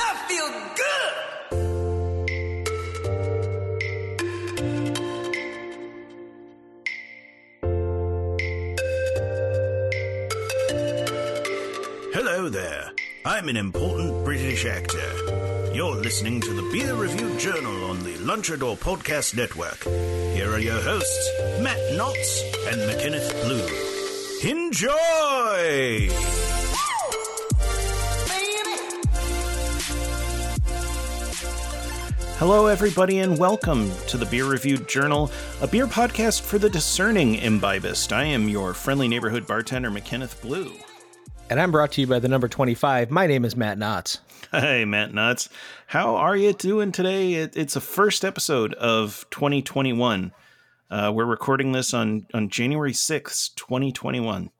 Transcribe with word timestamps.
I 0.00 0.14
feel 0.28 0.48
good. 0.76 1.14
Hello 12.14 12.48
there. 12.48 12.92
I'm 13.24 13.48
an 13.48 13.56
important 13.56 14.24
British 14.24 14.64
actor. 14.64 15.72
You're 15.74 15.96
listening 15.96 16.40
to 16.40 16.52
the 16.52 16.62
Beer 16.72 16.94
Review 16.94 17.36
Journal 17.38 17.84
on 17.84 18.02
the 18.02 18.14
Lunchador 18.14 18.78
Podcast 18.78 19.36
Network. 19.36 19.84
Here 20.34 20.50
are 20.50 20.58
your 20.58 20.80
hosts, 20.80 21.30
Matt 21.60 21.78
Knotts 21.92 22.42
and 22.70 22.80
McKenneth 22.88 23.32
Blue. 23.44 23.68
Enjoy! 24.50 26.47
Hello, 32.38 32.68
everybody, 32.68 33.18
and 33.18 33.36
welcome 33.36 33.90
to 34.06 34.16
the 34.16 34.24
Beer 34.24 34.44
Review 34.44 34.76
Journal, 34.78 35.28
a 35.60 35.66
beer 35.66 35.88
podcast 35.88 36.42
for 36.42 36.56
the 36.56 36.70
discerning 36.70 37.34
imbibist. 37.34 38.12
I 38.12 38.22
am 38.26 38.48
your 38.48 38.74
friendly 38.74 39.08
neighborhood 39.08 39.44
bartender, 39.44 39.90
McKenneth 39.90 40.40
Blue. 40.40 40.72
And 41.50 41.58
I'm 41.58 41.72
brought 41.72 41.90
to 41.92 42.00
you 42.00 42.06
by 42.06 42.20
the 42.20 42.28
number 42.28 42.46
25. 42.46 43.10
My 43.10 43.26
name 43.26 43.44
is 43.44 43.56
Matt 43.56 43.76
Knotts. 43.76 44.18
Hey, 44.52 44.84
Matt 44.84 45.12
Nuts. 45.12 45.48
How 45.88 46.14
are 46.14 46.36
you 46.36 46.52
doing 46.52 46.92
today? 46.92 47.34
It, 47.34 47.56
it's 47.56 47.74
a 47.74 47.80
first 47.80 48.24
episode 48.24 48.72
of 48.74 49.26
2021. 49.30 50.30
Uh, 50.88 51.10
we're 51.12 51.24
recording 51.24 51.72
this 51.72 51.92
on, 51.92 52.28
on 52.32 52.50
January 52.50 52.92
6th, 52.92 53.56
2021. 53.56 54.50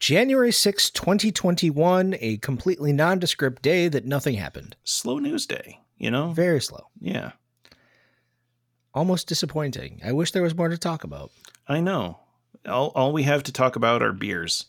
January 0.00 0.50
6, 0.50 0.90
2021, 0.90 2.16
a 2.20 2.38
completely 2.38 2.92
nondescript 2.92 3.62
day 3.62 3.86
that 3.86 4.04
nothing 4.04 4.34
happened. 4.34 4.74
Slow 4.82 5.20
news 5.20 5.46
day, 5.46 5.78
you 5.96 6.10
know? 6.10 6.32
Very 6.32 6.60
slow. 6.60 6.86
Yeah, 7.00 7.32
Almost 8.94 9.28
disappointing. 9.28 10.00
I 10.04 10.12
wish 10.12 10.30
there 10.30 10.42
was 10.42 10.54
more 10.54 10.68
to 10.68 10.78
talk 10.78 11.04
about. 11.04 11.30
I 11.68 11.80
know. 11.80 12.20
All, 12.66 12.92
all 12.94 13.12
we 13.12 13.24
have 13.24 13.42
to 13.44 13.52
talk 13.52 13.76
about 13.76 14.02
are 14.02 14.12
beers. 14.12 14.66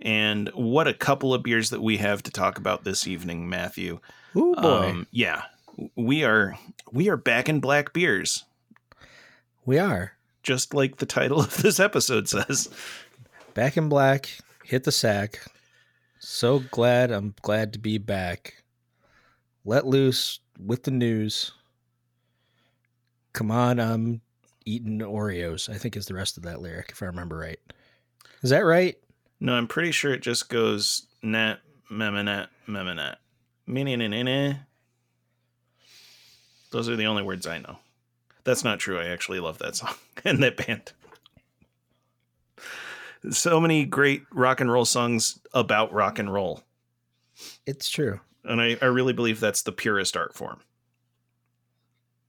And 0.00 0.48
what 0.54 0.88
a 0.88 0.94
couple 0.94 1.34
of 1.34 1.42
beers 1.42 1.70
that 1.70 1.82
we 1.82 1.98
have 1.98 2.22
to 2.24 2.30
talk 2.30 2.56
about 2.58 2.82
this 2.82 3.06
evening, 3.06 3.48
Matthew. 3.48 4.00
Ooh, 4.34 4.54
boy. 4.54 4.90
Um, 4.90 5.06
yeah, 5.10 5.42
we 5.96 6.24
are 6.24 6.58
we 6.90 7.08
are 7.10 7.16
back 7.18 7.48
in 7.48 7.60
black 7.60 7.92
beers, 7.92 8.44
we 9.64 9.78
are. 9.78 10.12
just 10.42 10.74
like 10.74 10.96
the 10.96 11.06
title 11.06 11.40
of 11.40 11.56
this 11.58 11.78
episode 11.78 12.28
says. 12.28 12.68
Back 13.54 13.76
in 13.76 13.88
black, 13.88 14.30
hit 14.64 14.84
the 14.84 14.92
sack. 14.92 15.40
So 16.18 16.60
glad 16.70 17.10
I'm 17.10 17.34
glad 17.42 17.74
to 17.74 17.78
be 17.78 17.98
back. 17.98 18.61
Let 19.64 19.86
loose 19.86 20.40
with 20.58 20.82
the 20.84 20.90
news. 20.90 21.52
Come 23.32 23.50
on, 23.50 23.78
I'm 23.78 24.20
eating 24.64 24.98
Oreos, 24.98 25.68
I 25.68 25.78
think 25.78 25.96
is 25.96 26.06
the 26.06 26.14
rest 26.14 26.36
of 26.36 26.42
that 26.44 26.60
lyric, 26.60 26.90
if 26.90 27.02
I 27.02 27.06
remember 27.06 27.36
right. 27.38 27.60
Is 28.42 28.50
that 28.50 28.60
right? 28.60 28.96
No, 29.40 29.54
I'm 29.54 29.68
pretty 29.68 29.92
sure 29.92 30.12
it 30.12 30.22
just 30.22 30.48
goes 30.48 31.06
nat 31.22 31.58
meminat 31.90 32.48
meminat. 32.68 33.16
Those 36.70 36.88
are 36.88 36.96
the 36.96 37.06
only 37.06 37.22
words 37.22 37.46
I 37.46 37.58
know. 37.58 37.78
That's 38.44 38.64
not 38.64 38.80
true. 38.80 38.98
I 38.98 39.06
actually 39.06 39.40
love 39.40 39.58
that 39.58 39.76
song 39.76 39.94
and 40.24 40.42
that 40.42 40.56
band. 40.56 40.92
So 43.30 43.60
many 43.60 43.84
great 43.84 44.24
rock 44.32 44.60
and 44.60 44.70
roll 44.70 44.84
songs 44.84 45.38
about 45.54 45.92
rock 45.92 46.18
and 46.18 46.32
roll. 46.32 46.64
It's 47.66 47.88
true. 47.88 48.20
And 48.44 48.60
I, 48.60 48.76
I 48.82 48.86
really 48.86 49.12
believe 49.12 49.38
that's 49.40 49.62
the 49.62 49.72
purest 49.72 50.16
art 50.16 50.34
form. 50.34 50.60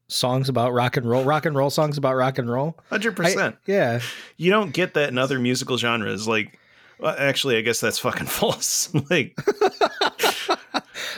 Songs 0.07 0.47
about 0.49 0.73
rock 0.73 0.95
and 0.97 1.05
roll, 1.09 1.23
rock 1.23 1.45
and 1.45 1.55
roll 1.55 1.69
songs 1.69 1.97
about 1.97 2.15
rock 2.15 2.37
and 2.37 2.49
roll. 2.49 2.77
100%. 2.91 3.57
Yeah. 3.65 3.99
you 4.37 4.51
don't 4.51 4.71
get 4.73 4.93
that 4.93 5.09
in 5.09 5.17
other 5.17 5.39
musical 5.39 5.77
genres. 5.77 6.27
Like, 6.27 6.59
well, 6.99 7.15
actually, 7.17 7.57
I 7.57 7.61
guess 7.61 7.79
that's 7.79 7.97
fucking 7.99 8.27
false. 8.27 8.93
like, 9.09 9.35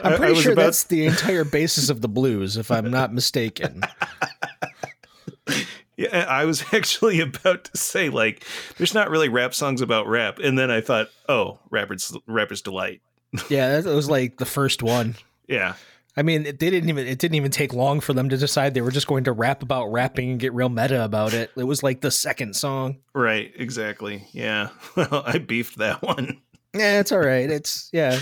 I'm 0.02 0.12
I- 0.12 0.14
I 0.14 0.18
pretty 0.18 0.36
sure 0.42 0.54
about- 0.54 0.64
that's 0.64 0.84
the 0.86 1.06
entire 1.08 1.44
basis 1.44 1.90
of 1.90 2.02
the 2.02 2.08
blues, 2.08 2.56
if 2.58 2.72
I'm 2.72 2.90
not 2.90 3.14
mistaken. 3.14 3.82
Yeah, 5.98 6.26
I 6.28 6.44
was 6.44 6.62
actually 6.74 7.22
about 7.22 7.64
to 7.66 7.78
say 7.78 8.10
like, 8.10 8.44
there's 8.78 8.94
not 8.94 9.10
really 9.10 9.30
rap 9.30 9.54
songs 9.54 9.80
about 9.80 10.08
rap, 10.08 10.40
and 10.40 10.60
then 10.60 10.70
I 10.70 10.82
thought, 10.82 11.08
oh, 11.30 11.60
rappers, 11.70 12.14
rappers 12.28 12.62
delight. 12.62 13.02
Yeah, 13.50 13.82
that 13.82 13.94
was 13.94 14.10
like 14.10 14.38
the 14.38 14.46
first 14.46 14.84
one. 14.84 15.16
Yeah, 15.48 15.76
I 16.18 16.22
mean, 16.22 16.46
it, 16.46 16.60
they 16.60 16.70
didn't 16.70 16.90
even 16.90 17.08
it 17.08 17.20
didn't 17.20 17.36
even 17.36 17.52
take 17.52 17.74
long 17.74 18.00
for 18.00 18.14
them 18.14 18.30
to 18.30 18.38
decide 18.38 18.74
they 18.74 18.82
were 18.82 18.92
just 18.92 19.08
going 19.08 19.26
to 19.26 19.34
rap 19.34 19.62
about 19.64 19.88
rapping 19.92 20.32
and 20.32 20.40
get 20.40 20.54
real 20.54 20.70
meta 20.70 21.04
about 21.04 21.34
it. 21.34 21.52
It 21.58 21.66
was 21.66 21.84
like 21.84 22.02
the 22.02 22.12
second 22.12 22.56
song. 22.56 22.98
right, 23.14 23.52
exactly. 23.56 24.28
Yeah, 24.32 24.70
well, 24.96 25.24
I 25.26 25.40
beefed 25.40 25.78
that 25.80 26.02
one, 26.02 26.42
Yeah, 26.74 27.00
it's 27.00 27.12
all 27.12 27.20
right. 27.20 27.50
It's 27.50 27.90
yeah. 27.92 28.20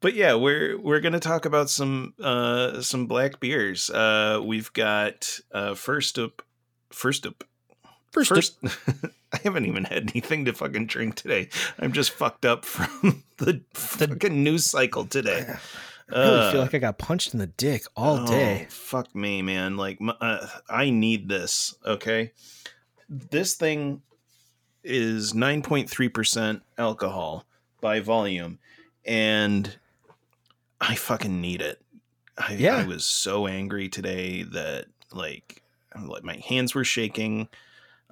but 0.00 0.14
yeah, 0.14 0.34
we're 0.34 0.78
we're 0.78 1.00
gonna 1.00 1.20
talk 1.20 1.44
about 1.44 1.70
some 1.70 2.14
uh 2.22 2.80
some 2.82 3.06
black 3.06 3.40
beers. 3.40 3.90
Uh, 3.90 4.40
we've 4.44 4.72
got 4.72 5.40
uh 5.50 5.74
first 5.74 6.18
up, 6.18 6.42
first 6.90 7.26
up, 7.26 7.42
First, 8.12 8.28
first. 8.28 8.58
I 9.32 9.38
haven't 9.42 9.66
even 9.66 9.84
had 9.84 10.10
anything 10.10 10.44
to 10.44 10.52
fucking 10.52 10.86
drink 10.86 11.14
today. 11.16 11.48
I'm 11.78 11.92
just 11.92 12.10
fucked 12.10 12.44
up 12.44 12.64
from 12.64 13.24
the 13.38 13.62
fucking 13.74 14.42
news 14.44 14.66
cycle 14.66 15.06
today. 15.06 15.46
I 16.12 16.18
really 16.18 16.40
Uh, 16.40 16.52
feel 16.52 16.60
like 16.60 16.74
I 16.74 16.78
got 16.78 16.98
punched 16.98 17.32
in 17.32 17.40
the 17.40 17.46
dick 17.46 17.84
all 17.96 18.20
Oh, 18.20 18.26
day. 18.26 18.66
Fuck 18.68 19.14
me, 19.14 19.40
man. 19.40 19.76
Like, 19.78 19.98
uh, 20.20 20.46
I 20.68 20.90
need 20.90 21.28
this. 21.28 21.74
Okay, 21.86 22.32
this 23.08 23.54
thing 23.54 24.02
is 24.84 25.32
nine 25.34 25.62
point 25.62 25.88
three 25.88 26.08
percent 26.10 26.62
alcohol 26.76 27.46
by 27.80 28.00
volume, 28.00 28.58
and 29.06 29.78
I 30.82 30.96
fucking 30.96 31.40
need 31.40 31.62
it. 31.62 31.80
I, 32.36 32.54
Yeah. 32.54 32.76
I 32.76 32.84
was 32.86 33.04
so 33.06 33.46
angry 33.46 33.88
today 33.88 34.42
that 34.42 34.86
like, 35.12 35.62
like 35.98 36.24
my 36.24 36.36
hands 36.46 36.74
were 36.74 36.84
shaking. 36.84 37.48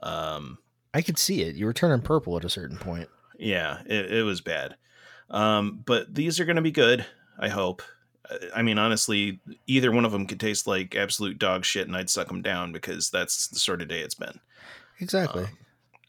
Um, 0.03 0.59
I 0.93 1.03
could 1.03 1.19
see 1.19 1.43
it. 1.43 1.55
You 1.55 1.67
were 1.67 1.73
turning 1.73 2.03
purple 2.03 2.37
at 2.37 2.45
a 2.45 2.51
certain 2.51 2.77
point. 2.79 3.09
yeah, 3.39 3.81
it, 3.87 4.13
it 4.13 4.23
was 4.23 4.41
bad. 4.41 4.77
Um, 5.31 5.83
but 5.85 6.15
these 6.15 6.41
are 6.41 6.45
going 6.45 6.57
to 6.57 6.63
be 6.63 6.73
good. 6.73 7.07
I 7.39 7.49
hope. 7.49 7.83
I 8.55 8.63
mean, 8.63 8.79
honestly, 8.79 9.41
either 9.67 9.91
one 9.91 10.05
of 10.05 10.13
them 10.13 10.27
could 10.27 10.41
taste 10.41 10.67
like 10.67 10.95
absolute 10.95 11.39
dog 11.39 11.65
shit, 11.65 11.87
and 11.87 11.97
I'd 11.97 12.11
suck 12.11 12.29
them 12.29 12.43
down 12.43 12.73
because 12.73 13.11
that's 13.11 13.49
the 13.49 13.59
sort 13.59 13.83
of 13.83 13.89
day 13.89 14.01
it's 14.01 14.15
been. 14.15 14.41
Exactly. 15.01 15.45
Um, 15.45 15.59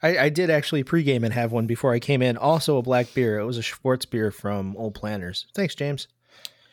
I, 0.03 0.18
I 0.18 0.29
did 0.29 0.50
actually 0.50 0.84
pregame 0.84 1.23
and 1.23 1.34
have 1.34 1.52
one 1.52 1.68
before 1.68 1.94
I 1.94 2.00
came 2.00 2.22
in. 2.22 2.38
Also 2.38 2.78
a 2.78 2.81
black 2.81 3.13
beer. 3.13 3.40
It 3.40 3.46
was 3.46 3.58
a 3.58 3.62
Schwartz 3.62 4.06
beer 4.06 4.31
from 4.31 4.75
Old 4.78 4.96
Planners. 4.96 5.47
Thanks, 5.56 5.75
James. 5.75 6.08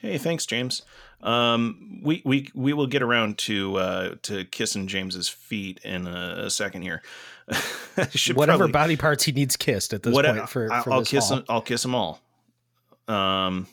Hey, 0.00 0.18
thanks, 0.18 0.46
James. 0.46 0.82
Um, 1.20 2.00
we 2.04 2.22
we 2.24 2.48
we 2.54 2.72
will 2.72 2.86
get 2.86 3.02
around 3.02 3.38
to 3.38 3.76
uh, 3.76 4.14
to 4.22 4.44
kissing 4.44 4.86
James's 4.86 5.28
feet 5.28 5.80
in 5.84 6.06
a, 6.06 6.44
a 6.46 6.50
second 6.50 6.82
here. 6.82 7.02
Whatever 8.34 8.58
probably- 8.58 8.72
body 8.72 8.96
parts 8.96 9.24
he 9.24 9.32
needs 9.32 9.56
kissed 9.56 9.92
at 9.94 10.02
this 10.02 10.14
What- 10.14 10.24
point 10.26 10.48
for, 10.48 10.68
for 10.82 10.92
I'll 10.92 11.00
this 11.00 11.08
kiss 11.10 11.28
haul. 11.28 11.36
them. 11.38 11.44
I'll 11.48 11.62
kiss 11.62 11.82
them 11.82 11.94
all. 11.94 12.20
Um, 13.08 13.66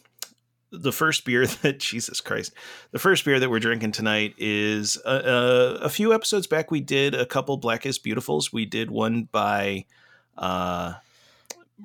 the 0.71 0.91
first 0.91 1.23
beer 1.25 1.45
that 1.61 1.79
Jesus 1.79 2.19
Christ, 2.21 2.51
the 2.91 2.99
first 2.99 3.23
beer 3.25 3.39
that 3.39 3.49
we're 3.49 3.59
drinking 3.59 3.91
tonight 3.91 4.33
is 4.37 4.97
uh, 5.05 5.09
uh, 5.09 5.77
a 5.81 5.89
few 5.89 6.13
episodes 6.13 6.47
back. 6.47 6.71
We 6.71 6.81
did 6.81 7.13
a 7.13 7.25
couple 7.25 7.57
Black 7.57 7.85
is 7.85 7.99
Beautifuls. 7.99 8.51
We 8.51 8.65
did 8.65 8.89
one 8.89 9.27
by 9.31 9.85
uh, 10.37 10.93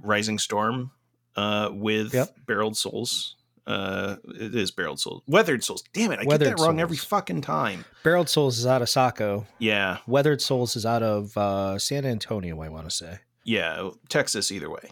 Rising 0.03 0.39
Storm 0.39 0.93
uh, 1.37 1.71
with 1.73 2.15
Yep. 2.15 2.35
Barreled 2.47 2.77
Souls. 2.77 3.35
Uh, 3.70 4.17
it 4.34 4.55
is 4.55 4.70
Barreled 4.72 4.99
Souls, 4.99 5.22
Weathered 5.26 5.62
Souls. 5.62 5.84
Damn 5.93 6.11
it, 6.11 6.19
I 6.20 6.25
Weathered 6.25 6.49
get 6.49 6.56
that 6.56 6.62
wrong 6.64 6.81
every 6.81 6.96
fucking 6.96 7.43
time. 7.43 7.84
Barreled 8.02 8.28
Souls 8.28 8.58
is 8.58 8.67
out 8.67 8.82
of 8.82 8.88
Saco. 8.88 9.46
Yeah, 9.58 9.99
Weathered 10.06 10.43
Souls 10.43 10.75
is 10.75 10.84
out 10.84 11.02
of 11.05 11.37
uh, 11.37 11.78
San 11.78 12.05
Antonio, 12.05 12.61
I 12.62 12.69
want 12.69 12.88
to 12.88 12.94
say. 12.94 13.19
yeah, 13.44 13.90
Texas 14.08 14.50
either 14.50 14.69
way. 14.69 14.90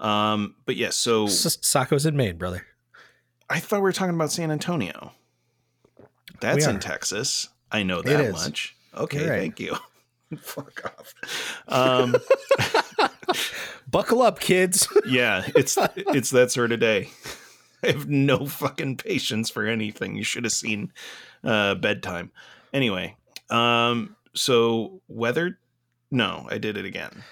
Um, 0.00 0.56
but 0.66 0.74
yes, 0.76 0.96
so 0.96 1.24
S- 1.26 1.58
Saco's 1.62 2.06
in 2.06 2.16
Maine, 2.16 2.36
brother. 2.38 2.66
I 3.48 3.60
thought 3.60 3.76
we 3.76 3.82
were 3.82 3.92
talking 3.92 4.14
about 4.14 4.32
San 4.32 4.50
Antonio. 4.50 5.12
That's 6.40 6.66
in. 6.66 6.80
Texas. 6.80 7.48
I 7.70 7.82
know 7.82 8.02
that 8.02 8.32
much. 8.32 8.74
Okay, 8.96 9.28
right. 9.28 9.38
thank 9.38 9.60
you. 9.60 9.76
Fuck 10.38 10.82
off. 10.84 11.14
Um, 11.68 12.16
Buckle 13.90 14.22
up, 14.22 14.40
kids. 14.40 14.88
yeah, 15.06 15.44
it's 15.54 15.76
it's 15.96 16.30
that 16.30 16.50
sort 16.50 16.72
of 16.72 16.80
day. 16.80 17.10
I 17.82 17.88
have 17.88 18.08
no 18.08 18.46
fucking 18.46 18.96
patience 18.96 19.50
for 19.50 19.66
anything. 19.66 20.16
You 20.16 20.24
should 20.24 20.44
have 20.44 20.52
seen 20.52 20.92
uh, 21.44 21.74
bedtime. 21.76 22.32
Anyway, 22.72 23.16
um, 23.50 24.16
so 24.34 25.00
weathered. 25.08 25.56
No, 26.10 26.46
I 26.50 26.58
did 26.58 26.76
it 26.76 26.84
again. 26.84 27.22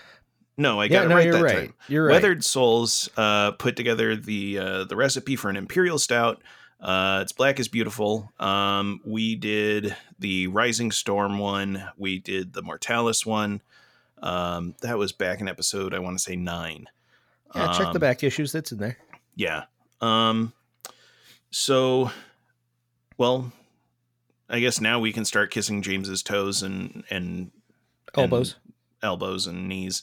No, 0.59 0.81
I 0.81 0.89
got 0.89 1.09
yeah, 1.09 1.13
it 1.13 1.15
right 1.15 1.25
you're 1.25 1.35
that 1.35 1.43
right. 1.43 1.55
time. 1.55 1.75
You're 1.89 2.07
right. 2.07 2.13
Weathered 2.13 2.45
Souls 2.45 3.11
uh, 3.17 3.53
put 3.53 3.77
together 3.77 4.17
the 4.17 4.59
uh, 4.59 4.85
the 4.85 4.97
recipe 4.97 5.37
for 5.37 5.51
an 5.51 5.57
imperial 5.57 5.99
stout. 5.99 6.43
Uh, 6.81 7.21
it's 7.23 7.33
black 7.33 7.59
is 7.59 7.69
beautiful. 7.69 8.33
Um, 8.39 9.01
we 9.05 9.35
did 9.35 9.97
the 10.19 10.47
Rising 10.49 10.93
Storm 10.93 11.39
one. 11.39 11.85
We 11.97 12.19
did 12.19 12.53
the 12.53 12.63
Mortalis 12.63 13.25
one. 13.27 13.63
Um, 14.23 14.75
that 14.81 14.97
was 14.97 15.13
back 15.13 15.41
in 15.41 15.49
episode 15.49 15.93
I 15.95 15.99
want 15.99 16.17
to 16.19 16.23
say 16.23 16.37
nine. 16.37 16.87
Yeah, 17.55 17.73
check 17.73 17.89
the 17.93 17.97
Um, 17.97 18.01
back 18.01 18.23
issues. 18.23 18.53
That's 18.53 18.73
in 18.73 18.79
there. 18.79 18.99
Yeah. 19.35 19.65
Um. 20.01 20.53
So, 21.51 22.11
well, 23.17 23.53
I 24.49 24.61
guess 24.61 24.81
now 24.81 24.99
we 25.01 25.13
can 25.13 25.25
start 25.25 25.51
kissing 25.51 25.83
James's 25.83 26.23
toes 26.23 26.63
and 26.63 27.05
and 27.11 27.51
Elbows, 28.15 28.57
elbows 29.03 29.47
and 29.47 29.69
knees. 29.69 30.03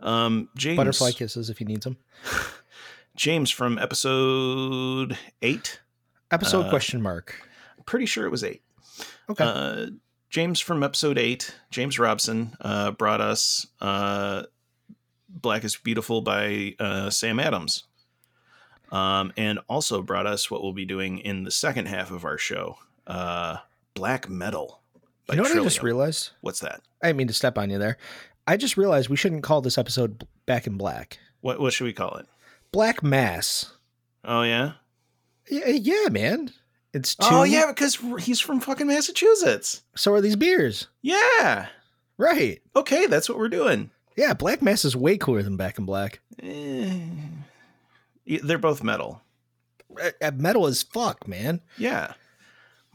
Um, 0.00 0.48
James 0.56 0.76
butterfly 0.76 1.12
kisses 1.12 1.48
if 1.50 1.58
he 1.58 1.64
needs 1.64 1.84
them. 1.84 1.96
James 3.16 3.50
from 3.50 3.78
episode 3.78 5.16
eight. 5.40 5.80
Episode 6.30 6.66
Uh, 6.66 6.70
question 6.70 7.00
mark. 7.00 7.48
Pretty 7.86 8.06
sure 8.06 8.26
it 8.26 8.30
was 8.30 8.44
eight. 8.44 8.62
Okay. 9.30 9.44
Uh, 9.44 9.86
James 10.30 10.60
from 10.60 10.82
episode 10.82 11.16
eight, 11.16 11.54
James 11.70 11.98
Robson, 11.98 12.56
uh, 12.60 12.90
brought 12.90 13.20
us 13.20 13.66
uh, 13.80 14.42
"Black 15.28 15.64
is 15.64 15.76
Beautiful" 15.76 16.22
by 16.22 16.74
uh, 16.80 17.08
Sam 17.10 17.38
Adams, 17.38 17.84
um, 18.94 19.32
and 19.36 19.58
also 19.68 20.02
brought 20.02 20.26
us 20.26 20.50
what 20.50 20.62
we'll 20.62 20.72
be 20.72 20.84
doing 20.84 21.18
in 21.18 21.42
the 21.42 21.50
second 21.50 21.86
half 21.86 22.12
of 22.12 22.24
our 22.24 22.38
show, 22.38 22.78
uh, 23.08 23.56
"Black 23.94 24.28
Mettle." 24.30 24.80
you 25.28 25.36
know 25.36 25.42
what 25.42 25.58
I 25.58 25.62
just 25.62 25.82
realized? 25.82 26.30
What's 26.42 26.60
that? 26.60 26.80
I 27.02 27.08
didn't 27.08 27.16
mean 27.18 27.26
to 27.28 27.34
step 27.34 27.58
on 27.58 27.70
you 27.70 27.78
there. 27.78 27.98
I 28.46 28.56
just 28.56 28.76
realized 28.76 29.08
we 29.08 29.16
shouldn't 29.16 29.42
call 29.42 29.62
this 29.62 29.78
episode 29.78 30.26
Back 30.46 30.66
in 30.66 30.76
Black. 30.76 31.18
What 31.40 31.58
what 31.58 31.72
should 31.72 31.84
we 31.84 31.92
call 31.92 32.14
it? 32.16 32.26
Black 32.70 33.02
Mass. 33.02 33.72
Oh 34.24 34.42
yeah. 34.42 34.72
Yeah, 35.50 35.68
yeah, 35.68 36.08
man. 36.10 36.52
It's 36.92 37.16
two. 37.16 37.26
Oh 37.28 37.42
yeah, 37.42 37.66
because 37.66 37.98
he's 38.20 38.38
from 38.38 38.60
fucking 38.60 38.86
Massachusetts. 38.86 39.82
So 39.96 40.12
are 40.14 40.20
these 40.20 40.36
beers. 40.36 40.86
Yeah. 41.02 41.66
Right. 42.16 42.62
Okay, 42.76 43.06
that's 43.06 43.28
what 43.28 43.38
we're 43.38 43.48
doing. 43.48 43.90
Yeah, 44.16 44.34
Black 44.34 44.62
Mass 44.62 44.84
is 44.84 44.94
way 44.94 45.18
cooler 45.18 45.42
than 45.42 45.56
Back 45.56 45.78
in 45.78 45.84
Black. 45.84 46.20
Eh. 46.40 47.00
Yeah, 48.24 48.40
They're 48.42 48.58
both 48.58 48.82
metal. 48.82 49.22
Uh, 50.02 50.10
uh, 50.22 50.30
metal 50.34 50.66
as 50.66 50.82
fuck, 50.82 51.28
man. 51.28 51.60
Yeah. 51.78 52.14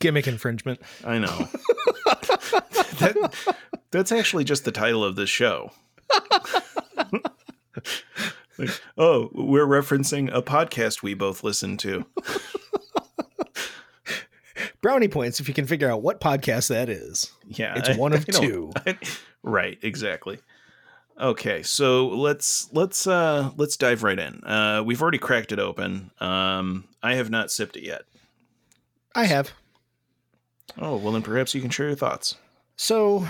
Gimmick 0.00 0.26
infringement. 0.26 0.80
I 1.04 1.18
know. 1.18 1.26
that, 2.98 3.56
that's 3.90 4.12
actually 4.12 4.44
just 4.44 4.64
the 4.64 4.72
title 4.72 5.04
of 5.04 5.16
this 5.16 5.30
show. 5.30 5.70
Like, 8.60 8.70
oh, 8.96 9.30
we're 9.34 9.68
referencing 9.68 10.34
a 10.34 10.42
podcast 10.42 11.00
we 11.00 11.14
both 11.14 11.44
listen 11.44 11.76
to. 11.76 12.04
Brownie 14.82 15.06
points 15.06 15.38
if 15.38 15.46
you 15.46 15.54
can 15.54 15.64
figure 15.64 15.88
out 15.88 16.02
what 16.02 16.20
podcast 16.20 16.66
that 16.70 16.88
is. 16.88 17.30
Yeah, 17.46 17.78
It's 17.78 17.90
I- 17.90 17.94
one 17.96 18.12
of 18.12 18.22
I 18.22 18.32
don't- 18.32 18.42
two. 18.42 18.72
right, 19.44 19.78
exactly. 19.80 20.40
Okay, 21.20 21.62
so 21.64 22.06
let's 22.08 22.68
let's 22.72 23.06
uh 23.06 23.50
let's 23.56 23.76
dive 23.76 24.02
right 24.04 24.18
in. 24.18 24.44
Uh 24.44 24.82
we've 24.84 25.02
already 25.02 25.18
cracked 25.18 25.50
it 25.52 25.58
open. 25.58 26.10
Um 26.20 26.84
I 27.02 27.14
have 27.14 27.30
not 27.30 27.50
sipped 27.50 27.76
it 27.76 27.82
yet. 27.82 28.02
I 29.14 29.24
have. 29.24 29.52
Oh, 30.78 30.96
well 30.96 31.12
then 31.12 31.22
perhaps 31.22 31.54
you 31.54 31.60
can 31.60 31.70
share 31.70 31.88
your 31.88 31.96
thoughts. 31.96 32.36
So 32.76 33.26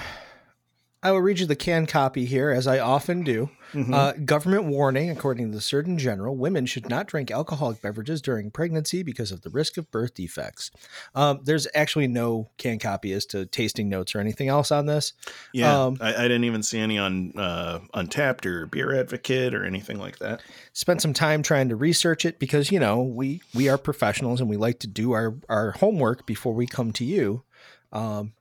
I 1.00 1.12
will 1.12 1.20
read 1.20 1.38
you 1.38 1.46
the 1.46 1.54
canned 1.54 1.88
copy 1.88 2.24
here, 2.24 2.50
as 2.50 2.66
I 2.66 2.80
often 2.80 3.22
do. 3.22 3.50
Mhm. 3.72 3.94
Uh, 3.94 4.12
government 4.24 4.64
warning 4.64 5.10
according 5.10 5.50
to 5.50 5.54
the 5.54 5.60
Surgeon 5.60 5.96
General 5.98 6.34
women 6.34 6.66
should 6.66 6.88
not 6.88 7.06
drink 7.06 7.30
alcoholic 7.30 7.80
beverages 7.82 8.20
during 8.22 8.50
pregnancy 8.50 9.02
because 9.02 9.30
of 9.30 9.42
the 9.42 9.50
risk 9.50 9.76
of 9.76 9.90
birth 9.90 10.14
defects. 10.14 10.70
Um, 11.14 11.40
there's 11.44 11.68
actually 11.74 12.08
no 12.08 12.48
canned 12.56 12.80
copy 12.80 13.12
as 13.12 13.26
to 13.26 13.46
tasting 13.46 13.88
notes 13.88 14.14
or 14.14 14.20
anything 14.20 14.48
else 14.48 14.72
on 14.72 14.86
this. 14.86 15.12
yeah, 15.52 15.84
um, 15.84 15.98
I, 16.00 16.14
I 16.14 16.22
didn't 16.22 16.44
even 16.44 16.62
see 16.62 16.78
any 16.80 16.98
on 16.98 17.32
uh 17.36 17.80
Untappd 17.94 18.46
or 18.46 18.66
Beer 18.66 18.98
Advocate 18.98 19.54
or 19.54 19.64
anything 19.64 19.98
like 19.98 20.18
that. 20.18 20.40
Spent 20.72 21.00
some 21.02 21.12
time 21.12 21.42
trying 21.42 21.68
to 21.68 21.76
research 21.76 22.24
it 22.24 22.38
because, 22.38 22.72
you 22.72 22.80
know, 22.80 23.02
we, 23.02 23.42
we 23.54 23.68
are 23.68 23.78
professionals 23.78 24.40
and 24.40 24.48
we 24.48 24.56
like 24.56 24.80
to 24.80 24.86
do 24.88 25.12
our, 25.12 25.36
our 25.48 25.72
homework 25.72 26.26
before 26.26 26.54
we 26.54 26.66
come 26.66 26.90
to 26.92 27.04
you. 27.04 27.44
Um, 27.92 28.32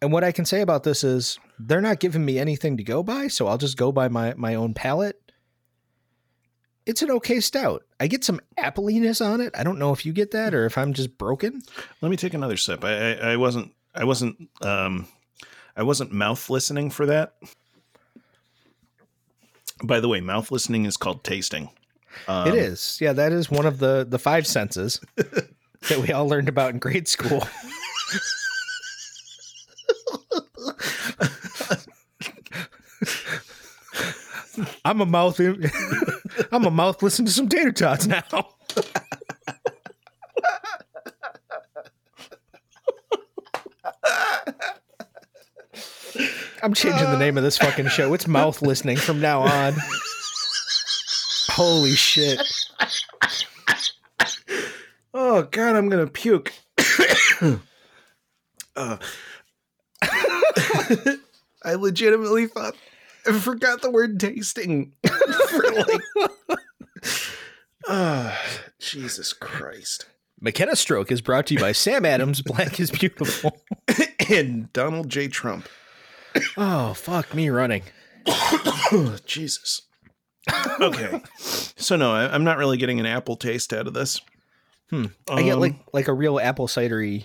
and 0.00 0.12
what 0.12 0.24
I 0.24 0.32
can 0.32 0.44
say 0.44 0.60
about 0.62 0.82
this 0.82 1.04
is 1.04 1.38
they're 1.66 1.80
not 1.80 2.00
giving 2.00 2.24
me 2.24 2.38
anything 2.38 2.76
to 2.76 2.84
go 2.84 3.02
by, 3.02 3.28
so 3.28 3.46
I'll 3.46 3.58
just 3.58 3.76
go 3.76 3.92
by 3.92 4.08
my, 4.08 4.34
my 4.36 4.54
own 4.54 4.74
palate. 4.74 5.18
It's 6.84 7.02
an 7.02 7.10
okay 7.12 7.38
stout. 7.40 7.84
I 8.00 8.08
get 8.08 8.24
some 8.24 8.40
appliness 8.58 9.24
on 9.24 9.40
it. 9.40 9.54
I 9.56 9.62
don't 9.62 9.78
know 9.78 9.92
if 9.92 10.04
you 10.04 10.12
get 10.12 10.32
that 10.32 10.52
or 10.52 10.66
if 10.66 10.76
I'm 10.76 10.92
just 10.92 11.16
broken. 11.16 11.62
Let 12.00 12.08
me 12.08 12.16
take 12.16 12.34
another 12.34 12.56
sip. 12.56 12.84
I 12.84 13.12
I, 13.12 13.32
I 13.32 13.36
wasn't 13.36 13.72
I 13.94 14.02
wasn't 14.02 14.48
um 14.62 15.06
I 15.76 15.84
wasn't 15.84 16.10
mouth 16.10 16.50
listening 16.50 16.90
for 16.90 17.06
that. 17.06 17.34
By 19.84 20.00
the 20.00 20.08
way, 20.08 20.20
mouth 20.20 20.50
listening 20.50 20.84
is 20.84 20.96
called 20.96 21.22
tasting. 21.22 21.70
Um, 22.26 22.48
it 22.48 22.54
is. 22.54 22.98
Yeah, 23.00 23.12
that 23.12 23.30
is 23.30 23.48
one 23.48 23.66
of 23.66 23.78
the 23.78 24.04
the 24.08 24.18
five 24.18 24.48
senses 24.48 25.00
that 25.16 25.98
we 26.00 26.10
all 26.12 26.28
learned 26.28 26.48
about 26.48 26.70
in 26.70 26.80
grade 26.80 27.06
school. 27.06 27.46
I'm 34.84 35.00
a 35.00 35.06
mouth. 35.06 35.40
I'm 36.52 36.64
a 36.64 36.70
mouth. 36.70 37.02
Listen 37.02 37.24
to 37.24 37.30
some 37.30 37.48
tater 37.48 37.72
tots 37.72 38.06
now. 38.06 38.22
I'm 46.62 46.74
changing 46.74 47.10
the 47.10 47.18
name 47.18 47.36
of 47.36 47.42
this 47.42 47.58
fucking 47.58 47.88
show. 47.88 48.14
It's 48.14 48.28
mouth 48.28 48.62
listening 48.62 48.96
from 48.96 49.20
now 49.20 49.40
on. 49.40 49.74
Holy 51.48 51.92
shit. 51.92 52.40
Oh 55.12 55.42
god, 55.42 55.76
I'm 55.76 55.88
gonna 55.88 56.06
puke. 56.06 56.52
Uh, 58.74 58.96
I 61.62 61.74
legitimately 61.74 62.46
thought 62.46 62.74
I 63.26 63.38
forgot 63.38 63.82
the 63.82 63.90
word 63.90 64.18
tasting. 64.20 64.92
like, 65.04 66.58
Ah, 67.88 68.40
Jesus 68.78 69.32
Christ. 69.32 70.06
McKenna 70.40 70.76
Stroke 70.76 71.10
is 71.12 71.20
brought 71.20 71.46
to 71.46 71.54
you 71.54 71.60
by 71.60 71.72
Sam 71.72 72.04
Adams. 72.04 72.42
Black 72.42 72.78
is 72.80 72.90
beautiful. 72.90 73.60
and 74.30 74.72
Donald 74.72 75.08
J. 75.08 75.28
Trump. 75.28 75.68
Oh, 76.56 76.94
fuck 76.94 77.34
me 77.34 77.48
running. 77.50 77.82
Oh, 78.26 79.16
Jesus. 79.26 79.82
Okay. 80.80 81.20
So 81.36 81.96
no, 81.96 82.12
I, 82.12 82.32
I'm 82.32 82.44
not 82.44 82.58
really 82.58 82.76
getting 82.76 82.98
an 83.00 83.06
apple 83.06 83.36
taste 83.36 83.72
out 83.72 83.86
of 83.86 83.94
this. 83.94 84.20
Hmm. 84.90 85.06
I 85.30 85.42
get 85.42 85.54
Um, 85.54 85.60
like 85.60 85.76
like 85.92 86.08
a 86.08 86.12
real 86.12 86.40
apple 86.40 86.66
cidery 86.66 87.24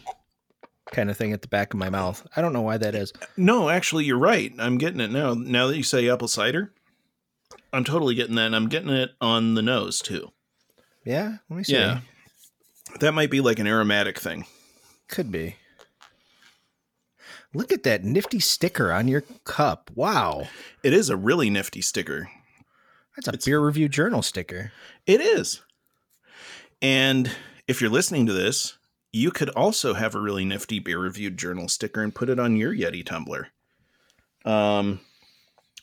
kind 0.92 1.10
of 1.10 1.18
thing 1.18 1.34
at 1.34 1.42
the 1.42 1.48
back 1.48 1.74
of 1.74 1.80
my 1.80 1.90
mouth. 1.90 2.26
I 2.36 2.42
don't 2.42 2.54
know 2.54 2.62
why 2.62 2.78
that 2.78 2.96
is. 2.96 3.12
No, 3.36 3.70
actually, 3.70 4.06
you're 4.06 4.18
right. 4.18 4.54
I'm 4.60 4.78
getting 4.78 5.00
it 5.02 5.12
now. 5.12 5.34
Now 5.34 5.68
that 5.68 5.78
you 5.78 5.84
say 5.84 6.10
apple 6.10 6.28
cider, 6.28 6.74
I'm 7.74 7.84
totally 7.84 8.16
getting 8.16 8.36
that. 8.36 8.48
And 8.48 8.56
I'm 8.56 8.70
getting 8.70 8.90
it 8.90 9.12
on 9.22 9.56
the 9.56 9.62
nose 9.62 10.00
too. 10.00 10.32
Yeah, 11.06 11.38
let 11.50 11.58
me 11.58 11.64
see. 11.64 11.74
Yeah. 11.74 12.00
That 13.00 13.14
might 13.14 13.30
be 13.32 13.42
like 13.42 13.60
an 13.60 13.68
aromatic 13.68 14.18
thing. 14.20 14.46
Could 15.08 15.32
be. 15.32 15.56
Look 17.54 17.72
at 17.72 17.84
that 17.84 18.04
nifty 18.04 18.40
sticker 18.40 18.92
on 18.92 19.08
your 19.08 19.22
cup. 19.46 19.90
Wow. 19.96 20.48
It 20.84 20.94
is 20.94 21.10
a 21.10 21.16
really 21.18 21.50
nifty 21.50 21.82
sticker. 21.82 22.30
That's 23.16 23.28
a 23.28 23.32
It's- 23.32 23.46
beer 23.46 23.60
review 23.60 23.90
journal 23.90 24.22
sticker. 24.22 24.72
It 25.06 25.22
is. 25.22 25.62
And 26.82 27.32
if 27.68 27.82
you're 27.82 27.90
listening 27.90 28.26
to 28.28 28.34
this, 28.34 28.78
you 29.14 29.32
could 29.32 29.50
also 29.50 29.94
have 29.94 30.16
a 30.16 30.20
really 30.20 30.46
nifty 30.46 30.80
beer 30.80 31.00
reviewed 31.00 31.38
journal 31.38 31.68
sticker 31.68 32.02
and 32.04 32.14
put 32.14 32.30
it 32.30 32.40
on 32.40 32.56
your 32.58 32.74
Yeti 32.74 33.06
tumbler. 33.06 33.50
Um, 34.46 35.00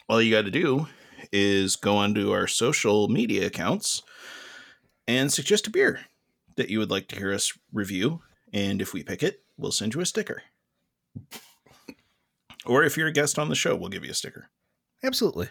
all 0.09 0.21
you 0.23 0.31
got 0.35 0.43
to 0.45 0.51
do 0.51 0.87
is 1.33 1.77
go 1.77 1.97
onto 1.97 2.31
our 2.33 2.47
social 2.47 3.09
media 3.09 3.47
accounts 3.47 4.03
and 5.09 5.33
suggest 5.33 5.67
a 5.67 5.71
beer 5.71 6.01
that 6.57 6.71
you 6.71 6.79
would 6.79 6.91
like 6.91 7.09
to 7.09 7.17
hear 7.17 7.33
us 7.33 7.53
review. 7.73 8.23
And 8.53 8.81
if 8.81 8.93
we 8.93 9.03
pick 9.03 9.23
it, 9.23 9.43
we'll 9.57 9.73
send 9.73 9.95
you 9.95 10.01
a 10.01 10.07
sticker. 10.07 10.43
Or 12.67 12.83
if 12.85 12.97
you're 12.97 13.09
a 13.09 13.13
guest 13.13 13.39
on 13.39 13.49
the 13.49 13.55
show, 13.55 13.75
we'll 13.77 13.91
give 13.91 14.05
you 14.05 14.11
a 14.11 14.15
sticker. 14.15 14.49
Absolutely. 15.03 15.49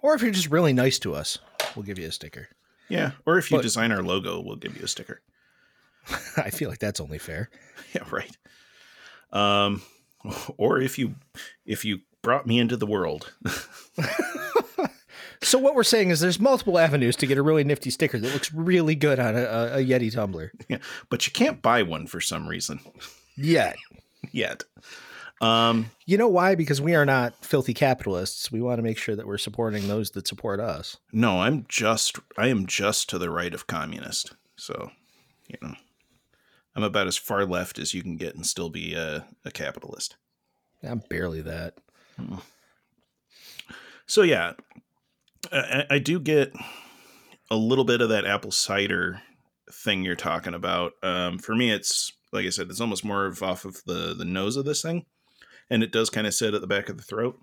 Or 0.00 0.14
if 0.14 0.22
you're 0.22 0.30
just 0.30 0.50
really 0.50 0.72
nice 0.72 0.98
to 1.00 1.14
us, 1.14 1.38
we'll 1.74 1.84
give 1.84 1.98
you 1.98 2.06
a 2.06 2.12
sticker. 2.12 2.48
Yeah. 2.88 3.12
Or 3.24 3.38
if 3.38 3.50
you 3.50 3.56
But- 3.56 3.62
design 3.62 3.90
our 3.90 4.02
logo, 4.02 4.40
we'll 4.40 4.56
give 4.56 4.76
you 4.76 4.84
a 4.84 4.88
sticker. 4.88 5.22
I 6.36 6.50
feel 6.50 6.68
like 6.70 6.78
that's 6.78 7.00
only 7.00 7.18
fair. 7.18 7.50
Yeah, 7.94 8.02
right. 8.10 8.36
Um, 9.32 9.80
or 10.58 10.80
if 10.80 10.98
you 10.98 11.14
if 11.64 11.84
you 11.84 12.00
brought 12.22 12.46
me 12.46 12.58
into 12.58 12.76
the 12.76 12.86
world, 12.86 13.32
So 15.42 15.58
what 15.58 15.74
we're 15.74 15.84
saying 15.84 16.10
is 16.10 16.20
there's 16.20 16.40
multiple 16.40 16.78
avenues 16.78 17.14
to 17.16 17.26
get 17.26 17.38
a 17.38 17.42
really 17.42 17.62
nifty 17.62 17.90
sticker 17.90 18.18
that 18.18 18.32
looks 18.32 18.52
really 18.52 18.94
good 18.94 19.20
on 19.20 19.36
a, 19.36 19.42
a, 19.42 19.78
Yeti 19.84 20.12
tumbler. 20.12 20.50
yeah, 20.68 20.78
but 21.10 21.26
you 21.26 21.32
can't 21.32 21.60
buy 21.62 21.82
one 21.82 22.06
for 22.06 22.20
some 22.20 22.48
reason 22.48 22.80
Yet. 23.36 23.76
yet. 24.32 24.64
Um, 25.40 25.90
You 26.06 26.16
know 26.16 26.28
why? 26.28 26.54
Because 26.54 26.80
we 26.80 26.94
are 26.94 27.04
not 27.04 27.44
filthy 27.44 27.74
capitalists. 27.74 28.50
We 28.50 28.62
want 28.62 28.78
to 28.78 28.82
make 28.82 28.98
sure 28.98 29.14
that 29.14 29.26
we're 29.26 29.36
supporting 29.38 29.86
those 29.86 30.10
that 30.12 30.26
support 30.26 30.58
us. 30.58 30.96
no, 31.12 31.40
I'm 31.42 31.66
just 31.68 32.18
I 32.38 32.48
am 32.48 32.66
just 32.66 33.08
to 33.10 33.18
the 33.18 33.30
right 33.30 33.52
of 33.54 33.66
communist. 33.66 34.34
So, 34.56 34.90
you 35.48 35.56
know, 35.60 35.74
I'm 36.76 36.82
about 36.84 37.06
as 37.08 37.16
far 37.16 37.44
left 37.44 37.78
as 37.78 37.92
you 37.94 38.02
can 38.02 38.16
get 38.16 38.34
and 38.36 38.46
still 38.46 38.68
be 38.70 38.94
a, 38.94 39.26
a 39.44 39.50
capitalist. 39.50 40.16
I'm 40.84 41.02
barely 41.08 41.40
that. 41.40 41.74
So 44.06 44.22
yeah, 44.22 44.52
I, 45.50 45.56
I- 45.58 45.86
I 45.94 45.98
do 45.98 46.20
get 46.20 46.52
a 47.50 47.56
little 47.56 47.84
bit 47.84 48.00
of 48.00 48.08
that 48.10 48.24
apple 48.26 48.50
cider 48.52 49.22
thing 49.72 50.04
you're 50.04 50.14
talking 50.16 50.54
about. 50.54 50.92
Um, 51.02 51.38
for 51.38 51.54
me, 51.54 51.70
it's 51.72 52.12
like 52.32 52.46
I 52.46 52.50
said, 52.50 52.68
it's 52.70 52.80
almost 52.80 53.04
more 53.04 53.26
of 53.26 53.42
off 53.42 53.64
of 53.64 53.82
the 53.86 54.14
the 54.14 54.24
nose 54.24 54.56
of 54.56 54.64
this 54.64 54.82
thing, 54.82 55.06
and 55.70 55.82
it 55.82 55.92
does 55.92 56.10
kind 56.10 56.26
of 56.26 56.34
sit 56.34 56.54
at 56.54 56.60
the 56.60 56.66
back 56.66 56.88
of 56.88 56.96
the 56.98 57.02
throat. 57.02 57.38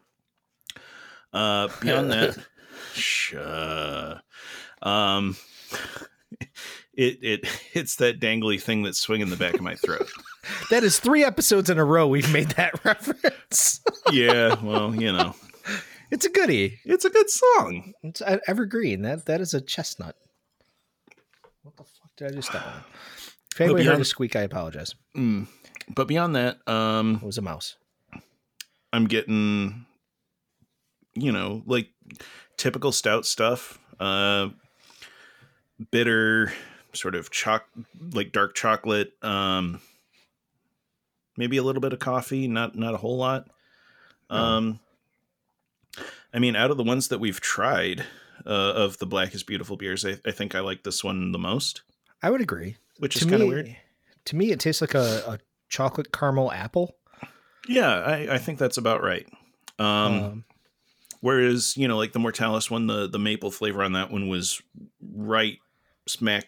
Uh, 1.33 1.67
beyond 1.81 2.11
that, 2.11 2.37
sure. 2.93 4.21
Um, 4.81 5.35
it 6.93 7.19
it 7.21 7.47
it's 7.73 7.95
that 7.97 8.19
dangly 8.19 8.61
thing 8.61 8.83
that's 8.83 8.99
swinging 8.99 9.29
the 9.29 9.35
back 9.37 9.53
of 9.55 9.61
my 9.61 9.75
throat. 9.75 10.09
That 10.69 10.83
is 10.83 10.99
three 10.99 11.23
episodes 11.23 11.69
in 11.69 11.77
a 11.79 11.85
row 11.85 12.05
we've 12.05 12.29
made 12.33 12.49
that 12.51 12.83
reference. 12.83 13.79
yeah, 14.11 14.61
well, 14.61 14.93
you 14.93 15.09
know, 15.13 15.35
it's 16.11 16.25
a 16.25 16.29
goodie. 16.29 16.79
it's 16.83 17.05
a 17.05 17.09
good 17.09 17.29
song. 17.29 17.93
It's 18.03 18.21
e- 18.21 18.39
evergreen. 18.45 19.03
That 19.03 19.25
that 19.27 19.39
is 19.39 19.53
a 19.53 19.61
chestnut. 19.61 20.17
What 21.61 21.77
the 21.77 21.83
fuck 21.85 22.11
did 22.17 22.27
I 22.31 22.35
just 22.35 22.49
step 22.49 22.67
on? 22.67 22.83
If 23.53 23.61
anybody 23.61 23.83
heard 23.85 23.91
beyond- 23.91 24.01
a 24.01 24.05
squeak, 24.05 24.35
I 24.35 24.41
apologize. 24.41 24.93
Mm. 25.15 25.47
But 25.95 26.09
beyond 26.09 26.35
that, 26.35 26.57
um, 26.67 27.19
It 27.21 27.25
was 27.25 27.37
a 27.37 27.41
mouse. 27.41 27.77
I'm 28.91 29.05
getting, 29.05 29.85
you 31.13 31.31
know, 31.31 31.63
like 31.65 31.87
typical 32.57 32.91
stout 32.91 33.25
stuff. 33.25 33.79
Uh, 33.97 34.49
bitter, 35.91 36.51
sort 36.93 37.15
of 37.15 37.31
choc, 37.31 37.65
like 38.13 38.31
dark 38.31 38.55
chocolate. 38.55 39.13
Um, 39.23 39.81
maybe 41.37 41.57
a 41.57 41.63
little 41.63 41.81
bit 41.81 41.93
of 41.93 41.99
coffee, 41.99 42.47
not 42.47 42.75
not 42.75 42.93
a 42.93 42.97
whole 42.97 43.17
lot. 43.17 43.47
Um, 44.29 44.79
I 46.33 46.39
mean, 46.39 46.55
out 46.55 46.71
of 46.71 46.77
the 46.77 46.83
ones 46.83 47.09
that 47.09 47.19
we've 47.19 47.39
tried 47.39 48.05
uh, 48.45 48.49
of 48.49 48.97
the 48.97 49.05
Black 49.05 49.35
is 49.35 49.43
Beautiful 49.43 49.77
beers, 49.77 50.05
I, 50.05 50.17
I 50.25 50.31
think 50.31 50.55
I 50.55 50.59
like 50.61 50.83
this 50.83 51.03
one 51.03 51.31
the 51.31 51.37
most, 51.39 51.81
I 52.21 52.31
would 52.31 52.41
agree. 52.41 52.77
which 52.97 53.13
To 53.15 53.25
is 53.25 53.29
kind 53.29 53.43
of 53.43 53.47
weird. 53.47 53.75
To 54.25 54.35
me, 54.35 54.51
it 54.51 54.59
tastes 54.59 54.81
like 54.81 54.95
a, 54.95 55.23
a 55.27 55.39
chocolate 55.69 56.11
caramel 56.11 56.51
apple. 56.51 56.95
Yeah, 57.67 57.91
I, 57.93 58.35
I 58.35 58.37
think 58.39 58.57
that's 58.57 58.77
about 58.77 59.03
right. 59.03 59.27
Um, 59.77 59.85
Um, 59.87 60.45
Whereas, 61.21 61.77
you 61.77 61.87
know, 61.87 61.95
like 61.97 62.11
the 62.11 62.19
Mortalis 62.19 62.69
one, 62.69 62.87
the 62.87 63.07
the 63.07 63.19
maple 63.19 63.49
flavor 63.49 63.81
on 63.81 63.93
that 63.93 64.11
one 64.11 64.27
was 64.27 64.61
right 65.15 65.57
smack 66.05 66.47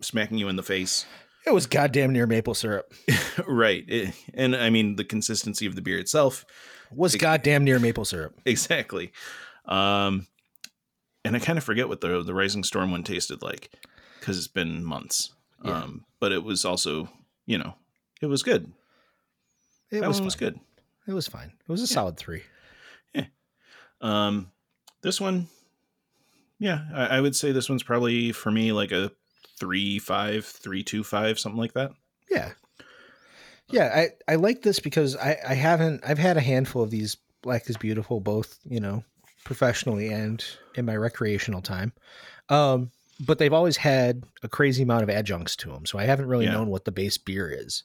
smacking 0.00 0.38
you 0.38 0.48
in 0.48 0.56
the 0.56 0.62
face. 0.62 1.06
it 1.46 1.52
was 1.54 1.66
goddamn 1.66 2.12
near 2.12 2.26
maple 2.26 2.54
syrup. 2.54 2.92
right. 3.46 3.84
It- 3.88 4.14
and 4.34 4.54
I 4.56 4.70
mean 4.70 4.96
the 4.96 5.04
consistency 5.04 5.66
of 5.66 5.74
the 5.74 5.82
beer 5.82 5.98
itself. 5.98 6.44
Was 6.90 7.14
goddamn 7.16 7.64
near 7.64 7.78
maple 7.78 8.04
syrup. 8.04 8.38
Exactly. 8.44 9.12
Um 9.66 10.26
and 11.24 11.36
I 11.36 11.38
kind 11.38 11.58
of 11.58 11.64
forget 11.64 11.88
what 11.88 12.00
the 12.00 12.22
the 12.22 12.34
Rising 12.34 12.64
Storm 12.64 12.90
one 12.90 13.02
tasted 13.04 13.42
like 13.42 13.70
cuz 14.20 14.36
it's 14.38 14.48
been 14.48 14.84
months. 14.84 15.32
Yeah. 15.64 15.82
Um 15.84 16.04
but 16.20 16.32
it 16.32 16.42
was 16.44 16.64
also, 16.64 17.08
you 17.46 17.58
know, 17.58 17.74
it 18.20 18.26
was 18.26 18.42
good. 18.42 18.72
It 19.90 20.00
that 20.00 20.08
was 20.08 20.20
was 20.20 20.34
good. 20.36 20.58
It 21.06 21.12
was 21.14 21.26
fine. 21.28 21.52
It 21.60 21.68
was 21.72 21.80
a 21.80 21.84
Yeah. 21.84 21.94
solid 21.94 22.16
three. 22.18 22.42
Yeah. 23.14 23.26
Um, 24.02 24.50
this 25.02 25.20
one, 25.20 25.48
yeah, 26.58 26.84
I, 26.94 27.06
I 27.16 27.20
would 27.20 27.34
say 27.34 27.52
this 27.52 27.68
one's 27.68 27.82
probably 27.82 28.32
for 28.32 28.50
me 28.50 28.72
like 28.72 28.92
a 28.92 29.10
three 29.58 29.98
five, 29.98 30.44
three 30.46 30.82
two 30.82 31.04
five, 31.04 31.38
something 31.38 31.58
like 31.58 31.74
that. 31.74 31.92
Yeah. 32.30 32.52
Yeah, 33.70 33.92
I, 33.94 34.32
I 34.32 34.36
like 34.36 34.62
this 34.62 34.80
because 34.80 35.14
I, 35.16 35.36
I 35.46 35.54
haven't 35.54 36.02
I've 36.06 36.18
had 36.18 36.36
a 36.38 36.40
handful 36.40 36.82
of 36.82 36.90
these 36.90 37.16
Black 37.42 37.68
is 37.68 37.76
Beautiful, 37.76 38.18
both, 38.20 38.58
you 38.64 38.80
know, 38.80 39.04
professionally 39.44 40.08
and 40.08 40.42
in 40.74 40.86
my 40.86 40.96
recreational 40.96 41.60
time. 41.60 41.92
Um, 42.48 42.90
but 43.20 43.38
they've 43.38 43.52
always 43.52 43.76
had 43.76 44.24
a 44.42 44.48
crazy 44.48 44.82
amount 44.84 45.02
of 45.02 45.10
adjuncts 45.10 45.54
to 45.56 45.68
them. 45.70 45.84
So 45.84 45.98
I 45.98 46.04
haven't 46.04 46.28
really 46.28 46.46
Yeah. 46.46 46.52
known 46.52 46.68
what 46.68 46.84
the 46.86 46.92
base 46.92 47.18
beer 47.18 47.50
is. 47.50 47.82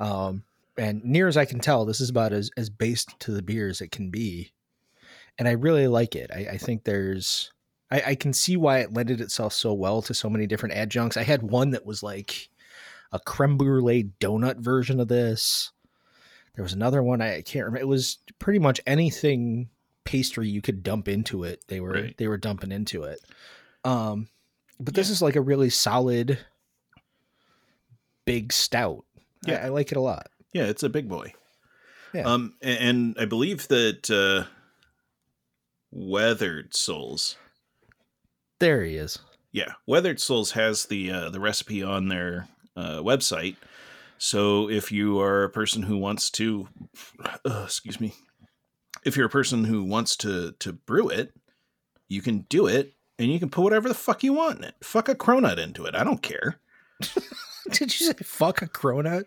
Um, 0.00 0.42
and 0.76 1.04
near 1.04 1.28
as 1.28 1.36
I 1.36 1.44
can 1.44 1.60
tell, 1.60 1.84
this 1.84 2.00
is 2.00 2.10
about 2.10 2.32
as, 2.32 2.50
as 2.56 2.68
based 2.68 3.18
to 3.20 3.30
the 3.30 3.42
beer 3.42 3.68
as 3.68 3.80
it 3.80 3.92
can 3.92 4.10
be. 4.10 4.52
And 5.38 5.46
I 5.46 5.52
really 5.52 5.86
like 5.86 6.16
it. 6.16 6.30
I, 6.34 6.46
I 6.52 6.58
think 6.58 6.82
there's 6.84 7.52
I, 7.94 8.02
I 8.10 8.14
can 8.16 8.32
see 8.32 8.56
why 8.56 8.78
it 8.80 8.92
lended 8.92 9.20
itself 9.20 9.52
so 9.52 9.72
well 9.72 10.02
to 10.02 10.14
so 10.14 10.28
many 10.28 10.46
different 10.46 10.74
adjuncts. 10.74 11.16
I 11.16 11.22
had 11.22 11.42
one 11.42 11.70
that 11.70 11.86
was 11.86 12.02
like 12.02 12.48
a 13.12 13.20
creme 13.20 13.56
brulee 13.56 14.10
donut 14.20 14.56
version 14.58 14.98
of 15.00 15.08
this. 15.08 15.70
There 16.56 16.62
was 16.62 16.72
another 16.72 17.02
one 17.02 17.20
I 17.20 17.42
can't 17.42 17.64
remember. 17.66 17.80
It 17.80 17.88
was 17.88 18.18
pretty 18.38 18.58
much 18.58 18.80
anything 18.86 19.68
pastry 20.04 20.48
you 20.48 20.60
could 20.60 20.82
dump 20.82 21.08
into 21.08 21.44
it. 21.44 21.62
They 21.68 21.80
were 21.80 21.92
Right. 21.92 22.16
they 22.16 22.26
were 22.28 22.36
dumping 22.36 22.72
into 22.72 23.04
it. 23.04 23.20
Um, 23.84 24.28
but 24.80 24.94
this 24.94 25.08
is 25.10 25.22
like 25.22 25.36
a 25.36 25.40
really 25.40 25.70
solid, 25.70 26.38
big 28.24 28.52
stout. 28.52 29.04
Yeah, 29.46 29.54
Yeah. 29.54 29.66
I, 29.66 29.68
like 29.68 29.92
it 29.92 29.98
a 29.98 30.00
lot. 30.00 30.28
Yeah, 30.52 30.64
it's 30.64 30.82
a 30.82 30.88
big 30.88 31.08
boy. 31.08 31.32
Yeah. 32.12 32.22
Um, 32.22 32.54
a- 32.62 32.80
and, 32.82 33.16
I 33.18 33.24
believe 33.24 33.66
that 33.68 34.08
uh, 34.10 34.48
Weathered 35.90 36.74
Souls, 36.74 37.36
There 38.64 38.82
he 38.82 38.96
is. 38.96 39.18
yeah, 39.52 39.74
Weathered 39.86 40.18
Souls 40.18 40.52
has 40.52 40.86
the 40.86 41.10
uh, 41.10 41.28
the 41.28 41.38
recipe 41.38 41.82
on 41.82 42.08
their 42.08 42.48
uh, 42.74 43.00
website. 43.00 43.56
So 44.16 44.70
if 44.70 44.90
you 44.90 45.20
are 45.20 45.44
a 45.44 45.50
person 45.50 45.82
who 45.82 45.98
wants 45.98 46.30
to, 46.30 46.66
uh, 47.44 47.64
excuse 47.66 48.00
me, 48.00 48.14
if 49.04 49.18
you're 49.18 49.26
a 49.26 49.28
person 49.28 49.64
who 49.64 49.84
wants 49.84 50.16
to 50.16 50.52
to 50.60 50.72
brew 50.72 51.10
it, 51.10 51.34
you 52.08 52.22
can 52.22 52.46
do 52.48 52.66
it, 52.66 52.94
and 53.18 53.30
you 53.30 53.38
can 53.38 53.50
put 53.50 53.64
whatever 53.64 53.86
the 53.86 53.94
fuck 53.94 54.24
you 54.24 54.32
want 54.32 54.60
in 54.60 54.64
it. 54.64 54.76
Fuck 54.82 55.10
a 55.10 55.14
cronut 55.14 55.58
into 55.58 55.84
it. 55.84 55.94
I 55.94 56.02
don't 56.02 56.22
care. 56.22 56.58
Did 57.70 58.00
you 58.00 58.06
say 58.06 58.14
fuck 58.22 58.62
a 58.62 58.66
cronut? 58.66 59.26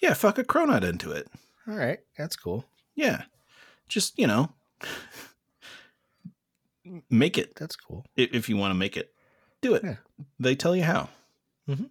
Yeah, 0.00 0.14
fuck 0.14 0.38
a 0.38 0.44
cronut 0.44 0.82
into 0.82 1.10
it. 1.12 1.28
All 1.68 1.76
right, 1.76 1.98
that's 2.16 2.36
cool. 2.36 2.64
Yeah, 2.94 3.24
just 3.86 4.18
you 4.18 4.26
know, 4.26 4.54
make 7.10 7.38
it 7.38 7.54
That's 7.56 7.76
cool. 7.76 8.04
if 8.16 8.48
you 8.48 8.56
want 8.56 8.70
to 8.70 8.74
make 8.78 8.96
it. 8.96 9.10
Do 9.60 9.74
it. 9.74 9.82
Yeah. 9.84 9.96
They 10.38 10.54
tell 10.54 10.76
you 10.76 10.82
how. 10.84 11.08
Mhm. 11.68 11.88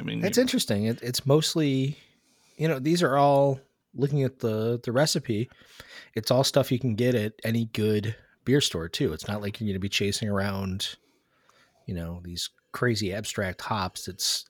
I 0.00 0.02
mean, 0.02 0.24
It's 0.24 0.36
you- 0.36 0.42
interesting. 0.42 0.84
It, 0.86 1.00
it's 1.02 1.24
mostly, 1.26 1.96
you 2.56 2.66
know, 2.68 2.78
these 2.78 3.02
are 3.02 3.16
all 3.16 3.60
looking 3.94 4.22
at 4.24 4.40
the 4.40 4.80
the 4.82 4.90
recipe. 4.92 5.48
It's 6.14 6.30
all 6.30 6.42
stuff 6.44 6.72
you 6.72 6.78
can 6.80 6.94
get 6.96 7.14
at 7.14 7.34
any 7.44 7.66
good 7.66 8.16
beer 8.44 8.60
store 8.60 8.88
too. 8.88 9.12
It's 9.12 9.28
not 9.28 9.40
like 9.40 9.60
you're 9.60 9.66
going 9.66 9.74
to 9.74 9.78
be 9.80 9.88
chasing 9.88 10.28
around, 10.28 10.96
you 11.86 11.94
know, 11.94 12.20
these 12.24 12.50
crazy 12.72 13.12
abstract 13.14 13.60
hops. 13.62 14.08
It's 14.08 14.44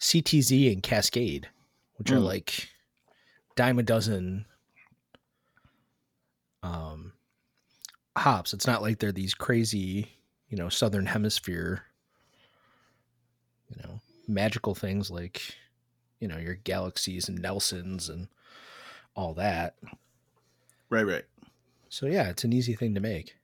CTZ 0.00 0.72
and 0.72 0.82
Cascade, 0.82 1.48
which 1.96 2.10
are 2.10 2.16
Mm. 2.18 2.24
like 2.24 2.68
dime 3.54 3.78
a 3.78 3.82
dozen 3.84 4.46
um 6.62 7.12
hops. 8.18 8.52
It's 8.52 8.66
not 8.66 8.82
like 8.82 8.98
they're 8.98 9.12
these 9.12 9.34
crazy, 9.34 10.08
you 10.48 10.56
know, 10.56 10.68
southern 10.68 11.06
hemisphere 11.06 11.84
you 13.68 13.82
know, 13.82 14.00
magical 14.26 14.74
things 14.74 15.10
like, 15.10 15.54
you 16.20 16.28
know, 16.28 16.38
your 16.38 16.54
galaxies 16.54 17.28
and 17.28 17.40
Nelsons 17.40 18.08
and 18.08 18.28
all 19.14 19.34
that. 19.34 19.76
right, 20.90 21.06
right. 21.06 21.24
So 21.88 22.06
yeah, 22.06 22.28
it's 22.28 22.44
an 22.44 22.52
easy 22.52 22.74
thing 22.74 22.94
to 22.94 23.00
make. 23.00 23.34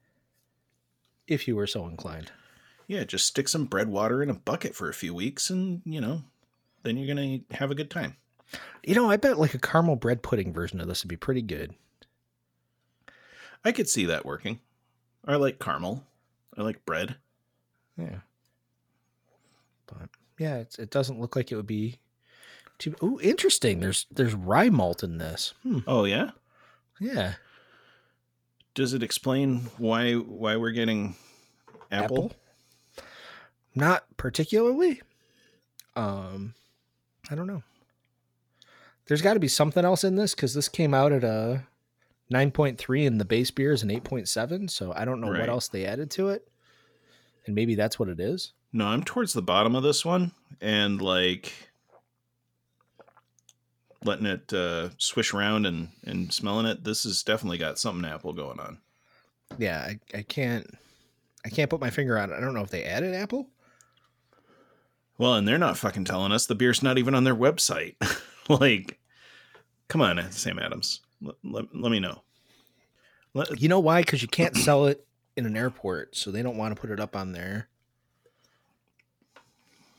If 1.27 1.49
you 1.49 1.57
were 1.57 1.67
so 1.67 1.87
inclined. 1.87 2.31
Yeah, 2.87 3.05
just 3.05 3.27
stick 3.27 3.49
some 3.49 3.65
bread 3.65 3.89
water 3.89 4.23
in 4.23 4.29
a 4.29 4.35
bucket 4.35 4.75
for 4.75 4.91
a 4.91 4.95
few 4.95 5.15
weeks 5.15 5.49
and, 5.49 5.81
you 5.87 6.01
know, 6.01 6.23
then 6.83 6.99
you're 6.99 7.15
going 7.15 7.45
to 7.49 7.57
have 7.57 7.71
a 7.71 7.75
good 7.75 7.91
time. 7.91 8.17
You 8.83 8.95
know, 8.95 9.11
I 9.11 9.17
bet 9.17 9.39
like 9.39 9.55
a 9.55 9.59
caramel 9.59 9.97
bread 9.97 10.23
pudding 10.23 10.53
version 10.53 10.81
of 10.81 10.87
this 10.87 11.03
would 11.03 11.09
be 11.09 11.17
pretty 11.17 11.41
good. 11.41 11.75
I 13.65 13.73
could 13.73 13.89
see 13.89 14.05
that 14.07 14.27
working. 14.27 14.61
I 15.25 15.37
like 15.37 15.59
caramel. 15.59 16.05
I 16.57 16.63
like 16.63 16.85
bread. 16.85 17.17
Yeah. 17.97 18.19
But 19.87 20.11
yeah, 20.39 20.65
it 20.79 20.91
doesn't 20.91 21.21
look 21.21 21.37
like 21.37 21.51
it 21.51 21.57
would 21.57 21.67
be 21.67 21.99
too. 22.79 22.95
Oh, 23.01 23.21
interesting. 23.21 23.81
There's 23.81 24.07
there's 24.11 24.35
rye 24.35 24.71
malt 24.71 25.03
in 25.03 25.19
this. 25.19 25.55
Hmm. 25.63 25.81
Oh 25.87 26.05
yeah. 26.05 26.31
Yeah. 27.01 27.35
Does 28.75 28.93
it 28.93 29.03
explain 29.03 29.69
why 29.79 30.15
why 30.15 30.57
we're 30.57 30.73
getting 30.73 31.17
apple? 31.91 32.33
Not 33.75 34.05
particularly. 34.17 35.01
Um, 35.97 36.55
I 37.31 37.35
don't 37.35 37.47
know. 37.47 37.63
There's 39.07 39.23
got 39.23 39.35
to 39.35 39.41
be 39.41 39.49
something 39.49 39.85
else 39.85 40.03
in 40.03 40.17
this 40.17 40.35
because 40.35 40.55
this 40.55 40.69
came 40.69 40.95
out 40.95 41.13
at 41.13 41.25
a 41.25 41.65
9.3 42.33 43.07
and 43.07 43.21
the 43.21 43.25
base 43.25 43.51
beer 43.51 43.73
is 43.73 43.83
an 43.83 43.91
8.7. 43.91 44.71
So 44.71 44.93
I 44.95 45.05
don't 45.05 45.21
know 45.21 45.31
Right. 45.31 45.41
what 45.41 45.49
else 45.49 45.69
they 45.69 45.85
added 45.85 46.11
to 46.13 46.31
it. 46.31 46.49
And 47.47 47.55
maybe 47.55 47.75
that's 47.75 47.99
what 47.99 48.09
it 48.09 48.19
is. 48.21 48.53
No, 48.73 48.87
I'm 48.87 49.05
towards 49.05 49.33
the 49.35 49.43
bottom 49.43 49.75
of 49.77 49.83
this 49.83 50.05
one 50.05 50.33
and 50.61 51.01
like 51.01 51.53
letting 54.03 54.27
it 54.27 54.53
uh, 54.53 54.91
swish 54.99 55.33
around 55.35 55.67
and 55.67 55.89
and 56.05 56.33
smelling 56.33 56.67
it. 56.67 56.85
This 56.85 57.05
has 57.05 57.23
definitely 57.23 57.59
got 57.59 57.79
something 57.79 58.09
apple 58.11 58.33
going 58.33 58.59
on. 58.61 58.79
Yeah, 59.59 59.79
I, 59.81 60.01
I 60.19 60.23
can't 60.23 60.67
I 61.45 61.51
can't 61.51 61.71
put 61.71 61.81
my 61.81 61.91
finger 61.91 62.19
on 62.19 62.31
it. 62.31 62.37
I 62.37 62.41
don't 62.41 62.55
know 62.55 62.63
if 62.63 62.71
they 62.71 62.85
added 62.85 63.15
apple. 63.15 63.49
Well, 65.19 65.35
and 65.35 65.47
they're 65.47 65.59
not 65.59 65.77
fucking 65.79 66.07
telling 66.07 66.33
us 66.33 66.47
the 66.47 66.57
beer's 66.57 66.83
not 66.83 66.99
even 66.99 67.15
on 67.15 67.23
their 67.23 67.37
website. 67.37 67.95
like, 68.49 68.99
come 69.87 70.01
on, 70.01 70.21
Sam 70.33 70.59
Adams. 70.59 71.01
Let, 71.25 71.35
let, 71.43 71.65
let 71.75 71.91
me 71.91 71.99
know. 72.01 72.23
Let, 73.33 73.61
You 73.61 73.69
know 73.69 73.81
why? 73.81 74.03
Because 74.03 74.23
you 74.23 74.29
can't 74.29 74.57
sell 74.57 74.87
it 74.87 75.05
in 75.37 75.47
an 75.47 75.57
airport, 75.57 76.15
so 76.17 76.31
they 76.31 76.43
don't 76.43 76.57
want 76.57 76.75
to 76.77 76.81
put 76.81 76.91
it 76.91 77.01
up 77.01 77.17
on 77.17 77.33
their 77.33 77.69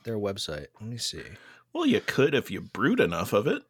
their 0.04 0.18
website. 0.18 0.68
Let 0.80 0.90
me 0.90 0.98
see. 0.98 1.24
well, 1.74 1.86
you 1.86 2.00
could 2.00 2.34
if 2.36 2.52
you 2.52 2.62
brewed 2.62 3.00
enough 3.00 3.34
of 3.34 3.48
it. 3.48 3.64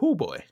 Oh 0.00 0.14
boy. 0.14 0.44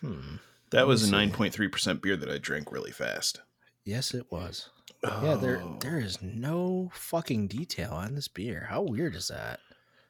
Hmm. 0.00 0.36
That 0.70 0.86
was 0.88 1.08
a 1.08 1.12
9.3% 1.12 2.02
beer 2.02 2.16
that 2.16 2.28
I 2.28 2.38
drank 2.38 2.72
really 2.72 2.90
fast. 2.90 3.40
Yes, 3.84 4.12
it 4.12 4.26
was. 4.30 4.70
Yeah, 5.04 5.36
there 5.36 5.60
Oh. 5.62 5.76
there 5.80 5.98
is 6.00 6.20
no 6.22 6.90
fucking 6.94 7.46
detail 7.46 7.92
on 7.92 8.14
this 8.14 8.26
beer. 8.26 8.66
How 8.70 8.82
weird 8.82 9.14
is 9.14 9.28
that? 9.28 9.60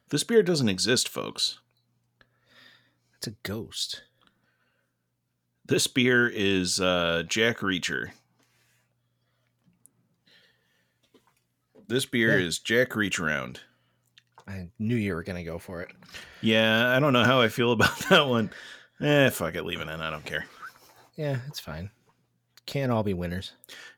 This 0.09 0.23
beer 0.23 0.41
doesn't 0.41 0.69
exist, 0.69 1.07
folks. 1.09 1.59
It's 3.17 3.27
a 3.27 3.31
ghost. 3.43 4.03
This 5.65 5.87
beer 5.87 6.27
is 6.27 6.79
uh, 6.79 7.23
Jack 7.27 7.59
Reacher. 7.59 8.11
This 11.87 12.05
beer 12.05 12.39
Yeah. 12.39 12.45
is 12.45 12.59
Jack 12.59 12.95
Reach 12.95 13.19
Around. 13.19 13.61
I 14.47 14.69
knew 14.77 14.95
you 14.95 15.15
were 15.15 15.23
gonna 15.23 15.43
go 15.43 15.57
for 15.57 15.81
it. 15.81 15.91
Yeah, 16.41 16.95
I 16.95 16.99
don't 16.99 17.13
know 17.13 17.23
how 17.23 17.41
I 17.41 17.47
feel 17.47 17.71
about 17.71 17.97
that 18.09 18.27
one. 18.27 18.51
Eh, 19.01 19.29
fuck 19.29 19.55
it, 19.55 19.65
leave 19.65 19.81
it 19.81 19.89
in. 19.89 20.01
I 20.01 20.09
don't 20.11 20.25
care. 20.25 20.45
Yeah, 21.15 21.39
it's 21.47 21.59
fine. 21.59 21.89
Can't 22.65 22.91
all 22.91 23.03
be 23.03 23.13
winners. 23.13 23.53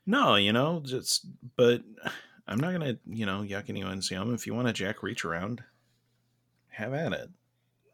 No, 0.06 0.36
you 0.36 0.52
know, 0.52 0.80
just 0.84 1.26
but 1.56 1.82
I'm 2.46 2.60
not 2.60 2.72
gonna, 2.72 2.96
you 3.06 3.26
know, 3.26 3.40
yuck 3.42 3.64
anyone 3.68 4.00
see 4.02 4.14
them. 4.14 4.34
If 4.34 4.46
you 4.46 4.54
want 4.54 4.68
a 4.68 4.72
Jack 4.72 5.02
Reach 5.02 5.24
Around, 5.24 5.62
have 6.68 6.94
at 6.94 7.12
it. 7.12 7.28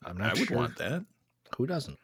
I'm 0.04 0.16
not. 0.16 0.24
I 0.24 0.28
not 0.28 0.38
would 0.38 0.50
want 0.50 0.76
that. 0.76 1.04
Who 1.56 1.66
doesn't? 1.66 1.98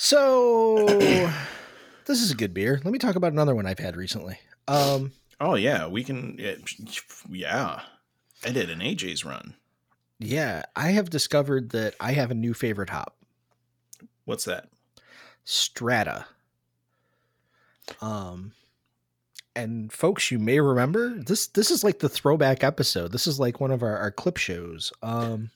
So 0.00 0.86
this 2.06 2.22
is 2.22 2.30
a 2.30 2.36
good 2.36 2.54
beer. 2.54 2.80
Let 2.84 2.92
me 2.92 3.00
talk 3.00 3.16
about 3.16 3.32
another 3.32 3.56
one 3.56 3.66
I've 3.66 3.80
had 3.80 3.96
recently. 3.96 4.38
Um, 4.68 5.10
Oh 5.40 5.54
yeah, 5.54 5.86
we 5.88 6.04
can. 6.04 6.36
Yeah, 6.38 6.54
yeah. 7.28 7.80
I 8.44 8.50
did 8.50 8.70
an 8.70 8.78
AJ's 8.78 9.24
run. 9.24 9.54
yeah, 10.20 10.62
I 10.76 10.90
have 10.90 11.10
discovered 11.10 11.70
that 11.70 11.94
I 12.00 12.12
have 12.12 12.30
a 12.30 12.34
new 12.34 12.54
favorite 12.54 12.90
hop, 12.90 13.16
What's 14.24 14.44
that? 14.44 14.68
Strata. 15.44 16.26
Um, 18.00 18.52
and 19.56 19.92
folks, 19.92 20.30
you 20.30 20.38
may 20.38 20.60
remember 20.60 21.10
this. 21.22 21.48
This 21.48 21.70
is 21.72 21.82
like 21.82 21.98
the 21.98 22.08
throwback 22.08 22.62
episode. 22.62 23.10
This 23.10 23.26
is 23.26 23.40
like 23.40 23.60
one 23.60 23.72
of 23.72 23.82
our, 23.82 23.96
our 23.96 24.10
clip 24.12 24.36
shows. 24.36 24.92
Um, 25.02 25.50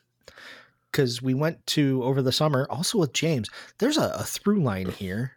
because 0.92 1.22
we 1.22 1.34
went 1.34 1.66
to 1.68 2.04
over 2.04 2.22
the 2.22 2.32
summer, 2.32 2.66
also 2.70 2.98
with 2.98 3.12
James. 3.12 3.48
There's 3.78 3.96
a, 3.96 4.12
a 4.14 4.22
through 4.24 4.62
line 4.62 4.90
here. 4.90 5.32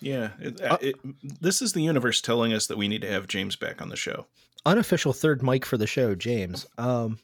Yeah, 0.00 0.30
it, 0.38 0.60
Uh, 0.60 0.78
it, 0.80 0.96
this 1.40 1.60
is 1.60 1.72
the 1.72 1.82
universe 1.82 2.20
telling 2.20 2.52
us 2.52 2.66
that 2.68 2.78
we 2.78 2.86
need 2.86 3.02
to 3.02 3.10
have 3.10 3.26
James 3.26 3.56
back 3.56 3.82
on 3.82 3.88
the 3.88 3.96
show. 3.96 4.26
unofficial 4.66 5.12
third 5.12 5.42
mic 5.42 5.64
for 5.64 5.76
the 5.76 5.86
show, 5.86 6.14
James. 6.14 6.66
Um, 6.76 7.18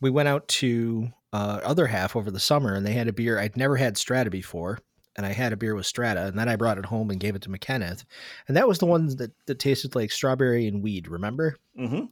we 0.00 0.10
went 0.10 0.28
out 0.28 0.48
to 0.48 1.10
uh, 1.32 1.60
other 1.62 1.86
half 1.86 2.16
over 2.16 2.30
the 2.30 2.40
summer, 2.40 2.74
and 2.74 2.84
they 2.84 2.92
had 2.92 3.06
a 3.08 3.12
beer 3.12 3.38
I'd 3.38 3.56
never 3.56 3.76
had 3.76 3.96
Strata 3.96 4.30
before, 4.30 4.80
and 5.16 5.24
I 5.24 5.32
had 5.32 5.52
a 5.52 5.56
beer 5.56 5.74
with 5.74 5.86
Strata, 5.86 6.24
and 6.24 6.36
then 6.38 6.48
I 6.48 6.56
brought 6.56 6.78
it 6.78 6.86
home 6.86 7.10
and 7.10 7.20
gave 7.20 7.36
it 7.36 7.42
to 7.42 7.48
McKenneth, 7.50 8.04
and 8.48 8.56
that 8.56 8.66
was 8.66 8.78
the 8.78 8.86
one 8.86 9.06
that 9.16 9.30
that 9.46 9.58
tasted 9.58 9.94
like 9.94 10.10
strawberry 10.10 10.66
and 10.66 10.82
weed. 10.82 11.06
Remember? 11.08 11.56
Mm-hmm. 11.78 12.06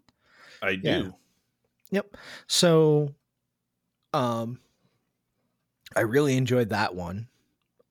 I 0.62 0.76
do. 0.76 0.88
Yeah. 0.88 1.08
Yep. 1.90 2.16
So, 2.46 3.12
um, 4.12 4.58
I 5.94 6.00
really 6.00 6.36
enjoyed 6.36 6.70
that 6.70 6.94
one. 6.94 7.28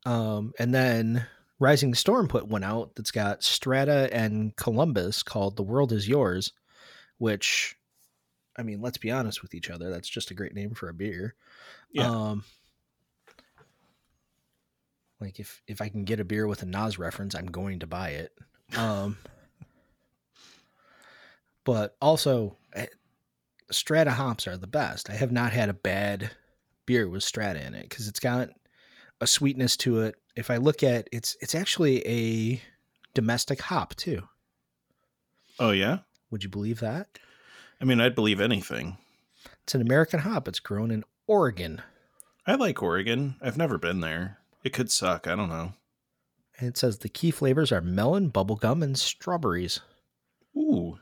Um, 0.05 0.53
and 0.58 0.73
then 0.73 1.25
Rising 1.60 1.93
Storm 1.93 2.27
put 2.27 2.47
one 2.47 2.63
out 2.63 2.95
that's 2.95 3.12
got 3.12 3.43
Strata 3.43 4.10
and 4.13 4.55
Columbus 4.55 5.23
called 5.23 5.55
"The 5.55 5.63
World 5.63 5.91
Is 5.91 6.08
Yours," 6.08 6.53
which, 7.17 7.77
I 8.58 8.63
mean, 8.63 8.82
let's 8.82 8.97
be 8.97 9.12
honest 9.12 9.41
with 9.41 9.53
each 9.53 9.69
other. 9.69 9.89
That's 9.89 10.10
just 10.10 10.32
a 10.32 10.36
great 10.36 10.53
name 10.53 10.73
for 10.73 10.89
a 10.89 10.93
beer. 10.93 11.36
Yeah. 11.91 12.10
Um, 12.10 12.43
like 15.19 15.39
if 15.39 15.62
if 15.67 15.82
I 15.82 15.89
can 15.89 16.05
get 16.05 16.19
a 16.21 16.25
beer 16.25 16.47
with 16.47 16.63
a 16.63 16.65
Nas 16.65 16.97
reference, 16.97 17.36
I'm 17.36 17.47
going 17.47 17.79
to 17.79 17.88
buy 17.88 18.12
it. 18.12 18.32
Um, 18.77 19.17
but 21.65 21.97
also, 22.01 22.55
eh, 22.73 22.86
Strata 23.71 24.12
hops 24.12 24.47
are 24.47 24.58
the 24.58 24.67
best. 24.67 25.10
I 25.10 25.13
have 25.13 25.32
not 25.32 25.51
had 25.51 25.69
a 25.69 25.73
bad 25.73 26.32
beer 26.86 27.08
with 27.08 27.23
Strata 27.23 27.65
in 27.65 27.75
it 27.75 27.89
because 27.89 28.08
it's 28.08 28.19
got 28.19 28.49
a 29.21 29.27
sweetness 29.27 29.77
to 29.77 30.01
it. 30.01 30.15
If 30.36 30.49
I 30.49 30.58
look 30.58 30.84
at 30.84 31.08
it's 31.12 31.36
it's 31.41 31.55
actually 31.55 32.05
a 32.08 32.62
domestic 33.13 33.62
hop 33.62 33.95
too. 33.95 34.23
Oh 35.60 35.71
yeah. 35.71 35.99
Would 36.32 36.43
you 36.43 36.49
believe 36.49 36.79
that? 36.79 37.19
I 37.82 37.86
mean, 37.86 37.99
I'd 37.99 38.15
believe 38.15 38.39
anything. 38.39 38.97
It's 39.63 39.75
an 39.75 39.82
American 39.82 40.21
hop. 40.21 40.47
It's 40.47 40.60
grown 40.60 40.91
in 40.91 41.03
Oregon. 41.27 41.82
I 42.45 42.55
like 42.55 42.82
Oregon. 42.82 43.36
I've 43.41 43.58
never 43.58 43.77
been 43.77 43.99
there. 43.99 44.39
It 44.63 44.73
could 44.73 44.91
suck. 44.91 45.27
I 45.27 45.36
don't 45.36 45.49
know. 45.49 45.73
And 46.58 46.67
it 46.69 46.77
says 46.77 46.97
the 46.97 47.10
key 47.10 47.32
flavors 47.32 47.71
are 47.71 47.82
melon, 47.82 48.32
bubblegum, 48.32 48.84
and 48.84 48.97
strawberries. 48.97 49.79
Ooh. 50.58 50.97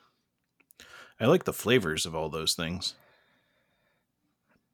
I 1.19 1.25
like 1.25 1.45
the 1.45 1.53
flavors 1.53 2.05
of 2.05 2.15
all 2.15 2.29
those 2.29 2.53
things. 2.53 2.93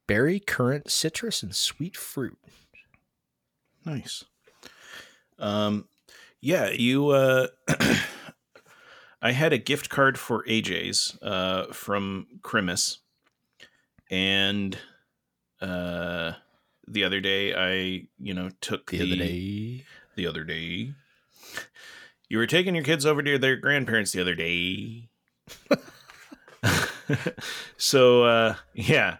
Berry, 0.08 0.39
currant, 0.39 0.91
citrus, 0.91 1.41
and 1.43 1.56
sweet 1.56 1.95
fruit. 1.95 2.38
Nice. 3.86 4.25
Um, 5.39 5.88
yeah, 6.41 6.69
you. 6.69 7.10
Uh, 7.10 7.47
I 9.21 9.32
had 9.32 9.53
a 9.53 9.58
gift 9.58 9.89
card 9.89 10.17
for 10.19 10.43
AJ's 10.43 11.17
uh, 11.21 11.67
from 11.71 12.27
Crimis, 12.41 12.97
and 14.12 14.77
uh, 15.62 16.34
the 16.86 17.06
other 17.06 17.21
day 17.21 17.53
I, 17.56 18.08
you 18.19 18.34
know, 18.34 18.49
took 18.60 18.91
The 18.91 19.01
other 19.03 19.15
day. 19.15 19.86
the 20.15 20.27
other 20.27 20.43
day. 20.43 20.93
You 22.27 22.38
were 22.38 22.47
taking 22.47 22.75
your 22.75 22.84
kids 22.84 23.06
over 23.06 23.23
to 23.23 23.38
their 23.38 23.56
grandparents 23.56 24.12
the 24.12 24.19
other 24.21 24.36
day. 24.36 25.08
so 27.78 28.23
uh 28.23 28.56
yeah. 28.73 29.17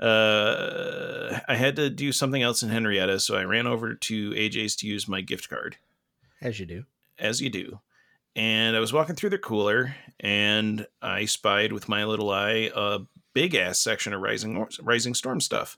Uh 0.00 1.40
I 1.48 1.54
had 1.56 1.76
to 1.76 1.90
do 1.90 2.12
something 2.12 2.42
else 2.42 2.62
in 2.62 2.68
Henrietta, 2.70 3.20
so 3.20 3.36
I 3.36 3.44
ran 3.44 3.66
over 3.66 3.94
to 3.94 4.30
AJ's 4.32 4.76
to 4.76 4.86
use 4.86 5.08
my 5.08 5.20
gift 5.20 5.48
card, 5.48 5.76
As 6.40 6.58
you 6.60 6.66
do. 6.66 6.84
as 7.18 7.40
you 7.40 7.50
do. 7.50 7.80
And 8.36 8.76
I 8.76 8.80
was 8.80 8.92
walking 8.92 9.14
through 9.14 9.30
their 9.30 9.38
cooler 9.38 9.94
and 10.20 10.86
I 11.00 11.24
spied 11.26 11.72
with 11.72 11.88
my 11.88 12.04
little 12.04 12.30
eye 12.30 12.70
a 12.74 13.00
big 13.32 13.54
ass 13.54 13.78
section 13.78 14.12
of 14.12 14.20
rising 14.20 14.66
rising 14.82 15.14
storm 15.14 15.40
stuff. 15.40 15.76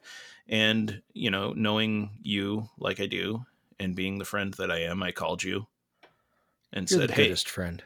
And, 0.49 1.03
you 1.13 1.31
know, 1.31 1.53
knowing 1.55 2.11
you 2.23 2.69
like 2.79 3.01
I 3.01 3.07
do, 3.07 3.45
and 3.81 3.95
being 3.97 4.19
the 4.19 4.25
friend 4.25 4.55
that 4.55 4.71
I 4.71 4.79
am, 4.83 5.03
I 5.03 5.11
called 5.13 5.43
you 5.43 5.67
and 6.73 6.89
You're 6.91 7.01
said, 7.01 7.11
"Hey, 7.11 7.35
friend. 7.35 7.83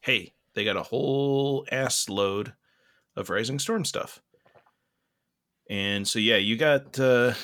hey, 0.00 0.32
they 0.54 0.64
got 0.64 0.76
a 0.76 0.82
whole 0.82 1.64
ass 1.72 2.08
load 2.08 2.52
of 3.16 3.30
Rising 3.30 3.58
Storm 3.58 3.84
stuff." 3.84 4.20
And 5.68 6.06
so 6.06 6.18
yeah, 6.18 6.36
you 6.36 6.56
got 6.56 6.98
uh 6.98 7.34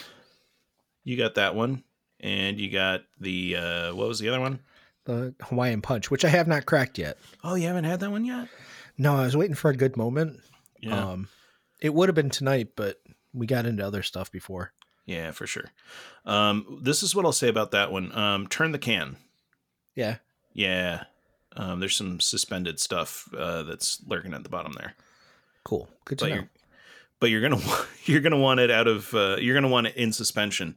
you 1.04 1.16
got 1.16 1.34
that 1.34 1.54
one 1.54 1.82
and 2.20 2.60
you 2.60 2.70
got 2.70 3.02
the 3.20 3.56
uh 3.56 3.94
what 3.94 4.08
was 4.08 4.18
the 4.20 4.28
other 4.28 4.40
one? 4.40 4.60
The 5.04 5.34
Hawaiian 5.42 5.82
Punch, 5.82 6.10
which 6.10 6.24
I 6.24 6.28
have 6.28 6.46
not 6.46 6.64
cracked 6.66 6.98
yet. 6.98 7.18
Oh, 7.42 7.56
you 7.56 7.66
haven't 7.66 7.84
had 7.84 7.98
that 8.00 8.10
one 8.12 8.24
yet? 8.24 8.48
No, 8.96 9.16
I 9.16 9.24
was 9.24 9.36
waiting 9.36 9.56
for 9.56 9.70
a 9.70 9.76
good 9.76 9.96
moment. 9.96 10.38
Yeah. 10.80 11.10
Um, 11.10 11.28
it 11.80 11.92
would 11.92 12.08
have 12.08 12.14
been 12.14 12.30
tonight, 12.30 12.70
but 12.76 13.00
we 13.34 13.46
got 13.46 13.66
into 13.66 13.84
other 13.84 14.04
stuff 14.04 14.30
before. 14.30 14.72
yeah, 15.06 15.32
for 15.32 15.46
sure. 15.48 15.72
Um 16.24 16.78
this 16.82 17.02
is 17.02 17.16
what 17.16 17.24
I'll 17.24 17.32
say 17.32 17.48
about 17.48 17.72
that 17.72 17.90
one. 17.90 18.16
Um 18.16 18.46
turn 18.46 18.70
the 18.70 18.78
can. 18.78 19.16
Yeah. 19.96 20.18
Yeah. 20.52 21.04
Um 21.56 21.80
there's 21.80 21.96
some 21.96 22.20
suspended 22.20 22.78
stuff 22.78 23.28
uh 23.36 23.64
that's 23.64 24.00
lurking 24.06 24.32
at 24.34 24.44
the 24.44 24.48
bottom 24.48 24.74
there. 24.78 24.94
Cool. 25.64 25.88
Good 26.04 26.18
to 26.18 26.24
but 26.24 26.28
know. 26.28 26.34
you're 26.34 26.50
but 27.20 27.30
you're 27.30 27.40
gonna 27.40 27.62
you're 28.04 28.20
gonna 28.20 28.38
want 28.38 28.60
it 28.60 28.70
out 28.70 28.88
of 28.88 29.14
uh, 29.14 29.36
you're 29.38 29.54
gonna 29.54 29.68
want 29.68 29.86
it 29.86 29.96
in 29.96 30.12
suspension. 30.12 30.76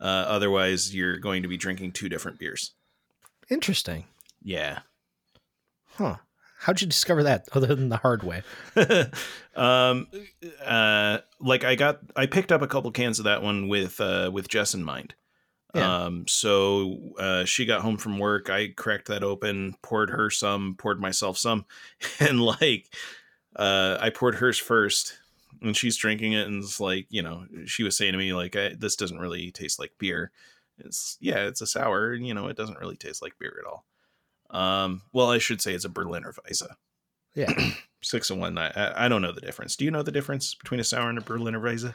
Uh, 0.00 0.24
otherwise, 0.26 0.94
you're 0.94 1.18
going 1.18 1.42
to 1.42 1.48
be 1.48 1.56
drinking 1.56 1.92
two 1.92 2.08
different 2.08 2.38
beers. 2.38 2.72
Interesting. 3.48 4.04
Yeah. 4.42 4.80
Huh. 5.96 6.16
How'd 6.58 6.80
you 6.80 6.86
discover 6.86 7.22
that 7.24 7.48
other 7.52 7.74
than 7.74 7.88
the 7.90 7.98
hard 7.98 8.22
way? 8.22 8.42
um, 9.54 10.08
uh, 10.64 11.18
like 11.40 11.64
I 11.64 11.74
got 11.74 12.00
I 12.16 12.26
picked 12.26 12.52
up 12.52 12.62
a 12.62 12.66
couple 12.66 12.90
cans 12.90 13.18
of 13.18 13.26
that 13.26 13.42
one 13.42 13.68
with 13.68 14.00
uh, 14.00 14.30
with 14.32 14.48
Jess 14.48 14.74
in 14.74 14.82
mind. 14.82 15.14
Yeah. 15.74 16.04
Um, 16.04 16.26
so 16.28 17.14
uh, 17.18 17.44
she 17.44 17.66
got 17.66 17.80
home 17.80 17.96
from 17.96 18.18
work. 18.18 18.48
I 18.48 18.68
cracked 18.68 19.08
that 19.08 19.24
open, 19.24 19.74
poured 19.82 20.10
her 20.10 20.30
some, 20.30 20.76
poured 20.78 21.00
myself 21.00 21.36
some, 21.36 21.66
and 22.20 22.40
like 22.40 22.94
uh, 23.56 23.98
I 24.00 24.10
poured 24.10 24.36
hers 24.36 24.58
first, 24.58 25.14
and 25.62 25.76
she's 25.76 25.96
drinking 25.96 26.32
it, 26.32 26.46
and 26.46 26.62
it's 26.62 26.80
like 26.80 27.06
you 27.10 27.22
know 27.22 27.46
she 27.66 27.82
was 27.82 27.96
saying 27.96 28.12
to 28.12 28.18
me 28.18 28.32
like 28.32 28.56
I, 28.56 28.74
this 28.78 28.96
doesn't 28.96 29.18
really 29.18 29.50
taste 29.50 29.78
like 29.78 29.92
beer. 29.98 30.30
It's 30.78 31.16
yeah, 31.20 31.46
it's 31.46 31.60
a 31.60 31.66
sour. 31.66 32.12
and 32.12 32.26
You 32.26 32.34
know, 32.34 32.48
it 32.48 32.56
doesn't 32.56 32.78
really 32.80 32.96
taste 32.96 33.22
like 33.22 33.38
beer 33.38 33.60
at 33.60 33.66
all. 33.70 33.84
Um, 34.50 35.02
well, 35.12 35.30
I 35.30 35.38
should 35.38 35.60
say 35.60 35.72
it's 35.72 35.84
a 35.84 35.88
Berliner 35.88 36.32
Weisse 36.32 36.62
Yeah. 37.34 37.52
six 38.02 38.30
and 38.30 38.40
one. 38.40 38.58
I, 38.58 38.68
I- 38.70 39.04
I 39.06 39.08
don't 39.08 39.22
know 39.22 39.32
the 39.32 39.40
difference. 39.40 39.76
Do 39.76 39.84
you 39.84 39.90
know 39.90 40.02
the 40.02 40.12
difference 40.12 40.54
between 40.54 40.80
a 40.80 40.84
sour 40.84 41.08
and 41.08 41.18
a 41.18 41.22
Berliner 41.22 41.60
Weisse? 41.60 41.94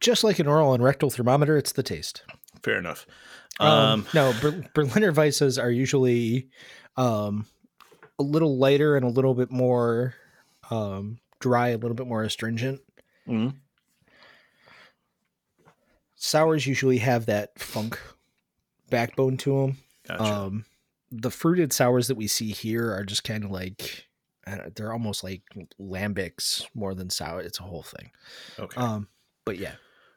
Just 0.00 0.22
like 0.24 0.38
an 0.38 0.46
oral 0.46 0.74
and 0.74 0.82
rectal 0.82 1.10
thermometer, 1.10 1.56
it's 1.56 1.72
the 1.72 1.82
taste. 1.82 2.22
Fair 2.62 2.76
enough. 2.76 3.06
Um, 3.58 3.68
Um, 3.68 4.06
no, 4.14 4.34
Ber- 4.40 4.64
Berliner 4.74 5.12
Weisses 5.12 5.60
are 5.62 5.70
usually 5.70 6.48
um, 6.96 7.46
a 8.18 8.22
little 8.22 8.58
lighter 8.58 8.96
and 8.96 9.04
a 9.04 9.08
little 9.08 9.34
bit 9.34 9.50
more 9.50 10.14
um, 10.72 11.18
dry, 11.40 11.68
a 11.68 11.76
little 11.76 11.94
bit 11.94 12.06
more 12.06 12.22
astringent. 12.22 12.80
mhm. 13.28 13.54
Sours 16.14 16.66
usually 16.66 16.98
have 16.98 17.26
that 17.26 17.58
funk 17.58 17.98
backbone 18.90 19.36
to 19.38 19.60
them. 19.60 19.76
gotcha. 20.06 20.22
Um, 20.22 20.64
the 21.10 21.30
fruited 21.30 21.72
sours 21.72 22.06
that 22.08 22.16
we 22.16 22.26
see 22.28 22.52
here 22.52 22.92
are 22.92 23.04
just 23.04 23.24
kind 23.24 23.44
of 23.44 23.50
like 23.50 24.06
they're 24.74 24.92
almost 24.92 25.22
like 25.24 25.42
lambics 25.80 26.64
more 26.74 26.94
than 26.94 27.10
sour. 27.10 27.40
It's 27.40 27.58
a 27.60 27.64
whole 27.64 27.82
thing. 27.82 28.10
okay. 28.58 28.80
Um, 28.80 29.08
but 29.44 29.58
yeah, 29.58 29.74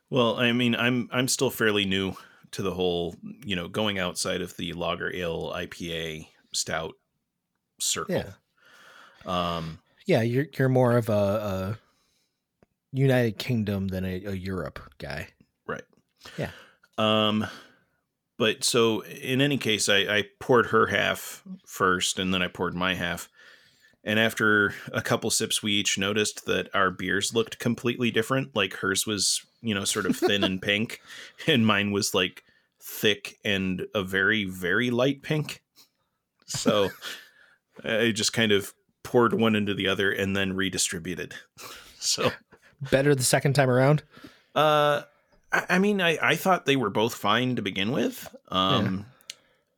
well, 0.10 0.38
I 0.38 0.52
mean, 0.52 0.76
I'm 0.76 1.10
I'm 1.12 1.28
still 1.28 1.50
fairly 1.50 1.86
new 1.86 2.14
to 2.52 2.62
the 2.62 2.74
whole, 2.74 3.16
you 3.44 3.56
know, 3.56 3.68
going 3.68 3.98
outside 4.00 4.42
of 4.42 4.56
the 4.58 4.74
lager 4.74 5.14
ale 5.14 5.52
IPA 5.56 6.28
stout 6.54 6.94
circle. 7.80 8.16
Yeah. 8.16 8.32
Um, 9.26 9.80
yeah, 10.06 10.22
you're 10.22 10.46
you're 10.58 10.70
more 10.70 10.98
of 10.98 11.10
a, 11.10 11.14
a 11.14 11.78
United 12.92 13.38
Kingdom 13.38 13.88
than 13.88 14.06
a, 14.06 14.24
a 14.26 14.34
Europe 14.34 14.80
guy. 14.98 15.28
Right. 15.68 15.84
Yeah. 16.38 16.52
Um, 16.98 17.48
but 18.38 18.64
so 18.64 19.04
in 19.04 19.42
any 19.42 19.58
case, 19.58 19.90
I, 19.90 19.98
I 19.98 20.24
poured 20.40 20.68
her 20.68 20.88
half 20.88 21.44
first, 21.66 22.20
and 22.20 22.34
then 22.34 22.42
I 22.42 22.48
poured 22.48 22.76
my 22.76 22.96
half. 22.96 23.30
And 24.04 24.20
after 24.20 24.76
a 24.94 25.02
couple 25.02 25.32
sips, 25.32 25.64
we 25.64 25.72
each 25.72 25.98
noticed 25.98 26.46
that 26.46 26.70
our 26.76 26.92
beers 26.92 27.34
looked 27.34 27.58
completely 27.58 28.12
different. 28.12 28.56
Like 28.56 28.74
hers 28.76 29.08
was, 29.08 29.42
you 29.62 29.74
know, 29.74 29.84
sort 29.84 30.06
of 30.06 30.16
thin 30.16 30.44
and 30.44 30.62
pink, 30.62 31.02
and 31.48 31.66
mine 31.66 31.92
was 31.92 32.14
like 32.14 32.44
thick 32.82 33.40
and 33.44 33.88
a 33.96 34.04
very, 34.04 34.46
very 34.46 34.92
light 34.92 35.24
pink. 35.24 35.64
So 36.46 36.90
I 37.84 38.12
just 38.12 38.32
kind 38.32 38.52
of 38.52 38.74
poured 39.06 39.34
one 39.34 39.56
into 39.56 39.74
the 39.74 39.88
other 39.88 40.12
and 40.12 40.36
then 40.36 40.54
redistributed. 40.54 41.34
So 41.98 42.32
Better 42.92 43.16
the 43.16 43.24
second 43.24 43.54
time 43.54 43.70
around. 43.70 44.04
uh, 44.54 45.02
I, 45.52 45.66
I 45.70 45.80
mean, 45.80 46.02
I, 46.02 46.20
I 46.22 46.36
thought 46.36 46.68
they 46.68 46.76
were 46.76 46.92
both 46.92 47.16
fine 47.16 47.56
to 47.56 47.64
begin 47.64 47.92
with. 47.92 48.28
Um, 48.50 49.08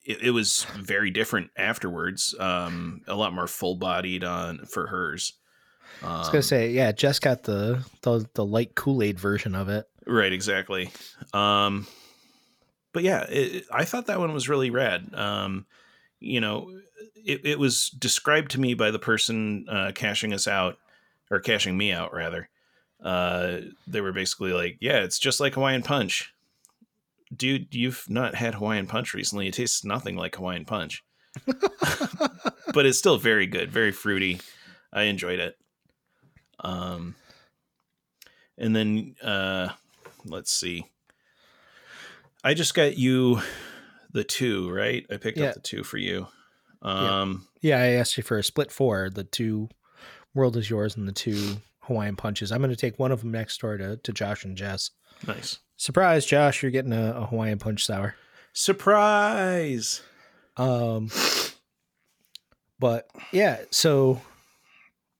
it, 0.03 0.21
it 0.23 0.31
was 0.31 0.65
very 0.77 1.09
different 1.09 1.51
afterwards. 1.55 2.35
Um, 2.37 2.99
a 3.07 3.15
lot 3.15 3.33
more 3.33 3.47
full 3.47 3.75
bodied 3.75 4.25
on 4.25 4.65
for 4.65 4.87
hers. 4.87 5.33
Um, 6.03 6.09
I 6.11 6.17
was 6.19 6.27
gonna 6.29 6.41
say, 6.43 6.71
yeah, 6.71 6.91
Jess 6.91 7.19
got 7.19 7.43
the 7.43 7.85
the, 8.01 8.27
the 8.33 8.43
light 8.43 8.75
Kool 8.75 9.01
Aid 9.01 9.19
version 9.19 9.55
of 9.55 9.69
it. 9.69 9.85
right, 10.05 10.33
exactly. 10.33 10.89
Um, 11.33 11.87
but 12.91 13.03
yeah, 13.03 13.21
it- 13.29 13.65
I 13.71 13.85
thought 13.85 14.07
that 14.07 14.19
one 14.19 14.33
was 14.33 14.49
really 14.49 14.69
rad. 14.69 15.13
Um, 15.13 15.65
you 16.19 16.41
know, 16.41 16.77
it, 17.27 17.45
it 17.45 17.59
was 17.59 17.89
described 17.89 18.51
to 18.51 18.59
me 18.59 18.73
by 18.73 18.91
the 18.91 18.99
person 18.99 19.65
uh, 19.69 19.91
cashing 19.93 20.33
us 20.33 20.47
out 20.47 20.77
or 21.29 21.39
cashing 21.39 21.77
me 21.77 21.91
out 21.91 22.13
rather. 22.13 22.49
Uh, 23.03 23.59
they 23.85 24.01
were 24.01 24.13
basically 24.13 24.53
like, 24.53 24.77
"Yeah, 24.79 24.99
it's 25.03 25.19
just 25.19 25.39
like 25.39 25.53
Hawaiian 25.53 25.83
Punch." 25.83 26.33
Dude, 27.35 27.75
you've 27.75 28.05
not 28.09 28.35
had 28.35 28.55
Hawaiian 28.55 28.87
Punch 28.87 29.13
recently. 29.13 29.47
It 29.47 29.53
tastes 29.53 29.83
nothing 29.83 30.15
like 30.15 30.35
Hawaiian 30.35 30.65
Punch, 30.65 31.03
but 32.73 32.85
it's 32.85 32.97
still 32.97 33.17
very 33.17 33.45
good, 33.45 33.69
very 33.71 33.91
fruity. 33.91 34.39
I 34.93 35.03
enjoyed 35.03 35.39
it. 35.39 35.57
Um, 36.61 37.15
and 38.57 38.75
then 38.75 39.15
uh, 39.21 39.69
let's 40.25 40.51
see. 40.51 40.85
I 42.43 42.53
just 42.53 42.73
got 42.73 42.97
you 42.97 43.41
the 44.11 44.23
two, 44.23 44.71
right? 44.71 45.05
I 45.11 45.17
picked 45.17 45.37
Yeah. 45.37 45.47
up 45.49 45.53
the 45.55 45.59
two 45.59 45.83
for 45.83 45.97
you. 45.97 46.27
Yeah. 46.87 47.21
Um, 47.21 47.47
Yeah, 47.61 47.77
I 47.81 47.87
asked 47.89 48.17
you 48.17 48.23
for 48.23 48.37
a 48.37 48.43
split 48.43 48.71
four. 48.71 49.09
The 49.09 49.23
two 49.23 49.69
World 50.33 50.55
is 50.57 50.69
Yours 50.69 50.95
and 50.95 51.07
the 51.07 51.11
two 51.13 51.57
Hawaiian 51.81 52.15
Punches. 52.15 52.51
I'm 52.51 52.61
gonna 52.61 52.75
take 52.75 52.97
one 52.99 53.11
of 53.11 53.21
them 53.21 53.31
next 53.31 53.59
door 53.61 53.77
to, 53.77 53.97
to 53.97 54.13
Josh 54.13 54.43
and 54.45 54.55
Jess. 54.57 54.91
nice 55.27 55.59
Surprise, 55.77 56.25
Josh! 56.25 56.61
You're 56.63 56.71
getting 56.71 56.93
a, 56.93 57.11
a 57.11 57.25
Hawaiian 57.27 57.59
Punch 57.59 57.85
sour. 57.85 58.15
surprise. 58.53 60.01
Um, 60.57 61.09
but 62.79 63.07
yeah, 63.31 63.59
so 63.71 64.21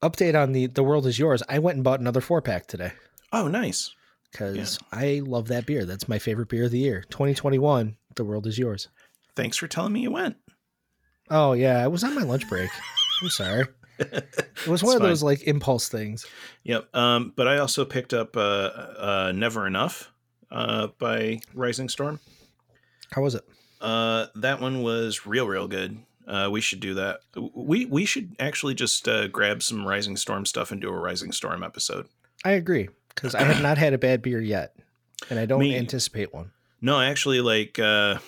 update 0.01 0.41
on 0.41 0.51
the 0.53 0.67
the 0.67 0.83
world 0.83 1.05
is 1.05 1.19
yours. 1.19 1.43
I 1.49 1.59
went 1.59 1.75
and 1.75 1.83
bought 1.83 1.99
another 1.99 2.21
four 2.21 2.41
pack 2.41 2.67
today 2.67 2.93
Oh, 3.33 3.47
nice. 3.47 3.93
because 4.31 4.79
I 4.91 5.21
love 5.23 5.47
that 5.49 5.65
beer. 5.65 5.85
That's 5.85 6.07
my 6.09 6.17
favorite 6.19 6.49
beer 6.49 6.65
of 6.65 6.71
the 6.71 6.79
year, 6.79 7.03
2021. 7.09 7.97
The 8.15 8.23
world 8.23 8.47
is 8.47 8.57
yours. 8.57 8.87
Thanks 9.35 9.57
for 9.57 9.67
telling 9.67 9.93
me 9.93 10.01
you 10.01 10.11
went. 10.11 10.37
Oh 11.29 11.53
yeah, 11.53 11.83
I 11.83 11.87
was 11.87 12.03
on 12.03 12.15
my 12.15 12.23
lunch 12.23 12.47
break. 12.49 12.69
I'm 13.21 13.29
sorry. 13.29 13.65
It 13.99 14.67
was 14.67 14.83
one 14.83 14.95
of 14.95 15.01
fine. 15.01 15.09
those 15.09 15.23
like 15.23 15.41
impulse 15.47 15.89
things. 15.89 16.23
Yep. 16.65 16.95
Um, 16.95 17.33
but 17.35 17.47
I 17.47 17.57
also 17.57 17.83
picked 17.83 18.13
up 18.13 18.37
uh, 18.37 18.39
uh, 18.39 19.31
Never 19.35 19.65
Enough 19.65 20.11
uh, 20.51 20.89
by 20.99 21.39
Rising 21.55 21.89
Storm. 21.89 22.19
How 23.11 23.23
was 23.23 23.33
it? 23.33 23.43
Uh, 23.81 24.27
that 24.35 24.61
one 24.61 24.83
was 24.83 25.25
real, 25.25 25.47
real 25.47 25.67
good. 25.67 25.97
Uh, 26.27 26.49
we 26.51 26.61
should 26.61 26.79
do 26.79 26.93
that. 26.93 27.21
We 27.55 27.85
we 27.85 28.05
should 28.05 28.35
actually 28.39 28.75
just 28.75 29.07
uh, 29.07 29.27
grab 29.29 29.63
some 29.63 29.83
Rising 29.87 30.15
Storm 30.15 30.45
stuff 30.45 30.71
and 30.71 30.79
do 30.79 30.89
a 30.89 30.99
Rising 30.99 31.31
Storm 31.31 31.63
episode. 31.63 32.05
I 32.45 32.51
agree 32.51 32.89
because 33.15 33.33
I 33.33 33.41
have 33.41 33.63
not 33.63 33.79
had 33.79 33.93
a 33.93 33.97
bad 33.97 34.21
beer 34.21 34.41
yet, 34.41 34.75
and 35.31 35.39
I 35.39 35.47
don't 35.47 35.59
Me- 35.59 35.75
anticipate 35.75 36.31
one. 36.35 36.51
No, 36.81 36.99
actually, 37.01 37.41
like 37.41 37.79
uh, 37.79 38.19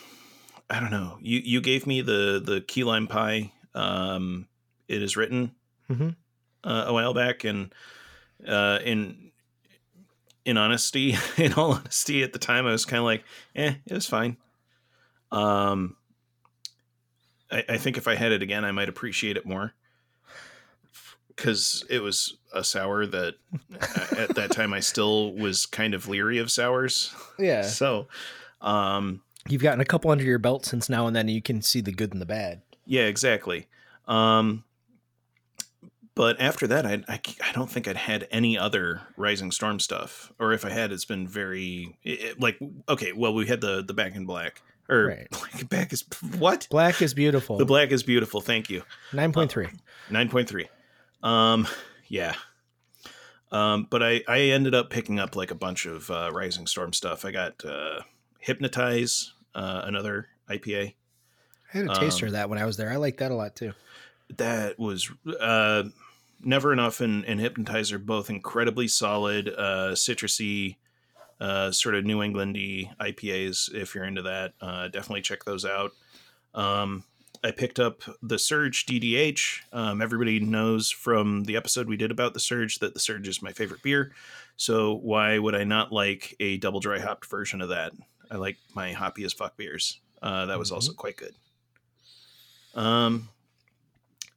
I 0.69 0.79
don't 0.79 0.91
know. 0.91 1.17
You 1.21 1.39
you 1.43 1.61
gave 1.61 1.87
me 1.87 2.01
the 2.01 2.41
the 2.43 2.61
key 2.61 2.83
lime 2.83 3.07
pie. 3.07 3.51
Um, 3.73 4.47
it 4.87 5.01
is 5.01 5.15
written 5.17 5.55
Mhm. 5.89 6.15
uh, 6.63 6.83
a 6.87 6.93
while 6.93 7.13
back, 7.13 7.43
and 7.43 7.73
uh, 8.47 8.79
in 8.83 9.31
in 10.45 10.57
honesty, 10.57 11.15
in 11.37 11.53
all 11.53 11.73
honesty, 11.73 12.23
at 12.23 12.33
the 12.33 12.39
time, 12.39 12.65
I 12.67 12.71
was 12.71 12.85
kind 12.85 12.99
of 12.99 13.05
like, 13.05 13.23
eh, 13.55 13.73
it 13.85 13.93
was 13.93 14.05
fine. 14.07 14.37
Um, 15.31 15.95
I, 17.51 17.63
I 17.69 17.77
think 17.77 17.97
if 17.97 18.07
I 18.07 18.15
had 18.15 18.31
it 18.31 18.41
again, 18.41 18.63
I 18.65 18.71
might 18.71 18.89
appreciate 18.89 19.37
it 19.37 19.45
more 19.45 19.73
because 21.27 21.83
it 21.89 21.99
was 21.99 22.35
a 22.53 22.63
sour 22.63 23.05
that 23.05 23.35
at 24.17 24.35
that 24.35 24.51
time 24.51 24.73
I 24.73 24.79
still 24.81 25.33
was 25.33 25.65
kind 25.65 25.93
of 25.93 26.07
leery 26.07 26.37
of 26.39 26.51
sours. 26.51 27.13
Yeah. 27.39 27.61
So, 27.61 28.07
um, 28.59 29.21
You've 29.51 29.61
gotten 29.61 29.81
a 29.81 29.85
couple 29.85 30.11
under 30.11 30.23
your 30.23 30.39
belt 30.39 30.65
since 30.65 30.89
now 30.89 31.07
and 31.07 31.15
then. 31.15 31.27
You 31.27 31.41
can 31.41 31.61
see 31.61 31.81
the 31.81 31.91
good 31.91 32.11
and 32.13 32.21
the 32.21 32.25
bad. 32.25 32.61
Yeah, 32.85 33.03
exactly. 33.03 33.67
Um, 34.07 34.63
but 36.15 36.39
after 36.41 36.67
that, 36.67 36.85
I, 36.85 37.03
I, 37.07 37.19
I 37.43 37.51
don't 37.53 37.69
think 37.71 37.87
I'd 37.87 37.95
had 37.95 38.27
any 38.31 38.57
other 38.57 39.01
Rising 39.15 39.51
Storm 39.51 39.79
stuff, 39.79 40.31
or 40.39 40.51
if 40.53 40.65
I 40.65 40.69
had, 40.69 40.91
it's 40.91 41.05
been 41.05 41.27
very 41.27 41.97
it- 42.03 42.39
like 42.39 42.59
okay. 42.89 43.13
Well, 43.13 43.33
we 43.33 43.47
had 43.47 43.61
the 43.61 43.83
the 43.83 43.93
Back 43.93 44.15
in 44.15 44.25
Black 44.25 44.61
or 44.89 45.05
Right. 45.05 45.27
Black, 45.31 45.69
back 45.69 45.93
is 45.93 46.03
what 46.37 46.67
Black 46.69 47.01
is 47.01 47.13
beautiful. 47.13 47.57
the 47.57 47.65
Black 47.65 47.91
is 47.91 48.03
beautiful. 48.03 48.41
Thank 48.41 48.69
you. 48.69 48.83
Nine 49.13 49.31
point 49.31 49.51
three. 49.51 49.67
Nine 50.09 50.29
point 50.29 50.49
three. 50.49 50.67
Um, 51.23 51.67
yeah. 52.07 52.33
Um, 53.51 53.87
but 53.89 54.03
I 54.03 54.21
I 54.27 54.39
ended 54.41 54.75
up 54.75 54.89
picking 54.89 55.19
up 55.19 55.35
like 55.35 55.51
a 55.51 55.55
bunch 55.55 55.85
of 55.85 56.09
uh, 56.11 56.31
Rising 56.33 56.67
Storm 56.67 56.91
stuff. 56.91 57.23
I 57.23 57.31
got 57.31 57.63
uh, 57.63 58.01
Hypnotize, 58.39 59.31
uh, 59.55 59.81
another 59.85 60.27
IPA. 60.49 60.93
I 61.73 61.77
had 61.77 61.85
a 61.85 61.93
taster 61.93 62.25
Um, 62.25 62.29
of 62.29 62.33
that 62.33 62.49
when 62.49 62.57
I 62.59 62.65
was 62.65 62.77
there. 62.77 62.91
I 62.91 62.95
like 62.97 63.17
that 63.17 63.31
a 63.31 63.35
lot 63.35 63.55
too. 63.55 63.73
that 64.37 64.77
was 64.79 65.09
uh 65.39 65.83
never 66.43 66.71
enough 66.71 67.01
and, 67.01 67.25
and 67.25 67.39
hypnotizer 67.39 67.97
both 67.99 68.29
incredibly 68.29 68.87
solid 68.87 69.49
uh 69.49 69.91
citrusy 69.93 70.75
uh 71.41 71.71
sort 71.71 71.95
of 71.95 72.05
new 72.05 72.19
englandy 72.19 72.95
ipas 72.97 73.73
if 73.73 73.93
you're 73.95 74.05
into 74.05 74.21
that 74.21 74.53
uh 74.61 74.87
definitely 74.87 75.21
check 75.21 75.43
those 75.45 75.65
out 75.65 75.91
um 76.53 77.03
i 77.43 77.49
picked 77.51 77.79
up 77.79 78.03
the 78.21 78.37
surge 78.39 78.85
ddh 78.85 79.61
um 79.73 79.99
everybody 80.01 80.39
knows 80.39 80.91
from 80.91 81.43
the 81.45 81.55
episode 81.57 81.87
we 81.87 81.97
did 81.97 82.11
about 82.11 82.33
the 82.35 82.39
surge 82.39 82.79
that 82.79 82.93
the 82.93 82.99
surge 82.99 83.27
is 83.27 83.41
my 83.41 83.51
favorite 83.51 83.81
beer 83.81 84.11
so 84.57 84.93
why 84.95 85.39
would 85.39 85.55
i 85.55 85.63
not 85.63 85.91
like 85.91 86.35
a 86.39 86.57
double 86.57 86.79
dry 86.79 86.99
hopped 86.99 87.25
version 87.25 87.61
of 87.61 87.69
that 87.69 87.91
i 88.29 88.35
like 88.35 88.57
my 88.73 88.91
hoppy 88.93 89.23
as 89.23 89.33
fuck 89.33 89.57
beers 89.57 89.99
uh 90.21 90.45
that 90.45 90.59
was 90.59 90.71
also 90.71 90.93
quite 90.93 91.17
good 91.17 91.33
um 92.75 93.29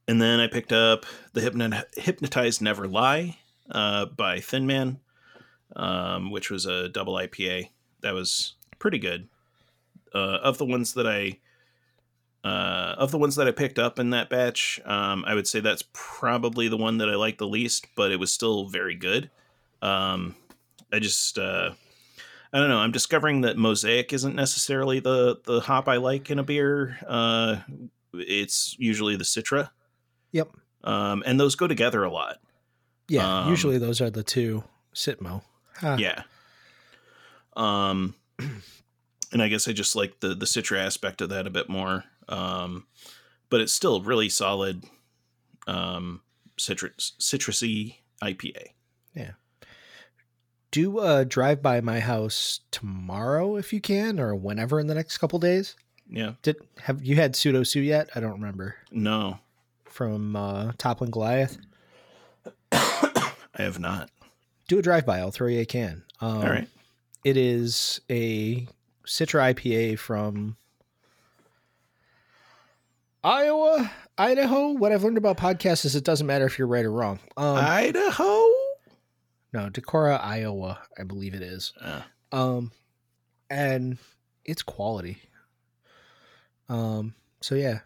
and 0.08 0.20
then 0.20 0.40
I 0.40 0.46
picked 0.46 0.72
up 0.72 1.06
the 1.32 1.40
Hypnot- 1.40 1.96
Hypnotized 1.96 2.60
Never 2.60 2.88
Lie 2.88 3.38
uh, 3.70 4.06
by 4.06 4.40
Thin 4.40 4.66
Man, 4.66 4.98
um, 5.76 6.30
which 6.30 6.50
was 6.50 6.66
a 6.66 6.88
double 6.88 7.14
IPA. 7.14 7.70
That 8.00 8.14
was 8.14 8.54
pretty 8.78 8.98
good. 8.98 9.28
Uh, 10.14 10.38
of 10.42 10.58
the 10.58 10.66
ones 10.66 10.94
that 10.94 11.06
I 11.06 11.38
uh, 12.46 12.96
of 12.98 13.12
the 13.12 13.18
ones 13.18 13.36
that 13.36 13.46
I 13.46 13.52
picked 13.52 13.78
up 13.78 14.00
in 14.00 14.10
that 14.10 14.28
batch, 14.28 14.80
um, 14.84 15.24
I 15.26 15.34
would 15.34 15.46
say 15.46 15.60
that's 15.60 15.84
probably 15.92 16.66
the 16.66 16.76
one 16.76 16.98
that 16.98 17.08
I 17.08 17.14
liked 17.14 17.38
the 17.38 17.46
least, 17.46 17.86
but 17.94 18.10
it 18.10 18.18
was 18.18 18.34
still 18.34 18.66
very 18.66 18.96
good. 18.96 19.30
Um, 19.80 20.34
I 20.92 20.98
just 20.98 21.38
uh, 21.38 21.70
I 22.52 22.58
don't 22.58 22.68
know. 22.68 22.78
I'm 22.78 22.92
discovering 22.92 23.40
that 23.42 23.56
Mosaic 23.56 24.12
isn't 24.12 24.34
necessarily 24.36 25.00
the 25.00 25.38
the 25.44 25.60
hop 25.60 25.88
I 25.88 25.96
like 25.96 26.30
in 26.30 26.38
a 26.38 26.42
beer. 26.42 26.98
Uh, 27.06 27.56
it's 28.12 28.76
usually 28.78 29.16
the 29.16 29.24
Citra 29.24 29.70
Yep. 30.32 30.48
um, 30.84 31.22
and 31.24 31.40
those 31.40 31.54
go 31.54 31.66
together 31.66 32.04
a 32.04 32.10
lot. 32.10 32.38
Yeah. 33.08 33.40
Um, 33.44 33.48
usually 33.50 33.78
those 33.78 34.00
are 34.00 34.10
the 34.10 34.22
two 34.22 34.64
Sitmo. 34.94 35.42
Huh. 35.76 35.96
Yeah. 35.98 36.22
Um, 37.56 38.14
and 38.38 39.42
I 39.42 39.48
guess 39.48 39.66
I 39.68 39.72
just 39.72 39.96
like 39.96 40.20
the 40.20 40.34
the 40.34 40.46
citra 40.46 40.78
aspect 40.84 41.20
of 41.20 41.30
that 41.30 41.46
a 41.46 41.50
bit 41.50 41.68
more. 41.68 42.04
Um, 42.28 42.86
but 43.50 43.60
it's 43.60 43.72
still 43.72 44.02
really 44.02 44.28
solid. 44.28 44.84
Um, 45.66 46.20
citrus 46.58 47.12
citrusy 47.20 47.96
IPA. 48.22 48.68
Do 50.72 50.98
a 51.00 51.24
drive 51.24 51.62
by 51.62 51.80
my 51.82 52.00
house 52.00 52.60
tomorrow 52.72 53.56
if 53.56 53.72
you 53.72 53.80
can, 53.80 54.18
or 54.18 54.34
whenever 54.34 54.80
in 54.80 54.86
the 54.88 54.94
next 54.94 55.18
couple 55.18 55.38
days. 55.38 55.76
Yeah. 56.10 56.32
Did 56.42 56.56
have 56.80 57.02
you 57.04 57.14
had 57.16 57.36
Pseudo 57.36 57.62
Sue 57.62 57.80
yet? 57.80 58.08
I 58.14 58.20
don't 58.20 58.32
remember 58.32 58.74
No, 58.90 59.38
from 59.84 60.34
uh, 60.34 60.72
Toppling 60.78 61.10
Goliath. 61.10 61.58
I 62.72 63.32
have 63.54 63.78
not. 63.78 64.10
Do 64.66 64.78
a 64.78 64.82
drive 64.82 65.04
by. 65.06 65.18
I'll 65.18 65.30
throw 65.30 65.46
you 65.48 65.60
a 65.60 65.64
can. 65.66 66.02
Um, 66.20 66.38
All 66.38 66.42
right. 66.48 66.68
It 67.24 67.36
is 67.36 68.00
a 68.10 68.66
Citra 69.06 69.54
IPA 69.54 69.98
from 69.98 70.56
Iowa, 73.22 73.90
Idaho. 74.18 74.70
What 74.70 74.90
I've 74.92 75.04
learned 75.04 75.18
about 75.18 75.36
podcasts 75.36 75.84
is 75.84 75.94
it 75.94 76.04
doesn't 76.04 76.26
matter 76.26 76.46
if 76.46 76.58
you're 76.58 76.66
right 76.68 76.84
or 76.84 76.90
wrong. 76.92 77.20
Um, 77.36 77.56
Idaho. 77.58 78.48
No, 79.52 79.68
Decorah, 79.68 80.22
Iowa, 80.22 80.78
I 80.98 81.02
believe 81.02 81.34
it 81.34 81.42
is. 81.42 81.72
Uh, 81.80 82.02
Um, 82.32 82.72
and 83.50 83.98
it's 84.44 84.62
quality. 84.62 85.18
Um, 86.68 87.14
so 87.40 87.54
yeah, 87.54 87.80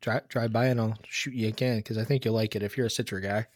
drive 0.00 0.28
drive 0.28 0.52
by 0.52 0.66
and 0.66 0.80
I'll 0.80 0.98
shoot 1.08 1.34
you 1.34 1.48
again 1.48 1.78
because 1.78 1.96
I 1.96 2.04
think 2.04 2.24
you'll 2.24 2.34
like 2.34 2.54
it 2.54 2.62
if 2.62 2.76
you're 2.76 2.86
a 2.86 2.90
Citra 2.90 3.22
guy. 3.22 3.46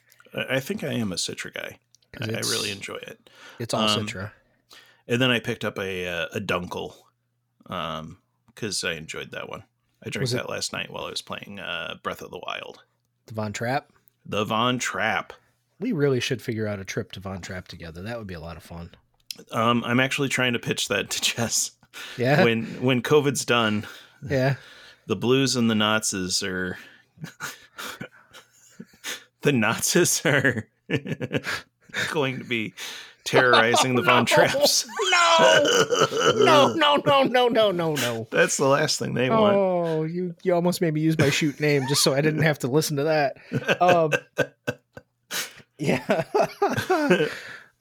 I 0.51 0.59
think 0.61 0.83
I 0.83 0.93
am 0.95 1.13
a 1.13 1.17
citra 1.17 1.55
guy. 1.55 1.79
I, 2.21 2.25
I 2.25 2.41
really 2.51 2.73
enjoy 2.73 2.97
it. 2.97 3.31
It's 3.61 3.73
all 3.75 3.83
Um, 3.89 4.07
Citra. 4.07 4.33
And 5.07 5.21
then 5.23 5.31
I 5.31 5.39
picked 5.39 5.65
up 5.65 5.79
a 5.79 6.07
uh, 6.09 6.27
a 6.33 6.41
Dunkel, 6.41 6.95
um, 7.67 8.19
because 8.47 8.83
I 8.83 8.93
enjoyed 8.95 9.31
that 9.33 9.49
one. 9.49 9.63
I 10.05 10.09
drank 10.11 10.23
Was 10.23 10.33
it- 10.35 10.39
that 10.39 10.49
last 10.49 10.73
night 10.73 10.91
while 10.91 11.05
I 11.05 11.11
was 11.11 11.23
playing 11.23 11.61
uh, 11.61 11.97
Breath 12.03 12.23
of 12.23 12.31
the 12.31 12.41
Wild. 12.47 12.83
The 13.27 13.35
Von 13.35 13.53
Trapp. 13.53 13.93
The 14.27 14.45
Von 14.45 14.79
Trapp. 14.79 15.33
We 15.85 15.93
really 15.93 16.19
should 16.19 16.41
figure 16.41 16.67
out 16.67 16.81
a 16.81 16.85
trip 16.85 17.13
to 17.13 17.21
Von 17.21 17.43
Trapp 17.43 17.69
together. 17.69 18.01
That 18.01 18.17
would 18.17 18.27
be 18.27 18.33
a 18.33 18.41
lot 18.41 18.57
of 18.57 18.63
fun. 18.63 18.89
Um, 19.53 19.85
I'm 19.85 20.01
actually 20.01 20.31
trying 20.31 20.55
to 20.55 20.59
pitch 20.59 20.89
that 20.89 21.11
to 21.11 21.21
Jess. 21.37 21.73
Yeah. 22.17 22.43
when 22.43 22.65
when 22.81 23.03
COVID's 23.03 23.45
done, 23.45 23.87
yeah. 24.27 24.55
the 25.07 25.15
blues 25.15 25.57
and 25.57 25.71
the 25.71 25.75
Nazis 25.75 26.43
are 26.43 26.79
the 29.43 29.53
Nazis 29.53 30.25
are 30.25 30.67
going 32.11 32.39
to 32.39 32.45
be 32.45 32.73
terrorizing 33.25 33.95
the 33.95 34.03
Von 34.03 34.25
Trapps. 34.25 34.87
No, 35.39 36.73
no, 36.75 36.97
no, 36.97 36.97
no, 36.97 37.23
no, 37.25 37.49
no, 37.49 37.71
no. 37.73 37.95
no. 37.95 38.27
That's 38.31 38.57
the 38.57 38.69
last 38.69 38.99
thing 38.99 39.13
they 39.13 39.29
want. 39.29 39.55
Oh, 39.55 40.05
you 40.05 40.35
you 40.43 40.55
almost 40.55 40.81
made 40.81 40.95
me 40.95 41.03
use 41.03 41.19
my 41.19 41.29
shoot 41.29 41.61
name 41.61 41.87
just 41.89 42.03
so 42.03 42.15
I 42.15 42.23
didn't 42.23 42.43
have 42.43 42.61
to 42.61 42.69
listen 42.69 42.97
to 42.97 43.05
that. 43.05 43.37
Um, 43.83 44.13
yeah. 45.79 46.25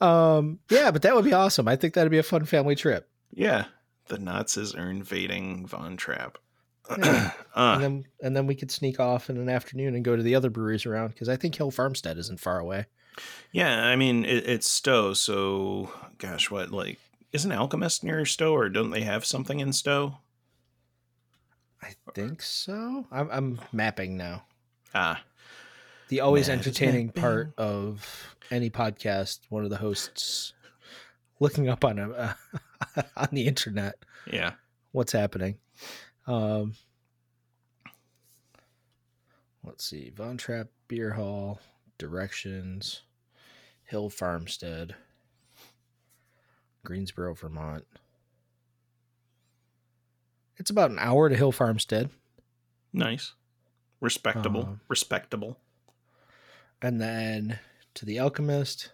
um, 0.01 0.59
yeah, 0.69 0.91
but 0.91 1.01
that 1.03 1.15
would 1.15 1.25
be 1.25 1.33
awesome. 1.33 1.67
I 1.67 1.75
think 1.75 1.93
that'd 1.93 2.11
be 2.11 2.17
a 2.17 2.23
fun 2.23 2.45
family 2.45 2.75
trip. 2.75 3.09
yeah, 3.31 3.65
the 4.07 4.17
Nazis 4.19 4.75
are 4.75 4.89
invading 4.89 5.65
Von 5.67 5.97
Trapp. 5.97 6.37
Yeah. 6.97 7.31
Uh, 7.55 7.73
And 7.75 7.83
then 7.83 8.03
and 8.21 8.35
then 8.35 8.45
we 8.47 8.55
could 8.55 8.69
sneak 8.69 8.99
off 8.99 9.29
in 9.29 9.37
an 9.37 9.47
afternoon 9.47 9.95
and 9.95 10.03
go 10.03 10.17
to 10.17 10.23
the 10.23 10.35
other 10.35 10.49
breweries 10.49 10.85
around 10.85 11.09
because 11.09 11.29
I 11.29 11.37
think 11.37 11.55
Hill 11.55 11.71
Farmstead 11.71 12.17
isn't 12.17 12.41
far 12.41 12.59
away. 12.59 12.87
yeah, 13.53 13.85
I 13.85 13.95
mean 13.95 14.25
it, 14.25 14.47
it's 14.49 14.67
Stowe, 14.69 15.13
so 15.13 15.89
gosh, 16.17 16.51
what 16.51 16.71
like 16.71 16.99
isn't 17.31 17.51
Alchemist 17.51 18.03
near 18.03 18.25
Stowe, 18.25 18.53
or 18.53 18.67
don't 18.69 18.89
they 18.91 19.01
have 19.03 19.23
something 19.23 19.59
in 19.61 19.71
Stowe? 19.71 20.17
I 21.81 21.93
think 22.13 22.41
so. 22.41 23.05
I'm, 23.11 23.29
I'm 23.31 23.61
mapping 23.71 24.17
now. 24.17 24.43
Ah, 24.93 25.21
The 26.13 26.21
always 26.21 26.47
Mad 26.47 26.59
entertaining 26.59 27.09
part 27.09 27.55
of 27.57 28.35
any 28.51 28.69
podcast, 28.69 29.39
one 29.49 29.63
of 29.63 29.71
the 29.71 29.77
hosts 29.77 30.53
looking 31.39 31.69
up 31.69 31.83
on 31.83 31.97
a 31.97 32.11
uh, 32.11 33.01
on 33.17 33.29
the 33.31 33.47
internet 33.47 33.95
yeah. 34.31 34.51
what's 34.91 35.11
happening. 35.11 35.57
Um, 36.27 36.75
let's 39.63 39.83
see, 39.85 40.11
Von 40.15 40.37
Trapp 40.37 40.67
Beer 40.87 41.13
Hall, 41.13 41.59
directions, 41.97 43.01
Hill 43.85 44.11
Farmstead, 44.11 44.93
Greensboro, 46.85 47.33
Vermont. 47.33 47.87
It's 50.57 50.69
about 50.69 50.91
an 50.91 50.99
hour 50.99 51.27
to 51.27 51.35
Hill 51.35 51.51
Farmstead, 51.51 52.11
Nice. 52.93 53.33
Respectable. 53.99 54.61
Um, 54.61 54.81
Respectable. 54.89 55.57
And 56.83 57.01
then 57.01 57.59
to 57.95 58.05
the 58.05 58.19
Alchemist. 58.19 58.91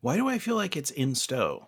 Why 0.00 0.16
do 0.16 0.28
I 0.28 0.38
feel 0.38 0.54
like 0.56 0.76
it's 0.76 0.90
in 0.90 1.14
Stowe? 1.14 1.66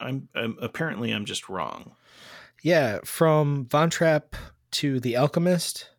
I'm, 0.00 0.28
I'm 0.34 0.56
apparently 0.60 1.10
I'm 1.12 1.24
just 1.24 1.48
wrong. 1.48 1.92
Yeah, 2.62 3.00
from 3.04 3.66
Von 3.66 3.90
Trapp 3.90 4.36
to 4.72 5.00
the 5.00 5.16
Alchemist 5.16 5.90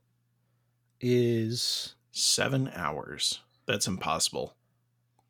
is 1.00 1.96
Seven 2.12 2.72
hours. 2.74 3.42
That's 3.66 3.88
impossible. 3.88 4.56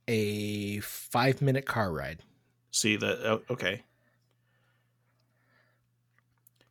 a 0.08 0.80
five 0.82 1.42
minute 1.42 1.66
car 1.66 1.92
ride. 1.92 2.20
See 2.72 2.96
that? 2.96 3.20
Oh, 3.26 3.42
okay. 3.50 3.84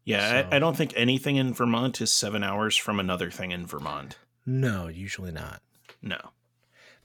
Yeah, 0.05 0.31
So- 0.43 0.49
I, 0.53 0.57
I 0.57 0.59
don't 0.59 0.77
think 0.77 0.93
anything 0.97 1.37
in 1.37 1.55
Vermont 1.55 2.01
is 2.01 2.12
seven 2.12 2.43
hours 2.45 2.77
from 2.77 3.01
another 3.01 3.31
thing 3.31 3.53
in 3.53 3.67
Vermont. 3.67 4.19
No, 4.47 4.88
usually 4.88 5.33
not. 5.33 5.62
No. 6.03 6.19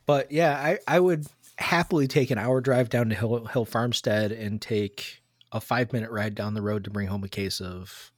But 0.06 0.32
yeah, 0.32 0.58
I, 0.60 0.80
I 0.88 1.00
would 1.00 1.28
happily 1.58 2.08
take 2.08 2.32
an 2.32 2.38
hour 2.38 2.60
drive 2.62 2.90
down 2.90 3.10
to 3.10 3.16
Hill, 3.16 3.46
Hill 3.46 3.66
Farmstead 3.66 4.32
and 4.32 4.62
take 4.62 5.22
a 5.52 5.62
five 5.62 5.94
minute 5.94 6.12
ride 6.12 6.36
down 6.36 6.54
the 6.54 6.62
road 6.62 6.84
to 6.84 6.90
bring 6.90 7.08
home 7.08 7.24
a 7.24 7.30
case 7.30 7.62
of 7.62 8.12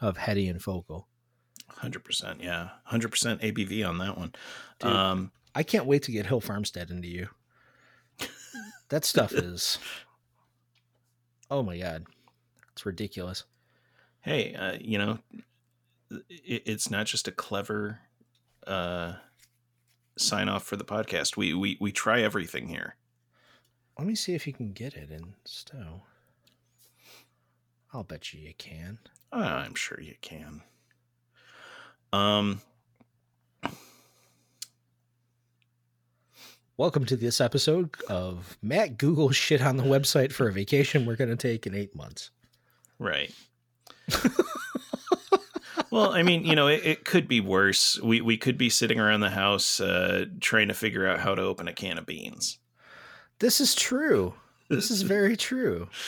of 0.00 0.16
Heady 0.18 0.48
and 0.48 0.62
Focal. 0.62 1.08
Hundred 1.68 2.04
percent, 2.04 2.40
yeah, 2.42 2.68
hundred 2.84 3.08
percent 3.08 3.40
ABV 3.40 3.88
on 3.88 3.98
that 3.98 4.16
one. 4.18 4.32
Dude. 4.78 4.90
Um, 4.92 5.32
I 5.54 5.62
can't 5.62 5.86
wait 5.86 6.02
to 6.04 6.12
get 6.12 6.26
Hill 6.26 6.40
Farmstead 6.40 6.90
into 6.90 7.08
you. 7.08 7.28
that 8.90 9.04
stuff 9.04 9.32
is. 9.34 9.78
Oh 11.50 11.62
my 11.62 11.78
god, 11.78 12.04
it's 12.72 12.86
ridiculous. 12.86 13.44
Hey, 14.24 14.54
uh, 14.54 14.76
you 14.80 14.98
know, 14.98 15.18
it, 16.10 16.62
it's 16.66 16.90
not 16.90 17.06
just 17.06 17.28
a 17.28 17.32
clever 17.32 18.00
uh, 18.66 19.14
sign 20.16 20.48
off 20.48 20.64
for 20.64 20.76
the 20.76 20.84
podcast. 20.84 21.36
We 21.36 21.54
we 21.54 21.76
we 21.80 21.92
try 21.92 22.22
everything 22.22 22.68
here. 22.68 22.96
Let 23.98 24.08
me 24.08 24.14
see 24.14 24.34
if 24.34 24.46
you 24.46 24.52
can 24.52 24.72
get 24.72 24.94
it 24.94 25.10
in 25.10 25.34
Stowe. 25.44 26.02
I'll 27.92 28.02
bet 28.02 28.32
you 28.32 28.40
you 28.40 28.54
can. 28.58 28.98
Uh, 29.32 29.62
I'm 29.64 29.74
sure 29.74 30.00
you 30.00 30.14
can. 30.20 30.62
Um, 32.12 32.60
Welcome 36.76 37.04
to 37.04 37.16
this 37.16 37.40
episode 37.40 37.90
of 38.08 38.58
Matt 38.60 38.98
Google 38.98 39.30
shit 39.30 39.62
on 39.62 39.76
the 39.76 39.84
website 39.84 40.32
for 40.32 40.48
a 40.48 40.52
vacation 40.52 41.06
we're 41.06 41.14
going 41.14 41.30
to 41.30 41.36
take 41.36 41.68
in 41.68 41.74
eight 41.74 41.94
months. 41.94 42.30
right. 42.98 43.32
well, 45.90 46.12
I 46.12 46.22
mean, 46.22 46.44
you 46.44 46.54
know, 46.56 46.66
it, 46.68 46.84
it 46.84 47.04
could 47.04 47.28
be 47.28 47.40
worse. 47.40 48.00
We 48.00 48.20
we 48.20 48.36
could 48.36 48.58
be 48.58 48.68
sitting 48.70 48.98
around 49.00 49.20
the 49.20 49.30
house 49.30 49.80
uh, 49.80 50.26
trying 50.40 50.68
to 50.68 50.74
figure 50.74 51.06
out 51.06 51.20
how 51.20 51.34
to 51.34 51.42
open 51.42 51.68
a 51.68 51.72
can 51.72 51.98
of 51.98 52.06
beans. 52.06 52.58
This 53.38 53.60
is 53.60 53.74
true. 53.74 54.34
This 54.68 54.90
is 54.90 55.02
very 55.02 55.36
true. 55.36 55.88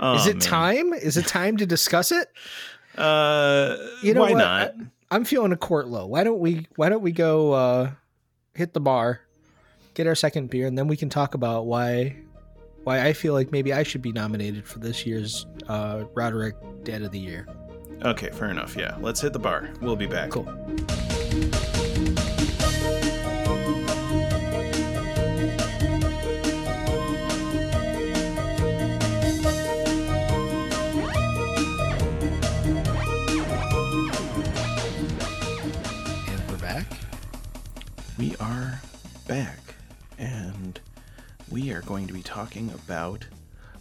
Oh, 0.00 0.14
is 0.14 0.28
it 0.28 0.34
man. 0.36 0.40
time? 0.40 0.92
Is 0.92 1.16
it 1.16 1.26
time 1.26 1.56
to 1.56 1.66
discuss 1.66 2.12
it? 2.12 2.28
Uh, 2.96 3.76
You 4.00 4.14
know 4.14 4.20
why 4.22 4.30
what? 4.32 4.38
not? 4.38 4.74
I'm 5.10 5.24
feeling 5.24 5.50
a 5.50 5.56
court 5.56 5.88
low. 5.88 6.06
Why 6.06 6.22
don't 6.22 6.38
we 6.38 6.68
why 6.76 6.88
don't 6.88 7.02
we 7.02 7.10
go 7.10 7.50
uh 7.52 7.90
hit 8.54 8.74
the 8.74 8.80
bar, 8.80 9.20
get 9.94 10.06
our 10.06 10.14
second 10.14 10.50
beer, 10.50 10.68
and 10.68 10.78
then 10.78 10.86
we 10.86 10.96
can 10.96 11.08
talk 11.10 11.34
about 11.34 11.66
why 11.66 12.16
why 12.88 13.06
I 13.06 13.12
feel 13.12 13.34
like 13.34 13.52
maybe 13.52 13.74
I 13.74 13.82
should 13.82 14.00
be 14.00 14.12
nominated 14.12 14.66
for 14.66 14.78
this 14.78 15.04
year's 15.04 15.46
uh 15.68 16.04
Roderick 16.14 16.56
Dead 16.84 17.02
of 17.02 17.10
the 17.12 17.18
Year. 17.18 17.46
Okay, 18.02 18.30
fair 18.30 18.48
enough. 18.48 18.76
Yeah, 18.76 18.96
let's 19.00 19.20
hit 19.20 19.34
the 19.34 19.38
bar. 19.38 19.68
We'll 19.82 19.94
be 19.94 20.06
back. 20.06 20.30
Cool. 20.30 20.46
Are 41.78 41.82
going 41.82 42.08
to 42.08 42.12
be 42.12 42.22
talking 42.22 42.72
about 42.72 43.28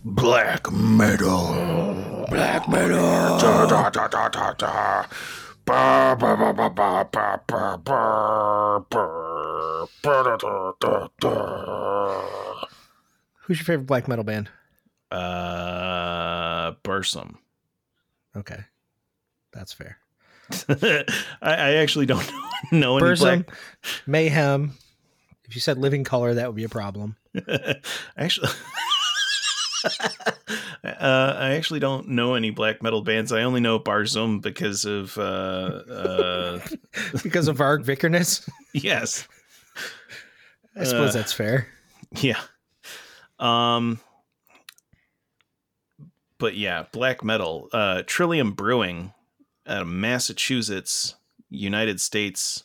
black 0.06 0.72
metal. 0.72 2.26
Black 2.30 2.70
metal. 2.70 3.40
Who's 13.42 13.58
your 13.58 13.66
favorite 13.66 13.88
black 13.88 14.08
metal 14.08 14.24
band? 14.24 14.52
Uh, 15.10 16.74
Burzum. 16.84 17.38
Okay. 18.36 18.60
That's 19.54 19.74
fair. 19.74 19.98
I, 20.70 21.04
I 21.42 21.74
actually 21.78 22.06
don't 22.06 22.32
know 22.72 23.00
any 23.00 23.08
Burzum, 23.08 23.18
black. 23.46 23.58
Mayhem. 24.06 24.74
If 25.48 25.56
you 25.56 25.62
said 25.62 25.78
Living 25.78 26.04
Color, 26.04 26.34
that 26.36 26.48
would 26.48 26.56
be 26.56 26.66
a 26.66 26.70
problem. 26.70 27.16
actually, 28.18 28.50
uh, 30.84 31.36
I 31.38 31.54
actually 31.56 31.80
don't 31.80 32.10
know 32.10 32.34
any 32.36 32.50
black 32.50 32.82
metal 32.84 33.02
bands. 33.02 33.32
I 33.32 33.44
only 33.44 33.62
know 33.62 33.80
Burzum 33.80 34.42
because 34.42 34.84
of 34.86 35.18
uh, 35.18 35.22
uh, 35.22 36.60
because 37.24 37.48
of 37.48 37.58
Varg 37.58 37.84
Vikernes. 37.86 38.48
yes, 38.74 39.28
I 40.76 40.84
suppose 40.84 41.16
Uh, 41.16 41.20
that's 41.20 41.34
fair. 41.34 41.68
yeah. 42.20 42.42
Um, 43.40 44.00
but 46.40 46.56
yeah, 46.56 46.86
Black 46.92 47.24
Mettle. 47.24 47.70
Uh, 47.72 48.04
Trillium 48.06 48.52
Brewing 48.52 49.14
out 49.66 49.84
of 49.84 49.88
Massachusetts, 49.88 51.16
United 51.50 52.02
States, 52.02 52.64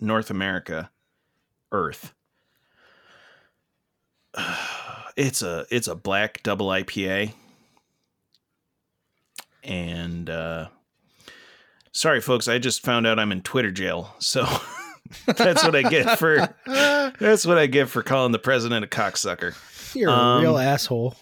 North 0.00 0.30
America, 0.30 0.90
Earth. 1.72 2.13
It's 5.16 5.42
a 5.42 5.64
it's 5.70 5.86
a 5.86 5.94
black 5.94 6.42
double 6.42 6.66
IPA. 6.66 7.34
And 9.62 10.28
uh 10.28 10.68
sorry 11.92 12.20
folks, 12.20 12.48
I 12.48 12.58
just 12.58 12.82
found 12.82 13.06
out 13.06 13.20
I'm 13.20 13.30
in 13.30 13.42
Twitter 13.42 13.70
jail. 13.70 14.12
So 14.18 14.44
that's 15.26 15.62
what 15.62 15.76
I 15.76 15.82
get 15.82 16.18
for 16.18 16.52
that's 16.66 17.46
what 17.46 17.58
I 17.58 17.66
get 17.66 17.88
for 17.88 18.02
calling 18.02 18.32
the 18.32 18.40
president 18.40 18.84
a 18.84 18.88
cocksucker. 18.88 19.54
You're 19.94 20.10
um, 20.10 20.38
a 20.38 20.40
real 20.40 20.58
asshole. 20.58 21.14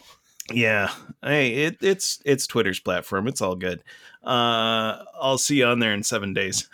Yeah. 0.50 0.90
Hey, 1.22 1.52
it, 1.64 1.76
it's 1.82 2.22
it's 2.24 2.46
Twitter's 2.46 2.80
platform. 2.80 3.28
It's 3.28 3.42
all 3.42 3.56
good. 3.56 3.82
Uh 4.24 5.04
I'll 5.20 5.36
see 5.36 5.56
you 5.56 5.66
on 5.66 5.80
there 5.80 5.92
in 5.92 6.02
7 6.02 6.32
days. 6.32 6.66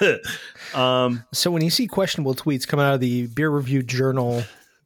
um 0.74 1.24
So 1.32 1.50
when 1.50 1.62
you 1.62 1.70
see 1.70 1.88
questionable 1.88 2.36
tweets 2.36 2.64
coming 2.64 2.86
out 2.86 2.94
of 2.94 3.00
the 3.00 3.26
Beer 3.26 3.50
Review 3.50 3.82
Journal 3.82 4.44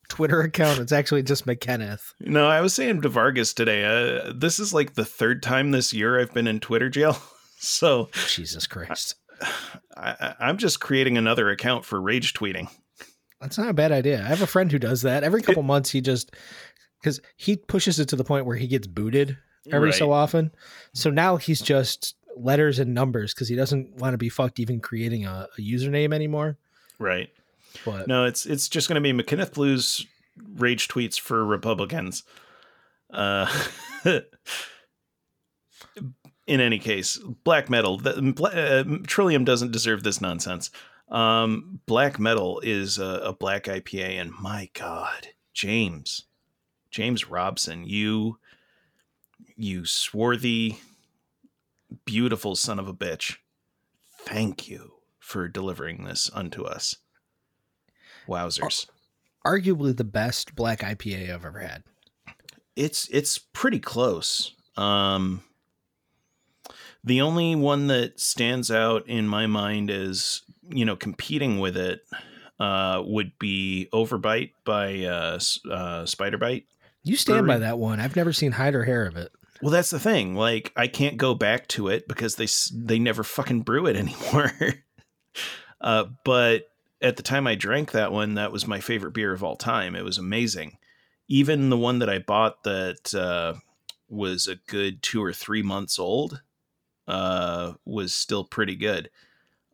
Twitter 0.08 0.40
account, 0.40 0.78
it's 0.80 0.92
actually 0.92 1.22
just 1.22 1.46
McKenneth. 1.46 2.12
no, 2.20 2.46
I 2.48 2.60
was 2.60 2.74
saying 2.74 3.02
to 3.02 3.08
Vargas 3.08 3.52
today, 3.54 3.84
uh, 3.84 4.32
this 4.34 4.58
is 4.58 4.72
like 4.74 4.94
the 4.94 5.04
third 5.04 5.42
time 5.42 5.70
this 5.70 5.92
year 5.92 6.18
I've 6.20 6.32
been 6.32 6.46
in 6.48 6.60
Twitter 6.60 6.88
jail. 6.88 7.16
So 7.60 8.08
Jesus 8.28 8.68
Christ. 8.68 9.16
I, 9.96 10.14
I- 10.20 10.34
I'm 10.38 10.58
just 10.58 10.78
creating 10.78 11.18
another 11.18 11.50
account 11.50 11.84
for 11.84 12.00
rage 12.00 12.32
tweeting. 12.32 12.68
That's 13.40 13.58
not 13.58 13.68
a 13.68 13.72
bad 13.72 13.90
idea. 13.90 14.20
I 14.20 14.28
have 14.28 14.42
a 14.42 14.46
friend 14.46 14.70
who 14.70 14.78
does 14.78 15.02
that. 15.02 15.24
Every 15.24 15.42
couple 15.42 15.64
months, 15.64 15.90
he 15.90 16.00
just 16.00 16.36
because 17.02 17.20
he 17.36 17.56
pushes 17.56 17.98
it 17.98 18.08
to 18.10 18.16
the 18.16 18.22
point 18.22 18.46
where 18.46 18.54
he 18.56 18.68
gets 18.68 18.86
booted 18.86 19.36
every 19.72 19.92
so 19.92 20.12
often. 20.12 20.52
So 20.94 21.10
now 21.10 21.34
he's 21.36 21.60
just 21.60 22.14
letters 22.36 22.78
and 22.78 22.94
numbers 22.94 23.34
because 23.34 23.48
he 23.48 23.56
doesn't 23.56 23.96
want 23.96 24.14
to 24.14 24.18
be 24.18 24.28
fucked 24.28 24.60
even 24.60 24.78
creating 24.78 25.26
a, 25.26 25.48
a 25.58 25.60
username 25.60 26.14
anymore. 26.14 26.58
Right. 27.00 27.28
But 27.84 28.08
No, 28.08 28.24
it's 28.24 28.46
it's 28.46 28.68
just 28.68 28.88
going 28.88 29.02
to 29.02 29.12
be 29.12 29.12
McKenneth 29.12 29.54
Blues 29.54 30.06
rage 30.56 30.88
tweets 30.88 31.18
for 31.18 31.44
Republicans. 31.44 32.22
Uh, 33.10 33.46
in 36.46 36.60
any 36.60 36.78
case, 36.78 37.18
Black 37.44 37.70
Mettle. 37.70 37.98
The, 37.98 38.16
uh, 38.42 39.06
Trillium 39.06 39.44
doesn't 39.44 39.72
deserve 39.72 40.02
this 40.02 40.20
nonsense. 40.20 40.70
Um, 41.08 41.80
Black 41.86 42.18
Mettle 42.18 42.60
is 42.60 42.98
a, 42.98 43.20
a 43.24 43.32
black 43.32 43.64
IPA, 43.64 44.20
and 44.20 44.32
my 44.40 44.68
God, 44.74 45.28
James, 45.54 46.24
James 46.90 47.28
Robson, 47.28 47.84
you, 47.84 48.38
you 49.56 49.86
swarthy, 49.86 50.80
beautiful 52.04 52.56
son 52.56 52.78
of 52.78 52.88
a 52.88 52.94
bitch. 52.94 53.36
Thank 54.20 54.68
you 54.68 54.94
for 55.18 55.48
delivering 55.48 56.04
this 56.04 56.30
unto 56.34 56.64
us. 56.64 56.96
Wowzers. 58.28 58.86
arguably 59.44 59.96
the 59.96 60.04
best 60.04 60.54
black 60.54 60.80
IPA 60.80 61.34
I've 61.34 61.44
ever 61.44 61.58
had. 61.60 61.82
It's 62.76 63.08
it's 63.08 63.38
pretty 63.38 63.80
close. 63.80 64.54
Um 64.76 65.42
the 67.04 67.20
only 67.20 67.54
one 67.56 67.86
that 67.88 68.20
stands 68.20 68.70
out 68.70 69.08
in 69.08 69.26
my 69.28 69.46
mind 69.46 69.90
as, 69.90 70.42
you 70.68 70.84
know, 70.84 70.96
competing 70.96 71.58
with 71.58 71.76
it 71.76 72.02
uh 72.60 73.02
would 73.04 73.32
be 73.38 73.88
Overbite 73.92 74.52
by 74.64 75.04
uh, 75.04 75.38
uh 75.70 76.04
Spiderbite. 76.04 76.64
You 77.04 77.16
stand 77.16 77.46
by 77.46 77.58
that 77.58 77.78
one. 77.78 78.00
I've 78.00 78.16
never 78.16 78.32
seen 78.32 78.52
hide 78.52 78.74
or 78.74 78.84
hair 78.84 79.06
of 79.06 79.16
it. 79.16 79.32
Well, 79.62 79.72
that's 79.72 79.90
the 79.90 79.98
thing. 79.98 80.34
Like, 80.34 80.72
I 80.76 80.86
can't 80.86 81.16
go 81.16 81.34
back 81.34 81.66
to 81.68 81.88
it 81.88 82.06
because 82.06 82.36
they 82.36 82.46
they 82.72 82.98
never 82.98 83.22
fucking 83.24 83.62
brew 83.62 83.86
it 83.86 83.96
anymore. 84.04 84.52
uh, 85.80 86.04
but 86.24 86.68
at 87.00 87.16
the 87.16 87.22
time 87.22 87.46
I 87.46 87.54
drank 87.54 87.92
that 87.92 88.12
one, 88.12 88.34
that 88.34 88.52
was 88.52 88.66
my 88.66 88.80
favorite 88.80 89.12
beer 89.12 89.32
of 89.32 89.44
all 89.44 89.56
time. 89.56 89.94
It 89.94 90.04
was 90.04 90.18
amazing. 90.18 90.78
Even 91.28 91.70
the 91.70 91.76
one 91.76 92.00
that 92.00 92.08
I 92.08 92.18
bought 92.18 92.64
that 92.64 93.14
uh, 93.14 93.58
was 94.08 94.46
a 94.46 94.56
good 94.56 95.02
two 95.02 95.22
or 95.22 95.32
three 95.32 95.62
months 95.62 95.98
old 95.98 96.42
uh, 97.06 97.74
was 97.84 98.14
still 98.14 98.44
pretty 98.44 98.76
good. 98.76 99.10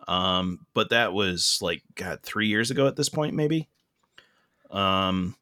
Um, 0.07 0.67
but 0.75 0.91
that 0.91 1.13
was 1.13 1.59
like 1.63 1.83
God 1.95 2.21
three 2.23 2.49
years 2.49 2.71
ago 2.71 2.87
at 2.87 2.97
this 2.97 3.09
point, 3.09 3.35
maybe. 3.35 3.69
Um, 4.71 5.37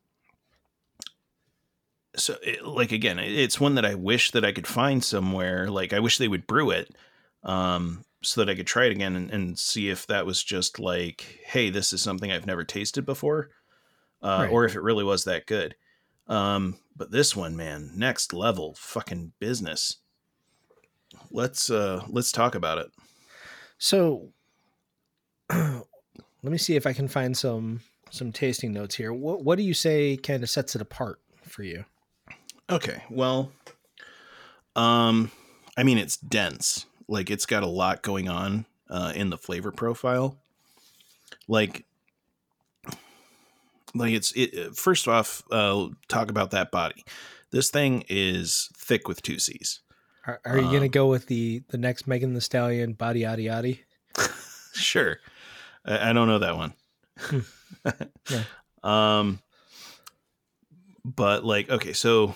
so 2.15 2.37
it, 2.43 2.65
like 2.65 2.93
again, 2.93 3.19
it's 3.19 3.61
one 3.61 3.75
that 3.75 3.85
I 3.87 3.95
wish 3.95 4.31
that 4.33 4.45
I 4.45 4.53
could 4.53 4.67
find 4.67 5.03
somewhere. 5.03 5.71
Like 5.71 5.93
I 5.93 6.01
wish 6.01 6.19
they 6.19 6.29
would 6.29 6.47
brew 6.47 6.71
it, 6.71 6.95
um, 7.43 8.05
so 8.23 8.41
that 8.45 8.51
I 8.51 8.55
could 8.55 8.67
try 8.67 8.85
it 8.87 8.93
again 8.93 9.17
and, 9.17 9.31
and 9.31 9.59
see 9.59 9.89
if 9.91 10.07
that 10.07 10.27
was 10.27 10.43
just 10.43 10.79
like, 10.79 11.41
hey, 11.47 11.71
this 11.71 11.93
is 11.93 12.01
something 12.03 12.31
I've 12.33 12.47
never 12.47 12.65
tasted 12.65 13.05
before, 13.05 13.51
uh, 14.23 14.43
Right. 14.43 14.51
or 14.51 14.65
if 14.65 14.75
it 14.75 14.83
really 14.83 15.05
was 15.05 15.25
that 15.25 15.47
good. 15.47 15.75
Um, 16.29 16.79
but 16.97 17.11
this 17.11 17.35
one, 17.35 17.57
man, 17.57 17.91
next 17.97 18.33
level 18.33 18.75
fucking 18.75 19.33
business. 19.41 19.97
Let's 21.31 21.69
uh 21.69 22.05
let's 22.09 22.33
talk 22.33 22.55
about 22.55 22.79
it. 22.79 22.91
So 23.77 24.29
let 25.51 25.83
me 26.43 26.59
see 26.59 26.77
if 26.77 26.87
I 26.87 26.93
can 26.93 27.09
find 27.09 27.37
some 27.37 27.81
some 28.11 28.33
tasting 28.33 28.73
notes 28.73 28.95
here. 28.95 29.13
What 29.13 29.43
what 29.45 29.57
do 29.59 29.63
you 29.65 29.75
say 29.75 30.17
kind 30.17 30.43
of 30.43 30.51
sets 30.51 30.75
it 30.75 30.81
apart 30.83 31.19
for 31.45 31.63
you? 31.63 31.85
Okay. 32.71 33.03
Well, 33.11 33.53
um, 34.77 35.31
I 35.77 35.83
mean, 35.83 35.99
it's 35.99 36.17
dense. 36.17 36.87
Like 37.13 37.31
it's 37.31 37.45
got 37.47 37.63
a 37.63 37.67
lot 37.69 38.03
going 38.03 38.29
on 38.29 38.65
uh, 38.89 39.13
in 39.15 39.29
the 39.31 39.37
flavor 39.37 39.71
profile. 39.71 40.39
Like, 41.47 41.85
like 43.95 44.13
it's 44.13 44.33
it. 44.33 44.75
First 44.77 45.07
off, 45.07 45.43
uh, 45.51 45.89
talk 46.09 46.31
about 46.31 46.53
that 46.53 46.71
body. 46.71 47.05
This 47.51 47.71
thing 47.71 48.05
is 48.09 48.71
thick 48.75 49.09
with 49.09 49.21
two 49.21 49.39
C's. 49.39 49.81
Are, 50.27 50.41
are 50.45 50.57
you 50.57 50.63
gonna 50.65 50.83
Um, 50.83 50.89
go 50.89 51.07
with 51.09 51.27
the 51.27 51.63
the 51.69 51.77
next 51.79 52.07
Megan 52.07 52.33
Thee 52.33 52.41
Stallion 52.41 52.95
body 52.95 53.23
yaddy 53.23 53.45
yaddy? 53.45 53.81
Sure. 54.75 55.19
I, 55.85 56.09
I 56.09 56.13
don't 56.15 56.29
know 56.29 56.39
that 56.39 56.57
one. 56.57 56.73
Yeah. 58.31 58.45
Um, 58.83 59.39
but 61.05 61.45
like, 61.45 61.71
okay, 61.71 61.93
so 61.93 62.35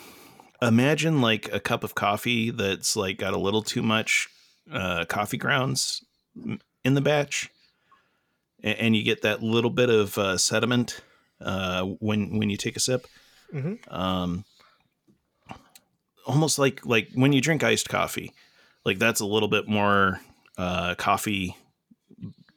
imagine 0.62 1.20
like 1.20 1.52
a 1.52 1.58
cup 1.58 1.82
of 1.82 1.96
coffee 1.96 2.50
that's 2.50 2.94
like 2.94 3.18
got 3.18 3.32
a 3.34 3.38
little 3.38 3.62
too 3.62 3.82
much 3.82 4.28
uh, 4.72 5.04
coffee 5.06 5.36
grounds 5.36 6.04
in 6.84 6.94
the 6.94 7.00
batch, 7.00 7.50
and, 8.62 8.78
and 8.78 8.96
you 8.96 9.02
get 9.02 9.22
that 9.22 9.42
little 9.42 9.70
bit 9.70 9.90
of 9.90 10.16
uh, 10.18 10.36
sediment 10.38 11.00
uh, 11.40 11.82
when 11.84 12.38
when 12.38 12.50
you 12.50 12.56
take 12.56 12.76
a 12.76 12.80
sip. 12.80 13.06
Mhm. 13.54 13.78
Um, 13.92 14.44
almost 16.26 16.58
like 16.58 16.84
like 16.84 17.08
when 17.14 17.32
you 17.32 17.40
drink 17.40 17.62
iced 17.62 17.88
coffee, 17.88 18.32
like 18.84 18.98
that's 18.98 19.20
a 19.20 19.26
little 19.26 19.48
bit 19.48 19.68
more 19.68 20.20
uh, 20.58 20.94
coffee 20.96 21.56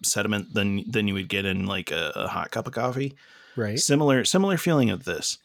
sediment 0.04 0.54
than 0.54 0.90
than 0.90 1.08
you 1.08 1.14
would 1.14 1.28
get 1.30 1.46
in 1.46 1.66
like 1.66 1.92
a, 1.92 2.12
a 2.16 2.28
hot 2.28 2.52
cup 2.52 2.68
of 2.68 2.74
coffee 2.74 3.16
Right. 3.58 3.78
similar 3.78 4.24
similar 4.24 4.56
feeling 4.56 4.90
of 4.90 5.04
this 5.04 5.38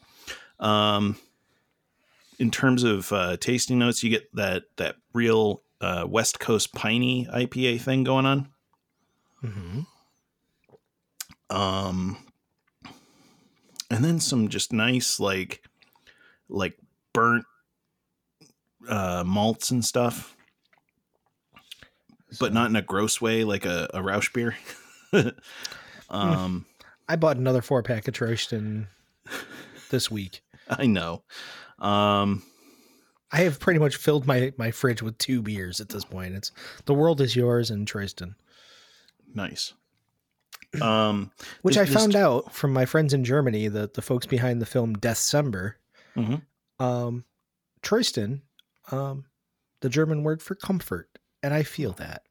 um 0.61 1.17
in 2.39 2.49
terms 2.51 2.83
of 2.83 3.11
uh 3.11 3.35
tasting 3.35 3.77
notes 3.79 4.01
you 4.01 4.09
get 4.09 4.33
that 4.33 4.63
that 4.77 4.95
real 5.11 5.61
uh 5.85 6.05
west 6.07 6.39
coast 6.39 6.73
piney 6.73 7.27
ipa 7.33 7.79
thing 7.79 8.03
going 8.03 8.25
on. 8.25 8.49
Hmm 9.41 9.81
um 11.49 12.17
and 13.91 14.03
then 14.03 14.19
some 14.19 14.49
just 14.49 14.73
nice 14.73 15.19
like 15.19 15.61
like 16.49 16.77
burnt 17.13 17.45
uh 18.89 19.23
malts 19.25 19.71
and 19.71 19.83
stuff. 19.83 20.35
But 22.39 22.53
not 22.53 22.69
in 22.69 22.75
a 22.75 22.81
gross 22.81 23.21
way 23.21 23.43
like 23.43 23.65
a, 23.65 23.89
a 23.93 23.99
Rauchbier. 23.99 24.55
Um 26.07 26.65
I 27.07 27.15
bought 27.15 27.37
another 27.37 27.61
four 27.63 27.81
pack 27.81 28.07
of 28.07 28.13
Troyston 28.13 28.87
this 29.89 30.11
week. 30.11 30.41
i 30.69 30.85
know. 30.85 31.23
Um 31.79 32.43
I 33.31 33.39
have 33.41 33.59
pretty 33.59 33.79
much 33.79 33.95
filled 33.97 34.25
my 34.27 34.53
my 34.57 34.71
fridge 34.71 35.01
with 35.01 35.17
two 35.17 35.41
beers 35.41 35.79
at 35.81 35.89
this 35.89 36.05
point. 36.05 36.35
It's 36.35 36.51
the 36.85 36.93
world 36.93 37.21
is 37.21 37.35
yours 37.35 37.69
and 37.71 37.87
Troyston, 37.87 38.35
nice 39.33 39.73
um 40.81 41.31
which 41.61 41.75
This- 41.75 41.81
I 41.81 41.85
this- 41.85 41.93
found 42.01 42.15
out 42.15 42.53
from 42.53 42.73
my 42.73 42.85
friends 42.85 43.13
in 43.13 43.23
Germany, 43.23 43.67
the 43.69 43.89
the 43.93 44.01
folks 44.01 44.25
behind 44.25 44.61
the 44.61 44.65
film 44.65 44.93
December. 44.95 45.77
Mhm. 46.15 46.41
Um, 46.79 47.23
Troyston, 47.81 48.41
um, 48.91 49.25
the 49.81 49.89
German 49.89 50.23
word 50.23 50.41
for 50.41 50.55
comfort, 50.55 51.09
and 51.43 51.53
I 51.53 51.63
feel 51.63 51.91
that. 51.93 52.23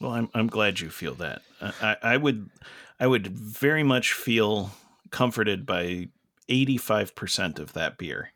Well, 0.00 0.12
I'm 0.12 0.28
I'm 0.34 0.46
glad 0.48 0.80
you 0.80 0.90
feel 0.90 1.14
that. 1.14 1.42
I, 1.60 1.72
I 1.80 1.96
I 2.14 2.16
would 2.16 2.50
I 3.00 3.06
would 3.06 3.28
very 3.28 3.82
much 3.84 4.12
feel 4.12 4.72
comforted 5.10 5.64
by 5.66 6.08
85% 6.48 7.58
of 7.60 7.72
that 7.74 7.98
beer. 7.98 8.32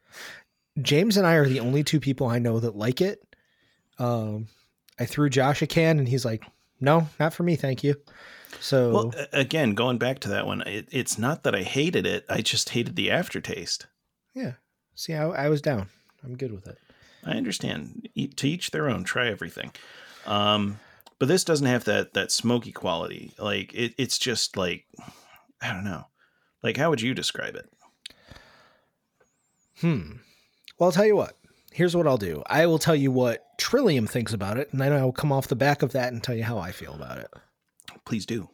James 0.81 1.17
and 1.17 1.27
I 1.27 1.35
are 1.35 1.49
the 1.49 1.61
only 1.61 1.85
two 1.85 2.01
people 2.01 2.27
I 2.29 2.39
know 2.39 2.61
that 2.61 2.77
like 2.77 3.01
it. 3.01 3.23
Um, 3.99 4.49
I 4.99 5.05
threw 5.05 5.29
Josh 5.29 5.61
a 5.63 5.67
can, 5.67 5.99
and 5.99 6.09
he's 6.09 6.25
like, 6.25 6.45
"No, 6.81 7.09
not 7.21 7.35
for 7.35 7.43
me, 7.43 7.57
thank 7.57 7.85
you." 7.85 7.97
So 8.61 8.93
Well, 8.93 9.15
again, 9.33 9.75
going 9.75 9.99
back 9.99 10.19
to 10.21 10.29
that 10.31 10.47
one, 10.47 10.63
it, 10.63 10.89
it's 10.91 11.19
not 11.19 11.43
that 11.43 11.55
I 11.55 11.63
hated 11.63 12.07
it. 12.07 12.25
I 12.29 12.41
just 12.43 12.71
hated 12.71 12.97
the 12.97 13.11
aftertaste. 13.11 13.87
yeah, 14.35 14.53
see, 14.95 15.15
I, 15.15 15.25
I 15.27 15.49
was 15.49 15.61
down. 15.63 15.89
I'm 16.25 16.37
good 16.37 16.53
with 16.53 16.67
it. 16.67 16.79
I 17.25 17.33
understand. 17.33 18.09
E- 18.15 18.29
To 18.29 18.49
each 18.49 18.71
their 18.71 18.89
own. 18.89 19.05
Try 19.05 19.29
everything. 19.29 19.73
Um, 20.27 20.79
but 21.19 21.29
this 21.29 21.45
doesn't 21.45 21.67
have 21.67 21.85
that 21.85 22.15
that 22.15 22.33
smoky 22.33 22.73
quality. 22.73 23.33
Like 23.39 23.73
it, 23.75 23.95
it's 23.99 24.19
just 24.19 24.57
like 24.57 24.87
I 25.61 25.73
don't 25.73 25.85
know. 25.85 26.07
Like 26.63 26.77
how 26.77 26.91
would 26.91 27.01
you 27.01 27.15
describe 27.15 27.57
it? 27.57 27.69
Hmm. 29.81 30.13
Well, 30.79 30.89
I'll 30.89 30.93
tell 30.93 31.07
you 31.07 31.17
what. 31.17 31.37
Here's 31.73 31.97
what 31.97 32.07
I'll 32.07 32.19
do. 32.19 32.43
I 32.47 32.67
will 32.67 32.79
tell 32.79 32.95
you 32.95 33.11
what 33.11 33.59
Trillium 33.59 34.07
thinks 34.07 34.35
about 34.35 34.59
it, 34.59 34.69
and 34.73 34.81
then 34.81 34.93
I 34.93 35.03
will 35.05 35.13
come 35.13 35.33
off 35.33 35.49
the 35.49 35.57
back 35.57 35.83
of 35.83 35.93
that 35.93 36.13
and 36.13 36.23
tell 36.23 36.35
you 36.35 36.45
how 36.45 36.59
I 36.59 36.71
feel 36.71 36.95
about 36.95 37.19
it. 37.19 37.31
Please 38.05 38.27
do. 38.27 38.51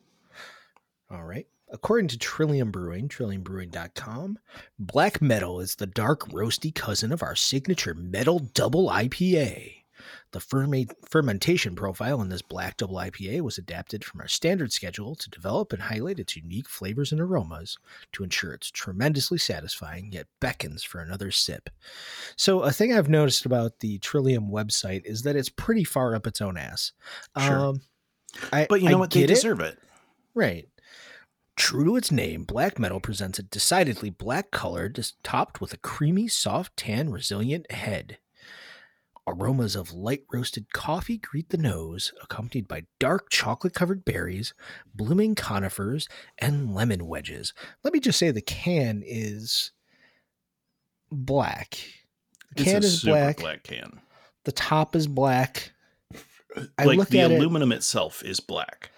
All 1.11 1.25
right. 1.25 1.47
According 1.71 2.09
to 2.09 2.19
Trillium 2.19 2.71
Brewing, 2.71 3.09
trilliumbrewing.com, 3.09 4.39
Black 4.79 5.21
Mettle 5.21 5.61
is 5.61 5.75
the 5.75 5.87
dark, 5.87 6.29
roasty 6.29 6.75
cousin 6.75 7.13
of 7.13 7.23
our 7.23 7.37
signature 7.37 7.93
Mettle 7.93 8.39
Double 8.39 8.89
IPA. 8.89 9.78
The 10.33 10.39
ferma- 10.39 10.93
fermentation 11.09 11.75
profile 11.75 12.21
in 12.21 12.29
this 12.29 12.43
Black 12.43 12.77
Double 12.77 12.97
IPA 12.97 13.41
was 13.43 13.59
adapted 13.59 14.05
from 14.05 14.21
our 14.21 14.29
standard 14.29 14.73
schedule 14.73 15.15
to 15.15 15.31
develop 15.31 15.73
and 15.73 15.83
highlight 15.83 16.19
its 16.19 16.37
unique 16.37 16.69
flavors 16.69 17.13
and 17.13 17.21
aromas 17.21 17.79
to 18.13 18.25
ensure 18.25 18.53
it's 18.53 18.71
tremendously 18.71 19.39
satisfying 19.39 20.13
yet 20.13 20.27
beckons 20.41 20.83
for 20.85 21.01
another 21.01 21.31
sip. 21.31 21.71
So, 22.37 22.63
a 22.63 22.71
thing 22.73 22.93
I've 22.93 23.09
noticed 23.09 23.47
about 23.47 23.81
the 23.81 23.99
Trillium 23.99 24.51
website 24.51 25.05
is 25.05 25.23
that 25.23 25.37
it's 25.37 25.49
pretty 25.49 25.85
far 25.85 26.15
up 26.15 26.27
its 26.27 26.41
own 26.41 26.57
ass. 26.57 26.93
Sure. 27.39 27.59
Um, 27.59 27.81
I, 28.53 28.67
But 28.69 28.83
you 28.83 28.89
know 28.89 28.97
I 28.97 29.01
what? 29.01 29.11
They 29.11 29.21
get 29.21 29.31
it. 29.31 29.35
deserve 29.35 29.61
it. 29.61 29.79
Right. 30.35 30.69
True 31.57 31.85
to 31.87 31.97
its 31.97 32.13
name, 32.13 32.45
Black 32.45 32.79
Mettle 32.79 33.01
presents 33.01 33.41
a 33.41 33.43
decidedly 33.43 34.11
black 34.11 34.53
color 34.53 34.93
topped 35.25 35.61
with 35.61 35.73
a 35.73 35.79
creamy, 35.79 36.29
soft, 36.29 36.77
tan, 36.77 37.11
resilient 37.11 37.69
head. 37.73 38.19
Aromas 39.29 39.77
of 39.77 39.93
light 39.93 40.23
roasted 40.33 40.73
coffee 40.73 41.19
greet 41.19 41.51
the 41.51 41.57
nose, 41.59 42.13
accompanied 42.23 42.67
by 42.69 42.85
dark 42.99 43.29
chocolate 43.31 43.75
covered 43.75 44.05
berries, 44.05 44.55
blooming 44.95 45.35
conifers, 45.35 46.09
and 46.39 46.75
lemon 46.75 47.07
wedges. 47.07 47.53
Let 47.85 47.93
me 47.93 48.01
just 48.01 48.19
say 48.19 48.31
the 48.31 48.41
can 48.41 49.03
is 49.05 49.73
black. 51.11 51.79
The 52.57 52.63
It's 52.63 52.73
can 52.73 52.83
a 52.83 52.87
is 52.87 53.01
super 53.01 53.13
black. 53.13 53.37
black 53.39 53.63
can. 53.65 54.01
The 54.45 54.53
top 54.53 54.97
is 54.97 55.07
black. 55.07 55.73
I 56.79 56.85
like 56.85 56.97
looked 56.99 57.11
the 57.11 57.21
at 57.21 57.31
it- 57.31 57.37
aluminum 57.39 57.73
itself 57.73 58.23
is 58.25 58.41
black. 58.41 58.91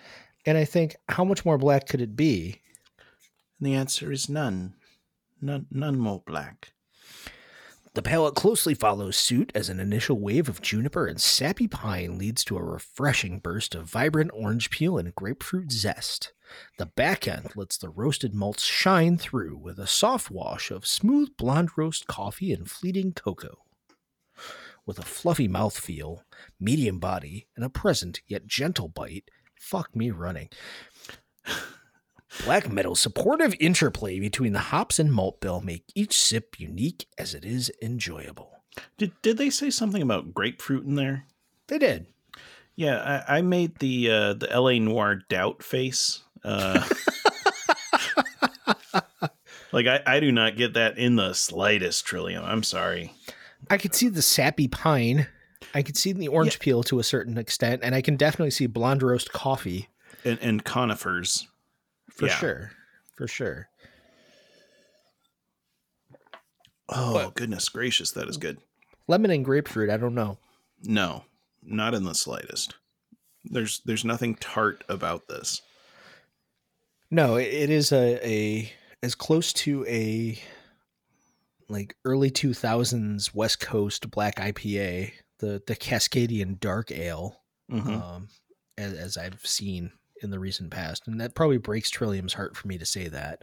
And 0.47 0.57
I 0.57 0.65
think, 0.65 0.97
how 1.09 1.25
much 1.25 1.45
more 1.45 1.59
black 1.59 1.87
could 1.87 2.01
it 2.01 2.17
be? 2.17 2.61
And 3.59 3.67
the 3.67 3.75
answer 3.75 4.11
is 4.11 4.29
none. 4.29 4.75
None 5.43 5.67
none 5.71 5.99
more 5.99 6.23
black. 6.27 6.73
The 7.95 8.03
palate 8.03 8.37
closely 8.37 8.75
follows 8.75 9.17
suit 9.17 9.51
as 9.53 9.69
an 9.69 9.81
initial 9.81 10.21
wave 10.21 10.49
of 10.49 10.63
juniper 10.63 11.07
and 11.07 11.21
sappy 11.21 11.67
pine 11.67 12.19
leads 12.19 12.45
to 12.45 12.57
a 12.57 12.63
refreshing 12.63 13.41
burst 13.41 13.75
of 13.75 13.91
vibrant 13.91 14.31
orange 14.33 14.71
peel 14.71 14.97
and 14.97 15.13
grapefruit 15.13 15.73
zest. 15.73 16.33
The 16.79 16.87
back 16.87 17.27
end 17.27 17.51
lets 17.57 17.77
the 17.77 17.89
roasted 17.89 18.33
malts 18.33 18.63
shine 18.63 19.19
through 19.19 19.57
with 19.57 19.81
a 19.81 19.89
soft 19.89 20.31
wash 20.31 20.71
of 20.71 20.87
smooth 20.87 21.37
blonde 21.37 21.71
roast 21.77 22.07
coffee 22.07 22.53
and 22.53 22.71
fleeting 22.71 23.13
cocoa. 23.13 23.65
With 24.87 25.01
a 25.01 25.03
fluffy 25.03 25.49
mouthfeel, 25.49 26.23
medium 26.61 27.01
body, 27.01 27.49
and 27.57 27.65
a 27.65 27.69
present 27.69 28.21
yet 28.29 28.47
gentle 28.47 28.87
bite, 28.87 29.29
fuck 29.59 29.97
me 29.97 30.13
running. 30.13 30.49
Black 32.45 32.71
Mettle's 32.71 33.01
supportive 33.01 33.55
interplay 33.61 34.21
between 34.21 34.53
the 34.53 34.59
hops 34.59 34.99
and 34.99 35.13
malt 35.13 35.41
bill 35.41 35.61
make 35.61 35.85
each 35.95 36.17
sip 36.17 36.59
unique 36.59 37.07
as 37.19 37.35
it 37.35 37.45
is 37.45 37.73
enjoyable. 37.83 38.63
Did 38.99 39.13
did 39.23 39.37
they 39.37 39.51
say 39.51 39.71
something 39.71 40.03
about 40.03 40.33
grapefruit 40.33 40.85
in 40.85 40.95
there? 40.95 41.27
They 41.67 41.79
did. 41.79 42.07
Yeah, 42.77 43.23
I, 43.29 43.39
I 43.39 43.43
made 43.43 43.79
the 43.79 44.11
uh, 44.11 44.35
the 44.35 44.47
LA 44.49 44.79
Noire 44.79 45.17
doubt 45.29 45.63
face. 45.63 46.23
Uh, 46.45 46.89
Like 49.73 49.87
I, 49.87 50.01
I 50.07 50.21
do 50.21 50.33
not 50.33 50.57
get 50.57 50.75
that 50.75 50.99
in 50.99 51.17
the 51.17 51.33
slightest, 51.33 52.05
Trillium. 52.05 52.45
I'm 52.45 52.63
sorry. 52.63 53.13
I 53.71 53.79
could 53.79 53.95
see 53.95 54.09
the 54.09 54.23
sappy 54.23 54.69
pine. 54.69 55.29
I 55.75 55.83
could 55.83 55.97
see 55.97 56.13
the 56.13 56.29
orange 56.29 56.59
peel 56.59 56.83
to 56.85 56.99
a 56.99 57.05
certain 57.05 57.39
extent, 57.39 57.83
and 57.85 57.95
I 57.95 58.01
can 58.01 58.17
definitely 58.17 58.51
see 58.51 58.67
blonde 58.67 59.03
roast 59.03 59.33
coffee 59.33 59.89
And, 60.25 60.39
and 60.43 60.65
conifers. 60.65 61.47
For 62.21 62.27
Yeah. 62.27 62.37
sure. 62.37 62.71
For 63.17 63.27
sure. 63.27 63.69
Oh 66.89 67.15
But- 67.15 67.35
goodness 67.35 67.69
gracious, 67.69 68.11
that 68.13 68.29
is 68.29 68.37
good. 68.37 68.59
Lemon 69.09 69.31
and 69.31 69.45
grapefruit, 69.45 69.91
I 69.91 69.97
don't 69.97 70.15
know. 70.15 70.39
No, 70.83 71.25
not 71.63 71.95
in 71.95 72.05
the 72.05 72.15
slightest. 72.15 72.75
There's 73.45 73.81
there's 73.85 74.05
nothing 74.05 74.35
tart 74.37 74.85
about 74.89 75.27
this. 75.29 75.63
No, 77.11 77.37
it, 77.37 77.71
is 77.71 77.91
a, 77.93 78.25
a 78.27 78.73
as 79.03 79.15
close 79.15 79.53
to 79.55 79.85
a 79.87 80.39
like 81.69 81.97
early 82.05 82.31
two 82.31 82.55
thousands 82.55 83.35
West 83.35 83.61
Coast 83.61 84.11
black 84.11 84.37
IPA, 84.37 85.13
the 85.39 85.63
the 85.67 85.75
Cascadian 85.77 86.59
Dark 86.61 86.91
Ale, 86.93 87.41
Mhm. 87.71 88.01
um, 88.03 88.29
as, 88.79 88.93
as 88.93 89.17
I've 89.17 89.45
seen 89.45 89.93
in 90.23 90.31
the 90.31 90.39
recent 90.39 90.71
past, 90.71 91.07
and 91.07 91.21
that 91.21 91.35
probably 91.35 91.59
breaks 91.59 91.91
Trillium's 91.91 92.35
heart 92.35 92.57
for 92.57 92.69
me 92.69 92.79
to 92.79 92.87
say 92.87 93.09
that, 93.09 93.43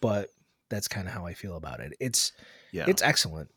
but 0.00 0.30
that's 0.68 0.88
kind 0.88 1.06
of 1.06 1.12
how 1.14 1.26
I 1.26 1.34
feel 1.34 1.56
about 1.56 1.80
it. 1.80 1.92
It's 2.00 2.32
yeah, 2.72 2.86
it's 2.88 3.02
excellent. 3.02 3.50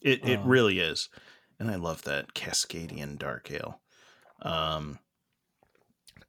it 0.00 0.24
it 0.26 0.38
um, 0.40 0.48
really 0.48 0.80
is, 0.80 1.08
and 1.58 1.70
I 1.70 1.76
love 1.76 2.02
that 2.04 2.34
Cascadian 2.34 3.18
dark 3.18 3.50
ale. 3.50 3.80
Um, 4.42 4.98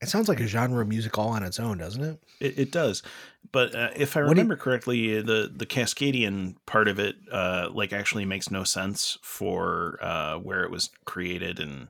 It 0.02 0.08
sounds 0.10 0.30
like 0.30 0.40
a 0.40 0.48
genre 0.48 0.82
of 0.82 0.88
music 0.88 1.18
all 1.18 1.30
on 1.30 1.44
its 1.44 1.60
own, 1.60 1.78
doesn't 1.78 2.04
it? 2.04 2.24
It, 2.40 2.58
it 2.60 2.72
does, 2.72 3.04
but 3.52 3.76
uh, 3.76 3.90
if 3.96 4.16
I 4.16 4.22
do 4.22 4.26
you- 4.26 4.30
remember 4.32 4.56
correctly, 4.56 5.22
the 5.22 5.52
the 5.54 5.66
Cascadian 5.66 6.56
part 6.66 6.88
of 6.88 7.00
it, 7.00 7.18
uh, 7.32 7.70
like 7.72 7.92
actually 7.94 8.26
makes 8.26 8.50
no 8.50 8.64
sense 8.64 9.18
for 9.22 10.00
uh, 10.02 10.38
where 10.38 10.64
it 10.64 10.72
was 10.72 10.90
created 11.06 11.60
and 11.60 11.90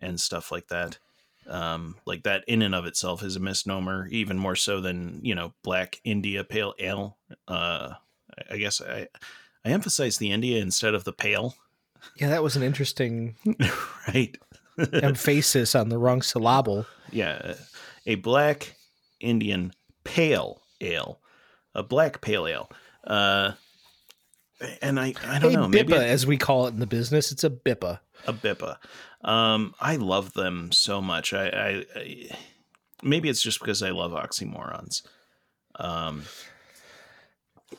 and 0.00 0.20
stuff 0.20 0.50
like 0.50 0.68
that. 0.68 0.98
Um, 1.48 1.96
like 2.04 2.24
that 2.24 2.44
in 2.46 2.60
and 2.62 2.74
of 2.74 2.84
itself 2.84 3.22
is 3.22 3.36
a 3.36 3.40
misnomer, 3.40 4.06
even 4.10 4.38
more 4.38 4.56
so 4.56 4.80
than 4.80 5.20
you 5.22 5.34
know 5.34 5.54
Black 5.62 6.00
India 6.04 6.44
Pale 6.44 6.74
Ale. 6.78 7.16
Uh, 7.46 7.94
I- 8.50 8.56
guess 8.58 8.80
I 8.80 9.08
I 9.64 9.70
emphasize 9.70 10.18
the 10.18 10.30
India 10.30 10.60
instead 10.60 10.94
of 10.94 11.04
the 11.04 11.12
pale, 11.12 11.54
Yeah, 12.16 12.28
that 12.28 12.42
was 12.42 12.54
an 12.56 12.62
interesting 12.62 13.34
right? 14.08 14.36
emphasis 14.92 15.74
on 15.74 15.88
the 15.88 15.98
wrong 15.98 16.22
syllable. 16.22 16.86
yeah, 17.10 17.54
a 18.06 18.14
black 18.16 18.76
Indian 19.20 19.72
pale 20.04 20.60
ale, 20.80 21.20
a 21.74 21.82
black 21.82 22.20
pale 22.20 22.46
ale. 22.46 22.70
Uh, 23.04 23.52
and 24.82 24.98
I, 25.00 25.14
I 25.26 25.38
don't 25.38 25.52
know, 25.52 25.66
BIPA, 25.66 25.70
maybe 25.70 25.94
as 25.94 26.26
we 26.26 26.36
call 26.36 26.66
it 26.66 26.70
in 26.74 26.80
the 26.80 26.86
business, 26.86 27.30
it's 27.32 27.44
a 27.44 27.50
BIPA. 27.50 28.00
A 28.26 28.32
BIPA. 28.32 28.76
Um, 29.22 29.74
I 29.80 29.96
love 29.96 30.32
them 30.34 30.70
so 30.72 31.00
much. 31.00 31.32
I, 31.32 31.48
I, 31.48 31.84
I 31.96 32.28
maybe 33.02 33.28
it's 33.28 33.42
just 33.42 33.58
because 33.60 33.82
I 33.82 33.90
love 33.90 34.12
oxymorons. 34.12 35.02
Um, 35.76 36.24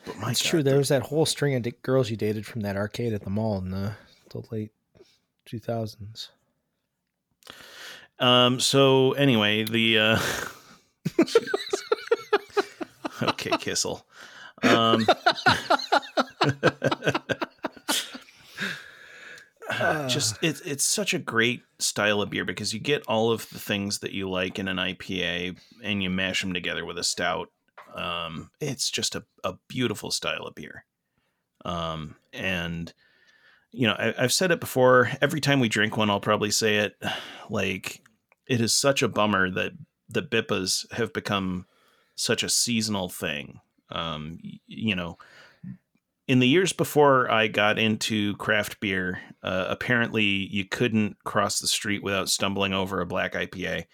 but 0.06 0.18
my 0.18 0.32
It's 0.32 0.42
God, 0.42 0.50
true. 0.50 0.64
the- 0.64 0.70
There 0.70 0.78
was 0.80 0.90
that 0.90 1.04
whole 1.04 1.26
string 1.26 1.56
of 1.56 1.82
girls 1.82 2.10
you 2.10 2.18
dated 2.18 2.46
from 2.46 2.62
that 2.62 2.76
arcade 2.78 3.14
at 3.14 3.24
the 3.24 3.30
mall 3.30 3.58
in 3.58 3.72
the, 3.72 3.94
the 4.32 4.42
late 4.52 4.72
2000s. 5.48 6.30
Um. 8.20 8.60
So 8.60 9.14
anyway, 9.14 9.64
the 9.64 9.98
uh, 9.98 10.20
okay, 13.24 13.52
Kissel. 13.58 14.06
Um, 14.62 15.08
just 20.08 20.38
it's 20.42 20.62
it's 20.62 20.84
such 20.84 21.14
a 21.14 21.20
great 21.20 21.64
style 21.80 22.22
of 22.22 22.30
beer 22.30 22.46
because 22.46 22.74
you 22.74 22.80
get 22.80 23.04
all 23.08 23.32
of 23.32 23.50
the 23.50 23.60
things 23.60 24.00
that 24.00 24.12
you 24.12 24.30
like 24.30 24.60
in 24.60 24.68
an 24.68 24.78
IPA 24.78 25.58
and 25.84 26.04
you 26.04 26.10
mash 26.10 26.42
them 26.42 26.54
together 26.54 26.86
with 26.86 26.98
a 26.98 27.04
stout. 27.04 27.50
Um, 27.96 28.52
it's 28.60 28.90
just 28.90 29.16
a, 29.16 29.24
a 29.44 29.56
beautiful 29.68 30.12
style 30.12 30.44
of 30.44 30.56
beer. 30.56 30.86
Um, 31.66 32.16
and 32.34 32.94
you 33.72 33.88
know, 33.88 33.94
I, 33.94 34.14
I've 34.18 34.34
said 34.34 34.52
it 34.52 34.60
before. 34.60 35.12
Every 35.22 35.42
time 35.42 35.60
we 35.60 35.70
drink 35.70 35.98
one, 35.98 36.10
I'll 36.10 36.20
probably 36.20 36.52
say 36.52 36.78
it. 36.78 36.96
Like, 37.52 38.04
it 38.46 38.62
is 38.62 38.76
such 38.76 39.02
a 39.02 39.08
bummer 39.08 39.50
that 39.50 39.72
the 40.08 40.22
BIPAs 40.22 40.86
have 40.92 41.12
become 41.14 41.66
such 42.14 42.44
a 42.44 42.50
seasonal 42.50 43.10
thing. 43.10 43.60
Um, 43.90 44.38
you 44.68 44.96
know, 44.96 45.18
in 46.30 46.38
the 46.38 46.48
years 46.48 46.74
before 46.74 47.30
I 47.32 47.48
got 47.48 47.80
into 47.80 48.36
craft 48.36 48.80
beer, 48.80 49.20
uh, 49.42 49.66
apparently 49.68 50.24
you 50.24 50.64
couldn't 50.64 51.18
cross 51.24 51.60
the 51.60 51.68
street 51.68 52.04
without 52.04 52.30
stumbling 52.30 52.72
over 52.72 53.02
a 53.02 53.06
black 53.08 53.34
IPA. 53.34 53.86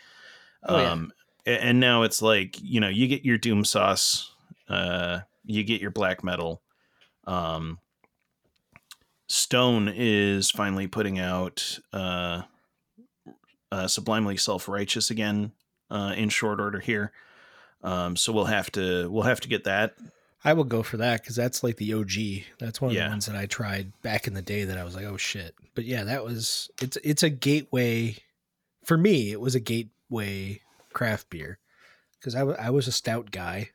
Oh, 0.64 0.78
yeah. 0.78 0.92
um, 0.92 1.14
and 1.46 1.80
now 1.80 2.04
it's 2.04 2.22
like 2.22 2.58
you 2.62 2.82
know 2.82 2.90
you 2.90 3.08
get 3.08 3.24
your 3.24 3.38
Doom 3.38 3.64
Sauce, 3.64 4.34
uh, 4.68 5.22
you 5.46 5.64
get 5.64 5.80
your 5.80 5.92
Black 5.92 6.26
Mettle. 6.26 6.62
Um, 7.26 7.80
Stone 9.28 9.94
is 9.96 10.52
finally 10.52 10.88
putting 10.88 11.20
out 11.20 11.80
uh, 11.94 12.42
uh, 13.72 13.88
Sublimely 13.88 14.36
Self 14.36 14.68
Righteous 14.68 15.10
again 15.10 15.54
uh, 15.90 16.14
in 16.18 16.28
short 16.28 16.60
order 16.60 16.80
here. 16.80 17.14
Um, 17.82 18.18
so 18.18 18.34
we'll 18.34 18.46
have 18.46 18.70
to 18.74 19.10
we'll 19.10 19.24
have 19.24 19.40
to 19.40 19.48
get 19.48 19.64
that. 19.64 19.96
I 20.46 20.54
will 20.54 20.64
go 20.64 20.84
for 20.84 20.98
that 20.98 21.22
because 21.22 21.36
that's 21.36 21.64
like 21.64 21.78
the 21.78 21.94
OG. 21.94 22.44
That's 22.60 22.80
one 22.80 22.92
of 22.92 22.96
Yeah. 22.96 23.06
the 23.06 23.10
ones 23.10 23.26
that 23.26 23.36
I 23.36 23.48
tried 23.48 23.92
back 24.04 24.28
in 24.28 24.34
the 24.36 24.42
day 24.42 24.64
that 24.66 24.78
I 24.78 24.84
was 24.84 24.96
like, 24.96 25.06
oh 25.06 25.18
shit. 25.18 25.56
But 25.74 25.86
yeah, 25.86 26.04
that 26.06 26.24
was 26.24 26.70
it's 26.82 26.98
it's 27.04 27.24
a 27.24 27.30
gateway 27.30 28.18
for 28.84 28.98
me. 28.98 29.32
It 29.32 29.42
was 29.42 29.56
a 29.56 29.60
gateway 29.60 30.62
craft 30.94 31.30
beer 31.30 31.58
because 32.20 32.36
I 32.36 32.42
I 32.42 32.70
was 32.70 32.88
a 32.88 32.92
stout 32.92 33.32
guy, 33.32 33.72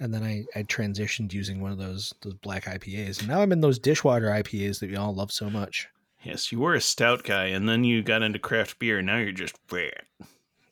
and 0.00 0.12
then 0.12 0.22
I 0.24 0.44
I 0.58 0.62
transitioned 0.62 1.32
using 1.32 1.60
one 1.60 1.70
of 1.72 1.78
those 1.78 2.14
those 2.22 2.34
black 2.34 2.64
IPAs, 2.64 3.20
and 3.20 3.28
now 3.28 3.40
I'm 3.42 3.52
in 3.52 3.60
those 3.60 3.78
dishwater 3.78 4.28
IPAs 4.30 4.80
that 4.80 4.90
we 4.90 4.96
all 4.96 5.14
love 5.14 5.30
so 5.32 5.48
much. 5.50 5.88
Yes, 6.22 6.50
you 6.50 6.58
were 6.58 6.74
a 6.74 6.80
stout 6.80 7.22
guy, 7.22 7.46
and 7.46 7.68
then 7.68 7.84
you 7.84 8.02
got 8.02 8.22
into 8.22 8.38
craft 8.40 8.78
beer. 8.80 8.98
and 8.98 9.06
Now 9.06 9.18
you're 9.18 9.30
just 9.32 9.56
fat. 9.68 10.04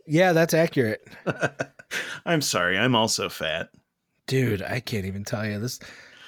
Yeah, 0.06 0.32
that's 0.32 0.52
accurate, 0.52 1.06
I'm 2.26 2.42
sorry, 2.42 2.76
I'm 2.76 2.94
also 2.94 3.28
fat. 3.30 3.70
Dude. 4.26 4.62
I 4.62 4.80
can't 4.80 5.06
even 5.06 5.24
tell 5.24 5.46
you 5.46 5.58
this 5.58 5.78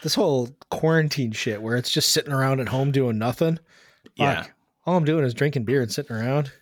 this 0.03 0.15
whole 0.15 0.51
quarantine 0.71 1.33
shit 1.33 1.63
where 1.63 1.77
it's 1.77 1.91
just 1.91 2.13
sitting 2.13 2.33
around 2.33 2.61
at 2.61 2.69
home 2.69 2.93
doing 2.93 3.19
nothing. 3.19 3.59
Yeah, 4.17 4.43
Fuck. 4.43 4.53
All 4.87 4.97
I'm 4.97 5.05
doing 5.05 5.25
is 5.25 5.35
drinking 5.35 5.65
beer 5.65 5.83
and 5.83 5.91
sitting 5.93 6.15
around. 6.15 6.53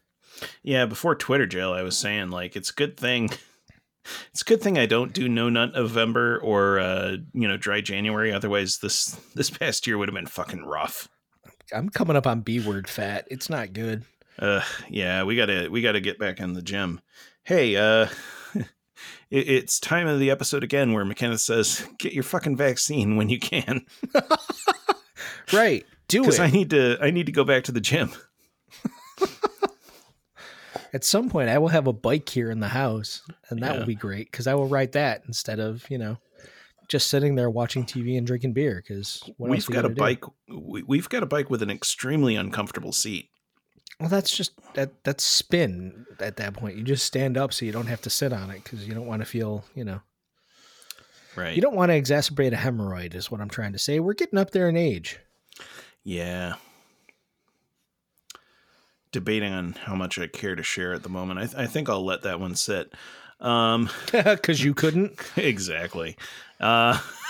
yeah. 0.62 0.86
Before 0.86 1.14
Twitter 1.14 1.46
jail, 1.46 1.72
I 1.72 1.82
was 1.82 1.96
saying 1.98 2.30
like 2.30 2.56
it's 2.56 2.70
a 2.70 2.74
good 2.74 2.96
thing. 2.96 3.30
It's 4.32 4.42
a 4.42 4.44
good 4.44 4.60
thing 4.60 4.76
I 4.76 4.84
don't 4.84 5.14
do 5.14 5.30
no 5.30 5.48
nut 5.48 5.72
November 5.72 6.38
or 6.42 6.78
uh, 6.78 7.16
you 7.32 7.48
know 7.48 7.56
dry 7.56 7.80
January. 7.80 8.34
Otherwise, 8.34 8.76
this 8.80 9.18
this 9.34 9.48
past 9.48 9.86
year 9.86 9.96
would 9.96 10.10
have 10.10 10.14
been 10.14 10.26
fucking 10.26 10.62
rough. 10.66 11.08
I'm 11.72 11.88
coming 11.88 12.14
up 12.14 12.26
on 12.26 12.42
B 12.42 12.60
word 12.60 12.86
fat. 12.86 13.26
It's 13.30 13.48
not 13.48 13.72
good. 13.72 14.04
Uh, 14.38 14.60
yeah, 14.90 15.22
we 15.22 15.36
gotta 15.36 15.68
we 15.70 15.80
gotta 15.80 16.00
get 16.02 16.18
back 16.18 16.38
in 16.38 16.52
the 16.52 16.60
gym. 16.60 17.00
Hey, 17.44 17.76
uh, 17.76 18.08
it, 19.34 19.48
it's 19.48 19.78
time 19.80 20.06
of 20.06 20.18
the 20.20 20.30
episode 20.30 20.62
again 20.64 20.92
where 20.92 21.04
McKenna 21.04 21.38
says, 21.38 21.86
"Get 21.98 22.12
your 22.12 22.22
fucking 22.22 22.56
vaccine 22.56 23.16
when 23.16 23.28
you 23.28 23.38
can," 23.38 23.84
Right. 25.52 25.84
Do 26.08 26.20
because 26.22 26.38
it. 26.38 26.42
I 26.42 26.50
need 26.50 26.70
to 26.70 26.98
I 27.00 27.10
need 27.10 27.26
to 27.26 27.32
go 27.32 27.44
back 27.44 27.64
to 27.64 27.72
the 27.72 27.80
gym. 27.80 28.10
At 30.92 31.02
some 31.04 31.28
point, 31.28 31.48
I 31.48 31.58
will 31.58 31.68
have 31.68 31.88
a 31.88 31.92
bike 31.92 32.28
here 32.28 32.50
in 32.52 32.60
the 32.60 32.68
house, 32.68 33.22
and 33.48 33.60
that 33.62 33.72
Yeah. 33.74 33.78
will 33.80 33.86
be 33.86 33.96
great 33.96 34.30
because 34.30 34.46
I 34.46 34.54
will 34.54 34.68
ride 34.68 34.92
that 34.92 35.22
instead 35.26 35.58
of 35.58 35.88
you 35.90 35.98
know 35.98 36.18
just 36.88 37.08
sitting 37.08 37.34
there 37.34 37.50
watching 37.50 37.84
TV 37.84 38.16
and 38.16 38.26
drinking 38.26 38.52
beer. 38.52 38.76
Because 38.86 39.28
we've 39.38 39.66
got 39.66 39.84
a 39.84 39.88
bike. 39.88 40.22
We, 40.48 40.82
we've 40.84 41.08
got 41.08 41.22
a 41.24 41.26
bike 41.26 41.50
with 41.50 41.62
an 41.62 41.70
extremely 41.70 42.36
uncomfortable 42.36 42.92
seat. 42.92 43.28
Well, 44.00 44.08
that's 44.08 44.36
just 44.36 44.52
that 44.74 45.04
that's 45.04 45.22
spin 45.24 46.04
at 46.20 46.36
that 46.36 46.54
point. 46.54 46.76
You 46.76 46.82
just 46.82 47.06
stand 47.06 47.36
up 47.36 47.52
so 47.52 47.64
you 47.64 47.72
don't 47.72 47.86
have 47.86 48.02
to 48.02 48.10
sit 48.10 48.32
on 48.32 48.50
it 48.50 48.64
because 48.64 48.86
you 48.86 48.94
don't 48.94 49.06
want 49.06 49.22
to 49.22 49.26
feel 49.26 49.64
you 49.74 49.84
know 49.84 50.00
Right. 51.36 51.54
you 51.56 51.62
don't 51.62 51.74
want 51.76 51.90
to 51.90 52.00
exacerbate 52.00 52.52
a 52.52 52.56
hemorrhoid. 52.56 53.14
Is 53.14 53.30
what 53.30 53.40
I'm 53.40 53.48
trying 53.48 53.72
to 53.72 53.78
say. 53.78 54.00
We're 54.00 54.14
getting 54.14 54.38
up 54.38 54.50
there 54.50 54.68
in 54.68 54.76
age. 54.76 55.18
Yeah. 56.02 56.54
Debating 59.12 59.52
on 59.52 59.72
how 59.72 59.94
much 59.94 60.18
I 60.18 60.26
care 60.26 60.56
to 60.56 60.62
share 60.64 60.92
at 60.92 61.02
the 61.04 61.08
moment. 61.08 61.38
I, 61.38 61.44
th- 61.44 61.56
I 61.56 61.66
think 61.66 61.88
I'll 61.88 62.04
let 62.04 62.22
that 62.22 62.40
one 62.40 62.56
sit. 62.56 62.92
Um, 63.40 63.88
Because 64.12 64.62
you 64.62 64.74
couldn't. 64.74 65.18
exactly. 65.36 66.16
Uh, 66.58 66.98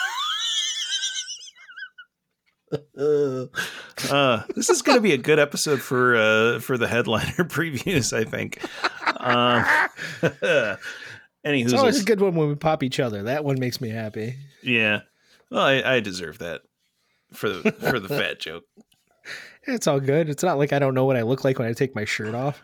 uh, 2.75 4.43
this 4.55 4.71
is 4.71 4.83
going 4.83 4.99
to 4.99 5.03
be 5.03 5.13
a 5.13 5.19
good 5.19 5.39
episode 5.39 5.81
for 5.81 6.17
uh, 6.17 6.59
for 6.61 6.77
the 6.79 6.89
headliner 6.89 7.31
previews. 7.45 8.13
I 8.13 8.25
think. 8.25 8.63
Um, 9.21 9.65
Any 11.45 11.63
It's 11.63 11.75
always 11.75 12.01
a 12.01 12.05
good 12.05 12.21
one 12.21 12.35
when 12.35 12.49
we 12.49 12.55
pop 12.55 12.83
each 12.83 12.99
other. 12.99 13.25
That 13.25 13.45
one 13.45 13.61
makes 13.61 13.79
me 13.81 13.91
happy. 13.91 14.37
Yeah. 14.63 15.01
Well, 15.51 15.63
I, 15.63 15.83
I 15.97 16.01
deserve 16.01 16.39
that 16.39 16.63
for 17.33 17.51
the 17.51 17.73
for 17.73 18.01
the 18.01 18.09
fat 18.09 18.41
joke. 18.41 18.65
It's 19.65 19.87
all 19.87 20.01
good. 20.01 20.29
It's 20.31 20.43
not 20.43 20.57
like 20.57 20.73
I 20.73 20.79
don't 20.79 20.95
know 20.95 21.05
what 21.05 21.17
I 21.17 21.23
look 21.23 21.45
like 21.45 21.59
when 21.59 21.69
I 21.69 21.73
take 21.73 21.95
my 21.95 22.05
shirt 22.05 22.35
off. 22.35 22.63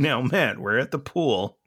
Now, 0.00 0.22
Matt, 0.22 0.58
we're 0.58 0.78
at 0.78 0.92
the 0.92 0.98
pool. 0.98 1.58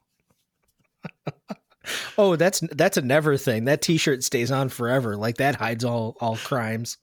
Oh, 2.16 2.36
that's 2.36 2.60
that's 2.72 2.96
a 2.96 3.02
never 3.02 3.36
thing. 3.36 3.64
That 3.64 3.82
T-shirt 3.82 4.22
stays 4.22 4.50
on 4.50 4.68
forever. 4.68 5.16
Like 5.16 5.38
that 5.38 5.56
hides 5.56 5.84
all 5.84 6.16
all 6.20 6.36
crimes. 6.36 6.98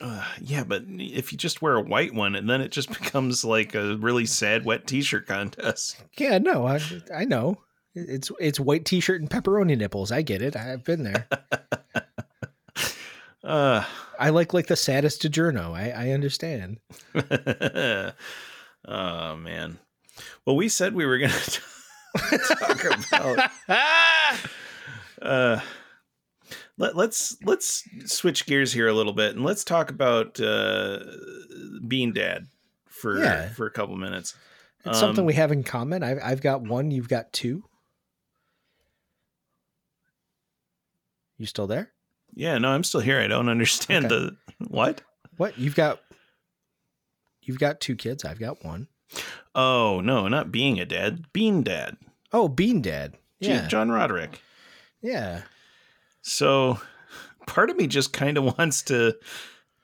Uh, 0.00 0.24
yeah, 0.40 0.64
but 0.64 0.84
if 0.88 1.30
you 1.30 1.36
just 1.36 1.60
wear 1.60 1.74
a 1.76 1.82
white 1.82 2.14
one, 2.14 2.34
and 2.34 2.48
then 2.48 2.60
it 2.60 2.72
just 2.72 2.88
becomes 3.00 3.44
like 3.44 3.74
a 3.74 3.96
really 3.96 4.26
sad 4.26 4.64
wet 4.64 4.86
T-shirt 4.86 5.26
contest. 5.26 6.02
Yeah, 6.16 6.38
no, 6.38 6.66
I 6.66 6.80
I 7.14 7.24
know. 7.24 7.58
It's 7.94 8.30
it's 8.38 8.60
white 8.60 8.84
T-shirt 8.84 9.20
and 9.20 9.30
pepperoni 9.30 9.76
nipples. 9.76 10.12
I 10.12 10.22
get 10.22 10.42
it. 10.42 10.56
I've 10.56 10.84
been 10.84 11.02
there. 11.02 11.28
Uh, 13.42 13.82
I 14.18 14.30
like 14.30 14.52
like 14.52 14.66
the 14.66 14.76
saddest 14.76 15.22
DiGiorno. 15.22 15.72
I 15.72 15.90
I 15.90 16.10
understand. 16.10 16.78
oh 18.86 19.36
man. 19.36 19.78
Well, 20.44 20.56
we 20.56 20.68
said 20.68 20.94
we 20.94 21.06
were 21.06 21.18
going 21.18 21.30
to 21.30 21.60
talk 22.18 22.84
about. 23.12 23.50
Uh, 25.20 25.60
let, 26.78 26.96
let's 26.96 27.36
let's 27.44 27.84
switch 28.06 28.46
gears 28.46 28.72
here 28.72 28.88
a 28.88 28.92
little 28.94 29.12
bit 29.12 29.36
and 29.36 29.44
let's 29.44 29.64
talk 29.64 29.90
about 29.90 30.40
uh, 30.40 30.98
being 31.86 32.14
dad 32.14 32.46
for 32.88 33.18
Yeah. 33.22 33.50
for 33.50 33.66
a 33.66 33.70
couple 33.70 33.96
minutes. 33.98 34.34
It's 34.86 34.98
something 34.98 35.20
Um, 35.24 35.26
we 35.26 35.34
have 35.34 35.52
in 35.52 35.62
common. 35.62 36.02
I've 36.02 36.18
I've 36.24 36.40
got 36.40 36.62
one. 36.62 36.90
You've 36.90 37.10
got 37.10 37.34
two. 37.34 37.64
You 41.36 41.44
still 41.44 41.66
there? 41.66 41.90
Yeah, 42.34 42.56
no, 42.58 42.68
I'm 42.70 42.84
still 42.84 43.00
here. 43.00 43.20
I 43.20 43.26
don't 43.26 43.48
understand 43.50 44.06
Okay. 44.06 44.14
the 44.58 44.66
what. 44.68 45.02
What 45.36 45.58
you've 45.58 45.74
got? 45.74 46.00
You've 47.42 47.58
got 47.58 47.80
two 47.80 47.96
kids. 47.96 48.24
I've 48.24 48.40
got 48.40 48.64
one. 48.64 48.88
Oh 49.54 50.00
no, 50.00 50.28
not 50.28 50.52
being 50.52 50.78
a 50.78 50.84
dad, 50.84 51.24
being 51.32 51.62
dad. 51.62 51.96
Oh, 52.32 52.46
Bean 52.48 52.80
Dad. 52.80 53.14
Yeah, 53.40 53.66
John 53.66 53.90
Roderick. 53.90 54.40
yeah. 55.02 55.42
So 56.22 56.78
part 57.46 57.70
of 57.70 57.76
me 57.76 57.86
just 57.86 58.12
kind 58.12 58.36
of 58.38 58.44
wants 58.58 58.82
to 58.82 59.16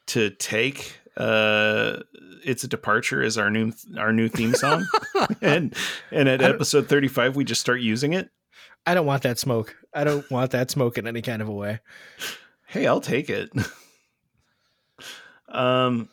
to 0.09 0.31
take 0.31 1.01
uh 1.17 1.97
it's 2.45 2.63
a 2.63 2.69
departure 2.69 3.23
as 3.23 3.39
our 3.39 3.51
new 3.51 3.73
our 3.99 4.13
new 4.13 4.29
theme 4.29 4.53
song 4.55 4.87
and 5.43 5.75
and 6.13 6.29
at 6.29 6.43
episode 6.43 6.87
35 6.89 7.35
we 7.35 7.43
just 7.43 7.61
start 7.61 7.81
using 7.81 8.13
it 8.13 8.29
I 8.89 8.95
don't 8.95 9.07
want 9.07 9.25
that 9.25 9.37
smoke. 9.39 9.75
I 9.93 10.05
don't 10.05 10.31
want 10.31 10.53
that 10.53 10.71
smoke 10.71 10.97
in 10.97 11.09
any 11.09 11.23
kind 11.23 11.43
of 11.43 11.49
a 11.49 11.53
way. 11.53 11.81
hey 12.69 12.87
i'll 12.87 13.01
take 13.01 13.31
it 13.31 13.51
um 15.49 16.09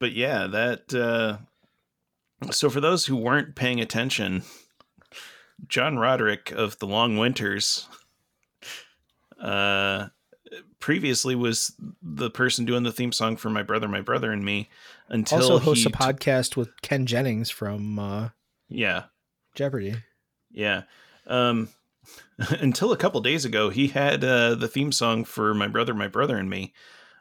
but 0.00 0.12
yeah 0.12 0.46
that 0.46 0.94
uh 0.94 1.36
so 2.50 2.70
for 2.70 2.80
those 2.80 3.06
who 3.06 3.16
weren't 3.16 3.54
paying 3.54 3.80
attention 3.80 4.42
john 5.66 5.98
roderick 5.98 6.50
of 6.52 6.78
the 6.78 6.86
long 6.86 7.16
winters 7.16 7.88
uh 9.40 10.06
previously 10.78 11.34
was 11.34 11.72
the 12.02 12.30
person 12.30 12.64
doing 12.64 12.82
the 12.82 12.92
theme 12.92 13.12
song 13.12 13.36
for 13.36 13.50
my 13.50 13.62
brother 13.62 13.88
my 13.88 14.00
brother 14.00 14.32
and 14.32 14.44
me 14.44 14.68
until 15.08 15.38
also 15.38 15.58
hosts 15.58 15.84
he 15.84 15.90
a 15.90 15.92
podcast 15.92 16.56
with 16.56 16.70
Ken 16.82 17.06
Jennings 17.06 17.50
from 17.50 17.98
uh, 17.98 18.28
yeah 18.68 19.04
Jeopardy. 19.54 19.96
Yeah. 20.50 20.82
Um 21.26 21.68
until 22.38 22.92
a 22.92 22.96
couple 22.96 23.20
days 23.20 23.44
ago 23.44 23.70
he 23.70 23.88
had 23.88 24.24
uh 24.24 24.54
the 24.54 24.68
theme 24.68 24.92
song 24.92 25.24
for 25.24 25.54
my 25.54 25.68
brother 25.68 25.94
my 25.94 26.08
brother 26.08 26.36
and 26.36 26.48
me. 26.48 26.72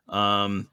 Um 0.08 0.70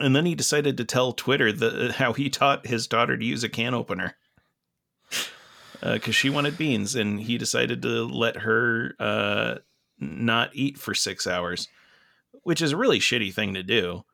and 0.00 0.14
then 0.14 0.26
he 0.26 0.34
decided 0.34 0.76
to 0.76 0.84
tell 0.84 1.12
Twitter 1.12 1.52
the 1.52 1.92
how 1.96 2.12
he 2.12 2.28
taught 2.30 2.66
his 2.66 2.86
daughter 2.86 3.16
to 3.16 3.24
use 3.24 3.44
a 3.44 3.48
can 3.48 3.74
opener. 3.74 4.16
Uh, 5.82 5.98
cuz 5.98 6.14
she 6.14 6.30
wanted 6.30 6.56
beans 6.56 6.94
and 6.94 7.20
he 7.20 7.36
decided 7.36 7.82
to 7.82 8.04
let 8.04 8.36
her 8.38 8.94
uh 8.98 9.56
not 9.98 10.50
eat 10.54 10.78
for 10.78 10.94
6 10.94 11.26
hours, 11.26 11.68
which 12.42 12.60
is 12.62 12.72
a 12.72 12.76
really 12.76 12.98
shitty 12.98 13.32
thing 13.32 13.54
to 13.54 13.62
do. 13.62 14.04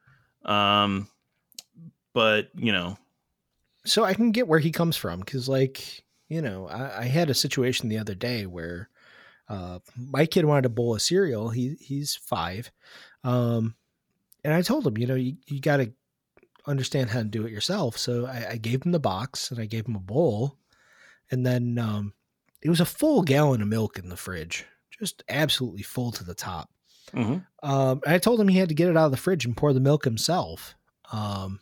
Um 0.44 1.08
but, 2.12 2.50
you 2.54 2.72
know, 2.72 2.98
So 3.86 4.04
I 4.04 4.14
can 4.14 4.32
get 4.32 4.46
where 4.48 4.58
he 4.58 4.70
comes 4.70 4.96
from 4.96 5.20
because, 5.20 5.48
like, 5.48 6.04
you 6.28 6.42
know, 6.42 6.68
I, 6.68 7.00
I 7.00 7.04
had 7.04 7.30
a 7.30 7.34
situation 7.34 7.88
the 7.88 7.98
other 7.98 8.14
day 8.14 8.44
where 8.46 8.90
uh, 9.48 9.78
my 9.96 10.26
kid 10.26 10.44
wanted 10.44 10.66
a 10.66 10.68
bowl 10.70 10.94
of 10.94 11.02
cereal. 11.02 11.48
He 11.50 11.76
he's 11.80 12.14
five, 12.16 12.70
um, 13.24 13.74
and 14.44 14.52
I 14.52 14.62
told 14.62 14.86
him, 14.86 14.98
you 14.98 15.06
know, 15.06 15.14
you, 15.14 15.36
you 15.46 15.60
got 15.60 15.78
to 15.78 15.92
understand 16.66 17.10
how 17.10 17.18
to 17.20 17.24
do 17.24 17.44
it 17.46 17.52
yourself. 17.52 17.96
So 17.98 18.26
I, 18.26 18.52
I 18.52 18.56
gave 18.56 18.84
him 18.84 18.92
the 18.92 19.00
box 19.00 19.50
and 19.50 19.60
I 19.60 19.66
gave 19.66 19.86
him 19.86 19.96
a 19.96 20.00
bowl, 20.00 20.58
and 21.30 21.44
then 21.46 21.78
um, 21.78 22.14
it 22.62 22.68
was 22.68 22.80
a 22.80 22.84
full 22.84 23.22
gallon 23.22 23.62
of 23.62 23.68
milk 23.68 23.98
in 23.98 24.08
the 24.08 24.16
fridge, 24.16 24.64
just 24.98 25.22
absolutely 25.28 25.82
full 25.82 26.12
to 26.12 26.24
the 26.24 26.34
top. 26.34 26.70
mhm. 27.12 27.44
Um, 27.62 28.00
and 28.04 28.14
I 28.14 28.18
told 28.18 28.40
him 28.40 28.48
he 28.48 28.58
had 28.58 28.68
to 28.68 28.74
get 28.74 28.88
it 28.88 28.96
out 28.96 29.06
of 29.06 29.10
the 29.10 29.16
fridge 29.16 29.44
and 29.44 29.56
pour 29.56 29.72
the 29.72 29.80
milk 29.80 30.04
himself. 30.04 30.74
Um, 31.12 31.60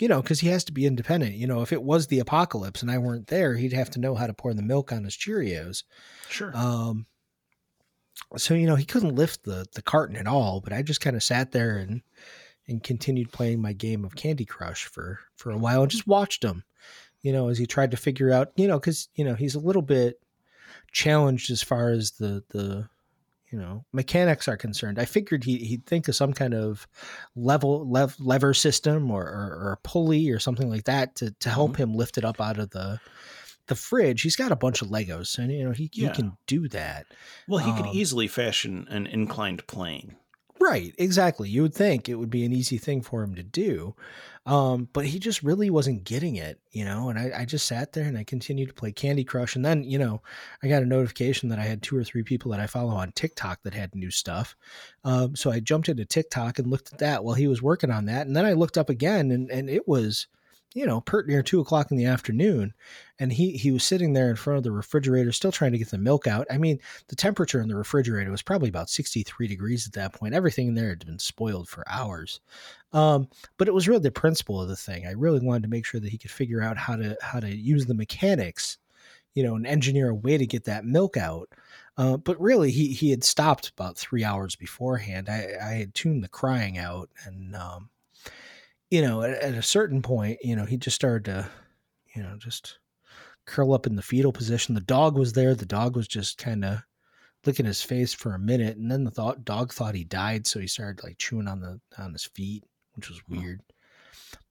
you 0.00 0.08
know, 0.08 0.20
because 0.20 0.40
he 0.40 0.48
has 0.48 0.64
to 0.64 0.72
be 0.72 0.86
independent. 0.86 1.34
You 1.34 1.46
know, 1.46 1.62
if 1.62 1.72
it 1.72 1.82
was 1.82 2.08
the 2.08 2.18
apocalypse 2.18 2.82
and 2.82 2.90
I 2.90 2.98
weren't 2.98 3.28
there, 3.28 3.56
he'd 3.56 3.72
have 3.72 3.90
to 3.90 4.00
know 4.00 4.14
how 4.14 4.26
to 4.26 4.34
pour 4.34 4.52
the 4.52 4.62
milk 4.62 4.92
on 4.92 5.04
his 5.04 5.16
Cheerios. 5.16 5.84
sure. 6.28 6.54
Um, 6.54 7.06
so 8.36 8.54
you 8.54 8.66
know, 8.66 8.76
he 8.76 8.84
couldn't 8.84 9.14
lift 9.14 9.44
the 9.44 9.66
the 9.74 9.82
carton 9.82 10.16
at 10.16 10.26
all. 10.26 10.60
But 10.60 10.72
I 10.72 10.82
just 10.82 11.00
kind 11.00 11.16
of 11.16 11.22
sat 11.22 11.52
there 11.52 11.76
and 11.76 12.02
and 12.66 12.82
continued 12.82 13.32
playing 13.32 13.60
my 13.60 13.72
game 13.72 14.04
of 14.04 14.16
Candy 14.16 14.44
Crush 14.44 14.84
for 14.84 15.20
for 15.36 15.50
a 15.50 15.58
while 15.58 15.82
and 15.82 15.90
just 15.90 16.06
watched 16.06 16.42
him. 16.44 16.64
You 17.22 17.32
know, 17.32 17.48
as 17.48 17.58
he 17.58 17.66
tried 17.66 17.90
to 17.92 17.96
figure 17.96 18.30
out, 18.30 18.52
you 18.56 18.68
know, 18.68 18.78
because 18.78 19.08
you 19.14 19.24
know 19.24 19.34
he's 19.34 19.54
a 19.54 19.60
little 19.60 19.82
bit 19.82 20.20
challenged 20.92 21.50
as 21.50 21.62
far 21.62 21.90
as 21.90 22.12
the 22.12 22.42
the 22.50 22.88
you 23.50 23.58
know 23.58 23.84
mechanics 23.92 24.48
are 24.48 24.56
concerned. 24.56 24.98
I 24.98 25.04
figured 25.04 25.44
he 25.44 25.58
he'd 25.58 25.86
think 25.86 26.08
of 26.08 26.16
some 26.16 26.32
kind 26.32 26.54
of 26.54 26.86
level 27.36 27.88
lev, 27.88 28.16
lever 28.18 28.54
system 28.54 29.10
or, 29.10 29.22
or 29.22 29.58
or 29.60 29.72
a 29.72 29.88
pulley 29.88 30.30
or 30.30 30.38
something 30.38 30.68
like 30.68 30.84
that 30.84 31.14
to 31.16 31.30
to 31.40 31.50
help 31.50 31.72
mm-hmm. 31.72 31.82
him 31.82 31.94
lift 31.94 32.18
it 32.18 32.24
up 32.24 32.40
out 32.40 32.58
of 32.58 32.70
the 32.70 33.00
the 33.66 33.74
fridge. 33.74 34.22
He's 34.22 34.36
got 34.36 34.52
a 34.52 34.56
bunch 34.56 34.82
of 34.82 34.88
Legos, 34.88 35.38
and 35.38 35.50
you 35.52 35.64
know 35.64 35.72
he, 35.72 35.90
Yeah. 35.92 36.08
he 36.08 36.14
can 36.14 36.36
do 36.46 36.68
that. 36.68 37.06
Well, 37.48 37.64
he 37.64 37.72
could 37.72 37.86
Um, 37.90 37.94
easily 37.96 38.28
fashion 38.28 38.86
an 38.90 39.06
inclined 39.06 39.66
plane. 39.66 40.16
Right, 40.60 40.94
exactly. 40.98 41.50
You 41.50 41.62
would 41.62 41.74
think 41.74 42.08
it 42.08 42.14
would 42.14 42.30
be 42.30 42.44
an 42.44 42.52
easy 42.52 42.78
thing 42.78 43.02
for 43.02 43.22
him 43.22 43.34
to 43.34 43.42
do. 43.42 43.96
Um, 44.46 44.88
but 44.92 45.04
he 45.06 45.18
just 45.18 45.42
really 45.42 45.68
wasn't 45.68 46.04
getting 46.04 46.36
it, 46.36 46.60
you 46.70 46.84
know. 46.84 47.08
And 47.08 47.18
I, 47.18 47.40
I 47.40 47.44
just 47.44 47.66
sat 47.66 47.92
there 47.92 48.04
and 48.04 48.16
I 48.16 48.24
continued 48.24 48.68
to 48.68 48.74
play 48.74 48.92
Candy 48.92 49.24
Crush. 49.24 49.56
And 49.56 49.64
then, 49.64 49.82
you 49.84 49.98
know, 49.98 50.22
I 50.62 50.68
got 50.68 50.82
a 50.82 50.86
notification 50.86 51.48
that 51.48 51.58
I 51.58 51.62
had 51.64 51.82
two 51.82 51.96
or 51.96 52.04
three 52.04 52.22
people 52.22 52.50
that 52.52 52.60
I 52.60 52.66
follow 52.66 52.92
on 52.94 53.12
TikTok 53.12 53.62
that 53.64 53.74
had 53.74 53.94
new 53.94 54.10
stuff. 54.10 54.54
Um, 55.02 55.34
so 55.34 55.50
I 55.50 55.60
jumped 55.60 55.88
into 55.88 56.04
TikTok 56.04 56.58
and 56.58 56.68
looked 56.70 56.92
at 56.92 56.98
that 57.00 57.24
while 57.24 57.34
he 57.34 57.48
was 57.48 57.60
working 57.62 57.90
on 57.90 58.04
that. 58.04 58.26
And 58.26 58.36
then 58.36 58.44
I 58.46 58.52
looked 58.52 58.78
up 58.78 58.88
again 58.88 59.30
and, 59.32 59.50
and 59.50 59.68
it 59.68 59.88
was, 59.88 60.28
you 60.74 60.84
know, 60.84 61.00
pert 61.00 61.28
near 61.28 61.42
two 61.42 61.60
o'clock 61.60 61.90
in 61.90 61.96
the 61.96 62.04
afternoon. 62.04 62.74
And 63.20 63.32
he 63.32 63.52
he 63.52 63.70
was 63.70 63.84
sitting 63.84 64.12
there 64.12 64.28
in 64.28 64.36
front 64.36 64.58
of 64.58 64.64
the 64.64 64.72
refrigerator, 64.72 65.30
still 65.30 65.52
trying 65.52 65.70
to 65.70 65.78
get 65.78 65.88
the 65.88 65.98
milk 65.98 66.26
out. 66.26 66.48
I 66.50 66.58
mean, 66.58 66.80
the 67.08 67.16
temperature 67.16 67.60
in 67.60 67.68
the 67.68 67.76
refrigerator 67.76 68.30
was 68.30 68.42
probably 68.42 68.68
about 68.68 68.90
63 68.90 69.46
degrees 69.46 69.86
at 69.86 69.92
that 69.94 70.12
point. 70.12 70.34
Everything 70.34 70.68
in 70.68 70.74
there 70.74 70.88
had 70.88 71.06
been 71.06 71.20
spoiled 71.20 71.68
for 71.68 71.88
hours. 71.88 72.40
Um, 72.92 73.28
but 73.56 73.68
it 73.68 73.74
was 73.74 73.86
really 73.86 74.02
the 74.02 74.10
principle 74.10 74.60
of 74.60 74.68
the 74.68 74.76
thing. 74.76 75.06
I 75.06 75.12
really 75.12 75.40
wanted 75.40 75.62
to 75.62 75.68
make 75.68 75.86
sure 75.86 76.00
that 76.00 76.10
he 76.10 76.18
could 76.18 76.30
figure 76.32 76.60
out 76.60 76.76
how 76.76 76.96
to 76.96 77.16
how 77.22 77.38
to 77.38 77.48
use 77.48 77.86
the 77.86 77.94
mechanics, 77.94 78.78
you 79.34 79.44
know, 79.44 79.54
and 79.54 79.66
engineer 79.66 80.10
a 80.10 80.14
way 80.14 80.36
to 80.36 80.46
get 80.46 80.64
that 80.64 80.84
milk 80.84 81.16
out. 81.16 81.48
Uh, 81.96 82.16
but 82.16 82.40
really, 82.40 82.72
he 82.72 82.88
he 82.92 83.10
had 83.10 83.22
stopped 83.22 83.68
about 83.70 83.96
three 83.96 84.24
hours 84.24 84.56
beforehand. 84.56 85.28
I, 85.28 85.50
I 85.62 85.74
had 85.74 85.94
tuned 85.94 86.24
the 86.24 86.28
crying 86.28 86.78
out, 86.78 87.10
and 87.24 87.54
um, 87.54 87.90
you 88.94 89.02
know, 89.02 89.22
at, 89.22 89.32
at 89.42 89.54
a 89.54 89.62
certain 89.62 90.02
point, 90.02 90.38
you 90.44 90.54
know, 90.54 90.64
he 90.64 90.76
just 90.76 90.94
started 90.94 91.24
to, 91.24 91.50
you 92.14 92.22
know, 92.22 92.36
just 92.38 92.78
curl 93.44 93.72
up 93.74 93.88
in 93.88 93.96
the 93.96 94.02
fetal 94.02 94.32
position. 94.32 94.76
The 94.76 94.80
dog 94.80 95.18
was 95.18 95.32
there. 95.32 95.52
The 95.56 95.66
dog 95.66 95.96
was 95.96 96.06
just 96.06 96.38
kind 96.38 96.64
of 96.64 96.78
licking 97.44 97.66
his 97.66 97.82
face 97.82 98.14
for 98.14 98.34
a 98.34 98.38
minute, 98.38 98.76
and 98.76 98.88
then 98.88 99.02
the 99.02 99.10
thought, 99.10 99.44
dog 99.44 99.72
thought 99.72 99.96
he 99.96 100.04
died, 100.04 100.46
so 100.46 100.60
he 100.60 100.68
started 100.68 101.02
like 101.02 101.18
chewing 101.18 101.48
on 101.48 101.58
the 101.60 101.80
on 101.98 102.12
his 102.12 102.24
feet, 102.24 102.62
which 102.94 103.08
was 103.08 103.20
weird. 103.28 103.62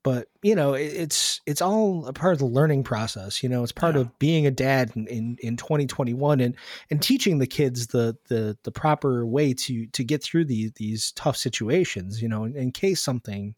But 0.04 0.28
you 0.42 0.56
know, 0.56 0.74
it, 0.74 0.92
it's 0.94 1.40
it's 1.46 1.62
all 1.62 2.06
a 2.06 2.12
part 2.12 2.34
of 2.34 2.40
the 2.40 2.46
learning 2.46 2.84
process. 2.84 3.42
You 3.42 3.48
know, 3.48 3.64
it's 3.64 3.72
part 3.72 3.96
Yeah. 3.96 4.02
of 4.02 4.20
being 4.20 4.46
a 4.46 4.52
dad 4.52 4.92
in, 4.98 5.08
in 5.08 5.38
in 5.42 5.56
2021 5.56 6.42
and 6.42 6.56
and 6.92 7.02
teaching 7.02 7.38
the 7.38 7.48
kids 7.48 7.88
the 7.88 8.18
the 8.28 8.58
the 8.64 8.72
proper 8.74 9.26
way 9.26 9.54
to 9.54 9.88
to 9.88 10.04
get 10.04 10.22
through 10.22 10.46
these 10.46 10.74
these 10.74 11.14
tough 11.14 11.38
situations. 11.38 12.22
You 12.22 12.28
know, 12.28 12.44
in, 12.44 12.58
in 12.58 12.72
case 12.74 13.02
something 13.02 13.56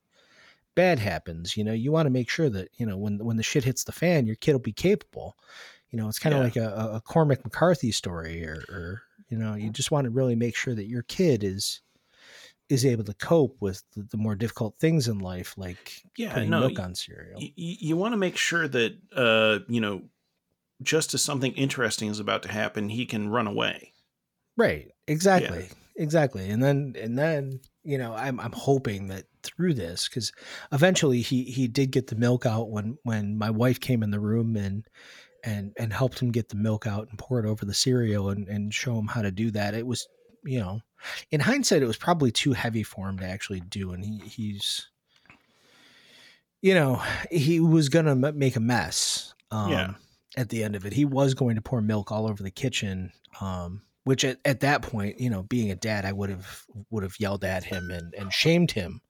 bad 0.75 0.99
happens, 0.99 1.57
you 1.57 1.63
know, 1.63 1.73
you 1.73 1.91
want 1.91 2.05
to 2.05 2.11
make 2.11 2.29
sure 2.29 2.49
that 2.49 2.69
you 2.77 2.85
know 2.85 2.97
when 2.97 3.17
when 3.23 3.37
the 3.37 3.43
shit 3.43 3.63
hits 3.63 3.83
the 3.83 3.91
fan, 3.91 4.25
your 4.27 4.35
kid 4.35 4.53
will 4.53 4.59
be 4.59 4.73
capable. 4.73 5.35
You 5.89 5.97
know, 5.97 6.07
it's 6.09 6.19
kind 6.19 6.33
of 6.33 6.39
Yeah. 6.39 6.43
like 6.45 6.55
a, 6.57 6.91
a 6.95 7.01
Cormac 7.01 7.43
McCarthy 7.45 7.91
story, 7.91 8.45
or, 8.45 8.63
or 8.69 9.01
you 9.29 9.37
know, 9.37 9.55
you 9.55 9.69
just 9.69 9.91
want 9.91 10.05
to 10.05 10.11
really 10.11 10.35
make 10.35 10.55
sure 10.55 10.75
that 10.75 10.87
your 10.87 11.03
kid 11.03 11.43
is 11.43 11.81
is 12.67 12.85
able 12.85 13.03
to 13.03 13.13
cope 13.13 13.55
with 13.61 13.83
the, 13.95 14.03
the 14.03 14.17
more 14.17 14.35
difficult 14.35 14.75
things 14.79 15.07
in 15.07 15.19
life, 15.19 15.55
like 15.57 16.01
Yeah, 16.17 16.33
putting 16.33 16.49
no, 16.49 16.61
milk 16.61 16.79
on 16.79 16.95
cereal. 16.95 17.39
Y- 17.39 17.53
y- 17.57 17.77
you 17.79 17.95
want 17.95 18.13
to 18.13 18.17
make 18.17 18.37
sure 18.37 18.67
that 18.67 18.97
uh, 19.15 19.59
you 19.67 19.79
know, 19.79 20.03
just 20.81 21.13
as 21.13 21.21
something 21.21 21.53
interesting 21.53 22.09
is 22.09 22.19
about 22.19 22.43
to 22.43 22.51
happen, 22.51 22.89
he 22.89 23.05
can 23.05 23.29
run 23.29 23.47
away. 23.47 23.93
Right. 24.57 24.89
Exactly. 25.07 25.69
Exactly. 25.97 26.49
And 26.49 26.61
then 26.61 26.95
and 26.99 27.17
then, 27.17 27.61
you 27.83 27.97
know, 27.97 28.13
I'm 28.13 28.39
I'm 28.39 28.51
hoping 28.51 29.07
that 29.07 29.25
through 29.43 29.75
this 29.75 30.07
cuz 30.09 30.31
eventually 30.71 31.21
he 31.21 31.43
he 31.43 31.67
did 31.67 31.91
get 31.91 32.07
the 32.07 32.15
milk 32.15 32.45
out 32.45 32.69
when 32.69 32.97
when 33.03 33.37
my 33.37 33.49
wife 33.49 33.79
came 33.79 34.03
in 34.03 34.11
the 34.11 34.19
room 34.19 34.55
and 34.57 34.87
and 35.43 35.73
and 35.77 35.93
helped 35.93 36.19
him 36.19 36.31
get 36.31 36.49
the 36.49 36.55
milk 36.57 36.85
out 36.87 37.07
and 37.09 37.19
pour 37.19 37.39
it 37.39 37.47
over 37.47 37.65
the 37.65 37.73
cereal 37.73 38.29
and 38.29 38.47
and 38.49 38.73
show 38.73 38.97
him 38.99 39.07
how 39.07 39.21
to 39.21 39.31
do 39.31 39.51
that. 39.51 39.73
It 39.73 39.87
was, 39.87 40.07
you 40.43 40.59
know, 40.59 40.81
in 41.31 41.39
hindsight 41.39 41.81
it 41.81 41.87
was 41.87 41.97
probably 41.97 42.31
too 42.31 42.53
heavy 42.53 42.83
for 42.83 43.07
him 43.07 43.17
to 43.19 43.25
actually 43.25 43.61
do 43.61 43.93
and 43.93 44.03
he 44.03 44.19
he's 44.19 44.89
you 46.61 46.73
know, 46.73 47.01
he 47.31 47.59
was 47.59 47.89
going 47.89 48.05
to 48.05 48.15
make 48.33 48.55
a 48.55 48.59
mess. 48.59 49.33
Um 49.51 49.69
Yeah. 49.71 49.93
at 50.37 50.49
the 50.49 50.63
end 50.63 50.75
of 50.75 50.85
it. 50.85 50.91
He 50.93 51.05
was 51.05 51.33
going 51.33 51.55
to 51.55 51.61
pour 51.61 51.81
milk 51.81 52.11
all 52.11 52.27
over 52.27 52.43
the 52.43 52.51
kitchen. 52.51 53.13
Um, 53.39 53.83
which 54.05 54.23
at, 54.23 54.39
at 54.45 54.61
that 54.61 54.81
point, 54.81 55.19
you 55.19 55.29
know, 55.29 55.43
being 55.43 55.69
a 55.71 55.75
dad, 55.75 56.05
I 56.05 56.13
would 56.13 56.29
have 56.29 56.65
would 56.89 57.03
have 57.03 57.19
yelled 57.19 57.43
at 57.43 57.63
him 57.65 57.91
and, 57.91 58.13
and 58.15 58.31
shamed 58.33 58.71
him 58.71 59.01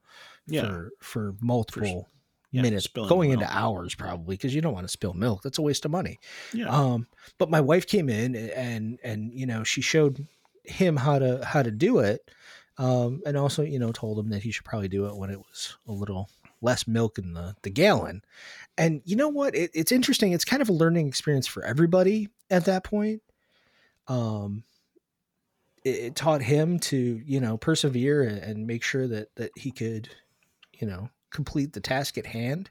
Yeah, 0.47 0.61
for 0.63 0.91
for 1.01 1.35
multiple 1.39 2.09
yeah, 2.51 2.61
minutes, 2.63 2.87
going 2.87 3.31
into 3.31 3.45
hours 3.53 3.93
probably 3.95 4.35
because 4.35 4.55
you 4.55 4.61
don't 4.61 4.73
want 4.73 4.85
to 4.85 4.91
spill 4.91 5.13
milk. 5.13 5.43
That's 5.43 5.57
a 5.57 5.61
waste 5.61 5.85
of 5.85 5.91
money. 5.91 6.19
yeah, 6.53 6.67
Um, 6.69 7.07
but 7.37 7.49
my 7.49 7.61
wife 7.61 7.85
came 7.87 8.09
in 8.09 8.35
and 8.35 8.97
and 9.03 9.31
you 9.33 9.45
know 9.45 9.63
she 9.63 9.81
showed 9.81 10.25
him 10.63 10.95
how 10.97 11.19
to 11.19 11.43
how 11.45 11.61
to 11.61 11.71
do 11.71 11.99
it, 11.99 12.31
um, 12.77 13.21
and 13.25 13.37
also 13.37 13.61
you 13.63 13.79
know 13.79 13.91
told 13.91 14.17
him 14.17 14.29
that 14.29 14.43
he 14.43 14.51
should 14.51 14.65
probably 14.65 14.87
do 14.87 15.05
it 15.07 15.15
when 15.15 15.29
it 15.29 15.39
was 15.39 15.77
a 15.87 15.91
little 15.91 16.29
less 16.61 16.87
milk 16.87 17.17
in 17.17 17.33
the 17.33 17.55
the 17.63 17.69
gallon. 17.69 18.21
And 18.77 19.01
you 19.05 19.15
know 19.15 19.29
what? 19.29 19.55
It, 19.55 19.71
it's 19.73 19.91
interesting. 19.91 20.31
It's 20.33 20.45
kind 20.45 20.61
of 20.61 20.69
a 20.69 20.73
learning 20.73 21.07
experience 21.07 21.47
for 21.47 21.63
everybody 21.63 22.29
at 22.49 22.65
that 22.65 22.83
point. 22.83 23.21
Um, 24.07 24.63
it, 25.85 26.15
taught 26.15 26.41
him 26.41 26.79
to 26.79 27.21
you 27.25 27.39
know 27.39 27.57
persevere 27.57 28.23
and, 28.23 28.39
and 28.39 28.67
make 28.67 28.83
sure 28.83 29.07
that 29.07 29.33
that 29.35 29.51
he 29.55 29.71
could, 29.71 30.09
you 30.73 30.87
know, 30.87 31.09
complete 31.31 31.73
the 31.73 31.79
task 31.79 32.17
at 32.17 32.25
hand. 32.25 32.69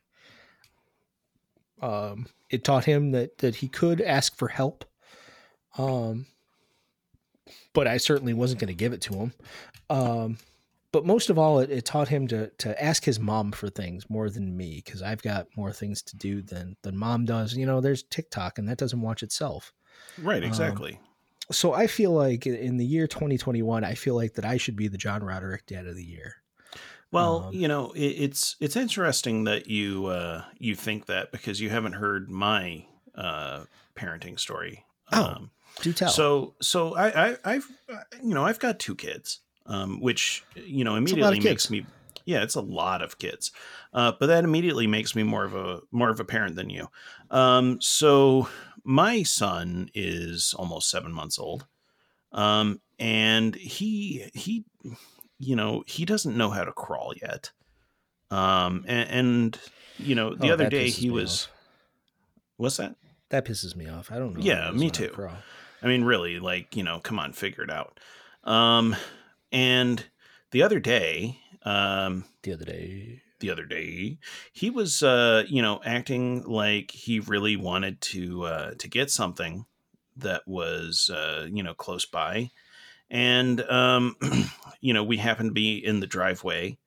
Um, 1.80 2.26
it 2.50 2.64
taught 2.64 2.84
him 2.84 3.12
that 3.12 3.38
that 3.38 3.56
he 3.56 3.68
could 3.68 4.00
ask 4.00 4.36
for 4.36 4.48
help. 4.48 4.84
Um, 5.78 6.26
but 7.72 7.86
I 7.86 7.96
certainly 7.96 8.34
wasn't 8.34 8.60
going 8.60 8.68
to 8.68 8.74
give 8.74 8.92
it 8.92 9.00
to 9.02 9.14
him. 9.14 9.32
Um, 9.90 10.38
but 10.92 11.04
most 11.04 11.28
of 11.28 11.38
all, 11.38 11.58
it, 11.58 11.70
it 11.70 11.84
taught 11.84 12.08
him 12.08 12.26
to 12.28 12.48
to 12.58 12.82
ask 12.82 13.04
his 13.04 13.20
mom 13.20 13.52
for 13.52 13.68
things 13.68 14.08
more 14.10 14.30
than 14.30 14.56
me 14.56 14.82
because 14.84 15.02
I've 15.02 15.22
got 15.22 15.46
more 15.56 15.72
things 15.72 16.02
to 16.02 16.16
do 16.16 16.42
than 16.42 16.76
than 16.82 16.96
mom 16.96 17.24
does. 17.24 17.54
You 17.54 17.66
know, 17.66 17.80
there's 17.80 18.02
TikTok 18.04 18.58
and 18.58 18.68
that 18.68 18.78
doesn't 18.78 19.00
watch 19.00 19.22
itself. 19.22 19.72
right, 20.18 20.42
um, 20.42 20.48
exactly. 20.48 20.98
So 21.52 21.72
I 21.72 21.86
feel 21.86 22.12
like 22.12 22.46
in 22.46 22.78
the 22.78 22.86
year 22.86 23.06
2021, 23.06 23.84
I 23.84 23.94
feel 23.94 24.14
like 24.14 24.34
that 24.34 24.44
I 24.44 24.56
should 24.56 24.76
be 24.76 24.88
the 24.88 24.98
John 24.98 25.22
Roderick 25.22 25.66
Dad 25.66 25.86
of 25.86 25.96
the 25.96 26.04
Year. 26.04 26.36
Well, 27.14 27.44
um, 27.44 27.54
you 27.54 27.68
know, 27.68 27.92
it, 27.92 28.00
it's 28.00 28.56
it's 28.60 28.76
interesting 28.76 29.44
that 29.44 29.68
you 29.68 30.06
uh, 30.06 30.44
you 30.58 30.74
think 30.74 31.06
that 31.06 31.30
because 31.30 31.60
you 31.60 31.70
haven't 31.70 31.92
heard 31.92 32.28
my 32.28 32.86
uh, 33.14 33.64
parenting 33.94 34.38
story. 34.38 34.84
Oh, 35.12 35.48
Do 35.80 35.92
tell. 35.92 36.08
So 36.08 36.54
so 36.60 36.96
I, 36.96 37.28
I 37.28 37.36
I've 37.44 37.68
uh, 37.88 38.00
you 38.22 38.34
know 38.34 38.44
I've 38.44 38.58
got 38.58 38.80
two 38.80 38.96
kids, 38.96 39.40
um, 39.66 40.00
which 40.00 40.44
you 40.56 40.82
know 40.82 40.92
a 40.92 40.94
lot 40.94 41.02
of 41.02 41.10
immediately 41.10 41.36
kids. 41.36 41.44
makes 41.44 41.70
me 41.70 41.86
yeah 42.24 42.42
it's 42.42 42.56
a 42.56 42.60
lot 42.60 43.00
of 43.00 43.18
kids, 43.18 43.52
uh, 43.92 44.12
but 44.18 44.26
that 44.26 44.42
immediately 44.42 44.88
makes 44.88 45.14
me 45.14 45.22
more 45.22 45.44
of 45.44 45.54
a 45.54 45.82
more 45.92 46.10
of 46.10 46.18
a 46.18 46.24
parent 46.24 46.56
than 46.56 46.68
you. 46.68 46.88
Um, 47.30 47.80
so 47.80 48.48
my 48.84 49.22
son 49.22 49.88
is 49.94 50.54
almost 50.58 50.90
seven 50.90 51.12
months 51.12 51.38
old, 51.38 51.66
um, 52.32 52.80
and 52.98 53.54
he 53.54 54.30
he 54.34 54.64
you 55.38 55.56
know 55.56 55.82
he 55.86 56.04
doesn't 56.04 56.36
know 56.36 56.50
how 56.50 56.64
to 56.64 56.72
crawl 56.72 57.12
yet, 57.20 57.50
um, 58.30 58.84
and, 58.86 59.10
and 59.10 59.60
you 59.98 60.14
know 60.14 60.34
the 60.34 60.50
Oh, 60.50 60.52
other 60.54 60.68
day 60.68 60.90
he 60.90 61.10
was 61.10 61.44
off. 61.44 61.52
what's 62.56 62.76
that? 62.76 62.96
that 63.30 63.44
pisses 63.44 63.74
me 63.74 63.88
off. 63.88 64.12
I 64.12 64.18
don't 64.18 64.34
know. 64.34 64.40
Yeah, 64.42 64.70
me 64.70 64.90
too. 64.90 65.08
crow. 65.08 65.32
I 65.82 65.86
mean, 65.86 66.04
really, 66.04 66.38
like, 66.38 66.76
you 66.76 66.82
know, 66.82 67.00
come 67.00 67.18
on, 67.18 67.32
figure 67.32 67.64
it 67.64 67.70
out. 67.70 68.00
Um, 68.44 68.94
and 69.52 70.04
the 70.50 70.62
other 70.62 70.78
day, 70.78 71.38
um, 71.62 72.24
The 72.42 72.52
other 72.52 72.64
day. 72.64 73.20
The 73.40 73.50
other 73.50 73.64
day, 73.64 74.18
he 74.52 74.70
was, 74.70 75.02
uh, 75.02 75.44
you 75.48 75.62
know, 75.62 75.80
acting 75.84 76.42
like 76.44 76.90
he 76.90 77.20
really 77.20 77.56
wanted 77.56 78.00
to, 78.02 78.44
uh, 78.44 78.74
to 78.78 78.88
get 78.88 79.10
something 79.10 79.66
that 80.16 80.46
was, 80.46 81.10
uh, 81.10 81.46
you 81.50 81.62
know, 81.62 81.74
close 81.74 82.04
by. 82.06 82.50
And, 83.10 83.60
um, 83.62 84.16
you 84.80 84.92
know, 84.92 85.04
we 85.04 85.16
happened 85.16 85.50
to 85.50 85.54
be 85.54 85.84
in 85.84 86.00
the 86.00 86.06
driveway 86.06 86.78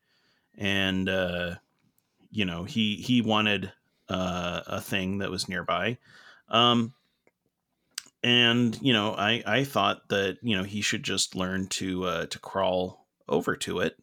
and, 0.58 1.10
uh, 1.10 1.56
you 2.32 2.46
know, 2.46 2.64
he, 2.64 2.96
he 2.98 3.22
wanted, 3.22 3.72
uh, 4.10 4.62
a 4.68 4.82
thing 4.82 5.18
that 5.20 5.32
was 5.32 5.50
nearby. 5.50 5.98
Um, 6.50 6.94
and 8.24 8.80
you 8.82 8.94
know 8.94 9.14
i 9.14 9.44
i 9.46 9.64
thought 9.64 10.10
that 10.10 10.38
you 10.42 10.56
know 10.56 10.64
he 10.64 10.82
should 10.82 11.04
just 11.04 11.36
learn 11.36 11.68
to 11.68 12.04
uh 12.06 12.26
to 12.26 12.40
crawl 12.40 13.06
over 13.30 13.56
to 13.56 13.80
it 13.80 13.98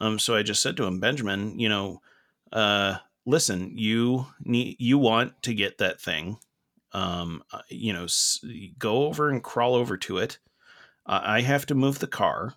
um 0.00 0.18
so 0.18 0.34
i 0.34 0.42
just 0.42 0.62
said 0.62 0.76
to 0.76 0.84
him 0.84 1.00
benjamin 1.00 1.58
you 1.58 1.68
know 1.68 2.00
uh 2.52 2.96
listen 3.26 3.72
you 3.76 4.26
need 4.40 4.76
you 4.78 4.98
want 4.98 5.40
to 5.42 5.54
get 5.54 5.78
that 5.78 6.00
thing 6.00 6.36
um 6.92 7.42
uh, 7.52 7.62
you 7.68 7.92
know 7.92 8.04
s- 8.04 8.44
go 8.78 9.06
over 9.06 9.30
and 9.30 9.42
crawl 9.42 9.74
over 9.74 9.96
to 9.96 10.18
it 10.18 10.38
i 11.06 11.36
I 11.36 11.40
have 11.42 11.66
to 11.66 11.74
move 11.74 11.98
the 11.98 12.06
car 12.06 12.54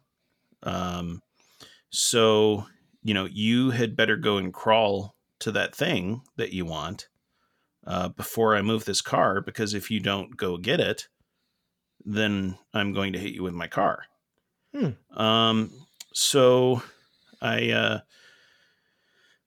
um 0.64 1.22
so 1.90 2.66
you 3.04 3.14
know 3.14 3.26
you 3.26 3.72
had 3.72 3.96
better 3.96 4.18
go 4.18 4.38
and 4.38 4.54
crawl 4.54 5.16
to 5.40 5.52
that 5.52 5.76
thing 5.76 6.22
that 6.36 6.54
you 6.54 6.66
want 6.66 7.08
uh, 7.86 8.10
before 8.10 8.56
I 8.56 8.62
move 8.62 8.86
this 8.86 9.02
car 9.02 9.42
because 9.42 9.74
if 9.74 9.90
you 9.90 10.00
don't 10.00 10.36
go 10.36 10.58
get 10.58 10.80
it, 10.80 11.08
then 12.04 12.58
I'm 12.74 12.94
going 12.94 13.14
to 13.14 13.20
hit 13.20 13.34
you 13.34 13.44
with 13.44 13.54
my 13.54 13.68
car. 13.68 14.04
Hmm. 14.76 14.90
Um, 15.18 15.72
so 16.14 16.82
I, 17.42 17.72
uh, 17.72 18.00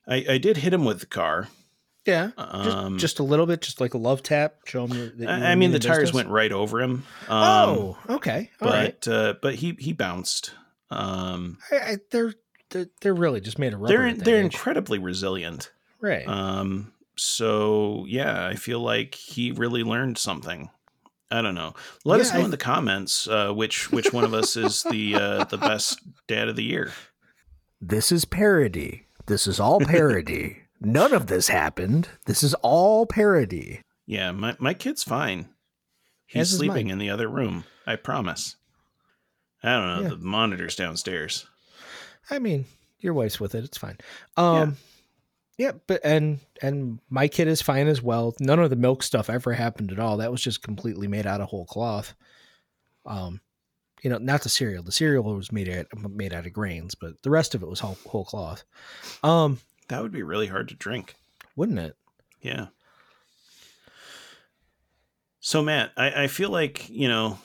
I 0.07 0.24
I 0.30 0.38
did 0.38 0.57
hit 0.59 0.72
him 0.72 0.84
with 0.84 1.01
the 1.01 1.07
car. 1.07 1.49
Yeah. 2.07 2.30
Just, 2.36 2.76
Um, 2.76 2.99
just 2.99 3.18
a 3.18 3.22
little 3.22 3.45
bit, 3.47 3.61
just 3.61 3.80
like 3.80 3.93
a 3.95 3.99
love 3.99 4.22
tap. 4.22 4.55
Show 4.64 4.86
him 4.86 5.12
that 5.18 5.28
I, 5.28 5.55
mean 5.55 5.70
the 5.70 5.78
tires 5.78 5.99
business. 5.99 6.14
went 6.14 6.28
right 6.30 6.51
over 6.51 6.80
him. 6.80 7.05
Um, 7.28 7.68
oh, 7.68 7.99
okay. 8.09 8.51
All 8.61 8.68
right. 8.70 8.97
but 9.05 9.12
uh, 9.12 9.34
but 9.43 9.57
he 9.57 9.76
he 9.78 9.93
bounced. 9.93 10.55
Um, 10.91 11.59
I, 11.70 11.76
I, 11.76 11.97
they're, 12.11 12.34
they're 12.70 12.86
they're 13.03 13.14
really 13.14 13.41
just 13.41 13.59
made 13.59 13.74
of 13.74 13.80
rubber. 13.80 13.93
they're 13.97 14.14
they're 14.14 14.38
age. 14.38 14.45
incredibly 14.55 14.99
resilient. 14.99 15.70
right. 16.01 16.26
Um, 16.26 16.93
so 17.16 18.07
yeah, 18.09 18.47
I 18.47 18.55
feel 18.55 18.80
like 18.80 19.14
he 19.14 19.53
really 19.53 19.82
learned 19.84 20.16
something. 20.18 20.70
I 21.30 21.43
don't 21.43 21.55
know. 21.55 21.74
Let 22.05 22.16
Yeah, 22.16 22.22
us 22.22 22.32
know 22.34 22.41
I- 22.41 22.45
in 22.45 22.51
the 22.51 22.57
comments 22.57 23.28
uh, 23.28 23.53
which 23.53 23.93
which 23.93 24.11
one 24.12 24.24
of 24.24 24.32
us 24.34 24.57
is 24.57 24.82
the 24.84 25.14
uh, 25.16 25.45
the 25.45 25.59
best 25.59 26.01
dad 26.26 26.49
of 26.49 26.57
the 26.57 26.64
year. 26.64 26.93
This 27.81 28.12
is 28.12 28.24
parody. 28.24 29.07
This 29.26 29.47
is 29.47 29.61
all 29.61 29.81
parody. 29.81 30.62
None 30.81 31.12
of 31.12 31.26
this 31.26 31.49
happened. 31.49 32.09
This 32.26 32.43
is 32.43 32.55
all 32.55 33.07
parody. 33.07 33.83
Yeah, 34.07 34.33
my 34.33 34.57
my 34.59 34.74
kid's 34.74 35.05
fine. 35.05 35.49
He's 36.26 36.53
As 36.53 36.59
sleeping 36.59 36.89
in 36.89 36.99
the 36.99 37.11
other 37.11 37.28
room. 37.28 37.64
I 37.87 37.97
promise. 37.97 38.57
I 39.62 39.72
don't 39.72 39.87
know. 39.87 40.03
Yeah. 40.03 40.09
The 40.11 40.16
monitor's 40.24 40.76
downstairs. 40.76 41.47
I 42.31 42.39
mean, 42.39 42.66
your 43.01 43.14
wife's 43.14 43.41
with 43.41 43.55
it. 43.55 43.64
It's 43.64 43.78
fine. 43.78 43.99
Um, 44.37 44.76
yeah. 45.59 45.72
but 45.87 46.01
and 46.05 46.39
and 46.62 47.01
my 47.11 47.28
kid 47.28 47.49
is 47.49 47.61
fine 47.61 47.89
as 47.89 48.01
well. 48.01 48.35
None 48.41 48.59
of 48.59 48.70
the 48.70 48.76
milk 48.76 49.03
stuff 49.03 49.28
ever 49.28 49.53
happened 49.53 49.93
at 49.93 49.99
all. 49.99 50.18
That 50.18 50.31
was 50.31 50.43
just 50.43 50.62
completely 50.62 51.09
made 51.09 51.26
out 51.26 51.41
of 51.41 51.49
whole 51.49 51.66
cloth. 51.66 52.14
Um, 53.05 53.41
you 54.03 54.11
know, 54.11 54.18
not 54.18 54.42
the 54.42 54.48
cereal. 54.48 54.82
The 54.82 54.92
cereal 54.92 55.22
was 55.24 55.53
made 55.53 55.68
out 55.68 55.86
made 56.11 56.32
out 56.32 56.46
of 56.46 56.53
grains, 56.53 56.94
but 56.94 57.22
the 57.22 57.30
rest 57.30 57.55
of 57.55 57.62
it 57.62 57.68
was 57.68 57.80
whole 57.80 57.98
whole 58.07 58.24
cloth. 58.24 58.64
Um, 59.22 59.61
That 59.88 60.03
would 60.03 60.12
be 60.12 60.22
really 60.22 60.46
hard 60.46 60.68
to 60.68 60.74
drink. 60.74 61.14
wouldn't 61.57 61.78
it? 61.78 61.96
Yeah. 62.40 62.68
So 65.40 65.62
Matt, 65.62 65.92
I, 65.96 66.24
I 66.24 66.26
feel 66.26 66.51
like 66.51 66.88
you 66.88 67.09
know 67.09 67.38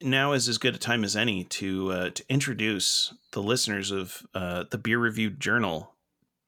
now 0.00 0.32
is 0.32 0.48
as 0.48 0.58
good 0.58 0.74
a 0.74 0.78
time 0.78 1.04
as 1.04 1.16
any 1.16 1.44
to 1.44 1.92
uh, 1.92 2.10
to 2.10 2.24
introduce 2.28 3.14
the 3.32 3.42
listeners 3.42 3.90
of 3.90 4.22
uh, 4.34 4.64
the 4.70 4.78
Beer 4.78 4.98
Review 4.98 5.30
Journal 5.30 5.94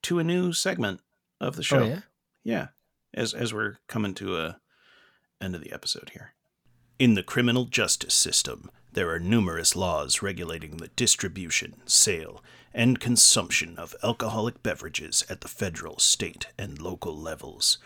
to 0.02 0.18
a 0.18 0.24
new 0.24 0.52
segment 0.52 1.00
of 1.40 1.56
the 1.56 1.62
show. 1.62 1.80
Oh, 1.80 1.86
yeah? 1.86 2.00
Yeah, 2.44 2.66
as 3.14 3.34
as 3.34 3.52
we're 3.54 3.78
coming 3.88 4.14
to 4.14 4.36
a 4.38 4.58
end 5.40 5.54
of 5.54 5.62
the 5.62 5.72
episode 5.72 6.10
here. 6.12 6.34
In 6.98 7.14
the 7.14 7.22
criminal 7.22 7.64
justice 7.64 8.14
system, 8.14 8.70
there 8.92 9.10
are 9.10 9.18
numerous 9.18 9.74
laws 9.74 10.20
regulating 10.20 10.76
the 10.76 10.88
distribution, 10.88 11.76
sale, 11.86 12.42
and 12.74 13.00
consumption 13.00 13.78
of 13.78 13.94
alcoholic 14.02 14.62
beverages 14.62 15.24
at 15.30 15.40
the 15.40 15.48
federal, 15.48 15.98
state, 15.98 16.48
and 16.58 16.80
local 16.80 17.16
levels. 17.16 17.78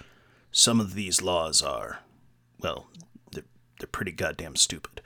Some 0.50 0.80
of 0.80 0.94
these 0.94 1.22
laws 1.22 1.62
are, 1.62 2.00
well, 2.61 2.88
they're, 3.32 3.44
they're 3.78 3.86
pretty 3.86 4.12
goddamn 4.12 4.57
stupid. 4.57 5.00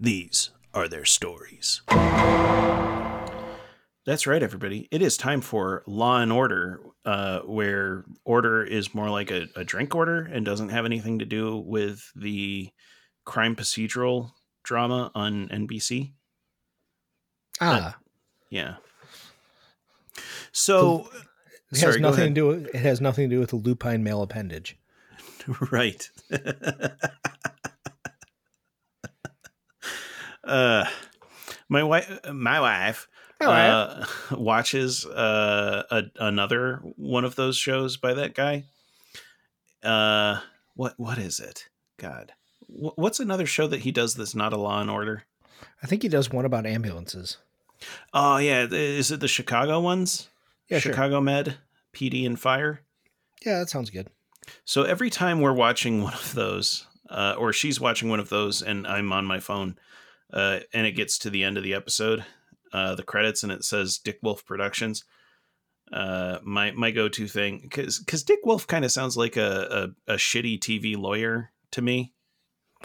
These 0.00 0.50
are 0.72 0.88
their 0.88 1.04
stories. 1.04 1.82
That's 4.06 4.26
right, 4.26 4.42
everybody. 4.42 4.88
It 4.90 5.00
is 5.00 5.16
time 5.16 5.40
for 5.40 5.82
Law 5.86 6.20
and 6.20 6.32
Order, 6.32 6.80
uh, 7.04 7.40
where 7.40 8.04
order 8.24 8.62
is 8.62 8.94
more 8.94 9.08
like 9.10 9.30
a, 9.30 9.46
a 9.56 9.64
drink 9.64 9.94
order 9.94 10.24
and 10.24 10.44
doesn't 10.44 10.68
have 10.70 10.84
anything 10.84 11.20
to 11.20 11.24
do 11.24 11.56
with 11.56 12.10
the 12.14 12.70
crime 13.24 13.56
procedural 13.56 14.32
drama 14.64 15.12
on 15.14 15.48
NBC. 15.48 16.12
Ah, 17.60 17.96
Yeah. 18.50 18.76
So, 20.50 21.08
it 21.72 21.76
sorry, 21.76 21.92
has 21.94 22.00
nothing 22.00 22.34
to 22.34 22.40
do 22.40 22.46
with, 22.46 22.66
it 22.66 22.76
has 22.76 23.00
nothing 23.00 23.28
to 23.28 23.36
do 23.36 23.40
with 23.40 23.50
the 23.50 23.56
lupine 23.56 24.02
male 24.04 24.22
appendage. 24.22 24.76
right. 25.70 26.08
uh, 30.44 30.84
my 31.68 31.82
wife, 31.82 32.20
my 32.32 32.60
wife, 32.60 33.08
My 33.40 33.68
uh, 33.68 34.06
watches 34.32 35.04
uh, 35.06 35.82
a, 35.90 36.02
another 36.20 36.80
one 36.96 37.24
of 37.24 37.34
those 37.36 37.56
shows 37.56 37.96
by 37.96 38.14
that 38.14 38.34
guy. 38.34 38.64
Uh, 39.82 40.40
what 40.74 40.94
what 40.96 41.18
is 41.18 41.40
it? 41.40 41.68
God, 41.98 42.32
what's 42.68 43.20
another 43.20 43.46
show 43.46 43.66
that 43.66 43.80
he 43.80 43.92
does 43.92 44.14
that's 44.14 44.34
not 44.34 44.52
a 44.52 44.56
Law 44.56 44.80
and 44.80 44.90
Order? 44.90 45.24
I 45.82 45.86
think 45.86 46.02
he 46.02 46.08
does 46.08 46.30
one 46.30 46.44
about 46.44 46.66
ambulances. 46.66 47.38
Oh 48.12 48.38
yeah, 48.38 48.66
is 48.70 49.10
it 49.10 49.20
the 49.20 49.28
Chicago 49.28 49.80
ones? 49.80 50.28
Yeah, 50.68 50.78
sure. 50.78 50.92
Chicago 50.92 51.20
Med, 51.20 51.56
PD, 51.92 52.26
and 52.26 52.38
Fire. 52.38 52.80
Yeah, 53.44 53.58
that 53.58 53.70
sounds 53.70 53.90
good. 53.90 54.08
So 54.64 54.82
every 54.82 55.10
time 55.10 55.40
we're 55.40 55.52
watching 55.52 56.02
one 56.02 56.14
of 56.14 56.34
those, 56.34 56.86
uh, 57.10 57.34
or 57.38 57.52
she's 57.52 57.80
watching 57.80 58.08
one 58.08 58.20
of 58.20 58.28
those, 58.28 58.62
and 58.62 58.86
I'm 58.86 59.12
on 59.12 59.24
my 59.24 59.40
phone, 59.40 59.76
uh, 60.32 60.60
and 60.72 60.86
it 60.86 60.92
gets 60.92 61.18
to 61.18 61.30
the 61.30 61.44
end 61.44 61.56
of 61.56 61.64
the 61.64 61.74
episode, 61.74 62.24
uh, 62.72 62.94
the 62.94 63.02
credits, 63.02 63.42
and 63.42 63.52
it 63.52 63.64
says 63.64 63.98
Dick 63.98 64.18
Wolf 64.22 64.44
Productions. 64.44 65.04
Uh, 65.92 66.38
my 66.42 66.72
my 66.72 66.90
go 66.90 67.08
to 67.08 67.28
thing, 67.28 67.60
because 67.62 67.98
because 67.98 68.22
Dick 68.22 68.40
Wolf 68.44 68.66
kind 68.66 68.84
of 68.84 68.90
sounds 68.92 69.16
like 69.16 69.36
a, 69.36 69.92
a 70.08 70.14
a 70.14 70.16
shitty 70.16 70.58
TV 70.58 70.96
lawyer 70.96 71.52
to 71.72 71.82
me. 71.82 72.13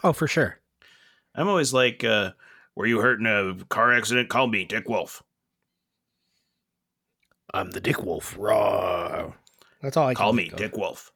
Oh, 0.03 0.13
for 0.13 0.27
sure. 0.27 0.59
I'm 1.35 1.47
always 1.47 1.73
like, 1.73 2.03
uh, 2.03 2.31
"Were 2.75 2.85
you 2.85 2.99
hurt 2.99 3.19
in 3.19 3.25
a 3.25 3.55
car 3.65 3.93
accident? 3.93 4.29
Call 4.29 4.47
me 4.47 4.65
Dick 4.65 4.87
Wolf. 4.89 5.23
I'm 7.53 7.71
the 7.71 7.81
Dick 7.81 8.03
Wolf. 8.03 8.35
Raw. 8.37 9.33
That's 9.81 9.97
all 9.97 10.07
I 10.07 10.13
can 10.13 10.17
Call 10.17 10.33
me 10.33 10.43
think 10.43 10.53
of. 10.53 10.59
Dick 10.59 10.77
Wolf." 10.77 11.11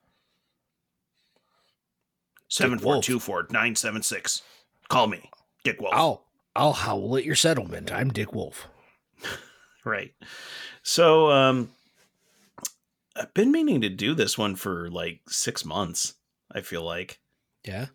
Seven 2.48 2.78
four 2.78 3.02
two 3.02 3.18
four 3.18 3.46
nine 3.50 3.74
seven 3.74 4.02
six. 4.02 4.42
Call 4.88 5.06
me 5.08 5.30
Dick 5.64 5.80
Wolf. 5.80 5.94
I'll 5.94 6.24
I'll 6.54 6.72
howl 6.72 7.16
at 7.16 7.24
your 7.24 7.34
settlement. 7.34 7.90
I'm 7.92 8.10
Dick 8.10 8.32
Wolf. 8.32 8.68
Right. 9.86 10.14
So 10.82 11.30
um 11.30 11.68
I've 13.14 13.34
been 13.34 13.52
meaning 13.52 13.82
to 13.82 13.90
do 13.90 14.14
this 14.14 14.38
one 14.38 14.56
for 14.56 14.90
like 14.90 15.20
6 15.28 15.62
months, 15.66 16.14
I 16.50 16.62
feel 16.62 16.82
like. 16.82 17.20
Yeah. 17.66 17.88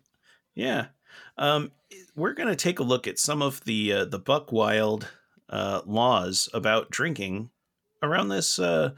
Yeah. 0.54 0.86
Um 1.36 1.72
we're 2.14 2.34
going 2.34 2.48
to 2.48 2.56
take 2.56 2.78
a 2.78 2.84
look 2.84 3.08
at 3.08 3.18
some 3.18 3.42
of 3.42 3.64
the 3.64 3.92
uh, 3.92 4.04
the 4.04 4.18
Buck 4.18 4.52
Wild 4.52 5.08
uh 5.48 5.82
laws 5.84 6.48
about 6.54 6.90
drinking 6.90 7.50
around 8.02 8.28
this 8.28 8.58
uh 8.58 8.92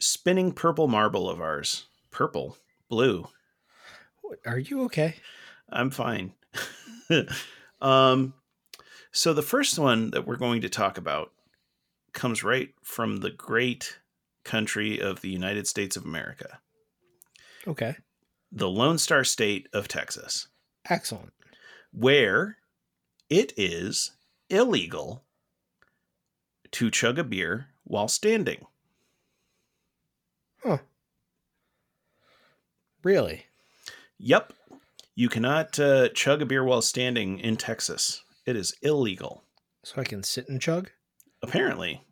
spinning 0.00 0.52
purple 0.52 0.88
marble 0.88 1.28
of 1.28 1.40
ours. 1.40 1.86
Purple, 2.10 2.56
blue. 2.88 3.28
Are 4.44 4.58
you 4.58 4.82
okay? 4.84 5.16
I'm 5.68 5.90
fine. 5.90 6.32
um, 7.80 8.34
so 9.12 9.32
the 9.32 9.42
first 9.42 9.78
one 9.78 10.10
that 10.10 10.26
we're 10.26 10.36
going 10.36 10.62
to 10.62 10.68
talk 10.68 10.98
about 10.98 11.32
comes 12.12 12.42
right 12.42 12.70
from 12.82 13.18
the 13.18 13.30
great 13.30 13.98
country 14.44 15.00
of 15.00 15.20
the 15.20 15.28
United 15.28 15.66
States 15.66 15.96
of 15.96 16.04
America, 16.04 16.60
Okay. 17.66 17.96
The 18.52 18.68
Lone 18.68 18.98
Star 18.98 19.24
State 19.24 19.68
of 19.72 19.88
Texas, 19.88 20.48
Excellent. 20.88 21.32
where 21.92 22.58
it 23.28 23.52
is 23.56 24.12
illegal 24.50 25.24
to 26.72 26.90
chug 26.90 27.18
a 27.18 27.24
beer 27.24 27.68
while 27.84 28.08
standing. 28.08 28.66
Huh. 30.62 30.78
Really? 33.02 33.46
Yep. 34.18 34.52
You 35.14 35.28
cannot 35.28 35.78
uh, 35.78 36.08
chug 36.10 36.42
a 36.42 36.46
beer 36.46 36.64
while 36.64 36.82
standing 36.82 37.38
in 37.38 37.56
Texas. 37.56 38.22
It 38.44 38.56
is 38.56 38.74
illegal. 38.82 39.42
So 39.84 40.00
I 40.00 40.04
can 40.04 40.22
sit 40.22 40.48
and 40.48 40.60
chug? 40.60 40.90
Apparently. 41.42 42.02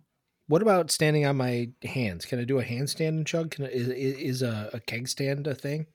What 0.47 0.63
about 0.63 0.91
standing 0.91 1.27
on 1.27 1.37
my 1.37 1.71
hands? 1.83 2.25
Can 2.25 2.39
I 2.39 2.45
do 2.45 2.59
a 2.59 2.65
handstand 2.65 3.09
and 3.09 3.27
chug? 3.27 3.51
Can 3.51 3.65
I, 3.65 3.69
is, 3.69 3.89
is 3.89 4.43
a, 4.43 4.71
a 4.73 4.81
keg 4.81 5.09
stand 5.09 5.47
a 5.47 5.55
thing? 5.55 5.87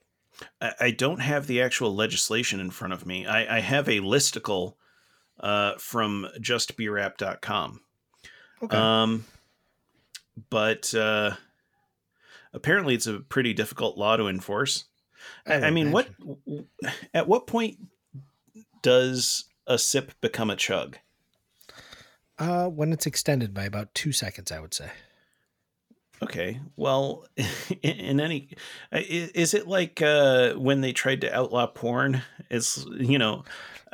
I 0.62 0.74
I 0.80 0.92
don't 0.92 1.20
have 1.20 1.48
the 1.48 1.62
actual 1.62 1.96
legislation 1.96 2.60
in 2.60 2.70
front 2.72 2.94
of 2.94 3.06
me. 3.06 3.26
I, 3.26 3.58
I 3.58 3.60
have 3.60 3.88
a 3.88 4.00
listicle 4.00 4.76
uh, 5.40 5.74
from 5.78 6.28
justbeerapp.com. 6.40 7.82
Okay. 8.64 8.78
Um, 8.78 9.26
but 10.50 10.94
uh, 10.94 11.32
apparently 12.54 12.96
it's 12.96 13.08
a 13.08 13.20
pretty 13.20 13.54
difficult 13.54 13.98
law 13.98 14.18
to 14.18 14.28
enforce. 14.28 14.86
I, 15.46 15.56
would 15.56 15.64
I 15.64 15.70
mean, 15.72 15.92
what 15.92 16.10
at 17.14 17.28
what 17.28 17.48
point 17.48 17.78
does 18.82 19.46
a 19.68 19.78
sip 19.78 20.14
become 20.22 20.50
a 20.50 20.56
chug? 20.56 20.98
Uh, 22.38 22.68
when 22.68 22.94
it's 22.94 23.06
extended 23.06 23.54
by 23.54 23.66
about 23.66 23.94
two 23.94 24.14
seconds, 24.14 24.52
I 24.52 24.60
would 24.60 24.74
say. 24.74 24.90
Okay, 26.22 26.60
well, 26.76 27.26
in, 27.82 28.20
any, 28.20 28.50
is 28.92 29.54
it 29.54 29.68
like 29.68 30.02
uh, 30.02 30.54
when 30.56 30.82
they 30.82 30.92
tried 30.92 31.22
to 31.22 31.34
outlaw 31.34 31.66
porn? 31.68 32.22
It's 32.50 32.86
you 32.98 33.18
know, 33.18 33.46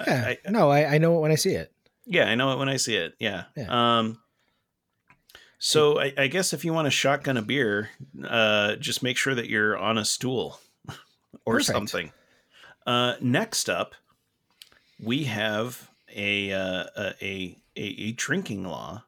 Yeah. 0.08 0.34
I, 0.46 0.50
no, 0.50 0.70
I, 0.72 0.96
I 0.96 0.98
know 0.98 1.18
it 1.18 1.22
when 1.22 1.32
I 1.32 1.36
see 1.36 1.54
it. 1.54 1.72
Yeah, 2.06 2.26
I 2.26 2.36
know 2.36 2.52
it 2.54 2.58
when 2.60 2.70
I 2.70 2.78
see 2.78 2.96
it. 2.96 3.16
Yeah. 3.20 3.46
Yeah. 3.56 3.98
Um 3.98 4.22
so 5.58 6.00
I, 6.00 6.14
I 6.18 6.28
guess 6.28 6.54
if 6.54 6.64
you 6.66 6.74
want 6.74 6.86
to 6.86 6.92
shotgun 6.92 7.38
a 7.38 7.42
beer, 7.42 7.90
uh 8.28 8.76
just 8.76 9.02
make 9.02 9.18
sure 9.18 9.34
that 9.36 9.50
you're 9.50 9.78
on 9.78 9.98
a 9.98 10.06
stool 10.06 10.60
or 11.46 11.56
Perfect. 11.58 11.66
something. 11.66 12.12
Uh 12.86 13.16
next 13.22 13.70
up 13.70 13.96
we 15.04 15.24
have 15.26 15.90
a 16.16 16.52
uh, 16.54 16.86
a, 16.98 17.16
a 17.22 17.58
a 17.78 18.12
drinking 18.14 18.64
law 18.66 19.04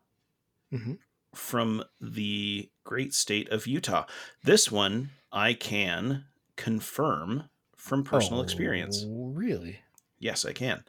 Mhm. 0.74 0.98
from 1.36 1.84
the 2.02 2.70
great 2.88 3.14
state 3.14 3.50
of 3.50 3.68
Utah. 3.68 4.06
This 4.44 4.72
one 4.72 5.10
I 5.32 5.54
can 5.54 6.24
confirm 6.56 7.50
from 7.76 8.04
personal 8.04 8.42
experience. 8.42 9.06
Oh, 9.06 9.32
Really? 9.34 9.82
Yes, 10.20 10.46
I 10.46 10.54
can. 10.54 10.84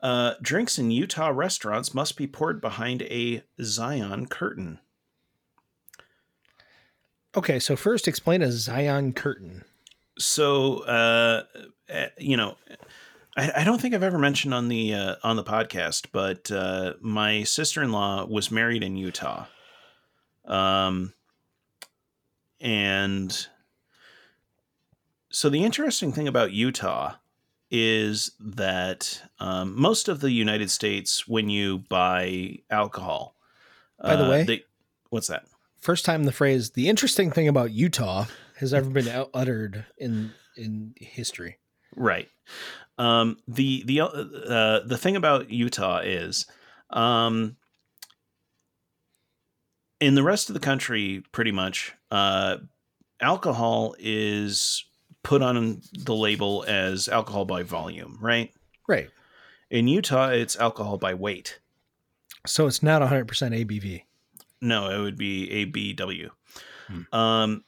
Uh, 0.00 0.34
drinks 0.40 0.78
in 0.78 0.90
Utah 0.90 1.28
restaurants 1.28 1.92
must 1.92 2.16
be 2.16 2.26
poured 2.26 2.60
behind 2.60 3.02
a 3.02 3.42
Zion 3.60 4.26
curtain. 4.26 4.78
Okay, 7.36 7.58
so 7.58 7.74
first 7.74 8.06
explain 8.06 8.42
a 8.42 8.52
Zion 8.52 9.12
curtain. 9.12 9.64
So, 10.18 10.84
uh, 10.84 11.44
uh, 11.92 12.06
you 12.18 12.36
know, 12.36 12.56
I, 13.36 13.52
I 13.56 13.64
don't 13.64 13.80
think 13.80 13.94
I've 13.94 14.02
ever 14.02 14.18
mentioned 14.18 14.52
on 14.54 14.68
the 14.68 14.94
uh, 14.94 15.16
on 15.22 15.36
the 15.36 15.44
podcast, 15.44 16.06
but 16.12 16.50
uh, 16.50 16.94
my 17.00 17.42
sister 17.44 17.82
in 17.82 17.92
law 17.92 18.24
was 18.24 18.50
married 18.50 18.82
in 18.82 18.96
Utah, 18.96 19.46
um, 20.44 21.12
and 22.60 23.46
so 25.30 25.48
the 25.48 25.64
interesting 25.64 26.12
thing 26.12 26.28
about 26.28 26.52
Utah 26.52 27.14
is 27.70 28.32
that 28.40 29.22
um, 29.38 29.80
most 29.80 30.08
of 30.08 30.20
the 30.20 30.30
United 30.32 30.70
States, 30.70 31.28
when 31.28 31.48
you 31.48 31.78
buy 31.88 32.58
alcohol, 32.68 33.36
By 34.02 34.16
the 34.16 34.26
uh, 34.26 34.30
way- 34.30 34.44
they, 34.44 34.64
what's 35.10 35.28
that? 35.28 35.44
First 35.78 36.04
time 36.04 36.24
the 36.24 36.32
phrase 36.32 36.72
"the 36.72 36.88
interesting 36.90 37.30
thing 37.30 37.48
about 37.48 37.70
Utah" 37.70 38.26
has 38.56 38.74
ever 38.74 38.90
been 38.90 39.08
out- 39.08 39.30
uttered 39.32 39.86
in 39.96 40.32
in 40.56 40.92
history. 40.96 41.58
Right. 41.96 42.28
Um, 42.98 43.38
the 43.48 43.82
the 43.86 44.00
uh, 44.02 44.80
the 44.84 44.98
thing 44.98 45.16
about 45.16 45.48
Utah 45.50 46.00
is, 46.04 46.44
um, 46.90 47.56
in 50.00 50.14
the 50.14 50.22
rest 50.22 50.48
of 50.50 50.54
the 50.54 50.60
country, 50.60 51.22
pretty 51.32 51.52
much, 51.52 51.92
uh, 52.10 52.56
alcohol 53.20 53.94
is 53.98 54.84
put 55.22 55.42
on 55.42 55.82
the 55.92 56.14
label 56.14 56.64
as 56.66 57.08
alcohol 57.08 57.44
by 57.44 57.62
volume, 57.62 58.18
right? 58.20 58.52
Right. 58.88 59.10
In 59.68 59.86
Utah, 59.86 60.28
it's 60.30 60.56
alcohol 60.56 60.98
by 60.98 61.14
weight. 61.14 61.60
So 62.46 62.66
it's 62.66 62.82
not 62.82 63.02
100% 63.02 63.26
ABV. 63.26 64.02
No, 64.60 64.90
it 64.90 65.00
would 65.00 65.18
be 65.18 65.46
ABW. 65.66 66.30
Um, 67.12 67.64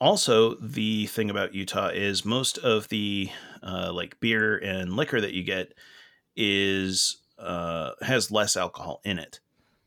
also, 0.00 0.54
the 0.56 1.06
thing 1.06 1.30
about 1.30 1.54
Utah 1.54 1.88
is 1.88 2.24
most 2.24 2.58
of 2.58 2.88
the 2.88 3.30
uh, 3.62 3.92
like 3.92 4.18
beer 4.20 4.58
and 4.58 4.94
liquor 4.94 5.20
that 5.20 5.34
you 5.34 5.44
get 5.44 5.72
is 6.34 7.18
uh, 7.38 7.92
has 8.02 8.30
less 8.30 8.56
alcohol 8.56 9.00
in 9.04 9.18
it. 9.18 9.40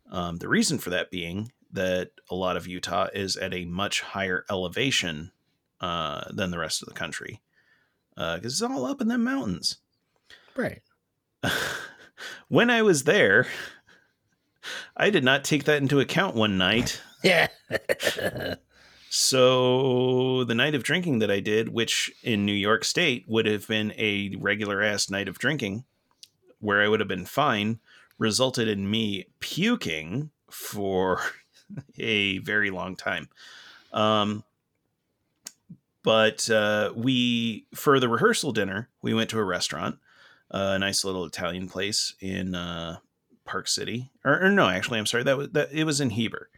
Um, 0.10 0.38
the 0.38 0.48
reason 0.48 0.80
for 0.80 0.90
that 0.92 1.12
being 1.12 1.52
that 1.72 2.11
a 2.30 2.36
lot 2.36 2.57
of 2.57 2.67
Utah 2.67 3.07
is 3.13 3.38
at 3.38 3.53
a 3.53 3.65
much 3.65 4.01
higher 4.01 4.45
elevation 4.49 5.32
uh, 5.82 6.26
than 6.32 6.51
the 6.51 6.59
rest 6.59 6.82
of 6.82 6.88
the 6.88 6.95
country 6.95 7.41
because 8.15 8.53
it's 8.53 8.61
all 8.61 8.86
up 8.86 8.99
in 8.99 9.07
them 9.07 9.24
mountains. 9.24 9.78
Right. 10.55 10.82
When 12.47 12.70
I 12.70 12.82
was 12.82 13.03
there, 13.03 13.47
I 14.97 15.09
did 15.09 15.24
not 15.24 15.43
take 15.43 15.65
that 15.65 15.82
into 15.82 15.99
account 15.99 16.36
one 16.36 16.57
night. 16.57 17.01
Yeah. 17.22 17.47
So 19.09 20.45
the 20.45 20.55
night 20.55 20.74
of 20.74 20.84
drinking 20.84 21.20
that 21.20 21.30
I 21.30 21.41
did, 21.41 21.67
which 21.67 22.09
in 22.24 22.45
New 22.45 22.53
York 22.53 22.86
State 22.86 23.26
would 23.28 23.45
have 23.45 23.67
been 23.67 23.91
a 23.97 24.34
regular 24.39 24.82
ass 24.82 25.09
night 25.09 25.28
of 25.28 25.38
drinking, 25.38 25.84
where 26.59 26.82
I 26.82 26.88
would 26.88 27.01
have 27.01 27.09
been 27.09 27.26
fine, 27.26 27.82
resulted 28.17 28.70
in 28.70 28.89
me 28.89 29.26
puking 29.41 30.32
for 30.49 31.20
a 31.97 32.39
very 32.39 32.70
long 32.70 32.95
time. 32.95 33.30
Um, 33.93 34.43
but 36.03 36.49
uh, 36.49 36.91
we, 36.95 37.65
for 37.76 37.99
the 37.99 38.07
rehearsal 38.07 38.51
dinner, 38.51 38.89
we 39.01 39.13
went 39.13 39.30
to 39.32 39.39
a 39.39 39.43
restaurant, 39.43 39.97
uh, 40.51 40.74
a 40.76 40.80
nice 40.80 41.03
little 41.03 41.26
Italian 41.26 41.67
place 41.67 42.15
in 42.20 42.55
uh, 42.55 42.97
Park 43.45 43.67
City. 43.67 44.09
Or, 44.24 44.45
or 44.45 44.49
no, 44.49 44.70
actually, 44.70 44.99
I'm 44.99 45.05
sorry, 45.05 45.24
that 45.24 45.38
was 45.38 45.49
that 45.51 45.72
it 45.72 45.84
was 45.84 45.99
in 45.99 46.11
Heber 46.11 46.49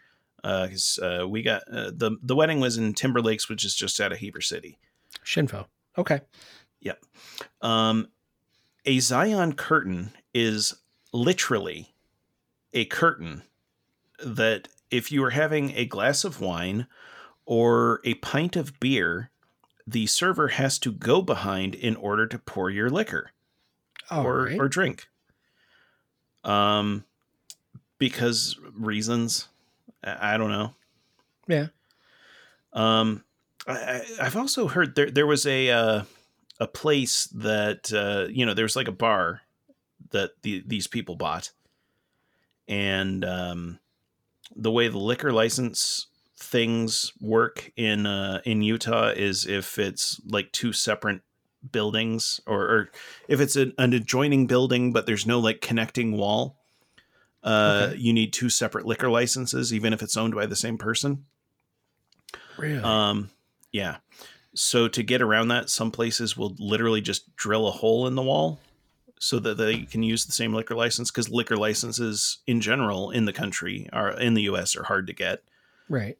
because 0.41 0.99
uh, 0.99 1.27
we 1.27 1.41
got 1.41 1.63
uh, 1.71 1.91
the 1.93 2.17
the 2.21 2.35
wedding 2.35 2.59
was 2.59 2.77
in 2.77 2.93
Timber 2.93 3.21
Lakes, 3.21 3.49
which 3.49 3.65
is 3.65 3.75
just 3.75 3.99
out 3.99 4.11
of 4.11 4.19
Heber 4.19 4.41
City. 4.41 4.77
Shinfo. 5.25 5.65
Okay. 5.97 6.21
Yep. 6.81 7.03
Um, 7.61 8.07
a 8.85 8.99
Zion 8.99 9.53
curtain 9.53 10.13
is 10.33 10.75
literally 11.13 11.93
a 12.73 12.85
curtain 12.85 13.43
that 14.23 14.67
if 14.91 15.11
you 15.11 15.23
are 15.23 15.31
having 15.31 15.71
a 15.75 15.85
glass 15.85 16.23
of 16.23 16.41
wine 16.41 16.85
or 17.45 18.01
a 18.03 18.13
pint 18.15 18.55
of 18.55 18.79
beer, 18.79 19.31
the 19.87 20.05
server 20.05 20.49
has 20.49 20.77
to 20.79 20.91
go 20.91 21.21
behind 21.21 21.73
in 21.73 21.95
order 21.95 22.27
to 22.27 22.37
pour 22.37 22.69
your 22.69 22.89
liquor 22.89 23.31
All 24.09 24.25
or 24.25 24.45
right. 24.45 24.59
or 24.59 24.67
drink. 24.67 25.07
Um, 26.43 27.05
because 27.97 28.59
reasons, 28.73 29.47
I, 30.03 30.35
I 30.35 30.37
don't 30.37 30.51
know. 30.51 30.73
yeah. 31.47 31.67
Um, 32.73 33.23
I, 33.67 33.73
I, 33.73 34.01
I've 34.21 34.37
also 34.37 34.67
heard 34.67 34.95
there 34.95 35.11
there 35.11 35.27
was 35.27 35.45
a 35.45 35.69
uh, 35.69 36.03
a 36.59 36.67
place 36.67 37.25
that 37.27 37.91
uh, 37.93 38.27
you 38.31 38.45
know 38.45 38.53
there 38.53 38.65
was 38.65 38.75
like 38.75 38.87
a 38.87 38.93
bar 38.93 39.41
that 40.11 40.31
the, 40.41 40.63
these 40.65 40.87
people 40.87 41.15
bought, 41.15 41.51
and 42.67 43.23
um, 43.25 43.79
the 44.55 44.71
way 44.71 44.87
the 44.87 44.97
liquor 44.97 45.31
license 45.31 46.07
things 46.37 47.13
work 47.21 47.71
in 47.75 48.05
uh, 48.05 48.41
in 48.45 48.61
Utah 48.61 49.09
is 49.09 49.45
if 49.45 49.77
it's 49.79 50.19
like 50.25 50.51
two 50.51 50.73
separate 50.73 51.21
buildings 51.71 52.41
or, 52.47 52.61
or 52.63 52.91
if 53.27 53.39
it's 53.39 53.55
an, 53.55 53.73
an 53.77 53.93
adjoining 53.93 54.47
building 54.47 54.91
but 54.91 55.05
there's 55.05 55.27
no 55.27 55.39
like 55.39 55.61
connecting 55.61 56.17
wall 56.17 56.57
uh, 57.43 57.89
Okay. 57.89 57.97
you 57.97 58.11
need 58.13 58.33
two 58.33 58.49
separate 58.49 58.85
liquor 58.85 59.09
licenses 59.09 59.71
even 59.71 59.93
if 59.93 60.01
it's 60.01 60.17
owned 60.17 60.33
by 60.33 60.47
the 60.47 60.55
same 60.55 60.77
person 60.77 61.25
Really? 62.57 62.81
um, 62.83 63.29
yeah. 63.71 63.97
So 64.53 64.87
to 64.89 65.03
get 65.03 65.21
around 65.21 65.47
that, 65.47 65.69
some 65.69 65.91
places 65.91 66.35
will 66.35 66.55
literally 66.59 66.99
just 67.01 67.35
drill 67.35 67.67
a 67.67 67.71
hole 67.71 68.05
in 68.07 68.15
the 68.15 68.21
wall 68.21 68.59
so 69.23 69.37
that 69.37 69.55
they 69.55 69.83
can 69.83 70.01
use 70.01 70.25
the 70.25 70.31
same 70.31 70.51
liquor 70.51 70.73
license 70.73 71.11
because 71.11 71.29
liquor 71.29 71.55
licenses 71.55 72.39
in 72.47 72.59
general 72.59 73.11
in 73.11 73.25
the 73.25 73.31
country 73.33 73.87
are 73.93 74.19
in 74.19 74.33
the 74.33 74.41
US 74.43 74.75
are 74.75 74.81
hard 74.85 75.05
to 75.05 75.13
get. 75.13 75.43
right. 75.87 76.17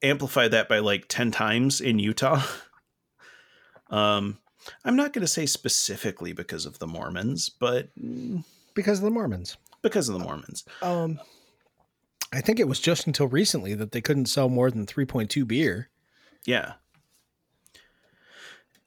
Amplify 0.00 0.46
that 0.46 0.68
by 0.68 0.78
like 0.78 1.06
10 1.08 1.32
times 1.32 1.80
in 1.80 1.98
Utah. 1.98 2.40
um 3.90 4.38
I'm 4.84 4.94
not 4.96 5.12
going 5.12 5.22
to 5.22 5.26
say 5.28 5.44
specifically 5.46 6.32
because 6.32 6.66
of 6.66 6.78
the 6.78 6.86
Mormons, 6.86 7.48
but 7.48 7.88
Because 8.74 8.98
of 8.98 9.04
the 9.04 9.10
Mormons. 9.10 9.56
because 9.82 10.08
of 10.08 10.16
the 10.18 10.22
Mormons. 10.24 10.64
Um, 10.82 11.18
I 12.32 12.40
think 12.42 12.60
it 12.60 12.68
was 12.68 12.78
just 12.78 13.06
until 13.06 13.26
recently 13.28 13.74
that 13.74 13.90
they 13.92 14.00
couldn't 14.02 14.26
sell 14.26 14.48
more 14.50 14.70
than 14.70 14.84
3.2 14.86 15.46
beer. 15.48 15.88
Yeah. 16.44 16.74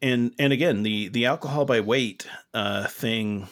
And 0.01 0.33
and 0.39 0.51
again, 0.51 0.83
the 0.83 1.09
the 1.09 1.25
alcohol 1.25 1.65
by 1.65 1.79
weight 1.79 2.27
uh 2.53 2.87
thing 2.87 3.47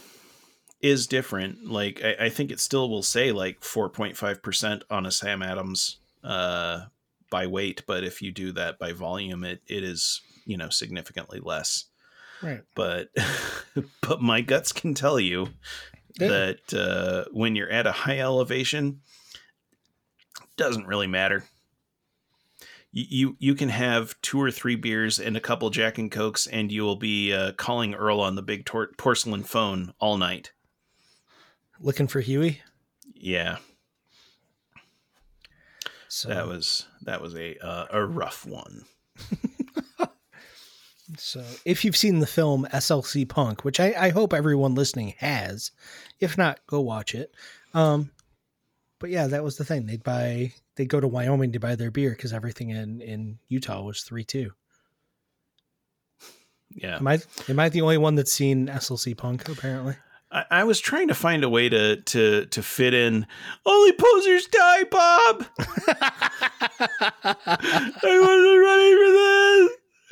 is 0.81 1.07
different. 1.07 1.69
Like 1.69 2.01
I, 2.03 2.25
I 2.25 2.29
think 2.29 2.51
it 2.51 2.59
still 2.59 2.89
will 2.89 3.03
say 3.03 3.31
like 3.31 3.63
four 3.63 3.89
point 3.89 4.17
five 4.17 4.41
percent 4.41 4.83
on 4.89 5.05
a 5.05 5.11
Sam 5.11 5.41
Adams 5.43 5.99
uh 6.23 6.85
by 7.29 7.45
weight, 7.45 7.83
but 7.85 8.03
if 8.03 8.21
you 8.21 8.31
do 8.31 8.51
that 8.53 8.79
by 8.79 8.93
volume, 8.93 9.43
it 9.43 9.61
it 9.67 9.83
is, 9.83 10.21
you 10.45 10.57
know, 10.57 10.69
significantly 10.69 11.39
less. 11.39 11.85
Right. 12.41 12.61
But 12.75 13.09
but 14.01 14.21
my 14.21 14.41
guts 14.41 14.71
can 14.71 14.93
tell 14.95 15.19
you 15.19 15.49
that 16.17 16.73
uh 16.73 17.29
when 17.31 17.55
you're 17.55 17.69
at 17.69 17.85
a 17.85 17.91
high 17.91 18.19
elevation, 18.19 19.01
doesn't 20.57 20.87
really 20.87 21.07
matter 21.07 21.43
you 22.91 23.35
you, 23.39 23.55
can 23.55 23.69
have 23.69 24.19
two 24.21 24.41
or 24.41 24.49
three 24.49 24.75
beers 24.75 25.19
and 25.19 25.37
a 25.37 25.39
couple 25.41 25.69
Jack 25.69 25.97
and 25.97 26.11
Cokes, 26.11 26.47
and 26.47 26.71
you 26.71 26.83
will 26.83 26.95
be 26.95 27.33
uh, 27.33 27.51
calling 27.53 27.93
Earl 27.93 28.19
on 28.19 28.35
the 28.35 28.41
big 28.41 28.65
tor- 28.65 28.91
porcelain 28.97 29.43
phone 29.43 29.93
all 29.99 30.17
night. 30.17 30.51
Looking 31.79 32.07
for 32.07 32.19
Huey. 32.19 32.61
Yeah, 33.15 33.57
So, 36.07 36.29
that 36.29 36.47
was 36.47 36.87
that 37.03 37.21
was 37.21 37.35
a 37.35 37.57
uh, 37.63 37.85
a 37.91 38.05
rough 38.05 38.45
one. 38.45 38.85
so 41.17 41.43
if 41.65 41.83
you've 41.83 41.97
seen 41.97 42.19
the 42.19 42.27
film 42.27 42.67
SLC 42.73 43.27
Punk, 43.27 43.63
which 43.63 43.79
I, 43.79 43.93
I 43.97 44.09
hope 44.09 44.33
everyone 44.33 44.73
listening 44.73 45.15
has, 45.17 45.71
if 46.19 46.37
not, 46.37 46.59
go 46.65 46.79
watch 46.79 47.13
it. 47.13 47.33
Um, 47.73 48.11
but 48.99 49.09
yeah, 49.09 49.27
that 49.27 49.43
was 49.43 49.57
the 49.57 49.65
thing. 49.65 49.85
They'd 49.85 50.03
buy, 50.03 50.53
they'd 50.79 50.87
go 50.87 51.01
to 51.01 51.07
Wyoming 51.09 51.51
to 51.51 51.59
buy 51.59 51.75
their 51.75 51.91
beer 51.91 52.11
because 52.11 52.31
everything 52.31 52.69
in 52.69 53.01
in 53.01 53.37
Utah 53.49 53.81
was 53.81 54.01
three 54.03 54.23
two. 54.23 54.51
Yeah, 56.73 56.95
Am 56.95 57.07
I 57.07 57.19
am 57.49 57.59
I 57.59 57.67
the 57.67 57.81
only 57.81 57.97
one 57.97 58.15
that's 58.15 58.31
seen 58.31 58.67
SLC 58.67 59.15
Punk? 59.17 59.49
Apparently. 59.49 59.97
I, 60.31 60.45
I 60.49 60.63
was 60.63 60.79
trying 60.79 61.09
to 61.09 61.15
find 61.15 61.43
a 61.43 61.49
way 61.49 61.67
to 61.67 61.97
to 61.97 62.45
to 62.45 62.63
fit 62.63 62.93
in. 62.93 63.27
Only 63.65 63.91
posers 63.91 64.45
die, 64.47 64.83
Bob. 64.85 65.45
I 67.25 68.19
wasn't 68.21 68.59
ready 68.63 68.95
for 68.95 69.11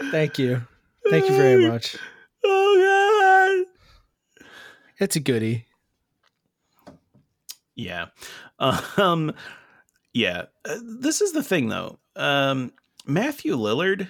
this. 0.04 0.12
Thank 0.12 0.38
you. 0.38 0.68
Thank 1.10 1.30
you 1.30 1.36
very 1.38 1.70
much. 1.70 1.96
Oh 2.44 3.64
God. 3.64 3.74
It's 5.00 5.16
a 5.16 5.22
goodie. 5.22 5.66
Yeah. 7.74 8.08
Um 8.60 9.34
yeah, 10.18 10.46
Uh, 10.66 10.80
this 11.00 11.22
is 11.22 11.32
the 11.34 11.44
thing 11.44 11.70
though. 11.70 12.00
Um 12.16 12.74
Matthew 13.06 13.56
Lillard 13.56 14.08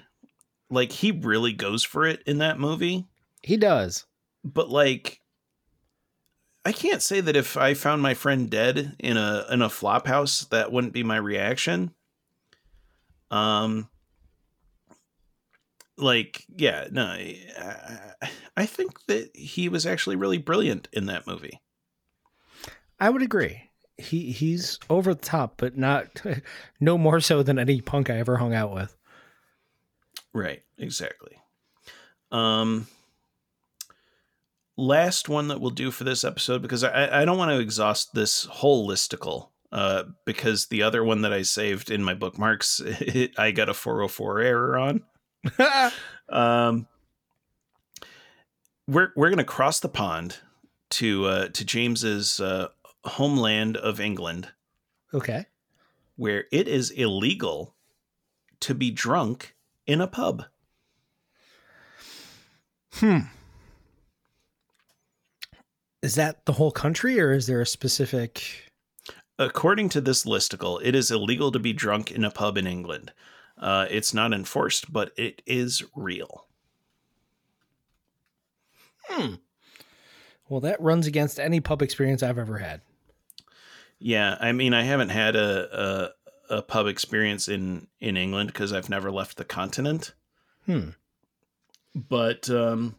like 0.70 0.92
he 0.92 1.12
really 1.12 1.54
goes 1.54 1.84
for 1.84 2.06
it 2.06 2.22
in 2.26 2.40
that 2.40 2.60
movie, 2.60 3.06
He 3.44 3.58
does. 3.58 4.06
but 4.44 4.70
like 4.70 5.22
I 6.66 6.72
can't 6.74 7.02
say 7.02 7.22
that 7.22 7.36
if 7.38 7.56
I 7.56 7.74
found 7.74 8.02
my 8.02 8.14
friend 8.14 8.50
dead 8.50 8.96
in 9.00 9.16
a 9.18 9.46
in 9.50 9.62
a 9.62 9.70
flop 9.70 10.08
house 10.08 10.46
that 10.46 10.72
wouldn't 10.72 10.94
be 10.94 11.04
my 11.04 11.18
reaction. 11.18 11.94
Um 13.32 13.90
like 15.98 16.46
yeah, 16.56 16.88
no. 16.92 17.04
I, 17.06 18.14
I 18.56 18.66
think 18.66 19.06
that 19.08 19.36
he 19.36 19.70
was 19.70 19.86
actually 19.86 20.16
really 20.16 20.38
brilliant 20.38 20.88
in 20.94 21.06
that 21.08 21.28
movie. 21.28 21.62
I 23.00 23.10
would 23.10 23.22
agree. 23.22 23.67
He 23.98 24.32
he's 24.32 24.80
over 24.90 25.14
the 25.14 25.22
top, 25.22 25.56
but 25.58 25.78
not 25.78 26.22
no 26.80 26.98
more 26.98 27.20
so 27.20 27.44
than 27.44 27.58
any 27.58 27.82
punk 27.82 28.10
I 28.10 28.18
ever 28.18 28.38
hung 28.38 28.54
out 28.54 28.74
with. 28.74 28.96
Right, 30.34 30.62
exactly. 30.78 31.38
Um 32.32 32.88
last 34.78 35.28
one 35.28 35.48
that 35.48 35.60
we'll 35.60 35.72
do 35.72 35.90
for 35.90 36.04
this 36.04 36.24
episode 36.24 36.62
because 36.62 36.84
I, 36.84 37.22
I 37.22 37.26
don't 37.26 37.38
want 37.38 37.50
to 37.50 37.60
exhaust 37.60 38.14
this 38.14 38.46
whole 38.46 38.88
listicle 38.88 39.50
uh, 39.72 40.04
because 40.26 40.68
the 40.68 40.84
other 40.84 41.04
one 41.04 41.22
that 41.22 41.34
I 41.34 41.42
saved 41.42 41.92
in 41.92 42.04
my 42.04 42.14
bookmarks, 42.14 42.82
I 43.38 43.52
got 43.52 43.70
a 43.70 43.74
404 43.74 44.40
error 44.42 44.78
on. 44.78 45.04
um, 46.30 46.88
we're 48.88 49.12
we're 49.16 49.30
gonna 49.30 49.44
cross 49.44 49.80
the 49.80 49.90
pond 49.90 50.38
to 50.92 51.26
uh, 51.26 51.48
to 51.50 51.66
James's 51.66 52.40
uh, 52.40 52.70
homeland 53.08 53.78
of 53.78 54.00
England, 54.00 54.50
okay. 55.14 55.46
where 56.16 56.46
it 56.52 56.68
is 56.68 56.92
illegal 56.92 57.76
to 58.62 58.74
be 58.74 58.92
drunk 58.92 59.56
in 59.86 60.02
a 60.02 60.08
pub. 60.08 60.46
Hmm. 62.94 63.20
Is 66.02 66.16
that 66.16 66.46
the 66.46 66.54
whole 66.54 66.72
country 66.72 67.20
or 67.20 67.34
is 67.34 67.48
there 67.48 67.62
a 67.62 67.66
specific 67.66 68.68
According 69.40 69.90
to 69.90 70.02
this 70.02 70.26
listicle, 70.26 70.80
it 70.84 70.96
is 70.96 71.12
illegal 71.12 71.52
to 71.52 71.60
be 71.60 71.74
drunk 71.74 72.12
in 72.12 72.24
a 72.24 72.32
pub 72.32 72.58
in 72.58 72.66
England. 72.66 73.14
Uh, 73.58 73.86
it's 73.90 74.14
not 74.14 74.34
enforced, 74.34 74.92
but 74.92 75.12
it 75.16 75.44
is 75.46 75.84
real. 75.96 76.48
Hmm. 79.04 79.36
Well, 80.50 80.62
that 80.62 80.82
runs 80.82 81.06
against 81.06 81.40
any 81.40 81.60
pub 81.60 81.82
experience 81.82 82.24
I've 82.24 82.40
ever 82.40 82.58
had. 82.58 82.82
Yeah, 84.00 84.38
I 84.40 84.52
mean, 84.52 84.74
I 84.74 84.84
haven't 84.84 85.10
had 85.10 85.36
a 85.36 86.12
a, 86.50 86.58
a 86.58 86.62
pub 86.62 86.88
experience 86.88 87.48
in 87.48 87.88
in 88.00 88.16
England 88.18 88.48
because 88.54 88.72
I've 88.74 88.90
never 88.90 89.12
left 89.12 89.38
the 89.38 89.46
continent. 89.46 90.14
Hmm. 90.66 90.90
But 91.96 92.50
um, 92.50 92.96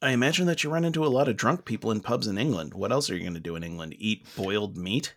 I 0.00 0.12
imagine 0.12 0.46
that 0.46 0.64
you 0.64 0.70
run 0.70 0.84
into 0.84 1.04
a 1.04 1.08
lot 1.08 1.28
of 1.28 1.36
drunk 1.36 1.64
people 1.66 1.90
in 1.90 2.00
pubs 2.00 2.26
in 2.26 2.38
England. 2.38 2.72
What 2.74 2.90
else 2.92 3.10
are 3.10 3.14
you 3.14 3.20
going 3.20 3.34
to 3.34 3.40
do 3.40 3.56
in 3.56 3.62
England? 3.62 3.94
Eat 3.98 4.26
boiled 4.36 4.76
meat? 4.78 5.14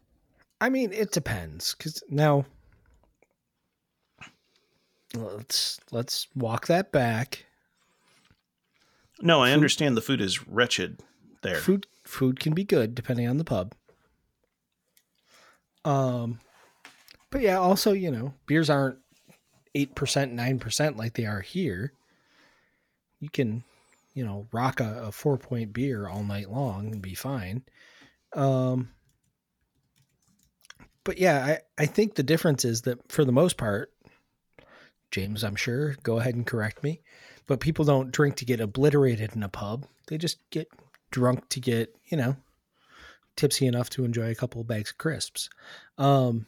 I 0.60 0.70
mean, 0.70 0.92
it 0.92 1.12
depends 1.12 1.74
cuz 1.76 2.04
now 2.10 2.46
let's 5.16 5.80
let's 5.92 6.28
walk 6.36 6.68
that 6.68 6.92
back. 6.92 7.46
No, 9.22 9.42
I 9.42 9.48
Food- 9.50 9.54
understand 9.54 9.98
the 9.98 10.02
food 10.02 10.22
is 10.22 10.48
wretched 10.48 11.00
there. 11.42 11.56
Food 11.56 11.88
food 12.04 12.40
can 12.40 12.54
be 12.54 12.64
good 12.64 12.94
depending 12.96 13.28
on 13.28 13.38
the 13.38 13.44
pub. 13.44 13.74
Um 15.88 16.42
but 17.30 17.42
yeah, 17.42 17.58
also, 17.58 17.94
you 17.94 18.12
know, 18.12 18.34
beers 18.46 18.70
aren't 18.70 19.00
8%, 19.76 19.94
9% 19.94 20.98
like 20.98 21.14
they 21.14 21.26
are 21.26 21.42
here. 21.42 21.94
You 23.20 23.30
can, 23.30 23.64
you 24.14 24.26
know, 24.26 24.48
rock 24.52 24.80
a, 24.80 25.04
a 25.04 25.10
4-point 25.10 25.74
beer 25.74 26.08
all 26.08 26.24
night 26.24 26.50
long 26.50 26.92
and 26.92 27.02
be 27.02 27.16
fine. 27.16 27.64
Um 28.34 28.90
but 31.06 31.20
yeah, 31.20 31.58
I, 31.78 31.84
I 31.84 31.86
think 31.86 32.16
the 32.16 32.24
difference 32.24 32.66
is 32.66 32.82
that 32.82 33.10
for 33.10 33.24
the 33.24 33.32
most 33.32 33.56
part, 33.56 33.94
James, 35.10 35.42
I'm 35.42 35.56
sure, 35.56 35.96
go 36.04 36.20
ahead 36.20 36.36
and 36.36 36.46
correct 36.46 36.84
me, 36.84 37.02
but 37.46 37.62
people 37.62 37.86
don't 37.86 38.12
drink 38.12 38.36
to 38.38 38.46
get 38.46 38.60
obliterated 38.60 39.34
in 39.34 39.42
a 39.42 39.48
pub. 39.48 39.86
They 40.08 40.18
just 40.18 40.38
get 40.50 40.68
drunk 41.12 41.48
to 41.50 41.62
get, 41.62 41.96
you 42.08 42.18
know, 42.18 42.36
tipsy 43.38 43.68
enough 43.68 43.90
to 43.92 44.04
enjoy 44.04 44.30
a 44.30 44.36
couple 44.36 44.60
of 44.60 44.68
bags 44.68 44.92
of 44.92 44.98
crisps. 44.98 45.50
Um, 45.98 46.46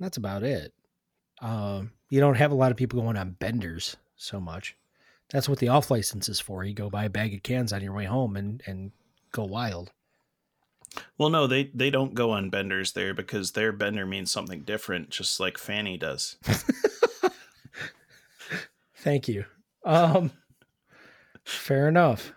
that's 0.00 0.16
about 0.16 0.42
it. 0.42 0.72
Um, 1.40 1.92
you 2.10 2.20
don't 2.20 2.36
have 2.36 2.50
a 2.50 2.56
lot 2.56 2.72
of 2.72 2.76
people 2.76 3.00
going 3.00 3.16
on 3.16 3.36
benders 3.38 3.96
so 4.16 4.40
much. 4.40 4.76
That's 5.30 5.48
what 5.48 5.58
the 5.58 5.68
off 5.68 5.90
license 5.90 6.28
is 6.28 6.40
for. 6.40 6.64
You 6.64 6.74
go 6.74 6.90
buy 6.90 7.04
a 7.04 7.10
bag 7.10 7.34
of 7.34 7.42
cans 7.42 7.72
on 7.72 7.82
your 7.82 7.92
way 7.92 8.06
home 8.06 8.36
and, 8.36 8.62
and 8.66 8.92
go 9.30 9.44
wild. 9.44 9.92
Well, 11.18 11.28
no, 11.28 11.46
they 11.46 11.70
they 11.74 11.90
don't 11.90 12.14
go 12.14 12.30
on 12.30 12.48
benders 12.48 12.92
there 12.92 13.12
because 13.12 13.52
their 13.52 13.72
bender 13.72 14.06
means 14.06 14.32
something 14.32 14.62
different, 14.62 15.10
just 15.10 15.38
like 15.38 15.58
Fanny 15.58 15.98
does. 15.98 16.36
Thank 18.96 19.28
you. 19.28 19.44
Um, 19.84 20.32
fair 21.44 21.88
enough. 21.88 22.32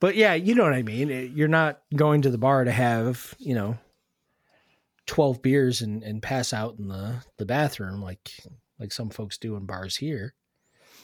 But 0.00 0.16
yeah, 0.16 0.34
you 0.34 0.54
know 0.54 0.64
what 0.64 0.74
I 0.74 0.82
mean. 0.82 1.32
You're 1.34 1.48
not 1.48 1.80
going 1.94 2.22
to 2.22 2.30
the 2.30 2.38
bar 2.38 2.64
to 2.64 2.70
have, 2.70 3.34
you 3.38 3.54
know, 3.54 3.78
12 5.06 5.40
beers 5.40 5.80
and, 5.80 6.02
and 6.02 6.22
pass 6.22 6.52
out 6.52 6.78
in 6.78 6.88
the, 6.88 7.24
the 7.38 7.46
bathroom 7.46 8.02
like 8.02 8.32
like 8.78 8.92
some 8.92 9.10
folks 9.10 9.38
do 9.38 9.56
in 9.56 9.64
bars 9.64 9.96
here. 9.96 10.34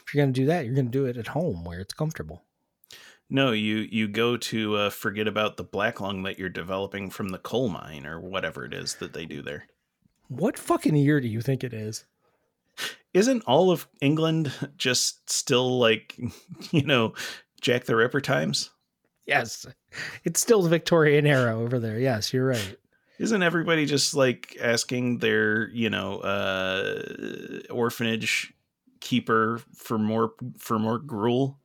If 0.07 0.13
you're 0.13 0.23
going 0.23 0.33
to 0.35 0.41
do 0.41 0.47
that, 0.47 0.65
you're 0.65 0.75
going 0.75 0.87
to 0.87 0.91
do 0.91 1.07
it 1.07 1.17
at 1.17 1.29
home 1.29 1.65
where 1.65 1.81
it's 1.81 1.95
comfortable. 1.95 2.43
No, 3.31 3.53
you 3.53 3.77
you 3.91 4.09
go 4.09 4.37
to 4.37 4.77
uh, 4.77 4.91
forget 4.91 5.27
about 5.27 5.57
the 5.57 5.65
black 5.65 6.01
lung 6.01 6.23
that 6.25 6.39
you're 6.39 6.51
developing 6.51 7.09
from 7.09 7.31
the 7.31 7.39
coal 7.39 7.69
mine 7.69 8.05
or 8.05 8.21
whatever 8.21 8.67
it 8.67 8.75
is 8.75 8.97
that 8.97 9.15
they 9.15 9.25
do 9.25 9.41
there. 9.41 9.69
What 10.29 10.59
fucking 10.59 10.97
year 10.97 11.21
do 11.21 11.29
you 11.29 11.41
think 11.41 11.65
it 11.65 11.73
is? 11.73 12.05
Isn't 13.15 13.43
all 13.45 13.71
of 13.71 13.87
England 14.01 14.53
just 14.77 15.31
still 15.31 15.79
like, 15.79 16.19
you 16.71 16.85
know, 16.85 17.15
Jack 17.61 17.85
the 17.85 17.97
Ripper 17.97 18.21
times? 18.21 18.71
Yes. 19.27 19.67
It's 20.25 20.41
still 20.41 20.63
the 20.63 20.69
Victorian 20.69 21.27
era 21.27 21.57
over 21.59 21.79
there. 21.79 21.99
Yes, 21.99 22.33
you're 22.33 22.47
right. 22.47 22.77
Isn't 23.19 23.43
everybody 23.43 23.87
just 23.87 24.15
like 24.15 24.57
asking 24.61 25.19
their, 25.19 25.69
you 25.71 25.91
know, 25.91 26.19
uh 26.21 27.61
orphanage 27.71 28.53
keeper 29.01 29.61
for 29.75 29.99
more 29.99 30.33
for 30.59 30.79
more 30.79 30.99
gruel? 30.99 31.59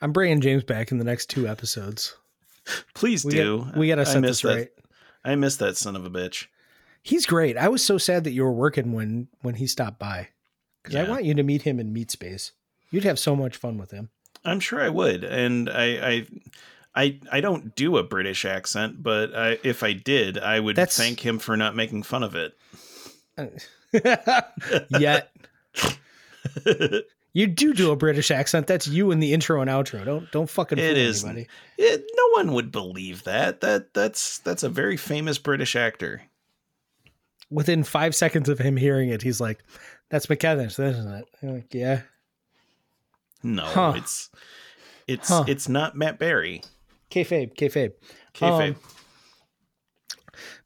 I'm 0.00 0.12
bringing 0.12 0.40
James 0.40 0.64
back 0.64 0.90
in 0.92 0.98
the 0.98 1.04
next 1.04 1.30
two 1.30 1.48
episodes. 1.48 2.16
Please 2.94 3.24
We 3.24 3.32
do. 3.32 3.64
got, 3.64 3.76
we 3.76 3.88
got 3.88 3.94
to 3.96 4.00
I 4.02 4.04
set 4.04 4.20
miss 4.20 4.30
this 4.30 4.42
that. 4.42 4.56
right. 4.56 4.68
I 5.24 5.34
miss 5.36 5.56
that 5.56 5.76
son 5.76 5.96
of 5.96 6.04
a 6.04 6.10
bitch. 6.10 6.46
He's 7.02 7.26
great. 7.26 7.56
I 7.56 7.68
was 7.68 7.82
so 7.84 7.98
sad 7.98 8.22
that 8.24 8.32
you 8.32 8.44
were 8.44 8.52
working 8.52 8.92
when 8.92 9.28
when 9.40 9.54
he 9.56 9.66
stopped 9.66 9.98
by. 9.98 10.28
Because 10.82 10.96
I 10.96 11.08
want 11.08 11.24
you 11.24 11.34
to 11.34 11.42
meet 11.44 11.62
him 11.62 11.78
in 11.80 11.92
Meat 11.92 12.10
Space. 12.10 12.52
You'd 12.90 13.04
have 13.04 13.18
so 13.18 13.34
much 13.36 13.56
fun 13.56 13.78
with 13.78 13.90
him. 13.92 14.10
I'm 14.44 14.60
sure 14.60 14.80
I 14.80 14.88
would, 14.88 15.24
and 15.24 15.70
I, 15.70 15.84
I, 16.10 16.26
I, 16.94 17.20
I 17.30 17.40
don't 17.40 17.74
do 17.76 17.96
a 17.96 18.02
British 18.02 18.44
accent, 18.44 19.02
but 19.02 19.34
I, 19.34 19.58
if 19.62 19.82
I 19.82 19.92
did, 19.92 20.38
I 20.38 20.58
would 20.60 20.76
That's- 20.76 20.96
thank 20.96 21.20
him 21.20 21.38
for 21.38 21.56
not 21.56 21.76
making 21.76 22.02
fun 22.02 22.22
of 22.22 22.34
it. 22.34 22.54
Yet 24.90 25.30
you 27.32 27.46
do 27.46 27.72
do 27.72 27.90
a 27.90 27.96
British 27.96 28.30
accent. 28.30 28.66
That's 28.66 28.86
you 28.86 29.10
in 29.10 29.20
the 29.20 29.32
intro 29.32 29.60
and 29.60 29.70
outro. 29.70 30.04
Don't 30.04 30.30
don't 30.32 30.50
fucking 30.50 30.78
fool 30.78 30.84
It 30.86 30.96
is. 30.96 31.24
anybody. 31.24 31.48
It, 31.78 32.04
no 32.14 32.28
one 32.32 32.52
would 32.52 32.70
believe 32.72 33.24
that. 33.24 33.60
That 33.62 33.94
that's 33.94 34.38
that's 34.40 34.62
a 34.62 34.68
very 34.68 34.96
famous 34.96 35.38
British 35.38 35.76
actor. 35.76 36.22
Within 37.50 37.84
five 37.84 38.14
seconds 38.14 38.48
of 38.48 38.58
him 38.58 38.76
hearing 38.76 39.10
it, 39.10 39.22
he's 39.22 39.40
like, 39.40 39.62
"That's 40.10 40.26
McKenneth, 40.26 40.78
isn't 40.78 41.08
it?" 41.12 41.24
I'm 41.42 41.54
like, 41.54 41.72
yeah. 41.74 42.02
No, 43.42 43.64
Huh. 43.64 43.94
it's 43.96 44.30
it's 45.06 45.28
Huh. 45.28 45.44
it's 45.48 45.68
not 45.68 45.96
Matt 45.96 46.18
Berry. 46.18 46.62
Kayfabe, 47.10 47.54
kayfabe. 47.56 47.92
Kayfabe. 48.34 48.74
Um, 48.74 48.80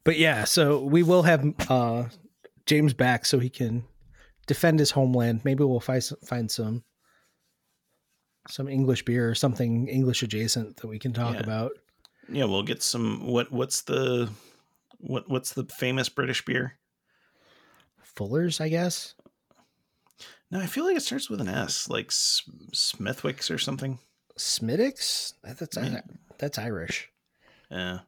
But 0.04 0.18
yeah, 0.18 0.44
so 0.44 0.84
we 0.84 1.02
will 1.02 1.22
have 1.24 1.44
uh, 1.68 2.04
James 2.66 2.94
back 2.94 3.24
so 3.26 3.38
he 3.40 3.50
can 3.50 3.84
defend 4.46 4.78
his 4.78 4.92
homeland. 4.92 5.40
Maybe 5.44 5.64
we'll 5.64 5.80
find 5.80 6.02
some, 6.04 6.18
find 6.24 6.50
some 6.50 6.84
some 8.48 8.68
English 8.68 9.04
beer 9.04 9.28
or 9.28 9.34
something 9.34 9.88
English 9.88 10.22
adjacent 10.22 10.76
that 10.76 10.86
we 10.86 11.00
can 11.00 11.12
talk 11.12 11.34
Yeah. 11.34 11.40
about. 11.40 11.72
yeah, 12.28 12.44
we'll 12.44 12.62
get 12.62 12.80
some. 12.82 13.26
What 13.26 13.50
what's 13.50 13.82
the 13.82 14.30
what 14.98 15.28
what's 15.28 15.52
the 15.54 15.64
famous 15.64 16.08
British 16.08 16.44
beer? 16.44 16.78
Fuller's, 18.02 18.60
I 18.60 18.68
guess. 18.68 19.15
No, 20.50 20.60
I 20.60 20.66
feel 20.66 20.84
like 20.84 20.96
it 20.96 21.02
starts 21.02 21.28
with 21.28 21.40
an 21.40 21.48
S, 21.48 21.88
like 21.88 22.06
S- 22.06 22.42
Smithwick's 22.72 23.50
or 23.50 23.58
something. 23.58 23.98
Smittix? 24.38 25.34
That- 25.42 25.58
That's 25.58 25.76
Yeah. 25.76 26.00
that's 26.38 26.58
Irish. 26.58 27.10
Yeah. 27.70 28.00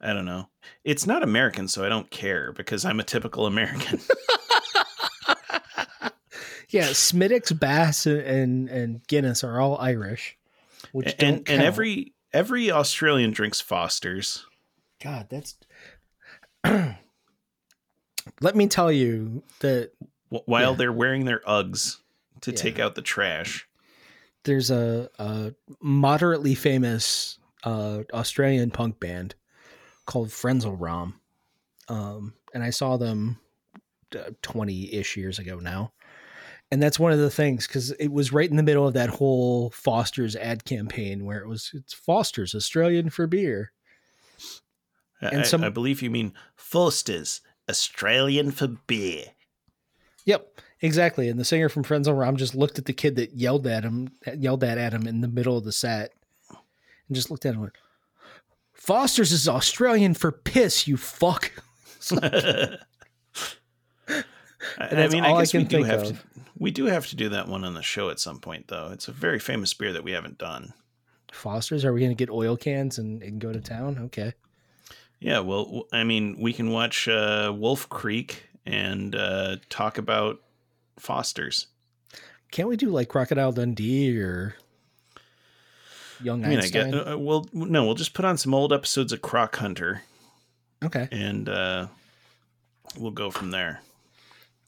I 0.00 0.12
don't 0.12 0.24
know. 0.24 0.48
It's 0.82 1.06
not 1.06 1.22
American, 1.22 1.68
so 1.68 1.84
I 1.84 1.88
don't 1.88 2.10
care 2.10 2.52
because 2.52 2.84
I'm 2.84 2.98
a 3.00 3.04
typical 3.04 3.46
American. 3.46 4.00
Yeah, 6.68 6.88
Smittix, 6.88 7.58
Bass, 7.60 8.06
and 8.06 8.66
and 8.70 9.06
Guinness 9.06 9.44
are 9.44 9.60
all 9.60 9.76
Irish. 9.76 10.38
Which 10.92 11.14
and 11.18 11.44
don't 11.44 11.50
and 11.50 11.62
every 11.62 12.14
every 12.32 12.70
Australian 12.70 13.30
drinks 13.32 13.60
Foster's. 13.60 14.46
God, 15.04 15.26
that's. 15.28 15.56
Let 18.40 18.56
me 18.56 18.68
tell 18.68 18.90
you 18.90 19.42
that 19.60 19.90
while 20.46 20.70
Yeah. 20.72 20.76
they're 20.76 20.92
wearing 20.92 21.24
their 21.24 21.40
Uggs 21.40 21.98
to 22.42 22.50
Yeah. 22.50 22.56
take 22.56 22.78
out 22.78 22.94
the 22.94 23.02
trash. 23.02 23.66
there's 24.44 24.70
a, 24.72 25.08
a 25.20 25.54
moderately 25.80 26.54
famous 26.56 27.38
uh, 27.62 28.02
Australian 28.12 28.70
punk 28.72 28.98
band 28.98 29.36
called 30.04 30.28
Frenzal 30.30 30.76
Rhomb. 30.76 31.14
Um, 31.88 32.34
and 32.52 32.64
I 32.64 32.70
saw 32.70 32.96
them 32.96 33.38
20 34.42 34.92
ish 34.94 35.16
years 35.16 35.38
ago 35.38 35.58
now. 35.60 35.92
And 36.72 36.82
that's 36.82 36.98
one 36.98 37.12
of 37.12 37.18
the 37.20 37.30
things 37.30 37.66
because 37.68 37.90
it 37.92 38.10
was 38.10 38.32
right 38.32 38.50
in 38.50 38.56
the 38.56 38.62
middle 38.64 38.88
of 38.88 38.94
that 38.94 39.10
whole 39.10 39.70
Foster's 39.70 40.34
ad 40.34 40.64
campaign 40.64 41.24
where 41.24 41.38
it 41.40 41.46
was 41.46 41.70
it's 41.74 41.92
Foster's 41.94 42.54
Australian 42.54 43.10
for 43.10 43.26
beer. 43.28 43.72
I, 45.20 45.28
And 45.28 45.46
some- 45.46 45.62
I 45.62 45.68
believe 45.68 46.02
you 46.02 46.10
mean 46.10 46.34
Foster's, 46.56 47.42
Australian 47.68 48.50
for 48.50 48.66
beer. 48.68 49.26
Yep, 50.24 50.60
exactly. 50.80 51.28
And 51.28 51.38
the 51.38 51.44
singer 51.44 51.68
from 51.68 51.84
Frenzal 51.84 52.18
Rhomb 52.18 52.36
just 52.36 52.54
looked 52.54 52.78
at 52.78 52.84
the 52.84 52.92
kid 52.92 53.16
that 53.16 53.34
yelled 53.34 53.66
at 53.66 53.84
him, 53.84 54.10
yelled 54.36 54.64
at 54.64 54.78
at 54.78 54.92
him 54.92 55.06
in 55.06 55.20
the 55.20 55.28
middle 55.28 55.56
of 55.56 55.64
the 55.64 55.72
set, 55.72 56.12
and 56.50 57.14
just 57.14 57.30
looked 57.30 57.44
at 57.44 57.50
him 57.50 57.56
and 57.56 57.62
went, 57.62 57.76
"Foster's 58.72 59.32
is 59.32 59.48
Australian 59.48 60.14
for 60.14 60.32
piss, 60.32 60.86
you 60.86 60.96
fuck." 60.96 61.52
I, 64.78 64.88
I 64.90 65.08
mean, 65.08 65.24
I 65.24 65.32
I 65.32 65.40
guess 65.40 65.54
we 65.54 65.64
do 65.64 65.82
have 65.82 66.02
of. 66.02 66.08
to. 66.08 66.16
We 66.58 66.70
do 66.70 66.84
have 66.86 67.08
to 67.08 67.16
do 67.16 67.28
that 67.30 67.48
one 67.48 67.64
on 67.64 67.74
the 67.74 67.82
show 67.82 68.10
at 68.10 68.20
some 68.20 68.38
point, 68.38 68.68
though. 68.68 68.90
It's 68.92 69.08
a 69.08 69.12
very 69.12 69.40
famous 69.40 69.74
beer 69.74 69.92
that 69.92 70.04
we 70.04 70.12
haven't 70.12 70.38
done. 70.38 70.72
Foster's, 71.32 71.84
are 71.84 71.92
we 71.92 72.00
going 72.00 72.12
to 72.12 72.16
get 72.16 72.30
oil 72.30 72.56
cans 72.56 72.98
and, 72.98 73.22
and 73.22 73.40
go 73.40 73.52
to 73.52 73.60
town? 73.60 73.98
Okay. 74.04 74.34
Yeah, 75.18 75.40
well, 75.40 75.86
I 75.92 76.04
mean, 76.04 76.36
we 76.38 76.52
can 76.52 76.70
watch 76.70 77.08
uh, 77.08 77.52
Wolf 77.56 77.88
Creek 77.88 78.44
and 78.66 79.14
uh, 79.14 79.56
talk 79.68 79.98
about 79.98 80.40
Foster's. 80.98 81.66
Can't 82.50 82.68
we 82.68 82.76
do 82.76 82.90
like 82.90 83.08
Crocodile 83.08 83.52
Dundee 83.52 84.18
or 84.20 84.56
Young 86.22 86.44
I 86.44 86.48
mean, 86.48 86.58
I 86.58 86.62
Einstein? 86.62 86.94
Uh, 86.94 87.16
well, 87.18 87.46
no, 87.52 87.84
we'll 87.84 87.94
just 87.94 88.14
put 88.14 88.24
on 88.24 88.36
some 88.36 88.54
old 88.54 88.72
episodes 88.72 89.12
of 89.12 89.22
Croc 89.22 89.56
Hunter, 89.56 90.02
okay. 90.84 91.08
and 91.10 91.48
uh, 91.48 91.86
we'll 92.96 93.10
go 93.10 93.30
from 93.30 93.50
there. 93.50 93.80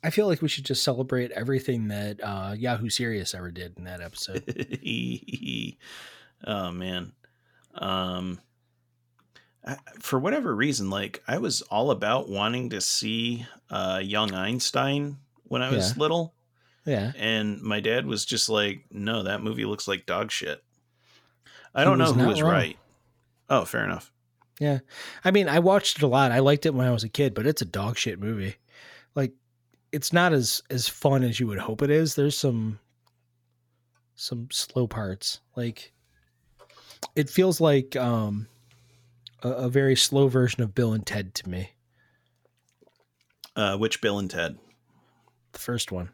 I 0.02 0.10
feel 0.10 0.26
like 0.26 0.42
we 0.42 0.48
should 0.48 0.64
just 0.64 0.82
celebrate 0.82 1.30
everything 1.32 1.88
that 1.88 2.20
uh, 2.22 2.54
Yahoo 2.56 2.90
Serious 2.90 3.34
ever 3.34 3.50
did 3.50 3.78
in 3.78 3.84
that 3.84 4.00
episode. 4.00 4.44
oh 6.46 6.70
man 6.72 7.12
um 7.76 8.38
for 10.00 10.18
whatever 10.18 10.54
reason 10.54 10.90
like 10.90 11.22
i 11.26 11.38
was 11.38 11.62
all 11.62 11.90
about 11.90 12.28
wanting 12.28 12.70
to 12.70 12.80
see 12.80 13.46
uh 13.70 14.00
young 14.02 14.32
einstein 14.34 15.16
when 15.44 15.62
i 15.62 15.70
was 15.70 15.90
Yeah. 15.92 16.00
little 16.00 16.34
yeah. 16.84 17.12
and 17.16 17.62
my 17.62 17.80
dad 17.80 18.04
was 18.06 18.24
just 18.26 18.48
like 18.50 18.84
no 18.90 19.22
that 19.22 19.42
movie 19.42 19.64
looks 19.64 19.88
like 19.88 20.04
dog 20.06 20.30
shit 20.30 20.62
i 21.74 21.80
He 21.80 21.84
don't 21.86 21.98
know 21.98 22.12
was 22.12 22.20
who 22.20 22.26
was 22.28 22.42
wrong. 22.42 22.52
right 22.52 22.78
oh 23.48 23.64
fair 23.64 23.84
enough 23.84 24.10
Yeah. 24.60 24.78
I 25.24 25.30
mean, 25.32 25.48
I 25.48 25.58
watched 25.58 25.96
it 25.98 26.02
a 26.04 26.06
lot. 26.06 26.30
I 26.30 26.38
liked 26.38 26.64
it 26.64 26.74
when 26.74 26.86
I 26.86 26.92
was 26.92 27.02
a 27.02 27.08
kid, 27.08 27.34
but 27.34 27.44
it's 27.46 27.60
a 27.60 27.64
dog 27.66 27.96
shit 27.98 28.20
movie. 28.20 28.54
Like 29.16 29.32
it's 29.90 30.12
not 30.12 30.32
as 30.32 30.62
as 30.70 30.88
fun 30.88 31.24
as 31.24 31.40
you 31.40 31.48
would 31.48 31.58
hope 31.58 31.82
it 31.82 31.90
is. 31.90 32.14
There's 32.14 32.38
some 32.38 32.78
some 34.14 34.48
slow 34.52 34.86
parts. 34.86 35.40
Like 35.56 35.92
it 37.16 37.28
feels 37.28 37.60
like 37.60 37.96
um 37.96 38.46
a, 39.44 39.48
a 39.48 39.68
very 39.68 39.94
slow 39.96 40.26
version 40.28 40.62
of 40.62 40.74
Bill 40.74 40.92
and 40.92 41.06
Ted 41.06 41.34
to 41.36 41.48
me. 41.48 41.70
uh 43.56 43.76
which 43.76 44.00
bill 44.00 44.18
and 44.18 44.30
ted 44.30 44.58
The 45.52 45.58
first 45.60 45.92
one. 45.92 46.10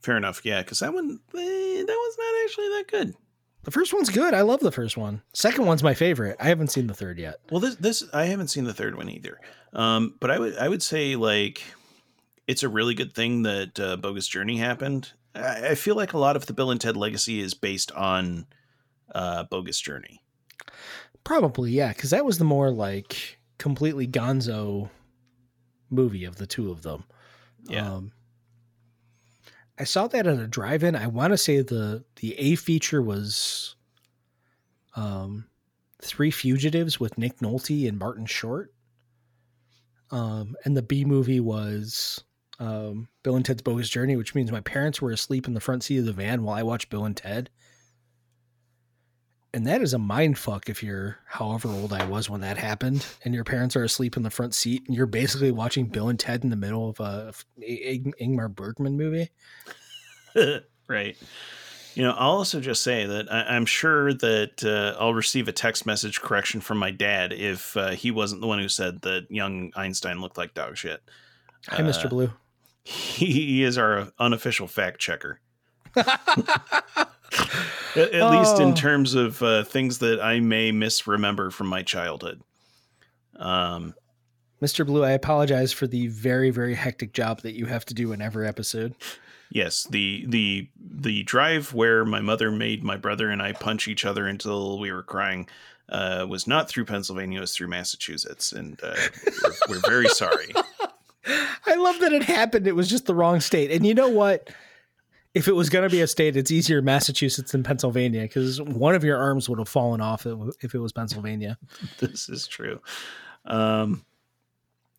fair 0.00 0.16
enough 0.16 0.40
yeah 0.44 0.62
because 0.62 0.78
that 0.78 0.94
one 0.94 1.20
eh, 1.34 1.82
that 1.84 1.86
was 1.86 2.16
not 2.18 2.44
actually 2.44 2.68
that 2.70 2.84
good 2.90 3.14
The 3.64 3.70
first 3.70 3.92
one's 3.92 4.08
good. 4.08 4.32
I 4.32 4.40
love 4.40 4.60
the 4.60 4.72
first 4.72 4.96
one. 4.96 5.20
Second 5.34 5.66
one's 5.66 5.82
my 5.82 5.92
favorite. 5.92 6.36
I 6.40 6.48
haven't 6.48 6.68
seen 6.72 6.86
the 6.86 6.94
third 6.94 7.18
yet. 7.18 7.40
Well, 7.50 7.60
this 7.60 7.74
this 7.76 8.02
I 8.14 8.24
haven't 8.24 8.48
seen 8.48 8.64
the 8.64 8.72
third 8.72 8.96
one 8.96 9.10
either. 9.10 9.38
Um, 9.74 10.14
but 10.18 10.30
I 10.30 10.38
would 10.38 10.56
I 10.56 10.66
would 10.68 10.82
say 10.82 11.14
like 11.16 11.62
it's 12.46 12.62
a 12.62 12.70
really 12.70 12.94
good 12.94 13.12
thing 13.12 13.42
that 13.42 13.78
uh, 13.78 13.96
Bogus 13.96 14.26
Journey 14.26 14.56
happened. 14.56 15.12
I, 15.34 15.68
I 15.68 15.74
feel 15.74 15.94
like 15.94 16.14
a 16.14 16.18
lot 16.18 16.36
of 16.36 16.46
the 16.46 16.54
Bill 16.54 16.70
and 16.70 16.80
Ted 16.80 16.96
legacy 16.96 17.38
is 17.40 17.52
based 17.52 17.92
on 17.92 18.46
uh, 19.14 19.44
Bogus 19.44 19.78
Journey. 19.78 20.22
Probably, 21.24 21.70
yeah, 21.70 21.92
because 21.92 22.10
that 22.10 22.24
was 22.24 22.38
the 22.38 22.44
more 22.44 22.70
like 22.70 23.38
completely 23.58 24.06
gonzo 24.06 24.88
movie 25.90 26.24
of 26.24 26.36
the 26.36 26.46
two 26.46 26.70
of 26.70 26.82
them. 26.82 27.04
Yeah. 27.64 27.94
Um, 27.94 28.12
I 29.78 29.84
saw 29.84 30.08
that 30.08 30.26
at 30.26 30.38
a 30.38 30.46
drive-in. 30.46 30.94
I 30.94 31.06
want 31.06 31.32
to 31.32 31.38
say 31.38 31.62
the 31.62 32.04
the 32.16 32.34
A 32.38 32.54
feature 32.56 33.00
was 33.00 33.76
um, 34.94 35.46
Three 36.02 36.30
Fugitives 36.30 37.00
with 37.00 37.16
Nick 37.16 37.38
Nolte 37.38 37.88
and 37.88 37.98
Martin 37.98 38.26
Short. 38.26 38.72
Um, 40.10 40.56
and 40.64 40.76
the 40.76 40.82
B 40.82 41.04
movie 41.04 41.40
was 41.40 42.24
um, 42.58 43.08
Bill 43.22 43.36
and 43.36 43.44
Ted's 43.44 43.62
Bogus 43.62 43.88
Journey, 43.88 44.16
which 44.16 44.34
means 44.34 44.50
my 44.50 44.60
parents 44.60 45.00
were 45.00 45.12
asleep 45.12 45.46
in 45.46 45.54
the 45.54 45.60
front 45.60 45.84
seat 45.84 45.98
of 45.98 46.04
the 46.04 46.12
van 46.12 46.42
while 46.42 46.56
I 46.56 46.62
watched 46.62 46.90
Bill 46.90 47.04
and 47.04 47.16
Ted. 47.16 47.48
And 49.52 49.66
that 49.66 49.82
is 49.82 49.94
a 49.94 49.98
mind 49.98 50.38
fuck 50.38 50.68
if 50.68 50.82
you're 50.82 51.18
however 51.26 51.68
old 51.68 51.92
I 51.92 52.04
was 52.04 52.30
when 52.30 52.40
that 52.42 52.56
happened, 52.56 53.04
and 53.24 53.34
your 53.34 53.42
parents 53.42 53.74
are 53.74 53.82
asleep 53.82 54.16
in 54.16 54.22
the 54.22 54.30
front 54.30 54.54
seat, 54.54 54.84
and 54.86 54.96
you're 54.96 55.06
basically 55.06 55.50
watching 55.50 55.86
Bill 55.86 56.08
and 56.08 56.18
Ted 56.18 56.44
in 56.44 56.50
the 56.50 56.56
middle 56.56 56.88
of 56.88 57.00
a 57.00 57.34
Ing- 57.60 58.14
Ingmar 58.20 58.54
Bergman 58.54 58.96
movie. 58.96 59.30
right. 60.88 61.16
You 61.94 62.04
know, 62.04 62.12
I'll 62.12 62.30
also 62.30 62.60
just 62.60 62.84
say 62.84 63.06
that 63.06 63.32
I, 63.32 63.56
I'm 63.56 63.66
sure 63.66 64.14
that 64.14 64.62
uh, 64.64 64.96
I'll 65.00 65.14
receive 65.14 65.48
a 65.48 65.52
text 65.52 65.84
message 65.84 66.20
correction 66.20 66.60
from 66.60 66.78
my 66.78 66.92
dad 66.92 67.32
if 67.32 67.76
uh, 67.76 67.90
he 67.90 68.12
wasn't 68.12 68.42
the 68.42 68.46
one 68.46 68.60
who 68.60 68.68
said 68.68 69.02
that 69.02 69.26
young 69.30 69.72
Einstein 69.74 70.20
looked 70.20 70.38
like 70.38 70.54
dog 70.54 70.76
shit. 70.76 71.02
Hi, 71.68 71.82
Mr. 71.82 72.06
Uh, 72.06 72.08
Blue. 72.08 72.32
He 72.82 73.62
is 73.62 73.76
our 73.76 74.10
unofficial 74.18 74.66
fact 74.66 75.00
checker. 75.00 75.38
at, 77.96 78.12
at 78.12 78.30
least 78.30 78.56
Oh. 78.56 78.62
in 78.62 78.74
terms 78.74 79.14
of 79.14 79.42
uh, 79.42 79.64
things 79.64 79.98
that 79.98 80.20
I 80.20 80.40
may 80.40 80.72
misremember 80.72 81.50
from 81.50 81.66
my 81.68 81.82
childhood. 81.82 82.40
Um, 83.36 83.94
Mr. 84.62 84.84
Blue, 84.84 85.04
I 85.04 85.12
apologize 85.12 85.72
for 85.72 85.86
the 85.86 86.08
very, 86.08 86.50
very 86.50 86.74
hectic 86.74 87.12
job 87.12 87.40
that 87.42 87.54
you 87.54 87.66
have 87.66 87.84
to 87.86 87.94
do 87.94 88.12
in 88.12 88.20
every 88.20 88.46
episode. 88.46 88.94
yes, 89.50 89.84
the 89.90 90.24
the 90.28 90.68
the 90.78 91.22
drive 91.22 91.72
where 91.72 92.04
my 92.04 92.20
mother 92.20 92.50
made 92.50 92.84
my 92.84 92.96
brother 92.96 93.30
and 93.30 93.40
I 93.40 93.52
punch 93.52 93.88
each 93.88 94.04
other 94.04 94.26
until 94.26 94.78
we 94.78 94.92
were 94.92 95.02
crying 95.02 95.48
uh, 95.88 96.26
was 96.28 96.46
not 96.46 96.68
through 96.68 96.84
Pennsylvania; 96.84 97.38
it 97.38 97.40
was 97.40 97.56
through 97.56 97.68
Massachusetts, 97.68 98.52
and 98.52 98.78
uh, 98.82 98.94
we're, 99.42 99.52
we're 99.76 99.88
very 99.88 100.08
sorry. 100.08 100.52
I 101.66 101.74
love 101.76 101.98
that 102.00 102.12
it 102.12 102.22
happened. 102.24 102.66
It 102.66 102.76
was 102.76 102.88
just 102.88 103.06
the 103.06 103.14
wrong 103.14 103.40
state. 103.40 103.70
And 103.70 103.86
you 103.86 103.94
know 103.94 104.08
what? 104.08 104.50
If 105.32 105.46
it 105.46 105.52
was 105.52 105.68
going 105.70 105.88
to 105.88 105.92
be 105.92 106.00
a 106.00 106.06
state, 106.06 106.36
it's 106.36 106.50
easier 106.50 106.82
Massachusetts 106.82 107.52
than 107.52 107.62
Pennsylvania 107.62 108.22
because 108.22 108.60
one 108.60 108.94
of 108.94 109.04
your 109.04 109.16
arms 109.16 109.48
would 109.48 109.58
have 109.58 109.68
fallen 109.68 110.00
off 110.00 110.26
if 110.60 110.74
it 110.74 110.78
was 110.78 110.92
Pennsylvania. 110.92 111.56
this 111.98 112.28
is 112.28 112.48
true. 112.48 112.80
Um, 113.44 114.04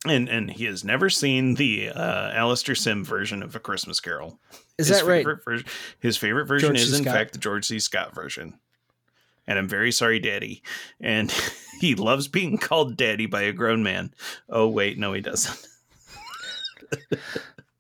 and 0.08 0.30
and 0.30 0.49
he 0.49 0.66
has 0.66 0.84
never 0.84 1.10
seen 1.10 1.56
the 1.56 1.90
uh, 1.90 2.32
Alastair 2.32 2.76
Sim 2.76 3.03
version 3.03 3.44
of 3.44 3.56
A 3.56 3.60
Christmas 3.60 3.99
Carol. 3.99 4.40
Is 4.78 4.88
his 4.88 4.99
that 4.99 5.06
right? 5.06 5.20
favorite 5.20 5.44
version- 5.44 5.68
his 5.99 6.18
favorite 6.18 6.45
version 6.45 6.70
George 6.70 6.82
is, 6.82 6.98
in 6.98 7.03
fact, 7.03 7.34
the 7.34 7.40
George 7.40 7.68
C. 7.68 7.80
Scott 7.80 8.16
version. 8.16 8.58
And 9.48 9.60
I'm 9.60 9.68
very 9.68 9.91
sorry, 9.91 10.20
Daddy. 10.20 10.64
And 10.99 11.32
he 11.80 11.95
loves 11.95 12.28
being 12.28 12.58
called 12.58 12.98
Daddy 12.98 13.26
by 13.26 13.41
a 13.44 13.53
grown 13.53 13.84
man. 13.84 14.14
Oh 14.49 14.68
wait, 14.68 14.98
no, 14.98 15.14
he 15.14 15.22
doesn't. 15.22 15.68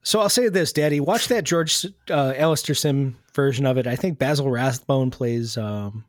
So 0.03 0.19
I'll 0.19 0.29
say 0.29 0.49
this, 0.49 0.73
Daddy. 0.73 0.99
Watch 0.99 1.27
that 1.27 1.43
George 1.43 1.85
uh, 2.09 2.33
Alastair 2.35 2.75
Sim 2.75 3.17
version 3.33 3.65
of 3.65 3.77
it. 3.77 3.85
I 3.87 3.95
think 3.95 4.17
Basil 4.17 4.49
Rathbone 4.49 5.11
plays 5.11 5.57
um, 5.57 6.05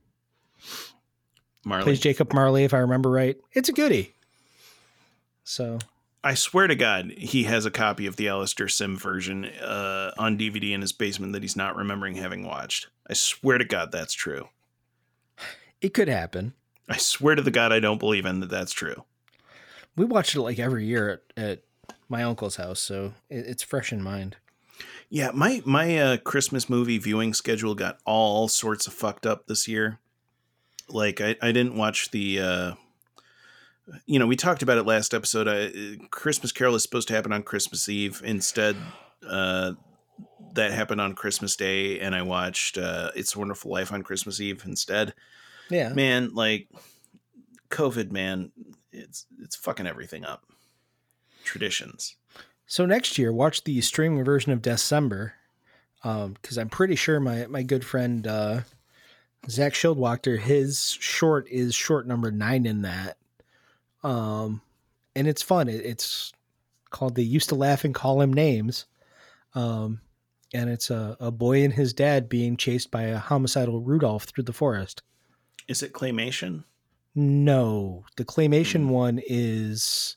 Marley. 1.65 1.85
plays 1.85 2.01
Jacob 2.01 2.33
Marley, 2.33 2.65
if 2.65 2.73
I 2.73 2.79
remember 2.79 3.11
right. 3.11 3.37
It's 3.53 3.69
a 3.69 3.73
goodie. 3.73 4.15
So 5.45 5.79
I 6.25 6.35
swear 6.35 6.69
to 6.69 6.75
God, 6.75 7.11
he 7.19 7.45
has 7.45 7.67
a 7.67 7.71
copy 7.71 8.07
of 8.07 8.17
the 8.17 8.29
Alastair 8.29 8.69
Sim 8.69 8.97
version 8.97 9.45
uh, 9.45 10.13
on 10.17 10.39
DVD 10.39 10.73
in 10.73 10.81
his 10.81 10.93
basement 10.93 11.33
that 11.33 11.43
he's 11.43 11.57
not 11.57 11.77
remembering 11.77 12.15
having 12.15 12.47
watched. 12.47 12.89
I 13.09 13.15
swear 13.15 13.59
to 13.59 13.65
God, 13.65 13.93
that's 13.93 14.15
true. 14.15 14.49
it 15.81 15.93
could 15.93 16.09
happen. 16.09 16.55
I 16.89 16.97
swear 16.97 17.35
to 17.35 17.43
the 17.43 17.51
God, 17.51 17.73
I 17.73 17.81
don't 17.81 17.99
believe 17.99 18.25
in 18.25 18.41
that 18.41 18.51
that's 18.51 18.73
true. 18.73 19.05
We 19.97 20.05
watched 20.05 20.35
it 20.35 20.41
like 20.41 20.59
every 20.59 20.87
year 20.87 21.23
at, 21.37 21.43
at 21.43 21.63
my 22.13 22.23
uncle's 22.23 22.57
house, 22.57 22.79
so 22.79 23.15
it, 23.29 23.47
it's 23.47 23.63
fresh 23.65 23.93
in 23.93 24.01
mind. 24.03 24.37
Yeah, 25.11 25.31
my 25.35 25.63
my 25.65 25.99
uh, 25.99 26.17
Christmas 26.19 26.71
movie 26.71 26.99
viewing 26.99 27.35
schedule 27.35 27.75
got 27.75 27.99
all 28.05 28.47
sorts 28.47 28.87
of 28.87 28.93
fucked 28.93 29.27
up 29.27 29.47
this 29.47 29.67
year. 29.67 29.99
Like 30.89 31.21
I, 31.21 31.35
I 31.43 31.51
didn't 31.51 31.77
watch 31.77 32.13
the. 32.13 32.41
Uh, 32.41 32.73
you 34.07 34.19
know, 34.21 34.29
we 34.29 34.37
talked 34.37 34.63
about 34.63 34.79
it 34.79 34.87
last 34.87 35.13
episode. 35.13 35.49
I, 35.49 36.07
Christmas 36.11 36.53
Carol 36.53 36.77
is 36.77 36.83
supposed 36.83 37.09
to 37.09 37.15
happen 37.15 37.33
on 37.33 37.43
Christmas 37.43 37.89
Eve. 37.89 38.23
Instead, 38.25 38.77
uh, 39.29 39.73
that 40.55 40.71
happened 40.71 41.01
on 41.01 41.15
Christmas 41.15 41.57
Day, 41.57 41.99
and 41.99 42.15
I 42.15 42.23
watched 42.23 42.79
uh, 42.79 43.11
It's 43.17 43.35
a 43.35 43.39
Wonderful 43.39 43.73
Life 43.73 43.93
on 43.93 44.03
Christmas 44.03 44.41
Eve 44.41 44.63
instead. 44.65 45.15
Yeah. 45.69 45.93
Man, 45.93 46.33
like 46.35 46.69
COVID, 47.71 48.13
man, 48.13 48.53
it's 48.93 49.27
it's 49.43 49.57
fucking 49.57 49.87
everything 49.87 50.25
up. 50.25 50.45
Traditions. 51.45 52.17
So 52.67 52.87
next 52.87 53.19
year, 53.19 53.33
watch 53.33 53.65
the 53.65 53.81
streaming 53.81 54.25
version 54.25 54.53
of 54.53 54.63
December, 54.63 55.35
because 56.03 56.57
I'm 56.57 56.69
pretty 56.69 56.97
sure 56.97 57.21
my 57.21 57.47
my 57.47 57.63
good 57.63 57.85
friend 57.85 58.27
uh, 58.27 58.61
Zach 59.49 59.73
Shildwachter, 59.75 60.39
his 60.39 60.97
short 61.01 61.49
is 61.49 61.75
short 61.75 62.07
number 62.07 62.31
nine 62.31 62.65
in 62.67 62.83
that. 62.83 63.17
Um, 64.03 64.63
and 65.15 65.29
it's 65.29 65.43
fun. 65.43 65.69
It, 65.69 65.85
it's 65.85 66.33
called 66.91 67.15
"They 67.15 67.23
Used 67.23 67.51
to 67.51 67.55
Laugh 67.55 67.85
and 67.85 67.95
Call 67.95 68.21
Him 68.21 68.33
Names," 68.33 68.87
um, 69.55 70.01
and 70.55 70.71
it's 70.71 70.91
a, 70.91 71.17
a 71.21 71.31
boy 71.31 71.63
and 71.65 71.73
his 71.73 71.93
dad 71.93 72.29
being 72.29 72.57
chased 72.57 72.91
by 72.91 73.03
a 73.03 73.19
homicidal 73.19 73.81
Rudolph 73.81 74.25
through 74.25 74.45
the 74.45 74.53
forest. 74.53 75.03
Is 75.69 75.83
it 75.83 75.93
claymation? 75.93 76.65
No, 77.15 78.05
the 78.17 78.25
claymation 78.25 78.89
one 78.89 79.21
is 79.27 80.17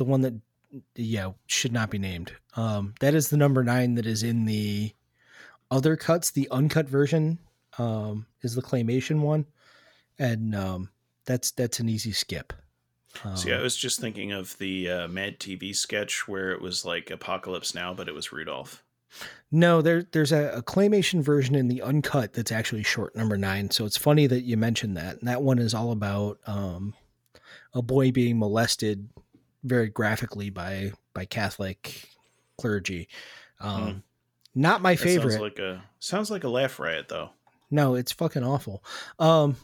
the 0.00 0.04
one 0.04 0.22
that 0.22 0.32
yeah 0.96 1.30
should 1.46 1.74
not 1.74 1.90
be 1.90 1.98
named. 1.98 2.32
Um, 2.56 2.94
that 3.00 3.12
is 3.12 3.28
the 3.28 3.36
number 3.36 3.62
nine 3.62 3.96
that 3.96 4.06
is 4.06 4.22
in 4.22 4.46
the 4.46 4.94
other 5.70 5.94
cuts. 5.94 6.30
The 6.30 6.48
uncut 6.50 6.88
version 6.88 7.38
um, 7.76 8.24
is 8.40 8.54
the 8.54 8.62
claymation 8.62 9.20
one, 9.20 9.44
and 10.18 10.54
um, 10.54 10.88
that's 11.26 11.50
that's 11.50 11.80
an 11.80 11.90
easy 11.90 12.12
skip. 12.12 12.54
Um, 13.24 13.36
See, 13.36 13.52
I 13.52 13.60
was 13.60 13.76
just 13.76 14.00
thinking 14.00 14.32
of 14.32 14.56
the 14.56 14.88
uh, 14.88 15.08
Mad 15.08 15.38
TV 15.38 15.76
sketch 15.76 16.26
where 16.26 16.50
it 16.52 16.62
was 16.62 16.86
like 16.86 17.10
Apocalypse 17.10 17.74
Now, 17.74 17.92
but 17.92 18.08
it 18.08 18.14
was 18.14 18.32
Rudolph. 18.32 18.82
No, 19.52 19.82
there 19.82 20.06
there's 20.12 20.32
a, 20.32 20.50
a 20.52 20.62
claymation 20.62 21.20
version 21.20 21.54
in 21.54 21.68
the 21.68 21.82
uncut 21.82 22.32
that's 22.32 22.52
actually 22.52 22.84
short 22.84 23.14
number 23.14 23.36
nine. 23.36 23.70
So 23.70 23.84
it's 23.84 23.98
funny 23.98 24.26
that 24.28 24.44
you 24.44 24.56
mentioned 24.56 24.96
that. 24.96 25.18
And 25.18 25.28
that 25.28 25.42
one 25.42 25.58
is 25.58 25.74
all 25.74 25.92
about 25.92 26.38
um, 26.46 26.94
a 27.74 27.82
boy 27.82 28.12
being 28.12 28.38
molested 28.38 29.10
very 29.62 29.88
graphically 29.88 30.50
by 30.50 30.92
by 31.14 31.24
Catholic 31.24 32.08
clergy. 32.58 33.08
Um, 33.60 33.82
Hmm. 33.82 33.98
Not 34.52 34.82
my 34.82 34.94
That 34.96 35.02
favorite. 35.04 35.30
Sounds 35.32 35.42
like 35.42 35.58
a 35.60 35.84
sounds 36.00 36.30
like 36.30 36.44
a 36.44 36.48
laugh 36.48 36.80
riot, 36.80 37.06
though. 37.08 37.30
No, 37.70 37.94
it's 37.94 38.10
fucking 38.10 38.42
awful. 38.42 38.82
Um, 39.20 39.56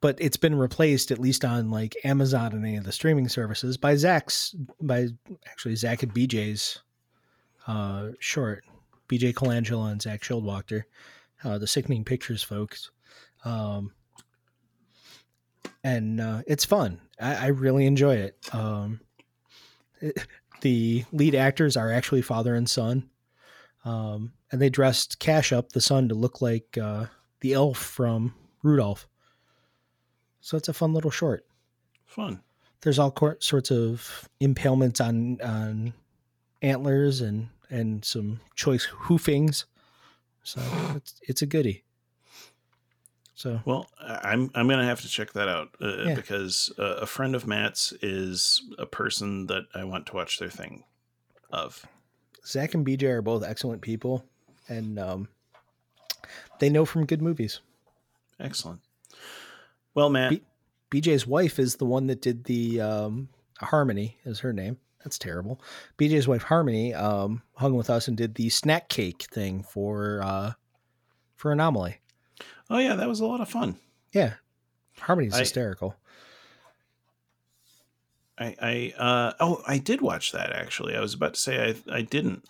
but 0.00 0.16
it's 0.18 0.36
been 0.36 0.54
replaced 0.54 1.10
at 1.10 1.18
least 1.18 1.44
on 1.44 1.70
like 1.70 1.96
Amazon 2.04 2.52
and 2.52 2.64
any 2.64 2.76
of 2.76 2.84
the 2.84 2.92
streaming 2.92 3.28
services 3.28 3.76
by 3.76 3.96
Zach's 3.96 4.54
by 4.80 5.08
actually 5.46 5.76
Zach 5.76 6.02
and 6.02 6.14
BJ's 6.14 6.80
uh 7.66 8.10
short 8.20 8.64
BJ 9.08 9.34
Colangelo 9.34 9.90
and 9.90 10.00
Zach 10.00 10.22
Shildwachter, 10.22 10.84
uh, 11.44 11.58
the 11.58 11.66
Sickening 11.66 12.04
Pictures 12.04 12.42
folks. 12.42 12.90
Um, 13.44 13.92
and 15.86 16.20
uh, 16.20 16.42
it's 16.46 16.64
fun. 16.64 17.00
I, 17.20 17.34
I 17.34 17.46
really 17.48 17.86
enjoy 17.86 18.16
it. 18.16 18.36
Um, 18.52 19.00
it- 20.00 20.26
the 20.62 21.04
lead 21.12 21.34
actors 21.34 21.76
are 21.76 21.92
actually 21.92 22.22
father 22.22 22.54
and 22.54 22.68
son 22.68 23.10
um, 23.84 24.32
and 24.50 24.60
they 24.60 24.68
dressed 24.68 25.18
Cash 25.20 25.52
up, 25.52 25.70
the 25.70 25.80
son, 25.80 26.08
to 26.08 26.14
look 26.14 26.40
like 26.42 26.76
uh, 26.76 27.06
the 27.40 27.52
elf 27.52 27.78
from 27.78 28.34
Rudolph. 28.62 29.06
So 30.40 30.56
it's 30.56 30.68
a 30.68 30.72
fun 30.72 30.92
little 30.92 31.10
short. 31.10 31.46
Fun. 32.04 32.40
There's 32.80 32.98
all 32.98 33.10
cor- 33.12 33.36
sorts 33.40 33.70
of 33.70 34.28
impalements 34.40 35.00
on 35.00 35.40
on 35.40 35.92
antlers 36.62 37.20
and 37.20 37.48
and 37.70 38.04
some 38.04 38.40
choice 38.54 38.86
hoofings. 38.86 39.66
So 40.42 40.60
it's 40.96 41.20
it's 41.22 41.42
a 41.42 41.46
goodie. 41.46 41.84
So 43.36 43.60
Well, 43.66 43.86
I'm 44.00 44.50
I'm 44.54 44.66
gonna 44.66 44.86
have 44.86 45.02
to 45.02 45.08
check 45.08 45.34
that 45.34 45.46
out 45.46 45.68
uh, 45.80 46.04
Yeah. 46.04 46.14
because 46.14 46.72
uh, 46.78 46.96
a 46.96 47.06
friend 47.06 47.34
of 47.36 47.46
Matt's 47.46 47.92
is 48.02 48.62
a 48.78 48.86
person 48.86 49.46
that 49.46 49.64
I 49.74 49.84
want 49.84 50.06
to 50.06 50.14
watch 50.14 50.38
their 50.38 50.48
thing 50.48 50.84
of. 51.50 51.84
Zach 52.46 52.72
and 52.74 52.84
BJ 52.86 53.02
are 53.04 53.22
both 53.22 53.44
excellent 53.44 53.82
people, 53.82 54.24
and 54.68 54.98
um, 54.98 55.28
they 56.60 56.70
know 56.70 56.86
from 56.86 57.04
good 57.04 57.20
movies. 57.20 57.60
Excellent. 58.40 58.80
Well, 59.94 60.08
Matt, 60.08 60.30
Be- 60.90 61.00
BJ's 61.02 61.26
wife 61.26 61.58
is 61.58 61.76
the 61.76 61.84
one 61.86 62.06
that 62.06 62.22
did 62.22 62.44
the 62.44 62.80
um, 62.80 63.28
Harmony 63.58 64.16
is 64.24 64.40
her 64.40 64.52
name. 64.54 64.78
That's 65.04 65.18
terrible. 65.18 65.60
BJ's 65.98 66.26
wife 66.26 66.42
Harmony 66.44 66.94
um, 66.94 67.42
hung 67.56 67.74
with 67.74 67.90
us 67.90 68.08
and 68.08 68.16
did 68.16 68.34
the 68.36 68.48
snack 68.48 68.88
cake 68.88 69.26
thing 69.30 69.62
for 69.62 70.22
uh, 70.24 70.52
for 71.34 71.52
Anomaly. 71.52 71.98
Oh 72.70 72.78
yeah, 72.78 72.94
that 72.94 73.08
was 73.08 73.20
a 73.20 73.26
lot 73.26 73.40
of 73.40 73.48
fun. 73.48 73.76
Yeah, 74.12 74.34
Harmony's 74.98 75.34
I- 75.34 75.40
hysterical. 75.40 75.96
I, 78.38 78.54
I 78.60 79.02
uh, 79.02 79.32
oh, 79.40 79.62
I 79.66 79.78
did 79.78 80.02
watch 80.02 80.32
that 80.32 80.52
actually. 80.52 80.94
I 80.94 81.00
was 81.00 81.14
about 81.14 81.34
to 81.34 81.40
say 81.40 81.74
I, 81.88 81.96
I 81.96 82.02
didn't, 82.02 82.44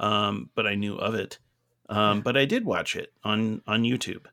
um, 0.00 0.48
but 0.54 0.66
I 0.66 0.74
knew 0.74 0.94
of 0.96 1.14
it. 1.14 1.38
Um, 1.88 2.22
but 2.22 2.36
I 2.36 2.46
did 2.46 2.64
watch 2.64 2.96
it 2.96 3.12
on 3.22 3.62
on 3.66 3.82
YouTube. 3.82 4.24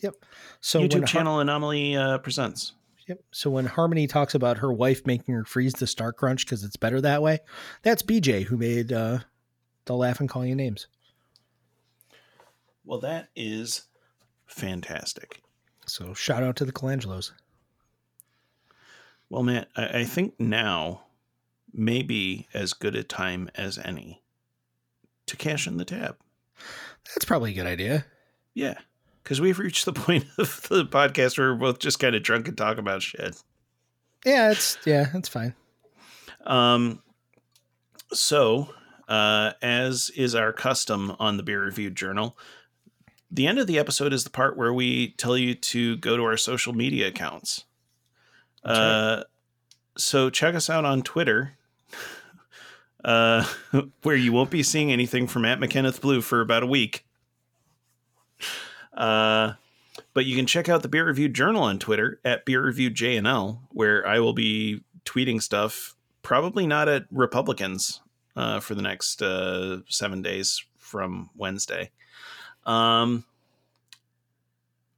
Yep. 0.00 0.14
So 0.60 0.80
YouTube 0.80 0.98
Har- 0.98 1.06
channel 1.06 1.40
Anomaly 1.40 1.96
uh, 1.96 2.18
presents. 2.18 2.72
Yep. 3.06 3.20
So 3.32 3.50
when 3.50 3.66
Harmony 3.66 4.06
talks 4.06 4.34
about 4.34 4.58
her 4.58 4.72
wife 4.72 5.06
making 5.06 5.34
her 5.34 5.44
freeze 5.44 5.72
the 5.72 5.86
Star 5.86 6.12
Crunch 6.12 6.44
because 6.44 6.62
it's 6.62 6.76
better 6.76 7.00
that 7.00 7.22
way, 7.22 7.40
that's 7.82 8.02
BJ 8.02 8.44
who 8.44 8.56
made 8.56 8.92
uh, 8.92 9.18
the 9.86 9.96
laugh 9.96 10.20
and 10.20 10.28
call 10.28 10.46
you 10.46 10.54
names. 10.54 10.86
Well, 12.84 13.00
that 13.00 13.28
is 13.34 13.82
fantastic. 14.50 15.42
So 15.86 16.14
shout 16.14 16.42
out 16.42 16.56
to 16.56 16.64
the 16.64 16.72
Colangelos. 16.72 17.32
Well, 19.28 19.42
Matt, 19.42 19.68
I, 19.76 20.00
I 20.00 20.04
think 20.04 20.38
now 20.38 21.02
may 21.72 22.02
be 22.02 22.48
as 22.52 22.72
good 22.72 22.96
a 22.96 23.02
time 23.02 23.48
as 23.54 23.78
any 23.78 24.22
to 25.26 25.36
cash 25.36 25.66
in 25.66 25.76
the 25.76 25.84
tab. 25.84 26.16
That's 27.14 27.24
probably 27.24 27.52
a 27.52 27.54
good 27.54 27.66
idea. 27.66 28.04
Yeah, 28.54 28.78
because 29.22 29.40
we've 29.40 29.58
reached 29.58 29.84
the 29.84 29.92
point 29.94 30.26
of 30.38 30.66
the 30.68 30.84
podcast 30.84 31.38
where 31.38 31.52
we're 31.52 31.60
both 31.60 31.78
just 31.78 31.98
kind 31.98 32.14
of 32.14 32.22
drunk 32.22 32.48
and 32.48 32.56
talk 32.56 32.78
about 32.78 33.02
shit. 33.02 33.40
Yeah, 34.24 34.50
it's 34.50 34.76
yeah, 34.84 35.08
that's 35.12 35.28
fine. 35.28 35.54
Um, 36.44 37.02
so, 38.12 38.68
uh, 39.08 39.52
as 39.62 40.10
is 40.16 40.34
our 40.34 40.52
custom 40.52 41.16
on 41.18 41.36
the 41.36 41.42
Beer 41.42 41.64
Review 41.64 41.90
Journal, 41.90 42.36
the 43.30 43.46
end 43.46 43.58
of 43.58 43.66
the 43.66 43.78
episode 43.78 44.12
is 44.12 44.24
the 44.24 44.30
part 44.30 44.56
where 44.56 44.72
we 44.72 45.12
tell 45.12 45.36
you 45.36 45.54
to 45.54 45.96
go 45.98 46.16
to 46.16 46.24
our 46.24 46.36
social 46.36 46.72
media 46.72 47.08
accounts. 47.08 47.64
That's 48.64 48.78
Uh, 48.78 49.24
so 49.96 50.30
check 50.30 50.54
us 50.54 50.70
out 50.70 50.84
on 50.84 51.02
Twitter, 51.02 51.52
uh, 53.04 53.44
where 54.02 54.16
you 54.16 54.32
won't 54.32 54.50
be 54.50 54.62
seeing 54.62 54.92
anything 54.92 55.26
from 55.26 55.42
Matt 55.42 55.60
McKenneth 55.60 56.00
Blue 56.00 56.20
for 56.20 56.40
about 56.40 56.62
a 56.62 56.66
week. 56.66 57.04
Uh, 58.92 59.54
but 60.12 60.26
you 60.26 60.34
can 60.36 60.46
check 60.46 60.68
out 60.68 60.82
the 60.82 60.88
Beer 60.88 61.06
Review 61.06 61.28
Journal 61.28 61.62
on 61.62 61.78
Twitter 61.78 62.20
at 62.24 62.44
Beer 62.44 62.64
Review 62.64 62.90
JNL, 62.90 63.58
where 63.70 64.06
I 64.06 64.18
will 64.18 64.32
be 64.32 64.82
tweeting 65.04 65.40
stuff, 65.42 65.94
probably 66.22 66.66
not 66.66 66.88
at 66.88 67.04
Republicans, 67.10 68.00
uh, 68.36 68.60
for 68.60 68.74
the 68.74 68.82
next 68.82 69.22
uh, 69.22 69.78
seven 69.88 70.22
days 70.22 70.64
from 70.78 71.30
Wednesday. 71.36 71.90
Um, 72.66 73.24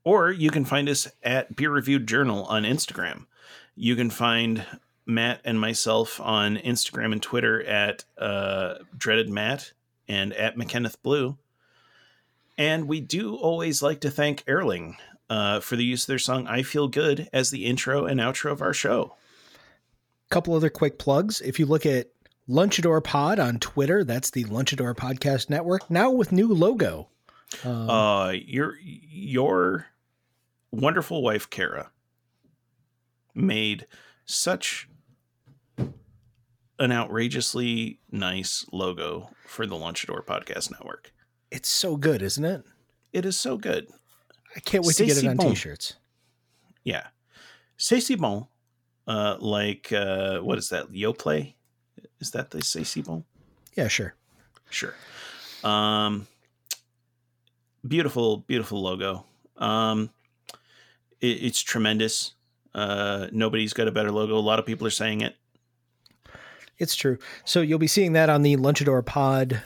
or 0.05 0.31
you 0.31 0.51
can 0.51 0.65
find 0.65 0.89
us 0.89 1.09
at 1.23 1.55
Beer 1.55 1.71
Review 1.71 1.99
Journal 1.99 2.45
on 2.45 2.65
Instagram. 2.65 3.27
You 3.75 3.97
can 3.97 4.11
find 4.11 4.67
Matt 5.07 5.41
and 5.45 5.61
myself 5.61 6.21
on 6.21 6.57
Instagram 6.57 7.13
and 7.13 7.23
Twitter 7.23 7.63
at 7.65 8.05
uh, 8.19 8.75
Dreaded 8.97 9.29
Matt 9.29 9.73
and 10.09 10.33
at 10.35 10.57
McKenneth 10.57 10.97
Blue. 11.03 11.39
And 12.59 12.87
we 12.87 13.01
do 13.01 13.35
always 13.37 13.83
like 13.83 14.01
to 14.01 14.11
thank 14.11 14.45
Ehrling 14.45 14.97
uh, 15.31 15.61
for 15.61 15.77
the 15.77 15.85
use 15.85 16.03
of 16.03 16.09
their 16.09 16.19
song 16.19 16.47
I 16.47 16.63
Feel 16.63 16.89
Good 16.89 17.29
as 17.33 17.51
the 17.51 17.65
intro 17.65 18.05
and 18.05 18.21
outro 18.21 18.53
of 18.53 18.61
our 18.61 18.75
show. 18.75 19.15
couple 20.31 20.55
other 20.55 20.71
quick 20.71 20.99
plugs. 20.99 21.41
If 21.41 21.59
you 21.59 21.67
look 21.67 21.87
at 21.87 22.09
Lunchador 22.49 23.03
Pod 23.03 23.39
on 23.39 23.59
Twitter, 23.59 24.05
that's 24.05 24.31
the 24.31 24.45
Lunchador 24.45 24.95
Podcast 24.95 25.49
Network, 25.49 25.91
now 25.91 26.11
with 26.11 26.33
new 26.33 26.49
logo. 26.53 27.09
Um, 27.65 27.91
Uh, 27.91 28.31
your 28.31 28.77
your 28.83 29.87
wonderful 30.71 31.23
wife 31.23 31.49
Kara 31.51 31.91
made 33.35 33.87
such 34.25 34.89
an 36.79 36.93
outrageously 36.93 37.99
nice 38.11 38.67
logo 38.73 39.31
for 39.47 39.67
the 39.67 39.75
Lunchador 39.77 40.25
Podcast 40.25 40.71
Network. 40.71 41.13
it's 41.51 41.69
so 41.69 41.97
good, 41.97 42.23
isn't 42.23 42.45
it? 42.45 42.65
It 43.13 43.27
is 43.27 43.37
so 43.37 43.57
good. 43.59 43.87
I 44.57 44.61
can't 44.61 44.85
wait 44.85 44.97
to 44.97 45.05
get 45.07 45.19
it 45.19 45.27
on 45.27 45.37
bon. 45.37 45.51
t-shirts. 45.51 45.95
Yeah. 46.85 47.09
C'est 47.77 48.01
si 48.01 48.15
bon. 48.17 48.47
Uh, 49.07 49.37
like, 49.41 49.93
uh, 49.93 50.39
what 50.39 50.57
is 50.59 50.69
that? 50.71 50.91
Yoplait? 50.93 51.55
Is 52.21 52.31
that 52.31 52.51
the 52.51 52.63
C'est 52.63 52.85
si 52.85 53.03
bon? 53.03 53.25
Yeah, 53.77 53.89
sure. 53.89 54.15
Sure. 54.71 54.95
Um, 55.65 56.27
beautiful, 57.87 58.39
beautiful 58.39 58.83
logo. 58.83 59.27
Um, 59.57 60.11
it, 61.21 61.27
it's 61.27 61.61
tremendous. 61.61 62.35
Uh, 62.75 63.29
nobody's 63.33 63.73
got 63.73 63.89
a 63.89 63.93
better 63.93 64.11
logo. 64.11 64.37
A 64.37 64.41
lot 64.41 64.59
of 64.59 64.67
people 64.67 64.87
are 64.87 64.91
saying 64.91 65.21
it. 65.21 65.37
It's 66.79 66.95
true. 66.95 67.19
So 67.45 67.61
you'll 67.61 67.79
be 67.79 67.87
seeing 67.87 68.15
that 68.15 68.31
on 68.31 68.43
the 68.43 68.57
Lunchador 68.57 69.05
Pod 69.05 69.63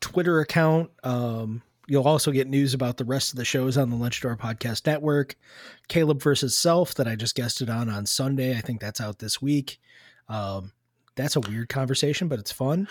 Twitter 0.00 0.40
account. 0.40 0.90
Um, 1.04 1.62
you'll 1.86 2.08
also 2.08 2.32
get 2.32 2.48
news 2.48 2.74
about 2.74 2.96
the 2.96 3.04
rest 3.04 3.32
of 3.32 3.36
the 3.36 3.44
shows 3.44 3.76
on 3.76 3.90
the 3.90 3.96
Lunchador 3.96 4.36
Podcast 4.38 4.86
Network. 4.86 5.36
Caleb 5.88 6.20
versus 6.20 6.56
Self 6.56 6.94
that 6.94 7.06
I 7.06 7.14
just 7.14 7.36
guested 7.36 7.70
on 7.70 7.88
on 7.88 8.06
Sunday. 8.06 8.56
I 8.56 8.60
think 8.60 8.80
that's 8.80 9.00
out 9.00 9.18
this 9.18 9.40
week. 9.40 9.78
Um, 10.28 10.72
that's 11.14 11.36
a 11.36 11.40
weird 11.40 11.68
conversation, 11.68 12.28
but 12.28 12.38
it's 12.38 12.52
fun. 12.52 12.88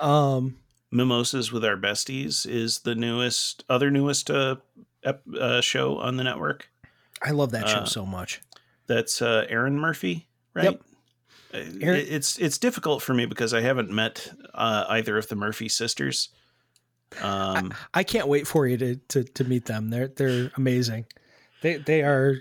Um, 0.00 0.56
Mimosas 0.92 1.50
with 1.50 1.64
Our 1.64 1.76
Besties 1.76 2.46
is 2.46 2.80
the 2.80 2.94
newest, 2.94 3.64
other 3.68 3.90
newest 3.90 4.30
uh, 4.30 4.56
ep- 5.02 5.22
uh, 5.40 5.60
show 5.60 5.98
on 5.98 6.16
the 6.16 6.22
network. 6.24 6.68
I 7.22 7.30
love 7.30 7.50
that 7.52 7.68
show 7.68 7.78
Uh, 7.78 7.84
so 7.86 8.04
much. 8.06 8.40
That's 8.86 9.22
uh, 9.22 9.46
Erin 9.48 9.78
Murphy, 9.78 10.28
right? 10.54 10.64
Yep. 10.64 10.82
Uh, 11.54 11.58
Aaron- 11.80 12.06
It's 12.08 12.38
it's 12.38 12.58
difficult 12.58 13.02
for 13.02 13.14
me 13.14 13.26
because 13.26 13.54
I 13.54 13.60
haven't 13.62 13.90
met 13.90 14.30
uh, 14.54 14.84
either 14.88 15.16
of 15.16 15.28
the 15.28 15.36
Murphy 15.36 15.68
sisters. 15.68 16.28
Um, 17.20 17.74
I 17.94 18.04
can't 18.04 18.26
wait 18.28 18.46
for 18.46 18.66
you 18.66 18.76
to 18.78 18.96
to, 18.96 19.24
to 19.24 19.44
meet 19.44 19.66
them. 19.66 19.90
They're 19.90 20.08
they're 20.08 20.50
amazing. 20.56 21.06
They 21.62 21.76
they 21.76 22.02
are. 22.02 22.36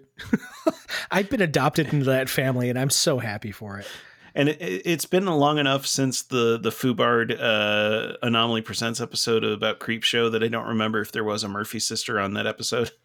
I've 1.12 1.30
been 1.30 1.42
adopted 1.42 1.94
into 1.94 2.06
that 2.06 2.30
family, 2.30 2.70
and 2.70 2.80
I'm 2.80 2.90
so 2.90 3.20
happy 3.20 3.52
for 3.52 3.80
it. 3.80 3.88
And 4.34 4.50
it, 4.50 4.58
it's 4.62 5.06
been 5.06 5.26
long 5.26 5.58
enough 5.58 5.86
since 5.86 6.22
the 6.22 6.58
the 6.58 6.70
Fubard 6.70 7.38
uh, 7.40 8.18
Anomaly 8.22 8.62
Presents 8.62 9.02
episode 9.02 9.44
about 9.44 9.80
Creep 9.80 10.04
Show 10.04 10.30
that 10.30 10.44
I 10.44 10.48
don't 10.48 10.68
remember 10.68 11.02
if 11.02 11.12
there 11.12 11.24
was 11.24 11.44
a 11.44 11.48
Murphy 11.50 11.80
sister 11.80 12.20
on 12.20 12.34
that 12.34 12.48
episode. 12.48 12.92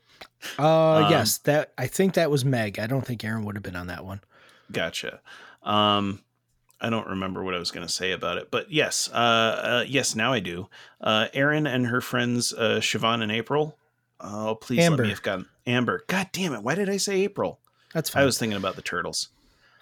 Uh, 0.59 1.03
Um, 1.05 1.11
yes, 1.11 1.39
that 1.39 1.73
I 1.77 1.86
think 1.89 2.15
that 2.15 2.31
was 2.31 2.43
Meg. 2.44 2.78
I 2.78 2.86
don't 2.86 3.05
think 3.07 3.23
Erin 3.23 3.44
would 3.44 3.55
have 3.55 3.62
been 3.62 3.77
on 3.77 3.89
that 3.89 4.05
one. 4.05 4.20
Gotcha. 4.73 5.20
Um, 5.62 6.23
I 6.81 6.89
don't 6.89 7.07
remember 7.07 7.43
what 7.44 7.55
I 7.55 7.59
was 7.59 7.70
going 7.70 7.86
to 7.86 7.93
say 7.93 8.12
about 8.12 8.39
it, 8.39 8.51
but 8.51 8.70
yes, 8.70 9.11
uh, 9.12 9.16
uh, 9.16 9.85
yes, 9.86 10.15
now 10.15 10.32
I 10.32 10.40
do. 10.40 10.69
Uh, 11.01 11.28
Erin 11.35 11.66
and 11.66 11.86
her 11.89 12.01
friends 12.01 12.53
uh, 12.55 12.81
Siobhan 12.81 13.23
and 13.23 13.31
April. 13.32 13.77
Oh, 14.20 14.55
please 14.61 14.81
Amber. 14.81 14.98
let 14.98 15.03
me 15.05 15.11
have 15.11 15.23
gotten 15.23 15.47
Amber. 15.66 16.03
God 16.07 16.28
damn 16.32 16.55
it! 16.55 16.62
Why 16.62 16.74
did 16.74 16.89
I 16.89 16.97
say 16.97 17.20
April? 17.23 17.59
That's 17.93 18.09
fine. 18.11 18.23
I 18.23 18.27
was 18.27 18.39
thinking 18.39 18.57
about 18.57 18.77
the 18.77 18.82
turtles. 18.82 19.28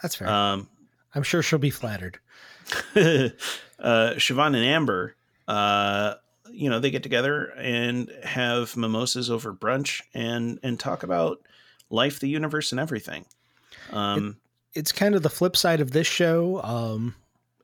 That's 0.02 0.16
fair. 0.16 0.28
Um, 0.28 0.68
I'm 1.14 1.22
sure 1.22 1.42
she'll 1.42 1.58
be 1.58 1.70
flattered. 1.70 2.18
uh, 2.96 3.30
Siobhan 3.78 4.46
and 4.46 4.64
Amber, 4.64 5.14
uh, 5.46 6.14
you 6.50 6.70
know, 6.70 6.80
they 6.80 6.90
get 6.90 7.02
together 7.02 7.46
and 7.56 8.10
have 8.22 8.76
mimosas 8.76 9.30
over 9.30 9.52
brunch 9.52 10.02
and 10.14 10.58
and 10.62 10.78
talk 10.78 11.02
about 11.02 11.38
life, 11.90 12.20
the 12.20 12.28
universe, 12.28 12.72
and 12.72 12.80
everything. 12.80 13.26
Um, 13.92 14.38
It's 14.74 14.92
kind 14.92 15.14
of 15.14 15.22
the 15.22 15.30
flip 15.30 15.56
side 15.56 15.80
of 15.80 15.92
this 15.92 16.06
show, 16.06 16.60
um, 16.62 17.14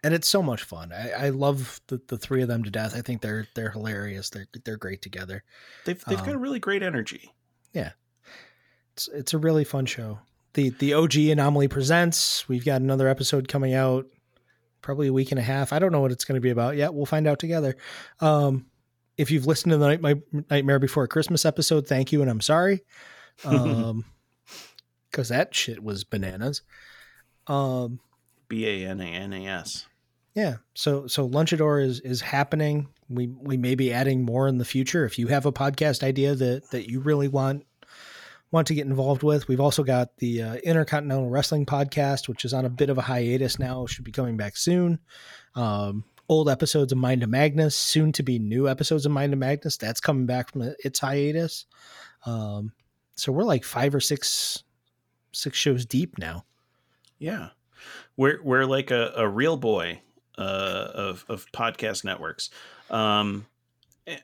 and 0.05 0.15
it's 0.15 0.29
so 0.29 0.43
much 0.43 0.63
fun. 0.63 0.93
I, 0.93 1.27
I 1.27 1.29
love 1.31 1.81
the, 1.89 2.01
the 2.07 2.19
three 2.19 2.43
of 2.43 2.49
them 2.49 2.63
to 2.65 2.71
death. 2.71 2.97
I 2.97 3.03
think 3.03 3.21
they're 3.21 3.47
they're 3.55 3.71
hilarious. 3.71 4.31
They're 4.31 4.47
they're 4.65 4.77
great 4.77 5.03
together. 5.03 5.43
they've 5.85 6.03
they've 6.05 6.19
got 6.19 6.29
a 6.29 6.35
um, 6.37 6.41
really 6.41 6.61
great 6.61 6.83
energy. 6.83 7.33
Yeah, 7.73 7.93
it's 8.93 9.09
it's 9.09 9.35
a 9.35 9.39
really 9.39 9.65
fun 9.65 9.87
show. 9.87 10.19
The 10.55 10.71
the 10.71 10.95
OG 10.95 11.17
Anomaly 11.17 11.69
presents. 11.69 12.49
We've 12.49 12.65
got 12.65 12.81
another 12.81 13.09
episode 13.09 13.47
coming 13.49 13.75
out, 13.75 14.07
probably 14.83 15.09
a 15.09 15.13
week 15.13 15.31
and 15.31 15.39
a 15.39 15.43
half. 15.43 15.73
I 15.73 15.79
don't 15.79 15.93
know 15.93 16.01
what 16.01 16.13
it's 16.13 16.25
going 16.25 16.37
to 16.37 16.41
be 16.41 16.51
about 16.51 16.77
yet. 16.77 16.93
We'll 16.93 17.07
find 17.07 17.27
out 17.29 17.39
together. 17.39 17.77
Um, 18.21 18.67
if 19.17 19.31
you've 19.31 19.47
listened 19.47 19.73
to 19.73 19.77
the 19.77 19.87
Night, 19.87 20.01
my 20.01 20.17
Nightmare 20.51 20.79
Before 20.79 21.07
Christmas 21.07 21.45
episode, 21.45 21.87
thank 21.87 22.11
you, 22.11 22.21
and 22.23 22.31
I'm 22.31 22.41
sorry, 22.41 22.81
um, 23.45 24.05
because 25.11 25.29
that 25.29 25.55
shit 25.55 25.83
was 25.83 26.03
bananas. 26.05 26.63
Um, 27.47 28.01
B 28.49 28.67
a 28.67 28.89
n 28.89 29.01
a 29.01 29.05
n 29.05 29.33
a 29.33 29.47
s. 29.47 29.87
yeah. 30.35 30.57
So 30.75 31.07
so 31.07 31.29
Lunchador 31.29 31.85
is 31.85 32.01
is 32.01 32.21
happening. 32.21 32.89
We 33.09 33.29
we 33.29 33.57
may 33.57 33.77
be 33.77 33.93
adding 33.93 34.25
more 34.25 34.49
in 34.49 34.59
the 34.59 34.65
future. 34.65 35.05
If 35.05 35.17
you 35.17 35.29
have 35.29 35.47
a 35.47 35.53
podcast 35.53 36.03
idea 36.03 36.35
that 36.35 36.71
that 36.71 36.91
you 36.91 37.01
really 37.01 37.29
want 37.29 37.65
want 38.53 38.67
to 38.67 38.75
get 38.75 38.87
involved 38.87 39.23
with, 39.23 39.49
we've 39.49 39.61
also 39.61 39.83
got 39.83 40.17
the 40.17 40.43
uh, 40.43 40.55
Intercontinental 40.57 41.29
Wrestling 41.29 41.67
podcast, 41.67 42.29
which 42.29 42.45
is 42.45 42.53
on 42.53 42.65
a 42.65 42.71
bit 42.71 42.91
of 42.91 42.99
a 42.99 43.03
hiatus 43.03 43.59
now. 43.59 43.87
Should 43.87 44.05
be 44.05 44.13
coming 44.13 44.37
back 44.37 44.57
soon. 44.57 44.99
Um, 45.55 46.05
old 46.29 46.49
episodes 46.49 46.93
of 46.93 46.99
Mind 46.99 47.23
of 47.23 47.29
Magnus, 47.29 47.77
soon 47.77 48.13
to 48.13 48.23
be 48.23 48.39
new 48.39 48.69
episodes 48.69 49.07
of 49.07 49.13
Mind 49.13 49.33
of 49.33 49.39
Magnus. 49.39 49.77
That's 49.77 50.01
coming 50.01 50.27
back 50.27 50.53
from 50.53 50.75
its 50.79 50.99
hiatus. 50.99 51.67
Um, 52.27 52.73
so 53.15 53.33
we're 53.33 53.45
like 53.45 53.65
five 53.65 53.95
or 53.95 54.01
six 54.01 54.63
six 55.33 55.57
shows 55.57 55.87
deep 55.87 56.19
now. 56.19 56.45
Yeah, 57.19 57.51
we're 58.17 58.43
we're 58.43 58.65
like 58.65 58.91
a, 58.91 59.13
a 59.17 59.29
real 59.29 59.57
boy 59.57 60.01
uh, 60.39 60.89
of 60.95 61.25
of 61.29 61.47
podcast 61.53 62.05
networks. 62.05 62.51
Um, 62.91 63.47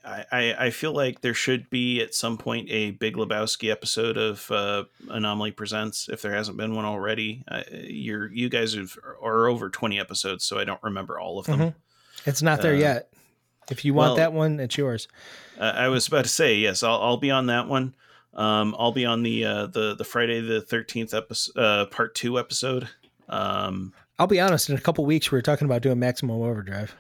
I, 0.05 0.25
I 0.33 0.55
I 0.67 0.71
feel 0.71 0.93
like 0.93 1.21
there 1.21 1.35
should 1.35 1.69
be 1.71 2.01
at 2.01 2.15
some 2.15 2.39
point 2.39 2.69
a 2.71 2.93
Big 2.93 3.17
Lebowski 3.17 3.71
episode 3.71 4.17
of 4.17 4.51
uh, 4.51 4.85
Anomaly 5.09 5.53
Presents 5.53 6.09
if 6.09 6.23
there 6.23 6.33
hasn't 6.35 6.57
been 6.57 6.75
one 6.75 6.85
already. 6.85 7.45
Uh, 7.49 7.63
you're 7.73 8.33
you 8.33 8.49
guys 8.49 8.75
have, 8.75 8.97
are 9.23 9.47
over 9.49 9.69
twenty 9.71 10.01
episodes, 10.01 10.45
so 10.45 10.59
I 10.59 10.65
don't 10.65 10.83
remember 10.83 11.19
all 11.21 11.39
of 11.39 11.47
them. 11.47 11.61
Mhm. 11.61 11.75
It's 12.25 12.43
not 12.43 12.63
there 12.63 12.75
Uh, 12.75 12.79
yet. 12.79 13.13
If 13.71 13.85
you 13.85 13.95
want 13.95 14.11
well- 14.11 14.17
that 14.17 14.33
one, 14.33 14.59
it's 14.61 14.77
yours. 14.79 15.09
Uh, 15.59 15.73
I 15.77 15.89
was 15.89 16.07
about 16.09 16.25
to 16.25 16.31
say 16.31 16.57
yes. 16.57 16.83
I'll, 16.83 17.01
I'll 17.01 17.17
be 17.17 17.31
on 17.31 17.47
that 17.47 17.69
one. 17.69 17.95
Um, 18.35 18.75
I'll 18.79 18.93
be 18.93 19.05
on 19.07 19.23
the 19.23 19.45
uh, 19.45 19.67
the 19.67 19.95
the 19.95 20.05
Friday 20.05 20.41
the 20.41 20.61
thirteenth 20.61 21.15
episode, 21.15 21.59
uh, 21.61 21.87
part 21.87 22.15
two 22.15 22.39
episode. 22.39 22.89
Um, 23.29 23.93
I'll 24.19 24.27
be 24.27 24.41
honest. 24.41 24.69
In 24.71 24.77
a 24.77 24.81
couple 24.81 25.05
weeks, 25.05 25.31
we 25.31 25.37
were 25.37 25.43
talking 25.43 25.65
about 25.67 25.83
doing 25.83 25.99
Maximum 25.99 26.37
Overdrive. 26.41 26.95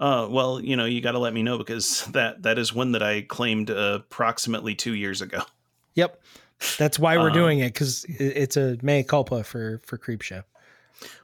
Uh, 0.00 0.26
well, 0.28 0.60
you 0.60 0.76
know, 0.76 0.86
you 0.86 1.00
got 1.00 1.12
to 1.12 1.18
let 1.20 1.32
me 1.32 1.42
know 1.44 1.58
because 1.58 2.04
that 2.12 2.42
that 2.42 2.58
is 2.58 2.72
one 2.74 2.92
that 2.92 3.02
I 3.02 3.22
claimed 3.22 3.70
uh, 3.70 3.98
approximately 4.00 4.74
two 4.74 4.94
years 4.94 5.20
ago. 5.22 5.42
Yep, 5.94 6.20
that's 6.78 6.98
why 6.98 7.16
we're 7.18 7.28
Um, 7.28 7.34
doing 7.34 7.58
it 7.60 7.72
because 7.74 8.04
it's 8.08 8.56
a 8.56 8.76
mea 8.82 9.02
culpa 9.04 9.44
for 9.44 9.80
for 9.84 9.96
Creep 9.98 10.22
Show. 10.22 10.42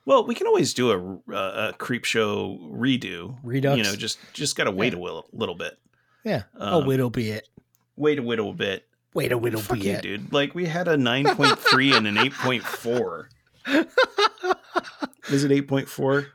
Well, 0.07 0.27
we 0.27 0.35
can 0.35 0.47
always 0.47 0.73
do 0.73 0.90
a, 1.28 1.32
a, 1.35 1.69
a 1.69 1.73
creep 1.74 2.05
show 2.07 2.59
redo. 2.62 3.36
Redux. 3.43 3.77
You 3.77 3.82
know, 3.85 3.94
just 3.97 4.19
just 4.32 4.57
got 4.57 4.65
to 4.65 4.70
wait 4.70 4.93
Yeah. 4.94 4.98
a 4.98 5.03
little, 5.03 5.27
little 5.32 5.55
bit. 5.55 5.78
Yeah. 6.24 6.43
um, 6.59 6.90
it'll 6.90 7.11
be 7.11 7.31
it. 7.31 7.48
Wait 7.97 8.19
a 8.19 8.23
little 8.23 8.53
bit. 8.55 8.86
Wait 9.15 9.32
a 9.32 9.39
whittle 9.39 9.61
Fuck 9.61 9.78
be 9.78 9.85
you, 9.86 9.93
it. 9.93 10.03
dude. 10.03 10.32
Like 10.32 10.55
we 10.55 10.65
had 10.66 10.89
a 10.89 10.97
nine 10.97 11.24
point 11.36 11.59
three 11.59 11.93
and 11.94 12.07
an 12.07 12.16
eight 12.19 12.32
point 12.35 12.62
four. 12.62 13.28
Is 15.31 15.44
it 15.44 15.51
eight 15.53 15.69
point 15.69 15.89
four? 15.89 16.27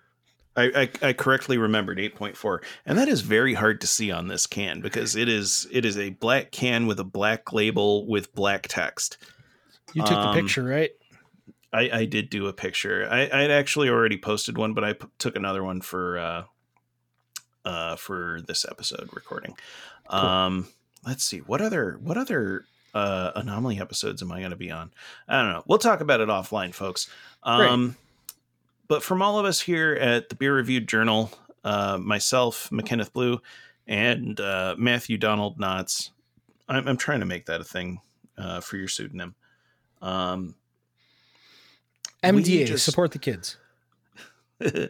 I, 0.56 0.90
I 1.02 1.10
I 1.10 1.14
correctly 1.14 1.58
remembered 1.58 2.00
eight 2.00 2.16
point 2.16 2.36
four, 2.36 2.62
and 2.86 2.98
that 2.98 3.08
is 3.08 3.22
very 3.22 3.54
hard 3.54 3.80
to 3.82 3.88
see 3.88 4.12
on 4.12 4.28
this 4.28 4.46
can 4.48 4.82
because 4.82 5.16
it 5.16 5.30
is 5.30 5.68
it 5.72 5.86
is 5.86 5.98
a 5.98 6.10
black 6.10 6.52
can 6.52 6.88
with 6.88 7.00
a 7.00 7.06
black 7.06 7.54
label 7.54 8.06
with 8.06 8.36
black 8.36 8.68
text. 8.68 9.18
You 9.94 10.04
took 10.04 10.18
Um, 10.18 10.36
the 10.36 10.42
picture, 10.42 10.64
right? 10.64 10.92
I, 11.74 11.90
I 12.00 12.06
did 12.06 12.30
do 12.30 12.48
a 12.48 12.54
picture. 12.54 13.08
I 13.10 13.22
I'd 13.32 13.52
actually 13.52 13.88
already 13.88 14.18
posted 14.18 14.58
one, 14.58 14.74
but 14.74 14.84
I 14.84 14.94
p- 14.94 15.08
took 15.20 15.38
another 15.38 15.64
one 15.64 15.80
for 15.80 16.18
uh 16.20 16.44
uh 17.64 17.96
for 17.96 18.42
this 18.46 18.66
episode 18.70 19.10
recording. 19.14 19.56
Um, 20.10 20.68
let's 21.06 21.24
see 21.24 21.40
what 21.40 21.62
other 21.62 21.98
what 22.02 22.18
other 22.18 22.66
uh 22.94 23.32
anomaly 23.36 23.80
episodes 23.80 24.22
am 24.22 24.32
I 24.34 24.40
going 24.40 24.52
to 24.52 24.58
be 24.58 24.70
on? 24.72 24.92
I 25.30 25.42
don't 25.42 25.52
know. 25.54 25.64
We'll 25.66 25.78
talk 25.78 26.02
about 26.02 26.20
it 26.20 26.28
offline, 26.28 26.74
folks. 26.74 27.08
Um, 27.44 27.96
but 28.92 29.02
from 29.02 29.22
all 29.22 29.40
of 29.40 29.46
us 29.46 29.62
here 29.62 29.94
at 29.94 30.28
the 30.28 30.36
Beer 30.36 30.54
Reviewed 30.54 30.86
Journal, 30.86 31.32
uh, 31.64 31.98
myself, 31.98 32.70
McKenneth 32.72 33.14
Blue, 33.14 33.40
and 33.88 34.38
uh, 34.38 34.76
Matthew 34.78 35.18
Donald 35.18 35.58
Knotts, 35.58 36.10
I'm, 36.68 36.86
I'm 36.86 36.98
trying 36.98 37.22
to 37.22 37.26
make 37.26 37.46
that 37.46 37.62
a 37.62 37.64
thing 37.64 38.02
uh, 38.38 38.60
for 38.60 38.76
your 38.76 38.90
pseudonym. 38.90 39.34
Um, 40.02 40.56
MDA 42.22 42.66
just- 42.66 42.84
support 42.84 43.14
the 43.14 43.20
kids. 43.20 43.56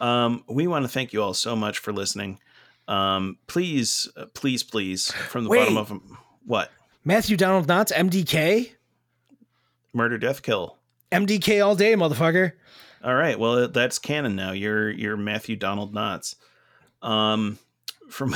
um, 0.00 0.42
we 0.48 0.66
want 0.66 0.84
to 0.84 0.88
thank 0.88 1.12
you 1.12 1.22
all 1.22 1.32
so 1.32 1.54
much 1.54 1.78
for 1.78 1.92
listening. 1.92 2.40
Um, 2.88 3.38
please, 3.46 4.08
uh, 4.16 4.26
please, 4.34 4.64
please, 4.64 5.12
from 5.12 5.44
the 5.44 5.50
bottom 5.50 5.76
Wait. 5.76 5.80
of 5.80 6.00
what 6.46 6.72
Matthew 7.04 7.36
Donald 7.36 7.68
Knotts, 7.68 7.92
MDK, 7.92 8.72
murder, 9.92 10.18
death, 10.18 10.42
kill. 10.42 10.78
MDK 11.12 11.64
all 11.64 11.76
day, 11.76 11.94
motherfucker. 11.94 12.54
All 13.02 13.14
right, 13.14 13.38
well 13.38 13.68
that's 13.68 13.98
canon 13.98 14.36
now. 14.36 14.52
You're 14.52 14.90
you're 14.90 15.16
Matthew 15.16 15.56
Donald 15.56 15.94
Knotts. 15.94 16.34
Um, 17.02 17.58
from 18.10 18.34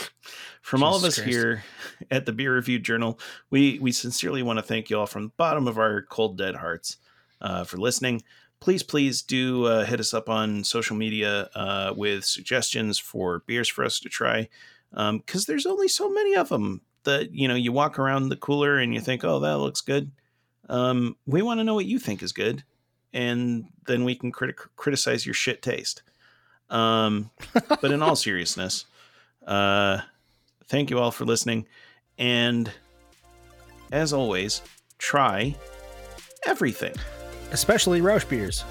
from 0.62 0.82
all 0.82 0.96
of 0.96 1.04
us 1.04 1.16
Christ. 1.16 1.28
here 1.28 1.64
at 2.10 2.24
the 2.24 2.32
Beer 2.32 2.54
Review 2.54 2.78
Journal, 2.78 3.18
we 3.50 3.78
we 3.78 3.92
sincerely 3.92 4.42
want 4.42 4.58
to 4.58 4.62
thank 4.62 4.88
you 4.88 4.98
all 4.98 5.06
from 5.06 5.24
the 5.24 5.32
bottom 5.36 5.68
of 5.68 5.78
our 5.78 6.02
cold 6.02 6.38
dead 6.38 6.56
hearts 6.56 6.96
uh, 7.42 7.64
for 7.64 7.76
listening. 7.76 8.22
Please, 8.60 8.82
please 8.82 9.22
do 9.22 9.64
uh, 9.66 9.84
hit 9.84 10.00
us 10.00 10.12
up 10.12 10.28
on 10.28 10.64
social 10.64 10.94
media 10.94 11.48
uh, 11.54 11.94
with 11.96 12.24
suggestions 12.24 12.98
for 12.98 13.42
beers 13.46 13.68
for 13.68 13.84
us 13.84 13.98
to 14.00 14.08
try, 14.08 14.48
because 14.92 15.46
there's 15.46 15.66
only 15.66 15.88
so 15.88 16.10
many 16.10 16.36
of 16.36 16.50
them 16.50 16.82
that 17.04 17.34
you 17.34 17.48
know 17.48 17.54
you 17.54 17.72
walk 17.72 17.98
around 17.98 18.28
the 18.28 18.36
cooler 18.36 18.78
and 18.78 18.94
you 18.94 19.00
think, 19.00 19.24
oh, 19.24 19.40
that 19.40 19.58
looks 19.58 19.80
good. 19.80 20.10
Um, 20.68 21.16
we 21.26 21.42
want 21.42 21.58
to 21.60 21.64
know 21.64 21.74
what 21.74 21.86
you 21.86 21.98
think 21.98 22.22
is 22.22 22.32
good, 22.32 22.62
and 23.12 23.66
then 23.86 24.04
we 24.04 24.14
can 24.14 24.32
criti- 24.32 24.68
criticize 24.76 25.26
your 25.26 25.34
shit 25.34 25.62
taste. 25.62 26.02
Um, 26.68 27.30
but 27.68 27.90
in 27.90 28.02
all 28.02 28.16
seriousness, 28.16 28.86
uh, 29.46 30.00
Thank 30.70 30.88
you 30.88 31.00
all 31.00 31.10
for 31.10 31.24
listening. 31.24 31.66
And 32.16 32.70
as 33.90 34.12
always, 34.12 34.62
try 34.98 35.56
everything. 36.46 36.94
Especially 37.50 38.00
Rauchbiers. 38.00 38.62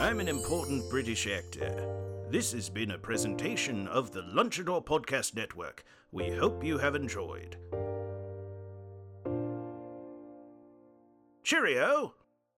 I'm 0.00 0.20
an 0.20 0.28
important 0.28 0.88
British 0.88 1.26
actor. 1.26 1.84
This 2.30 2.52
has 2.52 2.70
been 2.70 2.92
a 2.92 2.98
presentation 2.98 3.88
of 3.88 4.12
the 4.12 4.22
Lunchador 4.22 4.84
Podcast 4.84 5.34
Network. 5.34 5.82
We 6.12 6.30
hope 6.30 6.62
you 6.62 6.78
have 6.78 6.94
enjoyed. 6.94 7.56
Cheerio! 11.42 12.14